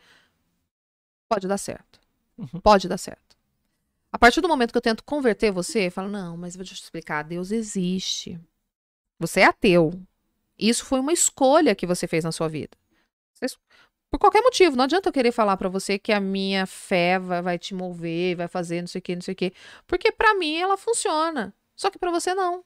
pode 1.28 1.48
dar 1.48 1.58
certo. 1.58 2.00
Uhum. 2.38 2.60
Pode 2.60 2.88
dar 2.88 2.98
certo. 2.98 3.36
A 4.12 4.18
partir 4.18 4.40
do 4.40 4.48
momento 4.48 4.70
que 4.70 4.78
eu 4.78 4.82
tento 4.82 5.02
converter 5.04 5.50
você, 5.50 5.88
eu 5.88 5.92
falo, 5.92 6.08
não, 6.08 6.36
mas 6.36 6.54
vou 6.54 6.64
te 6.64 6.72
explicar, 6.72 7.22
Deus 7.24 7.50
existe. 7.50 8.40
Você 9.18 9.40
é 9.40 9.44
ateu. 9.46 9.92
Isso 10.56 10.84
foi 10.84 11.00
uma 11.00 11.12
escolha 11.12 11.74
que 11.74 11.86
você 11.86 12.06
fez 12.06 12.24
na 12.24 12.30
sua 12.30 12.48
vida. 12.48 12.76
Você 13.32 13.56
por 14.14 14.18
qualquer 14.20 14.42
motivo. 14.42 14.76
Não 14.76 14.84
adianta 14.84 15.08
eu 15.08 15.12
querer 15.12 15.32
falar 15.32 15.56
pra 15.56 15.68
você 15.68 15.98
que 15.98 16.12
a 16.12 16.20
minha 16.20 16.66
fé 16.66 17.18
vai, 17.18 17.42
vai 17.42 17.58
te 17.58 17.74
mover, 17.74 18.36
vai 18.36 18.46
fazer 18.46 18.80
não 18.80 18.86
sei 18.86 19.00
o 19.00 19.02
que, 19.02 19.14
não 19.16 19.22
sei 19.22 19.32
o 19.32 19.36
que. 19.36 19.52
Porque 19.88 20.12
pra 20.12 20.34
mim 20.34 20.56
ela 20.56 20.76
funciona. 20.76 21.52
Só 21.74 21.90
que 21.90 21.98
pra 21.98 22.12
você 22.12 22.32
não. 22.32 22.64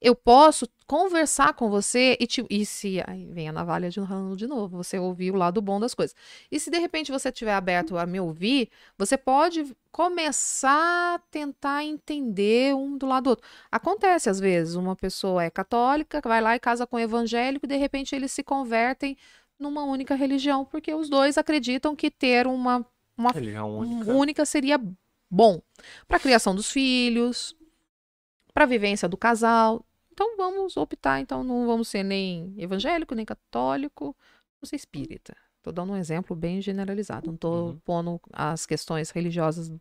Eu 0.00 0.14
posso 0.14 0.68
conversar 0.86 1.54
com 1.54 1.70
você 1.70 2.16
e, 2.20 2.26
te, 2.26 2.44
e 2.50 2.66
se. 2.66 3.02
Aí 3.06 3.26
vem 3.26 3.48
a 3.48 3.52
navalha 3.52 3.90
de 3.90 4.00
ramo 4.00 4.36
de 4.36 4.46
novo. 4.46 4.76
Você 4.76 4.98
ouvir 4.98 5.30
o 5.30 5.36
lado 5.36 5.60
bom 5.62 5.80
das 5.80 5.94
coisas. 5.94 6.14
E 6.50 6.60
se 6.60 6.70
de 6.70 6.78
repente 6.78 7.10
você 7.10 7.28
estiver 7.28 7.54
aberto 7.54 7.96
a 7.96 8.06
me 8.06 8.20
ouvir, 8.20 8.70
você 8.98 9.16
pode 9.16 9.74
começar 9.90 11.14
a 11.14 11.18
tentar 11.30 11.84
entender 11.84 12.74
um 12.74 12.98
do 12.98 13.06
lado 13.06 13.24
do 13.24 13.30
outro. 13.30 13.48
Acontece 13.70 14.28
às 14.28 14.40
vezes, 14.40 14.74
uma 14.74 14.96
pessoa 14.96 15.44
é 15.44 15.50
católica, 15.50 16.20
vai 16.24 16.40
lá 16.40 16.56
e 16.56 16.60
casa 16.60 16.86
com 16.86 16.96
um 16.96 17.00
evangélico, 17.00 17.64
e 17.64 17.68
de 17.68 17.76
repente 17.76 18.14
eles 18.14 18.32
se 18.32 18.42
convertem 18.42 19.16
numa 19.58 19.84
única 19.84 20.14
religião, 20.14 20.64
porque 20.64 20.92
os 20.92 21.08
dois 21.08 21.38
acreditam 21.38 21.94
que 21.94 22.10
ter 22.10 22.46
uma, 22.46 22.84
uma 23.16 23.30
Religião 23.30 23.78
única. 23.78 24.12
única. 24.12 24.44
seria 24.44 24.80
bom 25.30 25.60
para 26.06 26.16
a 26.16 26.20
criação 26.20 26.54
dos 26.54 26.70
filhos, 26.70 27.56
para 28.54 28.64
a 28.64 28.68
vivência 28.68 29.08
do 29.08 29.16
casal. 29.18 29.84
Então 30.12 30.36
vamos 30.36 30.76
optar, 30.76 31.20
então 31.20 31.42
não 31.44 31.66
vamos 31.66 31.88
ser 31.88 32.04
nem 32.04 32.54
evangélico, 32.56 33.14
nem 33.14 33.26
católico, 33.26 34.16
vamos 34.60 34.70
ser 34.70 34.76
espírita. 34.76 35.36
Tô 35.62 35.72
dando 35.72 35.92
um 35.92 35.96
exemplo 35.96 36.36
bem 36.36 36.60
generalizado, 36.62 37.30
não 37.30 37.36
tô 37.36 37.68
Uhum. 37.68 37.78
pondo 37.80 38.20
as 38.32 38.64
questões 38.66 39.10
religiosas 39.10 39.72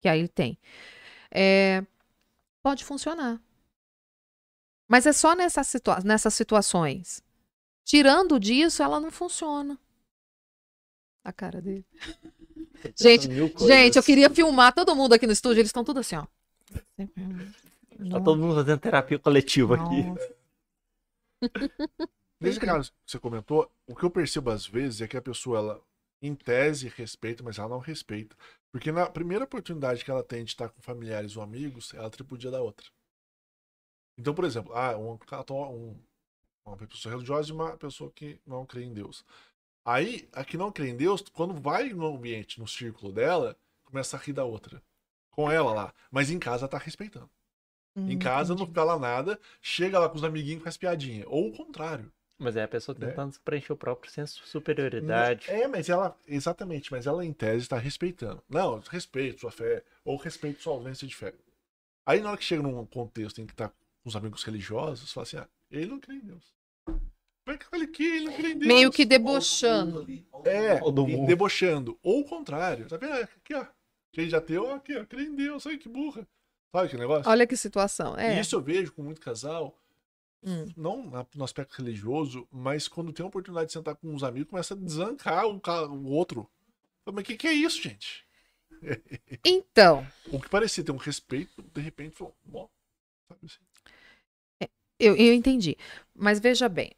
que 0.00 0.08
aí 0.08 0.28
tem. 0.28 0.58
É, 1.30 1.84
pode 2.62 2.84
funcionar. 2.84 3.40
Mas 4.88 5.06
é 5.06 5.12
só 5.12 5.34
nessa 5.36 5.62
situa 5.64 6.00
nessas 6.04 6.34
situações. 6.34 7.22
Tirando 7.84 8.38
disso, 8.40 8.82
ela 8.82 9.00
não 9.00 9.10
funciona. 9.10 9.78
A 11.24 11.32
cara 11.32 11.60
dele. 11.62 11.84
Gente, 12.96 13.28
Gente, 13.66 13.96
eu 13.96 14.02
queria 14.02 14.30
filmar 14.30 14.74
todo 14.74 14.96
mundo 14.96 15.12
aqui 15.12 15.26
no 15.26 15.32
estúdio, 15.32 15.60
eles 15.60 15.68
estão 15.68 15.84
tudo 15.84 16.00
assim, 16.00 16.16
ó. 16.16 16.26
Tá 18.08 18.20
todo 18.20 18.40
mundo 18.40 18.54
fazendo 18.54 18.80
terapia 18.80 19.18
coletiva 19.18 19.74
aqui. 19.74 20.02
Nossa. 20.04 20.34
Nesse 22.40 22.58
caso 22.60 22.90
que 22.92 22.98
você 23.12 23.18
comentou, 23.18 23.70
o 23.86 23.94
que 23.94 24.04
eu 24.04 24.10
percebo 24.10 24.50
às 24.50 24.66
vezes 24.66 25.00
é 25.00 25.08
que 25.08 25.16
a 25.16 25.22
pessoa, 25.22 25.58
ela, 25.58 25.82
em 26.20 26.34
tese, 26.34 26.88
respeita, 26.88 27.42
mas 27.42 27.58
ela 27.58 27.68
não 27.68 27.78
respeita. 27.78 28.36
Porque 28.72 28.90
na 28.92 29.08
primeira 29.08 29.44
oportunidade 29.44 30.04
que 30.04 30.10
ela 30.10 30.22
tem 30.24 30.44
de 30.44 30.50
estar 30.50 30.68
com 30.68 30.82
familiares 30.82 31.36
ou 31.36 31.42
amigos, 31.42 31.94
ela 31.94 32.10
tripudia 32.10 32.50
da 32.50 32.60
outra. 32.62 32.86
Então, 34.18 34.34
por 34.34 34.44
exemplo, 34.44 34.72
ah, 34.74 34.96
um, 34.96 35.18
um- 35.72 35.98
uma 36.66 36.76
pessoa 36.76 37.14
religiosa 37.14 37.50
e 37.50 37.52
uma 37.52 37.76
pessoa 37.78 38.12
que 38.12 38.40
não 38.46 38.66
crê 38.66 38.84
em 38.84 38.92
Deus. 38.94 39.24
Aí, 39.84 40.28
a 40.32 40.44
que 40.44 40.56
não 40.58 40.72
crê 40.72 40.90
em 40.90 40.96
Deus, 40.96 41.22
quando 41.32 41.54
vai 41.60 41.90
no 41.90 42.06
ambiente, 42.16 42.60
no 42.60 42.68
círculo 42.68 43.12
dela, 43.12 43.56
começa 43.84 44.16
a 44.16 44.20
rir 44.20 44.34
da 44.34 44.44
outra. 44.44 44.82
Com 45.30 45.50
ela 45.50 45.72
lá. 45.74 45.94
Mas 46.10 46.30
em 46.30 46.38
casa 46.40 46.62
ela 46.64 46.68
tá 46.70 46.78
respeitando. 46.78 47.30
Em 47.96 48.18
casa 48.18 48.50
não 48.50 48.62
Entendi. 48.62 48.70
fica 48.70 48.84
lá 48.84 48.98
nada, 48.98 49.38
chega 49.60 49.98
lá 49.98 50.08
com 50.08 50.16
os 50.16 50.24
amiguinhos 50.24 50.60
e 50.60 50.64
faz 50.64 50.76
piadinha. 50.76 51.24
Ou 51.28 51.48
o 51.48 51.52
contrário. 51.52 52.10
Mas 52.38 52.56
é 52.56 52.62
a 52.62 52.68
pessoa 52.68 52.96
Né? 52.98 53.08
tentando 53.08 53.38
preencher 53.44 53.72
o 53.72 53.76
próprio 53.76 54.10
senso 54.10 54.40
de 54.42 54.48
superioridade. 54.48 55.50
É, 55.50 55.66
mas 55.68 55.88
ela, 55.88 56.16
exatamente, 56.26 56.90
mas 56.90 57.06
ela 57.06 57.24
em 57.24 57.32
tese 57.32 57.62
está 57.64 57.76
respeitando. 57.76 58.42
Não, 58.48 58.80
respeito 58.90 59.40
sua 59.40 59.50
fé, 59.50 59.82
ou 60.04 60.16
respeito 60.16 60.62
sua 60.62 60.74
ausência 60.74 61.06
de 61.06 61.14
fé. 61.14 61.34
Aí 62.06 62.20
na 62.20 62.30
hora 62.30 62.38
que 62.38 62.44
chega 62.44 62.62
num 62.62 62.86
contexto 62.86 63.40
em 63.42 63.46
que 63.46 63.54
tá 63.54 63.68
com 63.68 64.08
os 64.08 64.16
amigos 64.16 64.42
religiosos, 64.42 65.12
fala 65.12 65.24
assim, 65.24 65.36
ah, 65.36 65.48
ele 65.70 65.86
não 65.86 66.00
crê 66.00 66.14
em 66.14 66.20
Deus. 66.20 66.54
Como 66.86 67.00
é 67.48 67.58
que 67.58 67.66
ele 67.74 67.86
que 67.88 68.04
ele 68.04 68.24
não 68.26 68.32
crê 68.32 68.48
em 68.52 68.58
Deus? 68.58 68.66
Meio 68.66 68.90
que 68.90 69.04
debochando. 69.04 70.06
É, 70.44 70.80
debochando. 71.26 71.98
Ou 72.02 72.20
o 72.20 72.24
contrário, 72.24 72.86
tá 72.88 72.96
vendo? 72.96 73.12
Aqui, 73.14 73.54
ó. 73.54 73.66
Cheio 74.14 74.28
de 74.28 74.36
ateu, 74.36 74.72
aqui, 74.72 74.96
ó, 74.96 75.04
crê 75.04 75.24
em 75.24 75.34
Deus, 75.34 75.66
ai 75.66 75.76
que 75.76 75.88
burra. 75.88 76.26
Sabe 76.72 76.88
que 76.88 76.96
negócio? 76.96 77.30
Olha 77.30 77.46
que 77.46 77.56
situação. 77.56 78.16
É. 78.16 78.36
E 78.36 78.40
isso 78.40 78.54
eu 78.56 78.60
vejo 78.62 78.92
com 78.92 79.02
muito 79.02 79.20
casal, 79.20 79.74
Hum. 80.42 80.66
não 80.76 81.26
no 81.34 81.44
aspecto 81.44 81.76
religioso, 81.76 82.48
mas 82.50 82.88
quando 82.88 83.12
tem 83.12 83.22
a 83.24 83.28
oportunidade 83.28 83.66
de 83.66 83.72
sentar 83.74 83.94
com 83.96 84.08
uns 84.08 84.22
amigos, 84.22 84.48
começa 84.50 84.72
a 84.72 84.76
desancar 84.76 85.46
o, 85.46 85.60
ca- 85.60 85.86
o 85.86 86.06
outro. 86.06 86.48
Mas 87.04 87.22
o 87.22 87.26
que, 87.26 87.36
que 87.36 87.46
é 87.48 87.52
isso, 87.52 87.82
gente? 87.82 88.24
Então, 89.44 90.06
O 90.32 90.40
que 90.40 90.48
parecia 90.48 90.82
ter 90.84 90.92
um 90.92 90.96
respeito, 90.96 91.62
de 91.62 91.80
repente 91.80 92.16
falou, 92.16 92.34
sabe 93.28 93.40
assim? 93.46 93.60
eu, 94.98 95.16
eu 95.16 95.32
entendi. 95.34 95.76
Mas 96.14 96.38
veja 96.40 96.68
bem, 96.68 96.92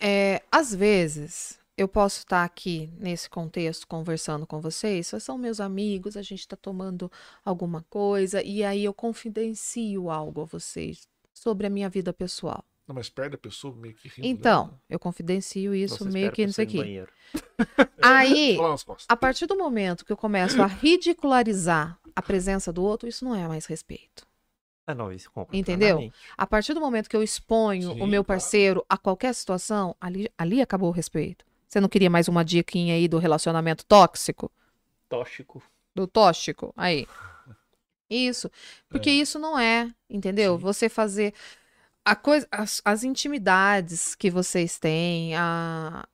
é, 0.00 0.42
às 0.52 0.74
vezes 0.74 1.58
eu 1.76 1.88
posso 1.88 2.20
estar 2.20 2.44
aqui 2.44 2.90
nesse 2.98 3.28
contexto 3.28 3.86
conversando 3.86 4.46
com 4.46 4.60
vocês, 4.60 5.08
vocês 5.08 5.22
são 5.22 5.36
meus 5.36 5.60
amigos, 5.60 6.16
a 6.16 6.22
gente 6.22 6.40
está 6.40 6.56
tomando 6.56 7.10
alguma 7.44 7.84
coisa, 7.90 8.42
e 8.42 8.62
aí 8.62 8.84
eu 8.84 8.94
confidencio 8.94 10.10
algo 10.10 10.42
a 10.42 10.44
vocês 10.44 11.08
sobre 11.32 11.66
a 11.66 11.70
minha 11.70 11.88
vida 11.88 12.12
pessoal. 12.12 12.64
Não, 12.86 12.94
mas 12.94 13.08
perde 13.08 13.34
a 13.34 13.38
pessoa 13.38 13.74
meio 13.74 13.94
que 13.94 14.08
rindo. 14.08 14.28
Então, 14.28 14.78
eu 14.90 14.98
confidencio 14.98 15.74
isso 15.74 16.04
Você 16.04 16.10
meio 16.10 16.30
que 16.30 16.42
a 16.42 16.46
não 16.46 16.52
sei 16.52 16.64
o 16.64 16.68
pessoa 16.68 16.86
ir 16.86 16.88
quê. 16.92 17.00
no 17.00 17.06
banheiro. 17.06 17.12
Aí, 18.02 18.58
a 19.08 19.16
partir 19.16 19.46
do 19.46 19.56
momento 19.56 20.04
que 20.04 20.12
eu 20.12 20.16
começo 20.16 20.60
a 20.62 20.66
ridicularizar 20.66 21.98
a 22.14 22.22
presença 22.22 22.72
do 22.72 22.84
outro, 22.84 23.08
isso 23.08 23.24
não 23.24 23.34
é 23.34 23.48
mais 23.48 23.66
respeito. 23.66 24.26
Ah, 24.86 24.94
não, 24.94 25.10
isso 25.10 25.30
compra. 25.30 25.56
Entendeu? 25.56 26.12
A 26.36 26.46
partir 26.46 26.74
do 26.74 26.80
momento 26.80 27.08
que 27.08 27.16
eu 27.16 27.22
exponho 27.22 27.94
Sim, 27.94 28.02
o 28.02 28.06
meu 28.06 28.22
claro. 28.22 28.38
parceiro 28.38 28.84
a 28.86 28.98
qualquer 28.98 29.34
situação, 29.34 29.96
ali, 29.98 30.30
ali 30.36 30.60
acabou 30.60 30.90
o 30.90 30.92
respeito. 30.92 31.44
Você 31.74 31.80
não 31.80 31.88
queria 31.88 32.08
mais 32.08 32.28
uma 32.28 32.44
diquinha 32.44 32.94
aí 32.94 33.08
do 33.08 33.18
relacionamento 33.18 33.84
tóxico? 33.84 34.48
Tóxico. 35.08 35.60
Do 35.92 36.06
tóxico? 36.06 36.72
Aí. 36.76 37.04
Isso. 38.08 38.48
Porque 38.88 39.10
isso 39.10 39.40
não 39.40 39.58
é, 39.58 39.92
entendeu? 40.08 40.54
Sim. 40.54 40.62
Você 40.62 40.88
fazer 40.88 41.34
a 42.04 42.14
coisa, 42.14 42.46
as, 42.48 42.80
as 42.84 43.02
intimidades 43.02 44.14
que 44.14 44.30
vocês 44.30 44.78
têm, 44.78 45.34
a, 45.34 46.06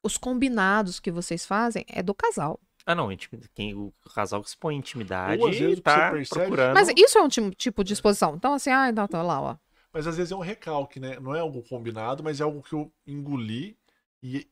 os 0.00 0.16
combinados 0.16 1.00
que 1.00 1.10
vocês 1.10 1.44
fazem 1.44 1.84
é 1.88 2.00
do 2.00 2.14
casal. 2.14 2.60
Ah, 2.86 2.94
não, 2.94 3.08
quem, 3.54 3.74
o 3.74 3.92
casal 4.14 4.44
que 4.44 4.50
intimidade 4.76 5.42
Ou 5.42 5.48
às 5.48 5.58
vezes 5.58 5.72
o 5.72 5.76
que 5.78 5.82
tá 5.82 6.12
percebe- 6.12 6.40
procurando. 6.40 6.74
Mas 6.74 6.88
isso 6.96 7.18
é 7.18 7.22
um 7.22 7.28
ti- 7.28 7.50
tipo 7.56 7.82
de 7.82 7.94
exposição. 7.94 8.36
Então, 8.36 8.54
assim, 8.54 8.70
ah, 8.70 8.88
então, 8.88 9.08
tá 9.08 9.22
lá, 9.24 9.40
ó. 9.40 9.56
Mas 9.92 10.06
às 10.06 10.16
vezes 10.16 10.30
é 10.30 10.36
um 10.36 10.40
recalque, 10.40 11.00
né? 11.00 11.18
Não 11.18 11.34
é 11.34 11.40
algo 11.40 11.64
combinado, 11.68 12.22
mas 12.22 12.40
é 12.40 12.44
algo 12.44 12.62
que 12.62 12.74
eu 12.74 12.92
engoli 13.04 13.76
e 14.22 14.48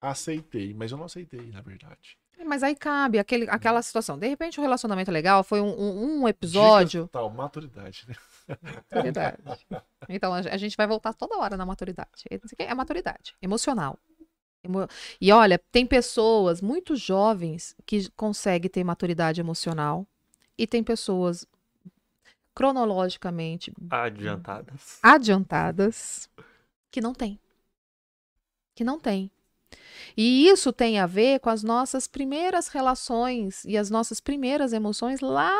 aceitei. 0.00 0.74
Mas 0.74 0.90
eu 0.92 0.98
não 0.98 1.04
aceitei, 1.06 1.50
na 1.50 1.60
verdade. 1.60 2.16
Mas 2.46 2.62
aí 2.62 2.74
cabe 2.74 3.18
aquele, 3.18 3.48
aquela 3.48 3.80
situação. 3.80 4.18
De 4.18 4.26
repente, 4.28 4.58
o 4.58 4.62
relacionamento 4.62 5.10
é 5.10 5.14
legal 5.14 5.42
foi 5.44 5.60
um, 5.60 5.68
um, 5.80 6.20
um 6.22 6.28
episódio. 6.28 7.02
Dicas, 7.04 7.10
tal, 7.12 7.30
maturidade, 7.30 8.04
né? 8.08 8.14
Maturidade. 8.92 9.66
Então, 10.08 10.34
a 10.34 10.38
a 10.40 10.56
gente 10.56 10.76
vai 10.76 10.86
voltar 10.86 11.14
toda 11.14 11.38
hora 11.38 11.56
na 11.56 11.64
maturidade. 11.64 12.10
Isso 12.30 12.54
aqui 12.54 12.62
É 12.64 12.74
maturidade 12.74 13.34
emocional. 13.40 13.98
Emo- 14.62 14.86
E 15.20 15.30
olha, 15.32 15.58
tem 15.72 15.86
pessoas 15.86 16.60
muito 16.60 16.96
jovens 16.96 17.74
que 17.86 18.10
conseguem 18.10 18.70
ter 18.70 18.82
maturidade 18.84 19.40
emocional 19.40 20.06
e 20.58 20.66
tem 20.66 20.82
pessoas 20.82 21.46
cronologicamente 22.54 23.72
Adiantadas. 23.90 24.98
adiantadas 25.02 26.28
que 26.90 27.00
não 27.00 27.12
tem. 27.14 27.38
Que 28.74 28.82
não 28.84 28.98
tem. 28.98 29.30
E 30.16 30.48
isso 30.48 30.72
tem 30.72 30.98
a 30.98 31.06
ver 31.06 31.40
com 31.40 31.50
as 31.50 31.62
nossas 31.62 32.06
primeiras 32.06 32.68
relações 32.68 33.64
e 33.64 33.76
as 33.76 33.90
nossas 33.90 34.20
primeiras 34.20 34.72
emoções 34.72 35.20
lá 35.20 35.50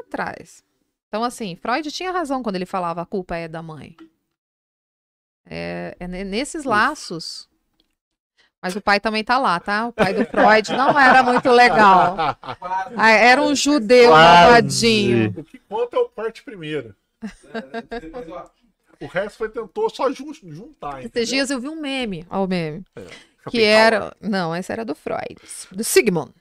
atrás. 0.00 0.62
Então, 1.08 1.24
assim, 1.24 1.56
Freud 1.56 1.90
tinha 1.90 2.12
razão 2.12 2.42
quando 2.42 2.56
ele 2.56 2.66
falava 2.66 3.00
a 3.02 3.06
culpa 3.06 3.36
é 3.36 3.48
da 3.48 3.62
mãe. 3.62 3.96
É, 5.46 5.96
é 5.98 6.06
ne- 6.06 6.24
nesses 6.24 6.64
laços. 6.64 7.48
Mas 8.60 8.74
o 8.76 8.80
pai 8.80 8.98
também 9.00 9.22
tá 9.24 9.38
lá, 9.38 9.58
tá? 9.60 9.86
O 9.86 9.92
pai 9.92 10.12
do 10.12 10.24
Freud 10.26 10.72
não 10.72 10.98
era 10.98 11.22
muito 11.22 11.48
legal. 11.50 12.14
Quase, 12.58 12.94
Ah, 12.96 13.10
Era 13.10 13.40
um 13.40 13.54
judeu 13.54 14.10
malvadinho. 14.10 15.32
O 15.36 15.44
que 15.44 15.58
conta 15.60 15.96
é 15.96 16.00
o 16.00 16.08
parte 16.08 16.42
primeiro. 16.42 16.94
O 19.00 19.06
resto 19.06 19.36
foi 19.38 19.48
tentou 19.48 19.88
só 19.90 20.10
jun- 20.12 20.32
juntar. 20.34 21.02
entendeu? 21.04 21.22
Esses 21.22 21.28
dias 21.28 21.50
eu 21.50 21.60
vi 21.60 21.68
um 21.68 21.80
meme, 21.80 22.26
ó, 22.28 22.44
o 22.44 22.48
meme. 22.48 22.84
Fica 22.94 23.50
que 23.50 23.62
era. 23.62 24.16
Não, 24.20 24.54
esse 24.54 24.72
era 24.72 24.84
do 24.84 24.94
Freud, 24.94 25.36
do 25.72 25.84
Sigmund. 25.84 26.32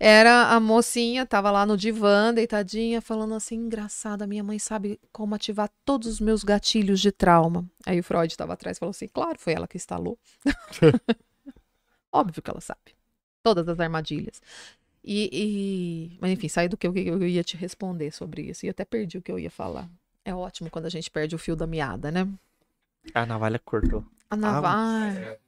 Era 0.00 0.50
a 0.52 0.60
mocinha, 0.60 1.26
tava 1.26 1.50
lá 1.50 1.66
no 1.66 1.76
divã, 1.76 2.32
deitadinha, 2.32 3.00
falando 3.00 3.34
assim: 3.34 3.56
engraçada, 3.56 4.26
minha 4.26 4.44
mãe 4.44 4.58
sabe 4.58 5.00
como 5.12 5.34
ativar 5.34 5.68
todos 5.84 6.06
os 6.08 6.20
meus 6.20 6.44
gatilhos 6.44 7.00
de 7.00 7.10
trauma. 7.10 7.68
Aí 7.86 7.98
o 7.98 8.02
Freud 8.04 8.36
tava 8.36 8.52
atrás 8.52 8.76
e 8.76 8.80
falou 8.80 8.90
assim: 8.90 9.08
claro, 9.08 9.38
foi 9.38 9.54
ela 9.54 9.66
que 9.66 9.76
instalou. 9.76 10.16
Óbvio 12.12 12.42
que 12.42 12.50
ela 12.50 12.60
sabe. 12.60 12.94
Todas 13.42 13.68
as 13.68 13.78
armadilhas. 13.80 14.40
E, 15.04 15.30
e- 16.12 16.18
Mas 16.20 16.30
enfim, 16.32 16.48
saí 16.48 16.68
do 16.68 16.76
que 16.76 16.86
eu, 16.86 16.94
eu 16.96 17.26
ia 17.26 17.44
te 17.44 17.56
responder 17.56 18.10
sobre 18.12 18.42
isso. 18.42 18.66
E 18.66 18.68
até 18.68 18.84
perdi 18.84 19.18
o 19.18 19.22
que 19.22 19.30
eu 19.32 19.38
ia 19.38 19.50
falar. 19.50 19.88
É 20.28 20.34
ótimo 20.34 20.68
quando 20.68 20.84
a 20.84 20.90
gente 20.90 21.10
perde 21.10 21.34
o 21.34 21.38
fio 21.38 21.56
da 21.56 21.66
meada, 21.66 22.10
né? 22.10 22.28
A 23.14 23.24
navalha 23.24 23.58
cortou. 23.58 24.04
A 24.28 24.36
navalha. 24.36 25.38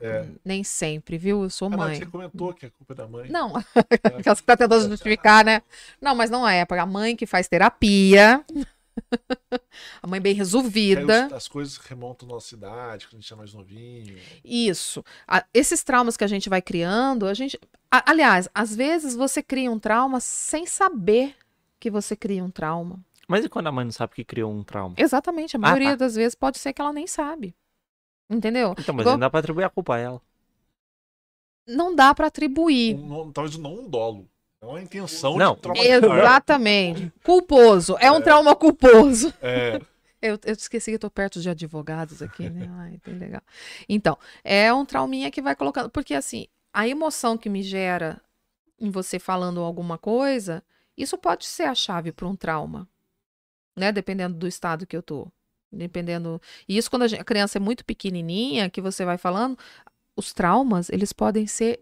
é, 0.00 0.06
É. 0.08 0.26
Nem 0.42 0.64
sempre, 0.64 1.18
viu? 1.18 1.42
Eu 1.42 1.50
sou 1.50 1.68
Ah, 1.68 1.70
não, 1.72 1.78
mãe. 1.78 1.96
você 1.96 2.06
comentou 2.06 2.54
que 2.54 2.64
a 2.66 2.70
culpa 2.70 2.94
é 2.94 2.96
da 2.96 3.06
mãe. 3.06 3.28
Não, 3.30 3.52
aquelas 4.18 4.40
que 4.40 4.46
tá 4.46 4.56
tentando 4.56 4.88
justificar, 4.88 5.44
né? 5.44 5.60
Não, 6.00 6.14
mas 6.14 6.30
não 6.30 6.48
é. 6.48 6.66
A 6.68 6.86
mãe 6.86 7.14
que 7.14 7.26
faz 7.26 7.46
terapia. 7.46 8.42
a 10.02 10.06
mãe 10.06 10.18
bem 10.20 10.34
resolvida. 10.34 11.26
os- 11.26 11.32
as 11.34 11.46
coisas 11.48 11.76
remontam 11.76 12.26
à 12.28 12.32
nossa 12.32 12.54
idade, 12.54 13.06
quando 13.06 13.18
a 13.18 13.20
gente 13.20 13.32
é 13.32 13.36
mais 13.36 13.52
novinho. 13.52 14.18
Isso. 14.42 15.04
A- 15.28 15.44
esses 15.52 15.82
traumas 15.84 16.16
que 16.16 16.24
a 16.24 16.28
gente 16.28 16.48
vai 16.48 16.62
criando, 16.62 17.26
a 17.26 17.34
gente. 17.34 17.60
a- 17.90 18.10
aliás, 18.10 18.48
às 18.54 18.74
vezes 18.74 19.14
você 19.14 19.42
cria 19.42 19.70
um 19.70 19.78
trauma 19.78 20.20
sem 20.20 20.64
saber 20.66 21.36
que 21.78 21.90
você 21.90 22.16
cria 22.16 22.42
um 22.42 22.50
trauma. 22.50 22.98
Mas 23.32 23.46
e 23.46 23.48
quando 23.48 23.66
a 23.68 23.72
mãe 23.72 23.84
não 23.84 23.92
sabe 23.92 24.12
que 24.14 24.24
criou 24.24 24.52
um 24.52 24.62
trauma? 24.62 24.94
Exatamente. 24.98 25.56
A 25.56 25.58
maioria 25.58 25.90
tá. 25.90 25.96
das 25.96 26.14
vezes 26.14 26.34
pode 26.34 26.58
ser 26.58 26.74
que 26.74 26.82
ela 26.82 26.92
nem 26.92 27.06
sabe. 27.06 27.54
Entendeu? 28.28 28.74
Então, 28.78 28.94
mas 28.94 29.02
Igual- 29.04 29.14
não 29.14 29.20
dá 29.20 29.30
pra 29.30 29.40
atribuir 29.40 29.64
a 29.64 29.70
culpa 29.70 29.94
a 29.94 29.98
ela. 29.98 30.22
Não 31.66 31.94
dá 31.94 32.14
pra 32.14 32.26
atribuir. 32.26 32.94
Um- 32.96 33.06
não- 33.06 33.32
talvez 33.32 33.56
não 33.56 33.74
um 33.80 33.88
dolo. 33.88 34.28
É 34.60 34.66
uma 34.66 34.80
intenção 34.82 35.36
Não. 35.38 35.54
de 35.54 35.60
traumatizar. 35.62 36.18
Exatamente. 36.18 37.12
Culposo. 37.24 37.96
É 37.98 38.12
um 38.12 38.20
trauma 38.20 38.54
culposo. 38.54 39.32
É, 39.40 39.80
Eu, 40.22 40.38
eu 40.44 40.52
esqueci 40.52 40.92
que 40.92 40.94
eu 40.94 41.00
tô 41.00 41.10
perto 41.10 41.40
de 41.40 41.50
advogados 41.50 42.22
aqui, 42.22 42.48
né? 42.48 42.68
Ai, 42.78 43.00
bem 43.04 43.18
legal. 43.18 43.42
Então, 43.88 44.16
é 44.44 44.72
um 44.72 44.84
trauminha 44.84 45.32
que 45.32 45.42
vai 45.42 45.56
colocando. 45.56 45.90
Porque, 45.90 46.14
assim, 46.14 46.46
a 46.72 46.86
emoção 46.86 47.36
que 47.36 47.48
me 47.48 47.60
gera 47.62 48.20
em 48.78 48.88
você 48.88 49.18
falando 49.18 49.60
alguma 49.60 49.98
coisa, 49.98 50.62
isso 50.96 51.18
pode 51.18 51.44
ser 51.44 51.64
a 51.64 51.74
chave 51.74 52.12
para 52.12 52.28
um 52.28 52.36
trauma, 52.36 52.88
né? 53.76 53.92
Dependendo 53.92 54.36
do 54.38 54.46
estado 54.46 54.86
que 54.86 54.96
eu 54.96 55.02
tô. 55.02 55.28
Dependendo. 55.72 56.40
E 56.68 56.76
isso 56.76 56.90
quando 56.90 57.02
a, 57.04 57.08
gen- 57.08 57.20
a 57.20 57.24
criança 57.24 57.58
é 57.58 57.60
muito 57.60 57.84
pequenininha, 57.84 58.70
que 58.70 58.80
você 58.80 59.04
vai 59.04 59.18
falando, 59.18 59.58
os 60.16 60.32
traumas, 60.32 60.90
eles 60.90 61.12
podem 61.12 61.46
ser 61.46 61.80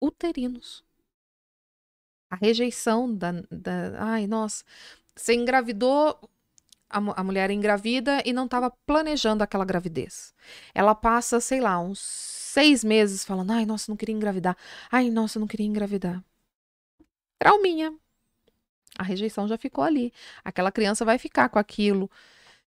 uterinos. 0.00 0.84
A 2.30 2.36
rejeição 2.36 3.12
da, 3.14 3.32
da. 3.50 3.92
Ai, 4.12 4.26
nossa. 4.26 4.64
Você 5.16 5.34
engravidou, 5.34 6.18
a, 6.90 7.00
mu- 7.00 7.14
a 7.16 7.24
mulher 7.24 7.50
engravida 7.50 8.22
e 8.26 8.32
não 8.32 8.46
estava 8.46 8.70
planejando 8.86 9.44
aquela 9.44 9.64
gravidez. 9.64 10.34
Ela 10.74 10.94
passa, 10.94 11.40
sei 11.40 11.60
lá, 11.60 11.80
uns 11.80 12.00
seis 12.00 12.84
meses 12.84 13.24
falando: 13.24 13.52
ai, 13.52 13.66
nossa, 13.66 13.90
não 13.90 13.96
queria 13.96 14.14
engravidar. 14.16 14.56
Ai, 14.92 15.10
nossa, 15.10 15.40
não 15.40 15.46
queria 15.48 15.66
engravidar. 15.66 16.24
Trauminha. 17.38 17.90
A 19.00 19.02
rejeição 19.02 19.48
já 19.48 19.56
ficou 19.56 19.82
ali. 19.82 20.12
Aquela 20.44 20.70
criança 20.70 21.06
vai 21.06 21.16
ficar 21.16 21.48
com 21.48 21.58
aquilo. 21.58 22.10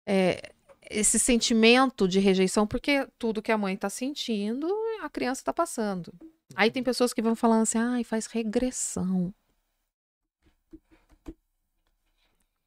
é, 0.07 0.51
esse 0.89 1.19
sentimento 1.19 2.07
de 2.07 2.19
rejeição, 2.19 2.65
porque 2.65 3.07
tudo 3.17 3.41
que 3.41 3.51
a 3.51 3.57
mãe 3.57 3.75
está 3.75 3.89
sentindo, 3.89 4.67
a 5.01 5.09
criança 5.09 5.41
está 5.41 5.53
passando. 5.53 6.11
Aí 6.55 6.71
tem 6.71 6.83
pessoas 6.83 7.13
que 7.13 7.21
vão 7.21 7.35
falando 7.35 7.63
assim, 7.63 7.77
ai, 7.77 8.03
faz 8.03 8.25
regressão. 8.27 9.33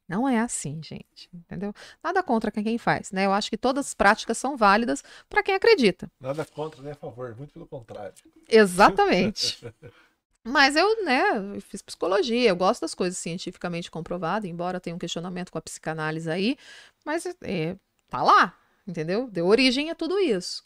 Não 0.07 0.27
é 0.27 0.39
assim, 0.39 0.81
gente, 0.81 1.29
entendeu? 1.33 1.73
Nada 2.03 2.23
contra 2.23 2.51
quem 2.51 2.77
faz, 2.77 3.11
né? 3.11 3.25
Eu 3.25 3.33
acho 3.33 3.49
que 3.49 3.57
todas 3.57 3.87
as 3.87 3.93
práticas 3.93 4.37
são 4.37 4.57
válidas 4.57 5.03
para 5.29 5.43
quem 5.43 5.53
acredita. 5.53 6.09
nada 6.19 6.45
contra, 6.45 6.81
nem 6.81 6.93
a 6.93 6.95
favor, 6.95 7.35
muito 7.37 7.53
pelo 7.53 7.67
contrário. 7.67 8.15
Exatamente. 8.47 9.59
Mas 10.43 10.75
eu, 10.75 11.03
né, 11.03 11.21
eu 11.55 11.61
fiz 11.61 11.81
psicologia, 11.81 12.49
eu 12.49 12.55
gosto 12.55 12.81
das 12.81 12.95
coisas 12.95 13.17
cientificamente 13.17 13.91
comprovadas, 13.91 14.49
embora 14.49 14.79
tenha 14.79 14.95
um 14.95 14.99
questionamento 14.99 15.51
com 15.51 15.57
a 15.57 15.61
psicanálise 15.61 16.29
aí, 16.29 16.57
mas 17.05 17.25
é, 17.43 17.75
tá 18.07 18.23
lá, 18.23 18.57
entendeu? 18.87 19.29
Deu 19.29 19.45
origem 19.47 19.89
a 19.91 19.95
tudo 19.95 20.17
isso. 20.17 20.63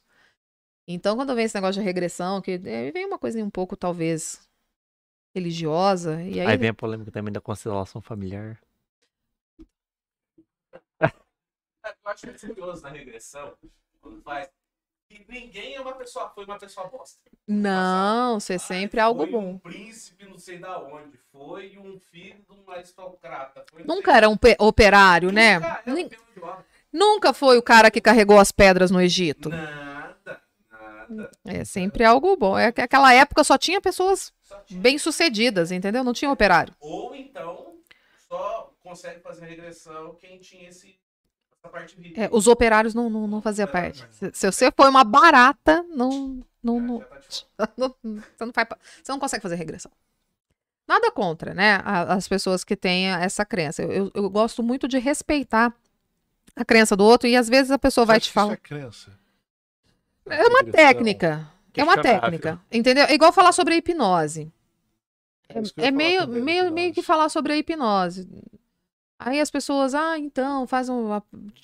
Então, 0.88 1.16
quando 1.16 1.34
vem 1.34 1.46
esse 1.46 1.56
negócio 1.56 1.82
de 1.82 1.86
regressão, 1.86 2.42
que 2.42 2.52
é, 2.66 2.92
vem 2.92 3.06
uma 3.06 3.18
coisa 3.18 3.44
um 3.44 3.50
pouco, 3.50 3.76
talvez, 3.76 4.48
religiosa, 5.34 6.22
e 6.22 6.40
aí, 6.40 6.48
Aí 6.48 6.58
vem 6.58 6.70
a 6.70 6.74
polêmica 6.74 7.12
também 7.12 7.34
da 7.34 7.42
constelação 7.42 8.02
familiar. 8.02 8.62
Eu 11.00 12.12
acho 12.12 12.26
muito 12.28 12.48
curioso 12.48 12.82
na 12.84 12.90
regressão, 12.90 13.58
quando 14.02 14.22
faz, 14.22 14.50
que 15.14 15.32
ninguém 15.32 15.76
é 15.76 15.82
uma 15.82 15.94
pessoa, 15.94 16.30
foi 16.30 16.46
uma 16.46 16.58
pessoa 16.58 16.88
bosta. 16.88 17.20
não, 17.48 18.40
ser 18.40 18.54
Ai, 18.54 18.60
sempre 18.60 19.00
algo 19.00 19.24
foi 19.24 19.32
bom. 19.32 19.50
um 19.52 19.58
príncipe 19.60 20.26
não 20.26 20.38
sei 20.38 20.58
da 20.58 20.78
onde, 20.80 21.18
foi 21.32 21.78
um 21.78 22.00
filho 22.00 22.44
de 22.50 22.52
um 22.52 22.72
aristocrata. 22.72 23.66
Foi 23.72 23.84
Nunca 23.86 24.12
sei- 24.12 24.18
era 24.18 24.30
um 24.30 24.38
pe- 24.38 24.58
operário, 24.60 25.32
né? 25.32 25.60
Nunca 25.60 25.82
era 25.86 25.94
um 26.06 26.10
pior. 26.34 26.64
Nunca 26.92 27.34
foi 27.34 27.58
o 27.58 27.64
cara 27.64 27.90
que 27.92 28.00
carregou 28.02 28.40
as 28.40 28.52
pedras 28.52 28.92
no 28.92 29.02
Egito. 29.02 29.50
Nada, 29.50 30.42
nada. 30.72 31.32
É 31.46 31.66
sempre 31.66 32.04
algo 32.04 32.36
bom. 32.38 32.58
É 32.58 32.72
que 32.72 32.82
aquela 32.82 33.14
época 33.14 33.44
só 33.44 33.58
tinha 33.58 33.82
pessoas 33.82 34.32
bem-sucedidas, 34.70 35.72
entendeu? 35.72 36.04
Não 36.04 36.14
tinha 36.14 36.32
operário. 36.32 36.74
Ou 36.80 37.16
então, 37.16 37.74
só 38.30 38.72
consegue 38.82 39.22
fazer 39.22 39.46
regressão 39.46 40.16
quem 40.16 40.40
tinha 40.40 40.70
esse. 40.70 40.96
É, 42.16 42.30
os 42.32 42.48
operários 42.48 42.94
não, 42.94 43.10
não, 43.10 43.28
não 43.28 43.42
faziam 43.42 43.68
parte. 43.68 44.06
Se, 44.12 44.32
se 44.34 44.52
você 44.52 44.72
foi 44.72 44.90
uma 44.90 45.04
barata, 45.04 45.84
não, 45.84 46.44
não, 46.62 46.80
não, 46.80 47.00
Já 47.58 47.68
tá 47.68 47.70
não- 47.78 47.96
você, 48.04 48.46
não 48.46 48.54
faz, 48.54 48.68
você 49.02 49.12
não 49.12 49.20
consegue 49.20 49.42
fazer 49.42 49.56
regressão. 49.56 49.92
Nada 50.88 51.10
contra, 51.12 51.54
né? 51.54 51.80
As 51.86 52.28
pessoas 52.28 52.64
que 52.66 52.76
têm 52.76 53.08
essa 53.08 53.46
crença. 53.46 53.82
Eu, 53.82 53.92
eu, 53.92 54.12
eu 54.14 54.30
gosto 54.30 54.62
muito 54.62 54.88
de 54.88 55.00
respeitar 55.00 55.74
a 56.56 56.66
crença 56.66 56.96
do 56.96 57.06
outro 57.06 57.28
e 57.28 57.36
às 57.38 57.48
vezes 57.48 57.72
a 57.72 57.80
pessoa 57.80 58.06
vai 58.06 58.20
te 58.20 58.30
falar. 58.32 58.54
Isso 58.54 58.54
é 58.54 58.58
crença. 58.58 59.20
É 60.26 60.46
uma 60.46 60.60
Regressão. 60.60 60.72
técnica. 60.72 61.50
É 61.76 61.84
uma 61.84 62.02
técnica. 62.02 62.62
Entendeu? 62.72 63.06
É 63.06 63.14
igual 63.14 63.32
falar 63.32 63.54
sobre 63.54 63.74
a 63.74 63.78
hipnose. 63.78 64.52
É 65.50 65.88
É 65.88 65.92
meio, 65.92 66.28
meio, 66.28 66.72
meio 66.72 66.94
que 66.94 67.02
falar 67.02 67.30
sobre 67.30 67.54
a 67.54 67.58
hipnose. 67.58 68.28
Aí 69.20 69.40
as 69.40 69.50
pessoas, 69.50 69.94
ah, 69.94 70.18
então, 70.18 70.68
faz 70.68 70.90
um. 70.90 71.08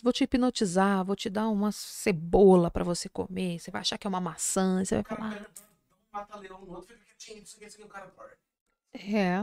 Vou 0.02 0.14
te 0.14 0.24
hipnotizar, 0.24 1.04
vou 1.04 1.16
te 1.16 1.30
dar 1.30 1.50
uma 1.50 1.72
cebola 1.72 2.72
pra 2.72 2.84
você 2.84 3.10
comer. 3.10 3.60
Você 3.60 3.70
vai 3.72 3.82
achar 3.82 3.98
que 3.98 4.08
é 4.08 4.10
uma 4.10 4.22
maçã. 4.22 4.84
Você 4.84 4.96
vai 4.96 5.02
O 5.02 5.06
cara 5.06 5.22
falar. 5.22 5.34
pega, 5.36 5.50
mata 6.12 6.38
leão 6.38 6.62
no 6.62 6.72
outro, 6.76 6.88
fica 6.96 7.00
quietinho, 7.06 7.44
isso 7.44 7.58
aqui, 7.58 7.66
isso 7.66 7.76
aqui, 7.78 7.86
o 7.86 7.90
cara 7.90 8.06
dorme. 8.16 8.34
É. 8.94 9.42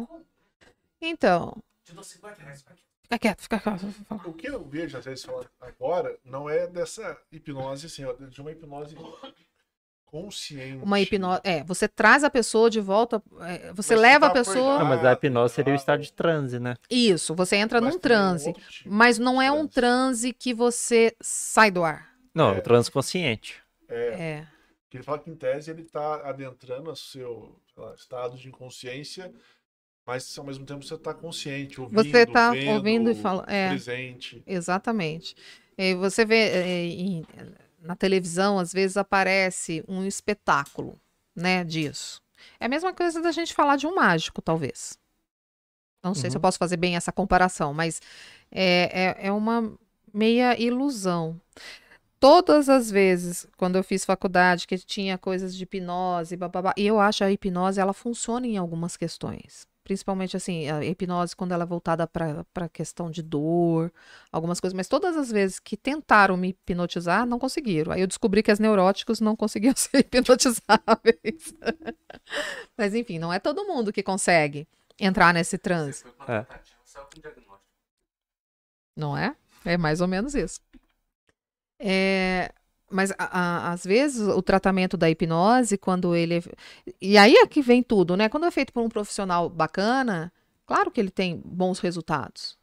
Então, 1.01 1.62
Te 1.85 1.93
dou 1.95 2.03
50 2.03 2.43
reais 2.43 2.62
pra 2.62 2.74
quê? 2.74 2.83
Fica 3.03 3.19
quieto, 3.19 3.43
fica 3.43 3.61
quieto. 3.61 3.85
O 4.24 4.33
que 4.33 4.49
eu 4.49 4.65
vejo, 4.65 4.99
às 4.99 5.05
vezes, 5.05 5.27
agora, 5.61 6.19
não 6.24 6.49
é 6.51 6.66
dessa 6.66 7.16
hipnose, 7.31 7.87
assim, 7.87 8.05
ó, 8.05 8.12
de 8.15 8.41
uma 8.41 8.51
hipnose 8.51 8.97
consciente. 10.23 10.83
Uma 10.83 11.01
hipnose. 11.01 11.41
É, 11.45 11.63
você 11.65 11.87
traz 11.89 12.25
a 12.25 12.31
pessoa 12.31 12.69
de 12.71 12.81
volta. 12.81 13.23
é, 13.41 13.73
você 13.73 13.95
Mas 13.95 14.03
leva 14.03 14.27
a 14.27 14.31
tá 14.31 14.35
pessoa. 14.35 14.79
Não, 14.79 14.87
mas 14.87 15.05
a 15.05 15.13
hipnose 15.13 15.55
seria 15.55 15.73
o 15.73 15.77
Ah, 15.77 15.79
estado 15.79 16.03
de 16.03 16.13
transe, 16.13 16.59
né? 16.59 16.77
Isso, 16.91 17.35
você 17.35 17.57
entra 17.57 17.81
Mas 17.81 17.91
num 17.91 17.97
um 17.97 18.01
transe. 18.01 18.49
outro 18.49 18.63
tipo 18.69 18.91
Mas 18.93 19.19
não 19.19 19.41
é 19.41 19.51
um 19.51 19.67
transe 19.67 20.33
que 20.33 20.53
você 20.55 21.15
sai 21.21 21.71
do 21.71 21.85
ar. 21.85 22.09
Não, 22.35 22.51
É. 22.55 22.59
o 22.59 22.63
transe 22.63 22.91
consciente. 22.91 23.57
É, 23.89 24.07
É. 24.09 24.47
que 24.91 24.97
ele 24.97 25.05
fala 25.05 25.19
que 25.19 25.31
em 25.31 25.35
tese 25.37 25.71
ele 25.71 25.83
está 25.83 26.29
adentrando 26.29 26.91
o 26.91 26.97
seu 26.97 27.59
lá, 27.77 27.95
estado 27.95 28.37
de 28.37 28.49
inconsciência, 28.49 29.33
mas 30.07 30.39
ao 30.39 30.45
mesmo 30.45 30.65
tempo 30.65 30.85
você 30.85 30.95
está 30.95 31.13
consciente, 31.13 31.81
ouvindo, 31.81 32.03
Você 32.03 32.25
tá 32.27 32.51
vendo, 32.53 32.71
ouvindo 32.77 33.11
e 33.11 33.15
fala- 33.15 33.45
é. 33.49 33.69
presente. 33.71 34.43
Exatamente. 34.47 35.35
E 35.79 35.95
você 35.95 36.25
vê 36.25 36.37
é, 36.37 36.85
em- 36.87 37.27
na 37.87 37.97
televisão, 37.97 38.59
às 38.59 38.73
vezes 38.73 38.97
aparece 38.97 39.83
um 39.89 40.05
espetáculo, 40.05 40.99
né, 41.35 41.65
disso. 41.65 42.21
É 42.61 42.67
a 42.67 42.69
mesma 42.69 42.93
coisa 42.93 43.21
da 43.23 43.33
gente 43.33 43.55
falar 43.55 43.77
de 43.77 43.87
um 43.87 43.95
mágico, 43.95 44.43
talvez. 44.43 44.99
Não 46.03 46.15
sei 46.15 46.31
se 46.31 46.37
eu 46.37 46.39
Uhum. 46.39 46.43
posso 46.43 46.59
fazer 46.59 46.77
bem 46.77 46.97
essa 46.97 47.11
comparação, 47.11 47.73
mas 47.75 48.01
é, 48.51 49.17
é, 49.21 49.27
é 49.29 49.33
uma 49.33 49.73
meia 50.13 50.61
ilusão. 50.61 51.41
Todas 52.21 52.69
as 52.69 52.91
vezes, 52.91 53.47
quando 53.57 53.77
eu 53.77 53.85
fiz 53.85 54.05
faculdade, 54.05 54.67
que 54.67 54.79
tinha 54.79 55.19
coisas 55.19 55.55
de 55.55 55.65
hipnose, 55.65 56.37
bababá, 56.37 56.73
e 56.77 56.87
eu 56.87 56.99
acho 56.99 57.25
a 57.25 57.31
hipnose, 57.31 57.81
ela 57.81 57.93
funciona 57.93 58.47
em 58.47 58.57
algumas 58.57 58.97
questões. 58.97 59.67
Principalmente, 59.87 60.37
assim, 60.37 60.69
a 60.69 60.85
hipnose 60.85 61.37
quando 61.37 61.53
ela 61.53 61.63
é 61.63 61.67
voltada 61.67 62.09
para 62.09 62.45
a 62.57 62.69
questão 62.69 63.09
de 63.09 63.23
dor, 63.23 63.93
algumas 64.33 64.59
coisas. 64.59 64.75
Mas 64.75 64.89
todas 64.89 65.17
as 65.17 65.31
vezes 65.31 65.61
que 65.61 65.77
tentaram 65.77 66.37
me 66.37 66.49
hipnotizar, 66.49 67.25
não 67.25 67.39
conseguiram. 67.39 67.93
Aí 67.93 68.01
eu 68.01 68.07
descobri 68.09 68.43
que 68.43 68.51
as 68.51 68.59
neuróticos 68.59 69.21
não 69.21 69.37
conseguiam 69.37 69.75
ser 69.79 69.99
hipnotizáveis. 69.99 71.55
Mas, 72.77 72.97
enfim, 72.97 73.21
não 73.21 73.33
é 73.33 73.39
todo 73.39 73.65
mundo 73.65 73.93
que 73.93 74.03
consegue 74.03 74.67
entrar 74.99 75.33
nesse 75.33 75.57
transe, 75.57 76.05
É. 76.27 76.41
tentativa, 76.43 76.81
saiu 76.85 77.05
com 77.05 77.21
diagnóstico. 77.21 77.61
não 78.97 79.17
é? 79.17 79.37
É 79.65 79.77
mais 79.79 80.01
ou 80.01 80.09
menos 80.09 80.35
isso. 80.35 80.61
É, 81.79 82.51
mas 82.91 83.11
a- 83.13 83.17
a- 83.19 83.73
às 83.73 83.85
vezes 83.85 84.27
o 84.29 84.41
tratamento 84.43 84.97
da 84.97 85.11
hipnose, 85.11 85.77
quando 85.77 86.15
ele. 86.15 86.39
é- 86.39 86.43
E 87.01 87.19
aí 87.19 87.35
é 87.35 87.47
que 87.47 87.61
vem 87.63 87.83
tudo, 87.83 88.17
né? 88.17 88.29
Quando 88.29 88.47
é 88.47 88.51
feito 88.51 88.73
por 88.73 88.83
um 88.83 88.89
profissional 88.89 89.49
bacana, 89.49 90.33
claro 90.67 90.91
que 90.91 91.01
ele 91.01 91.11
tem 91.11 91.41
bons 91.45 91.79
resultados. 91.81 92.57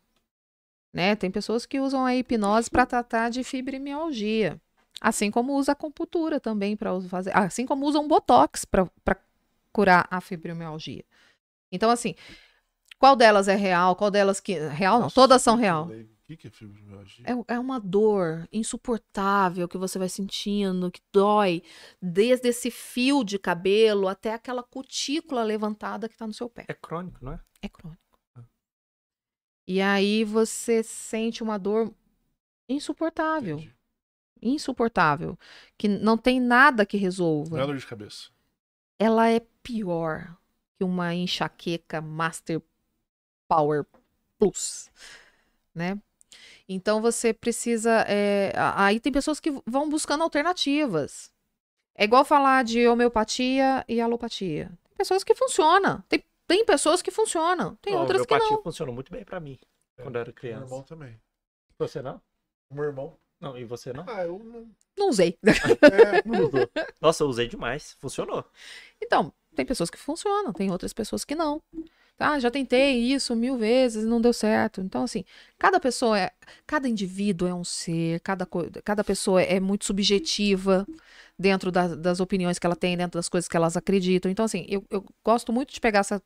Né? 0.94 1.16
Tem 1.16 1.32
pessoas 1.32 1.66
que 1.66 1.80
usam 1.80 2.06
a 2.06 2.16
hipnose 2.16 2.70
para 2.70 2.86
tratar 2.86 3.30
de 3.30 3.44
fibromialgia. 3.44 4.62
Assim 5.02 5.32
como 5.32 5.56
usa 5.56 5.72
a 5.72 5.74
acupuntura 5.74 6.40
também 6.40 6.78
para 6.78 7.02
fazer. 7.02 7.36
Assim 7.36 7.66
como 7.66 7.86
usam 7.86 8.08
botox 8.08 8.64
para 8.64 8.88
curar 9.72 10.08
a 10.10 10.22
fibromialgia. 10.22 11.04
Então, 11.72 11.90
assim, 11.90 12.14
qual 13.00 13.16
delas 13.16 13.48
é 13.48 13.56
real? 13.56 13.96
Qual 13.96 14.12
delas 14.12 14.40
que. 14.40 14.54
Real 14.54 15.00
não, 15.00 15.10
todas 15.10 15.42
são 15.42 15.56
real. 15.56 15.90
Que 16.26 16.38
que 16.38 16.48
é 16.48 16.50
fibromialgia? 16.50 17.26
É, 17.28 17.56
é 17.56 17.60
uma 17.60 17.80
dor 17.80 18.48
insuportável 18.52 19.68
que 19.68 19.78
você 19.78 20.00
vai 20.00 20.10
sentindo, 20.10 20.92
que 20.92 21.02
dói, 21.12 21.62
desde 22.02 22.50
esse 22.50 22.72
fio 22.72 23.24
de 23.24 23.38
cabelo 23.38 24.08
até 24.08 24.34
aquela 24.34 24.64
cutícula 24.64 25.44
levantada 25.44 26.08
que 26.08 26.16
está 26.16 26.26
no 26.26 26.34
seu 26.34 26.50
pé. 26.50 26.66
É 26.68 26.74
crônico, 26.74 27.24
não 27.24 27.34
é? 27.34 27.40
É 27.62 27.70
crônico. 27.70 28.02
E 29.68 29.82
aí 29.82 30.24
você 30.24 30.84
sente 30.84 31.42
uma 31.42 31.58
dor 31.58 31.94
insuportável, 32.68 33.58
Entendi. 33.58 33.76
insuportável, 34.42 35.40
que 35.78 35.88
não 35.88 36.18
tem 36.18 36.40
nada 36.40 36.86
que 36.86 36.98
resolva. 36.98 37.58
Não 37.58 37.64
é 37.64 37.68
dor 37.68 37.78
de 37.78 37.88
cabeça. 37.88 38.30
Ela 39.00 39.30
é 39.30 39.40
pior 39.62 40.38
que 40.78 40.84
uma 40.84 41.14
enxaqueca 41.14 42.02
Master 42.02 42.62
Power 43.48 43.86
Plus, 44.38 44.90
né? 45.74 46.02
Então 46.68 47.02
você 47.02 47.34
precisa. 47.34 48.06
é, 48.08 48.54
Aí 48.76 49.00
tem 49.00 49.12
pessoas 49.12 49.40
que 49.40 49.52
vão 49.66 49.90
buscando 49.90 50.24
alternativas. 50.24 51.32
É 51.96 52.06
igual 52.06 52.26
falar 52.26 52.64
de 52.64 52.88
homeopatia 52.88 53.86
e 53.88 54.02
alopatia. 54.02 54.68
Tem 54.90 54.98
pessoas 54.98 55.24
que 55.24 55.36
funcionam. 55.36 56.02
Tem, 56.10 56.24
tem 56.48 56.66
pessoas 56.66 57.02
que 57.02 57.12
funcionam. 57.12 57.76
Tem 57.82 57.96
outras 57.96 58.22
o 58.22 58.26
que 58.26 58.34
homeopatia 58.34 58.58
não. 58.58 58.64
funcionou 58.64 58.96
muito 58.96 59.12
bem 59.12 59.24
pra 59.24 59.40
mim, 59.40 59.60
É, 59.98 60.02
quando 60.04 60.16
eu 60.16 60.22
era 60.22 60.30
Meu 60.30 60.36
criança. 60.36 60.64
irmão 60.66 60.82
também. 60.84 61.20
Você 61.78 62.02
não? 62.02 62.20
O 62.70 62.76
meu 62.76 62.86
irmão. 62.86 63.16
Não, 63.40 63.58
e 63.58 63.66
você 63.66 63.92
não? 63.92 64.06
Ah, 64.08 64.24
eu 64.24 64.40
não. 64.40 64.68
Não 64.98 65.10
usei. 65.10 65.38
É, 65.44 66.26
Não 66.26 66.48
usou. 66.48 66.70
Nossa, 67.02 67.24
eu 67.24 67.28
usei 67.28 67.48
demais. 67.48 67.94
Funcionou. 68.00 68.46
Então, 69.02 69.34
tem 69.54 69.66
pessoas 69.66 69.90
que 69.90 69.98
funcionam, 69.98 70.54
tem 70.54 70.72
outras 70.72 70.94
pessoas 70.94 71.26
que 71.26 71.36
não. 71.36 71.62
Tá, 72.16 72.40
já 72.40 72.52
tentei 72.52 73.00
isso 73.12 73.36
mil 73.36 73.58
vezes 73.58 74.06
não 74.06 74.22
deu 74.22 74.32
certo. 74.32 74.82
Então, 74.82 75.04
assim, 75.04 75.26
cada 75.58 75.80
pessoa 75.80 76.20
é. 76.20 76.32
Cada 76.66 76.88
indivíduo 76.88 77.48
é 77.48 77.54
um 77.54 77.64
ser, 77.64 78.20
cada, 78.22 78.48
cada 78.84 79.04
pessoa 79.04 79.42
é 79.42 79.60
muito 79.60 79.86
subjetiva 79.86 80.86
dentro 81.38 81.72
da- 81.72 81.96
das 81.96 82.20
opiniões 82.20 82.60
que 82.60 82.66
ela 82.68 82.76
tem, 82.76 82.96
dentro 82.96 83.18
das 83.20 83.28
coisas 83.30 83.48
que 83.48 83.58
elas 83.58 83.76
acreditam. 83.76 84.32
Então, 84.32 84.46
assim, 84.46 84.66
eu, 84.70 84.86
eu 84.92 85.04
gosto 85.26 85.52
muito 85.52 85.74
de 85.74 85.82
pegar 85.82 86.00
essa, 86.02 86.22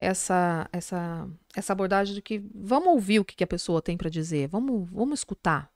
essa, 0.00 0.68
essa, 0.72 1.28
essa 1.56 1.72
abordagem 1.72 2.14
de 2.14 2.22
que 2.22 2.38
vamos 2.54 2.88
ouvir 2.90 3.20
o 3.20 3.24
que, 3.24 3.36
que 3.36 3.44
a 3.44 3.48
pessoa 3.48 3.82
tem 3.82 3.96
para 3.96 4.10
dizer, 4.10 4.48
vamos, 4.48 4.90
vamos 4.90 5.20
escutar. 5.20 5.70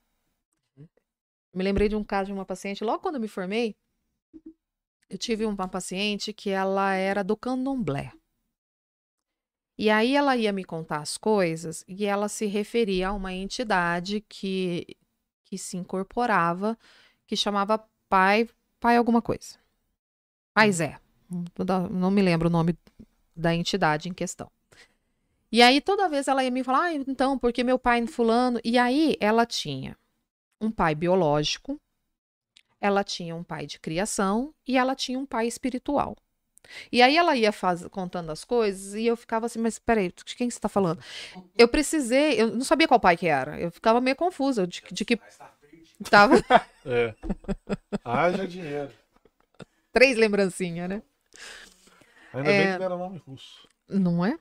Me 1.54 1.62
lembrei 1.64 1.88
de 1.88 1.96
um 1.96 2.04
caso 2.04 2.26
de 2.26 2.32
uma 2.34 2.44
paciente, 2.44 2.84
logo 2.84 3.00
quando 3.00 3.14
eu 3.16 3.20
me 3.20 3.28
formei, 3.28 3.74
eu 5.08 5.16
tive 5.18 5.44
uma 5.44 5.68
paciente 5.68 6.32
que 6.32 6.50
ela 6.50 6.94
era 6.94 7.22
do 7.22 7.36
candomblé. 7.36 8.12
E 9.78 9.88
aí 9.90 10.14
ela 10.14 10.36
ia 10.36 10.52
me 10.52 10.64
contar 10.64 10.98
as 10.98 11.16
coisas 11.16 11.84
e 11.88 12.04
ela 12.04 12.28
se 12.28 12.46
referia 12.46 13.08
a 13.08 13.12
uma 13.12 13.32
entidade 13.32 14.20
que, 14.28 14.86
que 15.44 15.56
se 15.56 15.76
incorporava, 15.76 16.78
que 17.26 17.36
chamava 17.36 17.82
pai, 18.08 18.48
pai 18.78 18.96
alguma 18.96 19.22
coisa. 19.22 19.58
Pai 20.54 20.70
Zé. 20.70 21.00
Não- 21.90 22.10
me 22.10 22.20
lembro 22.20 22.48
o 22.48 22.52
nome 22.52 22.76
da 23.34 23.54
entidade 23.54 24.08
em 24.08 24.12
questão. 24.12 24.50
E 25.50 25.62
aí 25.62 25.80
toda 25.80 26.08
vez 26.08 26.28
ela 26.28 26.44
ia 26.44 26.50
me 26.50 26.62
falar, 26.62 26.84
ah, 26.84 26.94
então, 26.94 27.38
porque 27.38 27.64
meu 27.64 27.78
pai 27.78 28.06
fulano. 28.06 28.60
E 28.62 28.78
aí 28.78 29.16
ela 29.20 29.46
tinha 29.46 29.96
um 30.60 30.70
pai 30.70 30.94
biológico, 30.94 31.80
ela 32.80 33.02
tinha 33.02 33.34
um 33.34 33.44
pai 33.44 33.66
de 33.66 33.78
criação 33.78 34.54
e 34.66 34.76
ela 34.76 34.94
tinha 34.94 35.18
um 35.18 35.26
pai 35.26 35.46
espiritual. 35.46 36.16
E 36.90 37.02
aí 37.02 37.16
ela 37.16 37.36
ia 37.36 37.52
faz- 37.52 37.86
contando 37.88 38.30
as 38.30 38.44
coisas 38.44 38.94
e 38.94 39.06
eu 39.06 39.16
ficava 39.16 39.46
assim, 39.46 39.58
mas 39.58 39.78
peraí, 39.78 40.12
de 40.12 40.36
quem 40.36 40.48
você 40.50 40.56
está 40.58 40.68
falando? 40.68 41.02
Eu 41.56 41.68
precisei, 41.68 42.40
eu 42.40 42.48
não 42.54 42.64
sabia 42.64 42.88
qual 42.88 43.00
pai 43.00 43.16
que 43.16 43.26
era. 43.26 43.60
Eu 43.60 43.70
ficava 43.70 44.00
meio 44.00 44.16
confusa 44.16 44.66
de, 44.66 44.82
de 44.90 45.04
que 45.04 45.16
tá 45.16 45.52
tava 46.10 46.36
é. 46.86 47.14
Haja 48.04 48.46
dinheiro. 48.46 48.92
três 49.92 50.16
lembrancinhas, 50.16 50.88
né? 50.88 51.02
Ainda 52.32 52.50
É. 52.50 52.58
bem 52.58 52.72
que 52.72 52.78
não 52.78 52.84
era 52.86 52.96
nome 52.96 53.18
russo. 53.18 53.68
Não 53.88 54.24
é? 54.24 54.38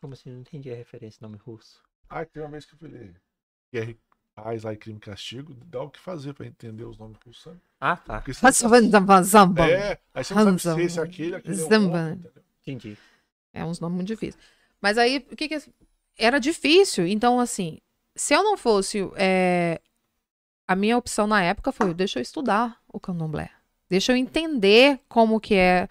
Como 0.00 0.12
assim? 0.14 0.30
Não 0.30 0.40
entendi 0.40 0.70
a 0.70 0.76
referência 0.76 1.18
nome 1.22 1.38
russo. 1.38 1.82
Ah, 2.08 2.24
tem 2.24 2.42
uma 2.42 2.50
vez 2.50 2.64
que 2.64 2.74
eu 2.74 2.78
falei. 2.78 3.14
Guerra 3.72 3.94
Paz, 4.42 4.62
lá 4.62 4.72
e 4.72 4.76
Crime 4.76 4.98
e 4.98 5.00
Castigo, 5.00 5.56
dá 5.66 5.82
o 5.82 5.90
que 5.90 5.98
fazer 5.98 6.32
pra 6.32 6.46
entender 6.46 6.84
os 6.84 6.96
nomes 6.98 7.18
sabe? 7.42 7.58
Ah, 7.80 7.96
tá. 7.96 8.18
Porque 8.18 8.32
você 8.34 8.44
não 8.46 8.48
sabe- 8.52 8.74
É, 9.62 9.98
aí 10.14 10.24
você 10.24 10.34
não 10.34 10.58
sabe 10.58 10.60
se 10.60 10.86
esse 10.86 10.98
é 10.98 11.02
aquele, 11.02 11.34
aquele 11.34 11.60
é 11.60 11.64
o 11.64 11.68
Zamba. 11.68 11.98
outro, 11.98 12.12
entendeu? 12.12 12.42
Entendi. 12.62 12.98
É 13.52 13.64
uns 13.64 13.80
nomes 13.80 13.96
muito 13.96 14.08
difíceis. 14.08 14.38
Mas 14.80 14.96
aí, 14.98 15.26
o 15.30 15.36
que 15.36 15.48
que... 15.48 15.62
Era 16.16 16.38
difícil. 16.38 17.06
Então, 17.06 17.40
assim, 17.40 17.78
se 18.14 18.34
eu 18.34 18.42
não 18.42 18.56
fosse... 18.56 18.98
é, 19.16 19.80
A 20.66 20.76
minha 20.76 20.96
opção 20.98 21.26
na 21.26 21.42
época 21.42 21.72
foi, 21.72 21.94
deixa 21.94 22.18
eu 22.18 22.22
estudar 22.22 22.78
o 22.92 23.00
candomblé. 23.00 23.50
Deixa 23.88 24.12
eu 24.12 24.16
entender 24.16 25.00
como 25.08 25.40
que 25.40 25.54
é 25.54 25.88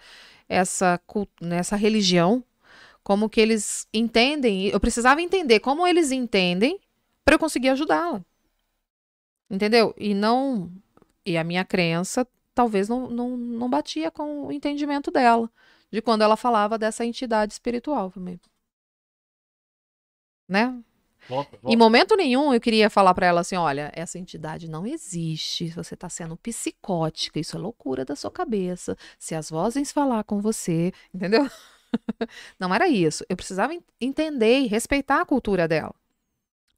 essa, 0.48 0.98
cult- 1.06 1.30
nessa 1.40 1.76
religião. 1.76 2.44
Como 3.02 3.28
que 3.28 3.40
eles 3.40 3.88
entendem. 3.92 4.68
Eu 4.68 4.78
precisava 4.78 5.20
entender 5.20 5.60
como 5.60 5.86
eles 5.86 6.12
entendem 6.12 6.78
para 7.24 7.34
eu 7.34 7.38
conseguir 7.38 7.70
ajudá-la. 7.70 8.22
Entendeu? 9.50 9.94
E 9.96 10.14
não... 10.14 10.70
E 11.24 11.36
a 11.36 11.44
minha 11.44 11.64
crença 11.64 12.26
talvez 12.54 12.88
não, 12.88 13.08
não, 13.08 13.36
não 13.36 13.68
batia 13.70 14.10
com 14.10 14.46
o 14.46 14.52
entendimento 14.52 15.10
dela 15.10 15.50
de 15.90 16.00
quando 16.02 16.22
ela 16.22 16.36
falava 16.36 16.76
dessa 16.78 17.04
entidade 17.04 17.52
espiritual. 17.52 18.12
Né? 20.48 20.82
Volta, 21.28 21.56
Em 21.56 21.60
volta. 21.60 21.76
momento 21.78 22.16
nenhum 22.16 22.54
eu 22.54 22.60
queria 22.60 22.88
falar 22.88 23.12
pra 23.14 23.26
ela 23.26 23.42
assim: 23.42 23.56
olha, 23.56 23.92
essa 23.94 24.18
entidade 24.18 24.68
não 24.68 24.86
existe, 24.86 25.68
você 25.70 25.94
tá 25.94 26.08
sendo 26.08 26.36
psicótica, 26.38 27.38
isso 27.38 27.56
é 27.56 27.60
loucura 27.60 28.04
da 28.04 28.16
sua 28.16 28.30
cabeça. 28.30 28.96
Se 29.18 29.34
as 29.34 29.50
vozes 29.50 29.92
falar 29.92 30.24
com 30.24 30.40
você, 30.40 30.92
entendeu? 31.12 31.46
Não 32.58 32.74
era 32.74 32.88
isso. 32.88 33.24
Eu 33.28 33.36
precisava 33.36 33.74
en- 33.74 33.82
entender 34.00 34.60
e 34.60 34.66
respeitar 34.66 35.20
a 35.20 35.26
cultura 35.26 35.68
dela. 35.68 35.94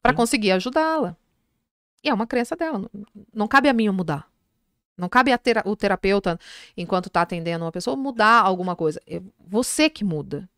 Pra 0.02 0.12
Sim. 0.12 0.16
conseguir 0.16 0.50
ajudá-la. 0.52 1.16
E 2.02 2.08
é 2.08 2.14
uma 2.14 2.26
crença 2.26 2.56
dela. 2.56 2.88
Não, 3.32 3.46
cabe 3.46 3.68
a 3.68 3.72
mim 3.72 3.88
mudar. 3.90 4.30
Não 4.96 5.08
cabe 5.08 5.32
a 5.32 5.38
tera- 5.38 5.62
o 5.66 5.74
terapeuta, 5.74 6.38
enquanto 6.76 7.08
tá 7.08 7.22
atendendo 7.22 7.64
uma 7.64 7.72
pessoa, 7.72 7.96
mudar 7.96 8.40
alguma 8.42 8.76
coisa. 8.76 9.00
É 9.06 9.20
você 9.38 9.88
que 9.88 10.04
muda. 10.04 10.48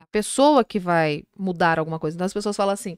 A 0.00 0.06
pessoa 0.06 0.64
que 0.64 0.78
vai 0.78 1.24
mudar 1.36 1.78
alguma 1.78 1.98
coisa. 1.98 2.16
Então 2.16 2.24
as 2.24 2.32
pessoas 2.32 2.56
falam 2.56 2.72
assim: 2.72 2.96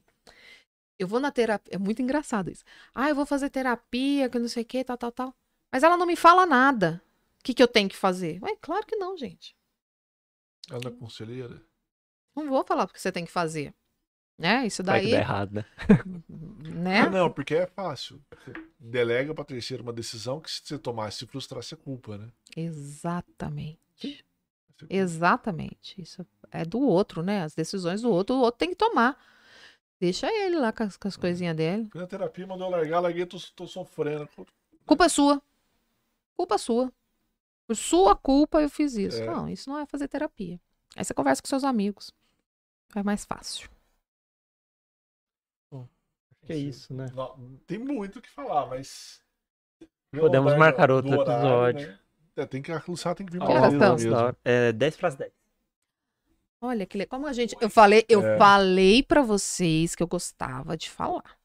eu 0.97 1.07
vou 1.07 1.19
na 1.19 1.31
terapia. 1.31 1.73
É 1.73 1.77
muito 1.77 2.01
engraçado 2.01 2.49
isso. 2.51 2.63
Ah, 2.93 3.09
eu 3.09 3.15
vou 3.15 3.25
fazer 3.25 3.49
terapia, 3.49 4.29
que 4.29 4.39
não 4.39 4.49
sei 4.49 4.63
o 4.63 4.65
que, 4.65 4.83
tal, 4.83 4.97
tal, 4.97 5.11
tal. 5.11 5.35
Mas 5.71 5.83
ela 5.83 5.97
não 5.97 6.05
me 6.05 6.15
fala 6.15 6.45
nada. 6.45 7.01
O 7.39 7.43
que, 7.43 7.53
que 7.53 7.63
eu 7.63 7.67
tenho 7.67 7.87
que 7.89 7.95
fazer? 7.95 8.41
Ué, 8.43 8.55
claro 8.61 8.85
que 8.85 8.97
não, 8.97 9.17
gente. 9.17 9.55
Ela 10.69 10.87
é 10.87 10.91
conselheira. 10.91 11.61
Não 12.35 12.47
vou 12.47 12.63
falar 12.63 12.83
o 12.83 12.87
que 12.87 12.99
você 13.01 13.11
tem 13.11 13.25
que 13.25 13.31
fazer. 13.31 13.73
Né? 14.39 14.65
Isso 14.65 14.81
Vai 14.81 15.01
que 15.01 15.05
daí. 15.07 15.11
dá 15.15 15.19
errado, 15.19 15.51
né? 15.53 15.65
Né? 16.79 17.01
Ah, 17.01 17.09
não, 17.09 17.29
porque 17.29 17.55
é 17.55 17.67
fácil. 17.67 18.21
Você 18.45 18.53
delega 18.79 19.33
pra 19.33 19.43
terceira 19.43 19.83
uma 19.83 19.91
decisão 19.91 20.39
que 20.39 20.49
se 20.49 20.61
você 20.63 20.77
tomar 20.77 21.11
se 21.11 21.25
frustrasse 21.27 21.73
é 21.73 21.77
culpa, 21.77 22.17
né? 22.17 22.29
Exatamente. 22.55 24.25
Você- 24.77 24.87
Exatamente. 24.89 26.01
Isso 26.01 26.25
é 26.51 26.63
do 26.63 26.79
outro, 26.79 27.21
né? 27.21 27.43
As 27.43 27.53
decisões 27.53 28.01
do 28.01 28.09
outro, 28.09 28.35
o 28.35 28.39
outro 28.39 28.57
tem 28.59 28.69
que 28.69 28.75
tomar. 28.75 29.17
Deixa 29.99 30.27
ele 30.31 30.57
lá 30.57 30.71
com 30.71 30.83
as, 30.83 30.95
com 30.95 31.07
as 31.07 31.17
coisinhas 31.17 31.55
dele. 31.55 31.89
Fui 31.91 31.99
na 31.99 32.07
terapia, 32.07 32.47
mandou 32.47 32.67
eu 32.67 32.71
largar, 32.71 32.99
larguei, 33.01 33.25
tô, 33.25 33.37
tô 33.55 33.67
sofrendo. 33.67 34.29
Culpa 34.85 35.05
é 35.05 35.09
sua. 35.09 35.41
Culpa 36.37 36.57
sua. 36.57 36.93
Por 37.67 37.75
sua 37.75 38.15
culpa 38.15 38.61
eu 38.61 38.69
fiz 38.69 38.95
isso. 38.95 39.21
É. 39.21 39.25
Não, 39.25 39.49
isso 39.49 39.69
não 39.69 39.77
é 39.77 39.85
fazer 39.85 40.07
terapia. 40.07 40.59
Aí 40.95 41.03
você 41.03 41.13
conversa 41.13 41.41
com 41.41 41.47
seus 41.49 41.63
amigos. 41.65 42.13
É 42.95 43.03
mais 43.03 43.25
fácil. 43.25 43.69
Que 46.45 46.53
é 46.53 46.57
isso, 46.57 46.93
né? 46.93 47.05
Não, 47.13 47.57
tem 47.67 47.77
muito 47.77 48.19
o 48.19 48.21
que 48.21 48.29
falar, 48.29 48.65
mas. 48.67 49.21
Podemos 50.11 50.55
marcar 50.57 50.89
outro 50.89 51.11
horário, 51.19 51.33
episódio. 51.33 51.87
né? 51.89 51.99
É, 52.37 52.45
tem 52.45 52.61
que, 52.61 52.71
a 52.71 52.81
Luciana 52.87 53.15
tem 53.15 53.25
que 53.25 53.33
vir 53.33 53.39
Que 53.41 53.45
mais 53.53 53.73
mesmo. 53.73 54.15
É 54.43 54.71
10 54.71 54.97
para 54.97 55.07
as 55.09 55.15
10. 55.15 55.31
Olha 56.61 56.85
que 56.85 56.97
le- 56.97 57.05
como 57.05 57.27
a 57.27 57.33
gente, 57.33 57.55
eu 57.61 57.69
falei, 57.69 58.05
eu 58.09 58.25
É. 58.25 58.37
falei 58.37 59.03
para 59.03 59.21
vocês 59.21 59.95
que 59.95 60.01
eu 60.03 60.07
gostava 60.07 60.75
de 60.75 60.89
falar. 60.89 61.37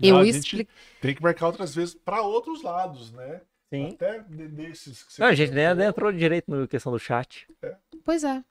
Não, 0.00 0.08
eu 0.08 0.18
a 0.18 0.24
gente 0.24 0.38
expliquei. 0.38 0.74
Tem 1.00 1.14
que 1.14 1.22
marcar 1.22 1.46
outras 1.46 1.74
vezes 1.74 1.94
pra 1.94 2.20
outros 2.22 2.62
lados, 2.62 3.12
né? 3.12 3.40
Sim. 3.72 3.90
Até 3.94 4.18
de- 4.20 4.48
desses 4.48 5.02
que 5.04 5.12
você 5.12 5.22
Não, 5.22 5.28
a 5.28 5.34
gente 5.34 5.52
nem 5.52 5.66
comentou. 5.68 5.88
entrou 5.88 6.12
direito 6.12 6.50
na 6.50 6.66
questão 6.66 6.92
do 6.92 6.98
chat. 6.98 7.46
Pois 8.04 8.24
é. 8.24 8.42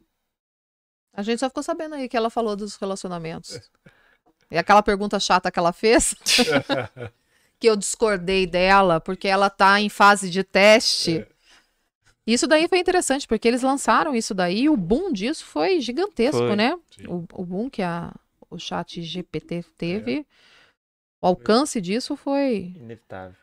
A 1.14 1.22
gente 1.22 1.40
só 1.40 1.48
ficou 1.50 1.62
sabendo 1.62 1.96
aí 1.96 2.08
que 2.10 2.18
ela 2.18 2.30
falou 2.30 2.56
dos 2.56 2.76
relacionamentos. 2.78 3.60
E 4.54 4.58
aquela 4.58 4.84
pergunta 4.84 5.20
chata 5.20 5.52
que 5.52 5.58
ela 5.58 5.74
fez, 5.74 6.14
que 7.60 7.68
eu 7.68 7.76
discordei 7.76 8.46
dela, 8.46 9.02
porque 9.02 9.28
ela 9.28 9.50
tá 9.50 9.82
em 9.82 9.90
fase 9.90 10.30
de 10.30 10.44
teste. 10.44 11.18
É. 11.18 11.28
Isso 12.28 12.46
daí 12.48 12.68
foi 12.68 12.78
interessante, 12.78 13.28
porque 13.28 13.48
eles 13.48 13.64
lançaram 13.64 14.16
isso 14.16 14.34
daí 14.34 14.62
e 14.62 14.70
o 14.70 14.78
boom 14.78 15.12
disso 15.12 15.44
foi 15.44 15.82
gigantesco, 15.82 16.38
Foi. 16.38 16.56
né? 16.56 16.78
O, 17.08 17.26
o 17.34 17.44
boom 17.44 17.68
que 17.70 17.82
a, 17.82 18.14
o 18.50 18.60
chat 18.60 19.02
GPT 19.02 19.66
teve, 19.76 20.20
É. 20.20 20.26
o 21.22 21.28
alcance 21.28 21.82
disso 21.82 22.16
foi 22.16 22.74
Inevitável. 22.78 23.36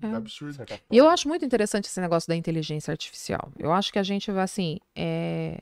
É, 0.00 0.06
É. 0.06 0.14
absurdo. 0.14 0.64
E 0.90 0.96
eu 0.96 1.10
acho 1.10 1.26
muito 1.28 1.44
interessante 1.44 1.86
esse 1.86 2.00
negócio 2.00 2.28
da 2.28 2.36
inteligência 2.36 2.92
artificial. 2.92 3.50
Eu 3.58 3.72
acho 3.72 3.92
que 3.92 3.98
a 3.98 4.02
gente 4.04 4.30
vai 4.30 4.44
assim, 4.44 4.78
é, 4.94 5.60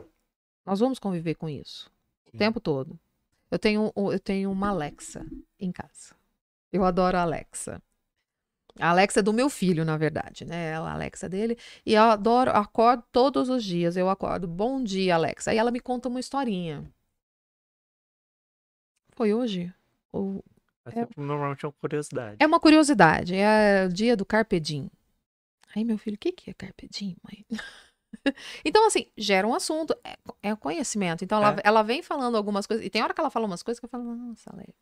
nós 0.67 0.79
vamos 0.79 0.99
conviver 0.99 1.35
com 1.37 1.49
isso 1.49 1.91
o 2.33 2.37
tempo 2.37 2.61
todo. 2.61 2.97
Eu 3.55 3.59
tenho, 3.61 3.93
eu 3.95 4.19
tenho 4.19 4.51
uma 4.51 4.71
Alexa 4.71 5.25
em 5.61 5.71
casa. 5.71 6.17
Eu 6.73 6.85
adoro 6.85 7.17
a 7.17 7.23
Alexa. 7.23 7.81
A 8.81 8.89
Alexa 8.91 9.21
é 9.21 9.23
do 9.23 9.33
meu 9.33 9.49
filho, 9.49 9.85
na 9.85 9.97
verdade, 9.97 10.45
né? 10.45 10.73
Ela, 10.73 10.91
a 10.91 10.95
Alexa 10.95 11.29
dele. 11.29 11.57
E 11.87 11.95
eu 11.95 12.03
adoro, 12.03 12.51
acordo 12.51 13.05
todos 13.13 13.49
os 13.49 13.63
dias. 13.63 13.97
Eu 13.97 14.11
acordo, 14.11 14.49
bom 14.49 14.83
dia, 14.83 15.15
Alexa. 15.15 15.53
Aí 15.53 15.57
ela 15.57 15.71
me 15.71 15.79
conta 15.79 16.09
uma 16.09 16.19
historinha. 16.19 16.85
Foi 19.13 19.33
hoje? 19.33 19.73
Ou 20.11 20.45
Mas 20.85 20.97
é... 20.97 21.07
Normalmente 21.17 21.65
é 21.65 21.69
uma 21.69 21.75
curiosidade. 21.75 22.37
é 22.41 22.47
uma 22.49 22.59
curiosidade, 22.59 23.37
é 23.37 23.87
o 23.87 23.89
dia 23.89 24.17
do 24.17 24.27
Carpe 24.27 24.59
Diem. 24.59 24.91
Aí, 25.77 25.85
meu 25.85 25.97
filho, 25.97 26.17
o 26.17 26.19
que, 26.19 26.33
que 26.33 26.51
é 26.51 26.55
Carpe 26.55 26.89
Diem, 26.89 27.17
mãe? 27.23 27.47
então, 28.65 28.87
assim, 28.87 29.07
gera 29.17 29.47
um 29.47 29.55
assunto, 29.55 29.97
é, 30.05 30.17
é 30.43 30.57
conhecimento. 30.57 31.25
Então, 31.25 31.39
ela, 31.39 31.57
É. 31.59 31.63
ela 31.65 31.83
vem 31.83 32.03
falando 32.03 32.37
algumas 32.37 32.67
coisas, 32.67 32.85
e 32.85 32.91
tem 32.91 33.03
hora 33.03 33.15
que 33.15 33.21
ela 33.21 33.31
fala 33.31 33.47
umas 33.47 33.63
coisas 33.63 33.79
que 33.81 33.85
eu 33.87 33.91
falo, 33.91 34.05
nossa, 34.15 34.51
Alex. 34.53 34.73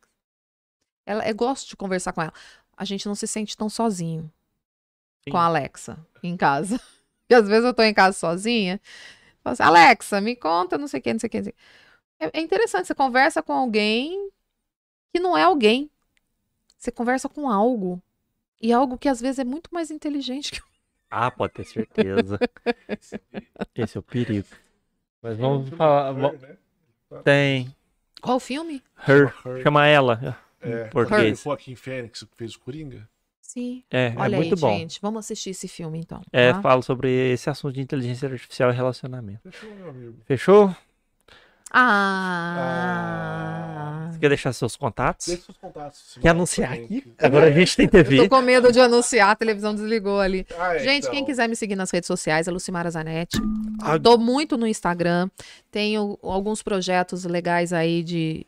Ela, 1.05 1.27
eu 1.27 1.35
gosto 1.35 1.67
de 1.69 1.75
conversar 1.75 2.13
com 2.13 2.21
ela. 2.21 2.33
A 2.77 2.85
gente 2.85 3.05
não 3.07 3.15
se 3.15 3.27
sente 3.27 3.57
tão 3.57 3.69
sozinho 3.69 4.31
Sim. 5.23 5.31
com 5.31 5.37
a 5.37 5.45
Alexa 5.45 6.05
em 6.21 6.35
casa. 6.37 6.79
E 7.29 7.33
às 7.35 7.47
vezes 7.47 7.63
eu 7.63 7.73
tô 7.73 7.81
em 7.81 7.93
casa 7.93 8.15
sozinha, 8.17 8.81
falo 9.41 9.53
assim, 9.53 9.63
Alexa, 9.63 10.19
me 10.19 10.35
conta, 10.35 10.77
não 10.77 10.87
sei 10.87 10.99
o 10.99 11.03
que, 11.03 11.13
não 11.13 11.19
sei 11.19 11.27
o 11.27 11.31
que. 11.31 11.37
Não 11.37 11.43
sei 11.45 11.53
o 11.53 11.55
quê. 11.55 11.61
É, 12.19 12.39
é 12.39 12.41
interessante, 12.41 12.85
você 12.85 12.93
conversa 12.93 13.41
com 13.41 13.53
alguém 13.53 14.29
que 15.11 15.19
não 15.21 15.35
é 15.35 15.43
alguém. 15.43 15.89
Você 16.77 16.91
conversa 16.91 17.29
com 17.29 17.49
algo. 17.49 18.03
E 18.61 18.73
algo 18.73 18.97
que 18.97 19.07
às 19.07 19.21
vezes 19.21 19.39
é 19.39 19.43
muito 19.45 19.69
mais 19.73 19.89
inteligente 19.89 20.51
que 20.61 20.61
Ah, 21.15 21.29
pode 21.29 21.53
ter 21.53 21.63
certeza. 21.63 22.39
Esse 23.75 23.97
é 23.97 23.99
o 23.99 24.03
perigo. 24.03 24.47
Mas 25.21 25.37
Tem 25.37 25.45
um 25.45 25.49
vamos 25.49 25.63
filme 25.65 25.77
falar. 25.77 26.17
Her, 26.17 26.39
né? 26.41 26.57
Tem. 27.23 27.75
Qual 28.19 28.39
filme? 28.39 28.81
Her. 29.07 29.31
Her. 29.45 29.61
Chama 29.61 29.85
ela. 29.85 30.35
É, 30.59 30.87
Em 30.87 30.89
português. 30.89 31.41
O 31.41 31.43
Joaquim 31.43 31.75
Fênix, 31.75 32.23
que 32.23 32.35
fez 32.35 32.55
o 32.55 32.59
Coringa. 32.59 33.07
Sim. 33.39 33.83
É, 33.91 34.11
Olha 34.17 34.35
é 34.35 34.39
muito 34.39 34.55
aí, 34.55 34.61
bom. 34.61 34.75
gente. 34.79 34.99
Vamos 34.99 35.19
assistir 35.19 35.51
esse 35.51 35.67
filme, 35.67 35.99
então. 35.99 36.21
É, 36.31 36.51
tá? 36.51 36.61
falo 36.63 36.81
sobre 36.81 37.11
esse 37.31 37.47
assunto 37.47 37.75
de 37.75 37.81
inteligência 37.81 38.27
artificial 38.27 38.71
e 38.71 38.73
relacionamento. 38.73 39.41
Fechou, 39.43 39.75
meu 39.75 39.89
amigo. 39.89 40.17
Fechou? 40.25 40.75
Ah. 42.73 44.09
Você 44.11 44.19
quer 44.19 44.29
deixar 44.29 44.53
seus 44.53 44.75
contatos? 44.75 45.27
Deixa 45.27 45.43
seus 45.43 45.57
contatos. 45.57 46.17
Quer 46.21 46.29
anunciar 46.29 46.69
Também. 46.71 46.85
aqui? 46.85 47.13
Agora 47.19 47.47
a 47.47 47.51
gente 47.51 47.75
tem 47.75 47.85
Eu 47.85 47.91
TV. 47.91 48.17
tô 48.17 48.29
com 48.29 48.41
medo 48.41 48.71
de 48.71 48.79
anunciar, 48.79 49.29
a 49.31 49.35
televisão 49.35 49.73
desligou 49.73 50.19
ali. 50.19 50.45
Ah, 50.57 50.75
é, 50.75 50.79
Gente, 50.79 51.03
então. 51.03 51.11
quem 51.11 51.25
quiser 51.25 51.47
me 51.49 51.55
seguir 51.55 51.75
nas 51.75 51.91
redes 51.91 52.07
sociais 52.07 52.47
é 52.47 52.51
Lucimara 52.51 52.89
Zanetti. 52.91 53.37
Ah, 53.81 53.97
Tô 53.99 54.17
muito 54.17 54.57
no 54.57 54.67
Instagram. 54.67 55.29
Tenho 55.71 56.17
alguns 56.21 56.61
projetos 56.63 57.25
legais 57.25 57.73
aí 57.73 58.03
de, 58.03 58.45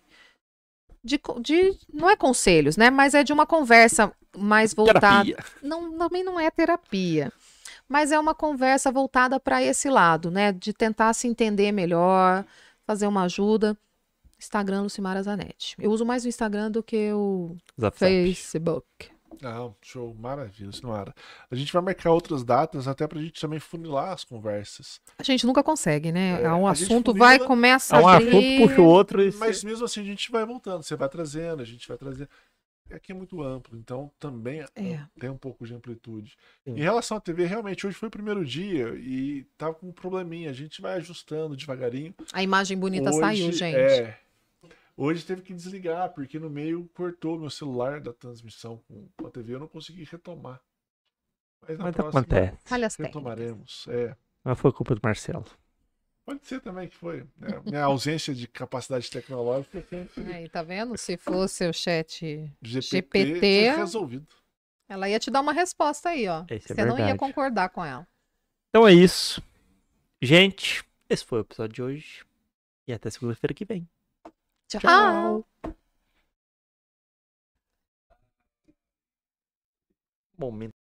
de. 1.03 1.19
de- 1.41 1.77
Não 1.93 2.09
é 2.09 2.15
conselhos, 2.15 2.77
né? 2.77 2.89
Mas 2.89 3.13
é 3.13 3.23
de 3.23 3.33
uma 3.33 3.45
conversa 3.45 4.11
mais 4.37 4.73
voltada. 4.73 4.99
Terapia. 5.25 5.37
Não, 5.63 5.97
também 5.97 6.23
não 6.23 6.39
é 6.39 6.49
terapia. 6.51 7.31
Mas 7.87 8.11
é 8.11 8.19
uma 8.19 8.33
conversa 8.33 8.91
voltada 8.91 9.39
para 9.39 9.61
esse 9.61 9.89
lado, 9.89 10.31
né? 10.31 10.51
De 10.51 10.73
tentar 10.73 11.13
se 11.13 11.27
entender 11.27 11.71
melhor, 11.71 12.43
fazer 12.85 13.07
uma 13.07 13.23
ajuda. 13.23 13.77
Instagram 14.37 14.81
Lucimara 14.83 15.23
Zanetti. 15.23 15.75
Eu 15.79 15.91
uso 15.91 16.05
mais 16.05 16.25
o 16.25 16.27
Instagram 16.27 16.69
do 16.69 16.83
que 16.83 17.11
o 17.13 17.55
Zap. 17.79 17.97
Facebook. 17.97 18.85
Não, 19.41 19.75
show, 19.81 20.13
maravilha, 20.17 20.71
Senhora. 20.71 21.13
A 21.51 21.55
gente 21.55 21.71
vai 21.73 21.81
marcar 21.81 22.11
outras 22.11 22.43
datas 22.43 22.87
até 22.87 23.05
pra 23.07 23.19
gente 23.19 23.39
também 23.39 23.59
funilar 23.59 24.11
as 24.13 24.23
conversas. 24.23 24.99
A 25.17 25.23
gente 25.23 25.45
nunca 25.45 25.61
consegue, 25.63 26.11
né? 26.11 26.41
É, 26.41 26.53
um 26.53 26.67
a 26.67 26.71
assunto 26.71 27.11
funila- 27.11 27.25
vai, 27.25 27.39
começa 27.39 27.97
É 27.97 27.99
um 28.01 28.07
a 28.07 28.17
assunto, 28.17 28.31
puxa 28.67 28.81
o 28.81 28.85
outro 28.85 29.21
e. 29.21 29.31
Mas 29.33 29.63
mesmo 29.63 29.85
assim 29.85 30.01
a 30.01 30.05
gente 30.05 30.31
vai 30.31 30.45
voltando, 30.45 30.83
você 30.83 30.95
vai 30.95 31.09
trazendo, 31.09 31.61
a 31.61 31.65
gente 31.65 31.87
vai 31.87 31.97
trazendo. 31.97 32.29
Aqui 32.91 33.11
é 33.11 33.15
muito 33.15 33.41
amplo, 33.41 33.77
então 33.77 34.11
também 34.19 34.61
É. 34.75 35.03
tem 35.19 35.29
um 35.29 35.37
pouco 35.37 35.65
de 35.65 35.73
amplitude. 35.73 36.37
Sim. 36.63 36.71
Em 36.75 36.81
relação 36.81 37.17
à 37.17 37.19
TV, 37.19 37.45
realmente, 37.45 37.85
hoje 37.85 37.97
foi 37.97 38.07
o 38.07 38.11
primeiro 38.11 38.45
dia 38.45 38.89
e 38.95 39.43
tava 39.57 39.73
com 39.73 39.87
um 39.89 39.91
probleminha. 39.91 40.51
A 40.51 40.53
gente 40.53 40.81
vai 40.81 40.97
ajustando 40.97 41.55
devagarinho. 41.57 42.13
A 42.31 42.43
imagem 42.43 42.77
bonita 42.77 43.09
Hoje, 43.09 43.19
saiu, 43.19 43.51
gente. 43.51 43.75
É. 43.75 44.19
Hoje 44.95 45.25
teve 45.25 45.41
que 45.41 45.53
desligar, 45.53 46.13
porque 46.13 46.39
no 46.39 46.49
meio 46.49 46.89
cortou 46.93 47.39
meu 47.39 47.49
celular 47.49 47.99
da 47.99 48.13
transmissão 48.13 48.81
com 49.17 49.27
a 49.27 49.31
TV, 49.31 49.55
eu 49.55 49.59
não 49.59 49.67
consegui 49.67 50.03
retomar. 50.03 50.61
Mas 51.67 51.77
na 51.77 51.85
Mas 51.85 51.95
próxima 51.95 52.21
acontece. 52.21 53.01
Retomaremos. 53.01 53.85
É. 53.89 54.15
Mas 54.43 54.59
foi 54.59 54.71
culpa 54.71 54.93
do 54.93 55.01
Marcelo. 55.03 55.45
Pode 56.25 56.43
ser 56.47 56.59
também 56.59 56.87
que 56.87 56.95
foi. 56.95 57.23
né? 57.37 57.61
Minha 57.63 57.83
ausência 57.83 58.33
de 58.33 58.47
capacidade 58.47 59.09
tecnológica 59.11 59.79
sempre 59.81 60.33
Aí, 60.33 60.49
tá 60.49 60.63
vendo? 60.63 60.97
Se 60.97 61.17
fosse 61.17 61.67
o 61.67 61.73
chat, 61.73 62.51
GPT, 62.63 63.25
GPT. 63.25 63.75
resolvido. 63.77 64.27
ela 64.89 65.07
ia 65.07 65.19
te 65.19 65.29
dar 65.29 65.41
uma 65.41 65.53
resposta 65.53 66.09
aí, 66.09 66.27
ó. 66.27 66.43
Esse 66.49 66.71
é 66.71 66.75
Você 66.75 66.85
não 66.85 66.97
ia 66.97 67.15
concordar 67.15 67.69
com 67.69 67.85
ela. 67.85 68.07
Então 68.69 68.87
é 68.87 68.93
isso. 68.93 69.39
Gente, 70.19 70.83
esse 71.07 71.23
foi 71.23 71.39
o 71.39 71.41
episódio 71.41 71.73
de 71.75 71.83
hoje. 71.83 72.25
E 72.87 72.93
até 72.93 73.09
segunda-feira 73.11 73.53
que 73.53 73.65
vem. 73.65 73.87
Tchau. 74.67 75.45
Momento. 80.37 80.84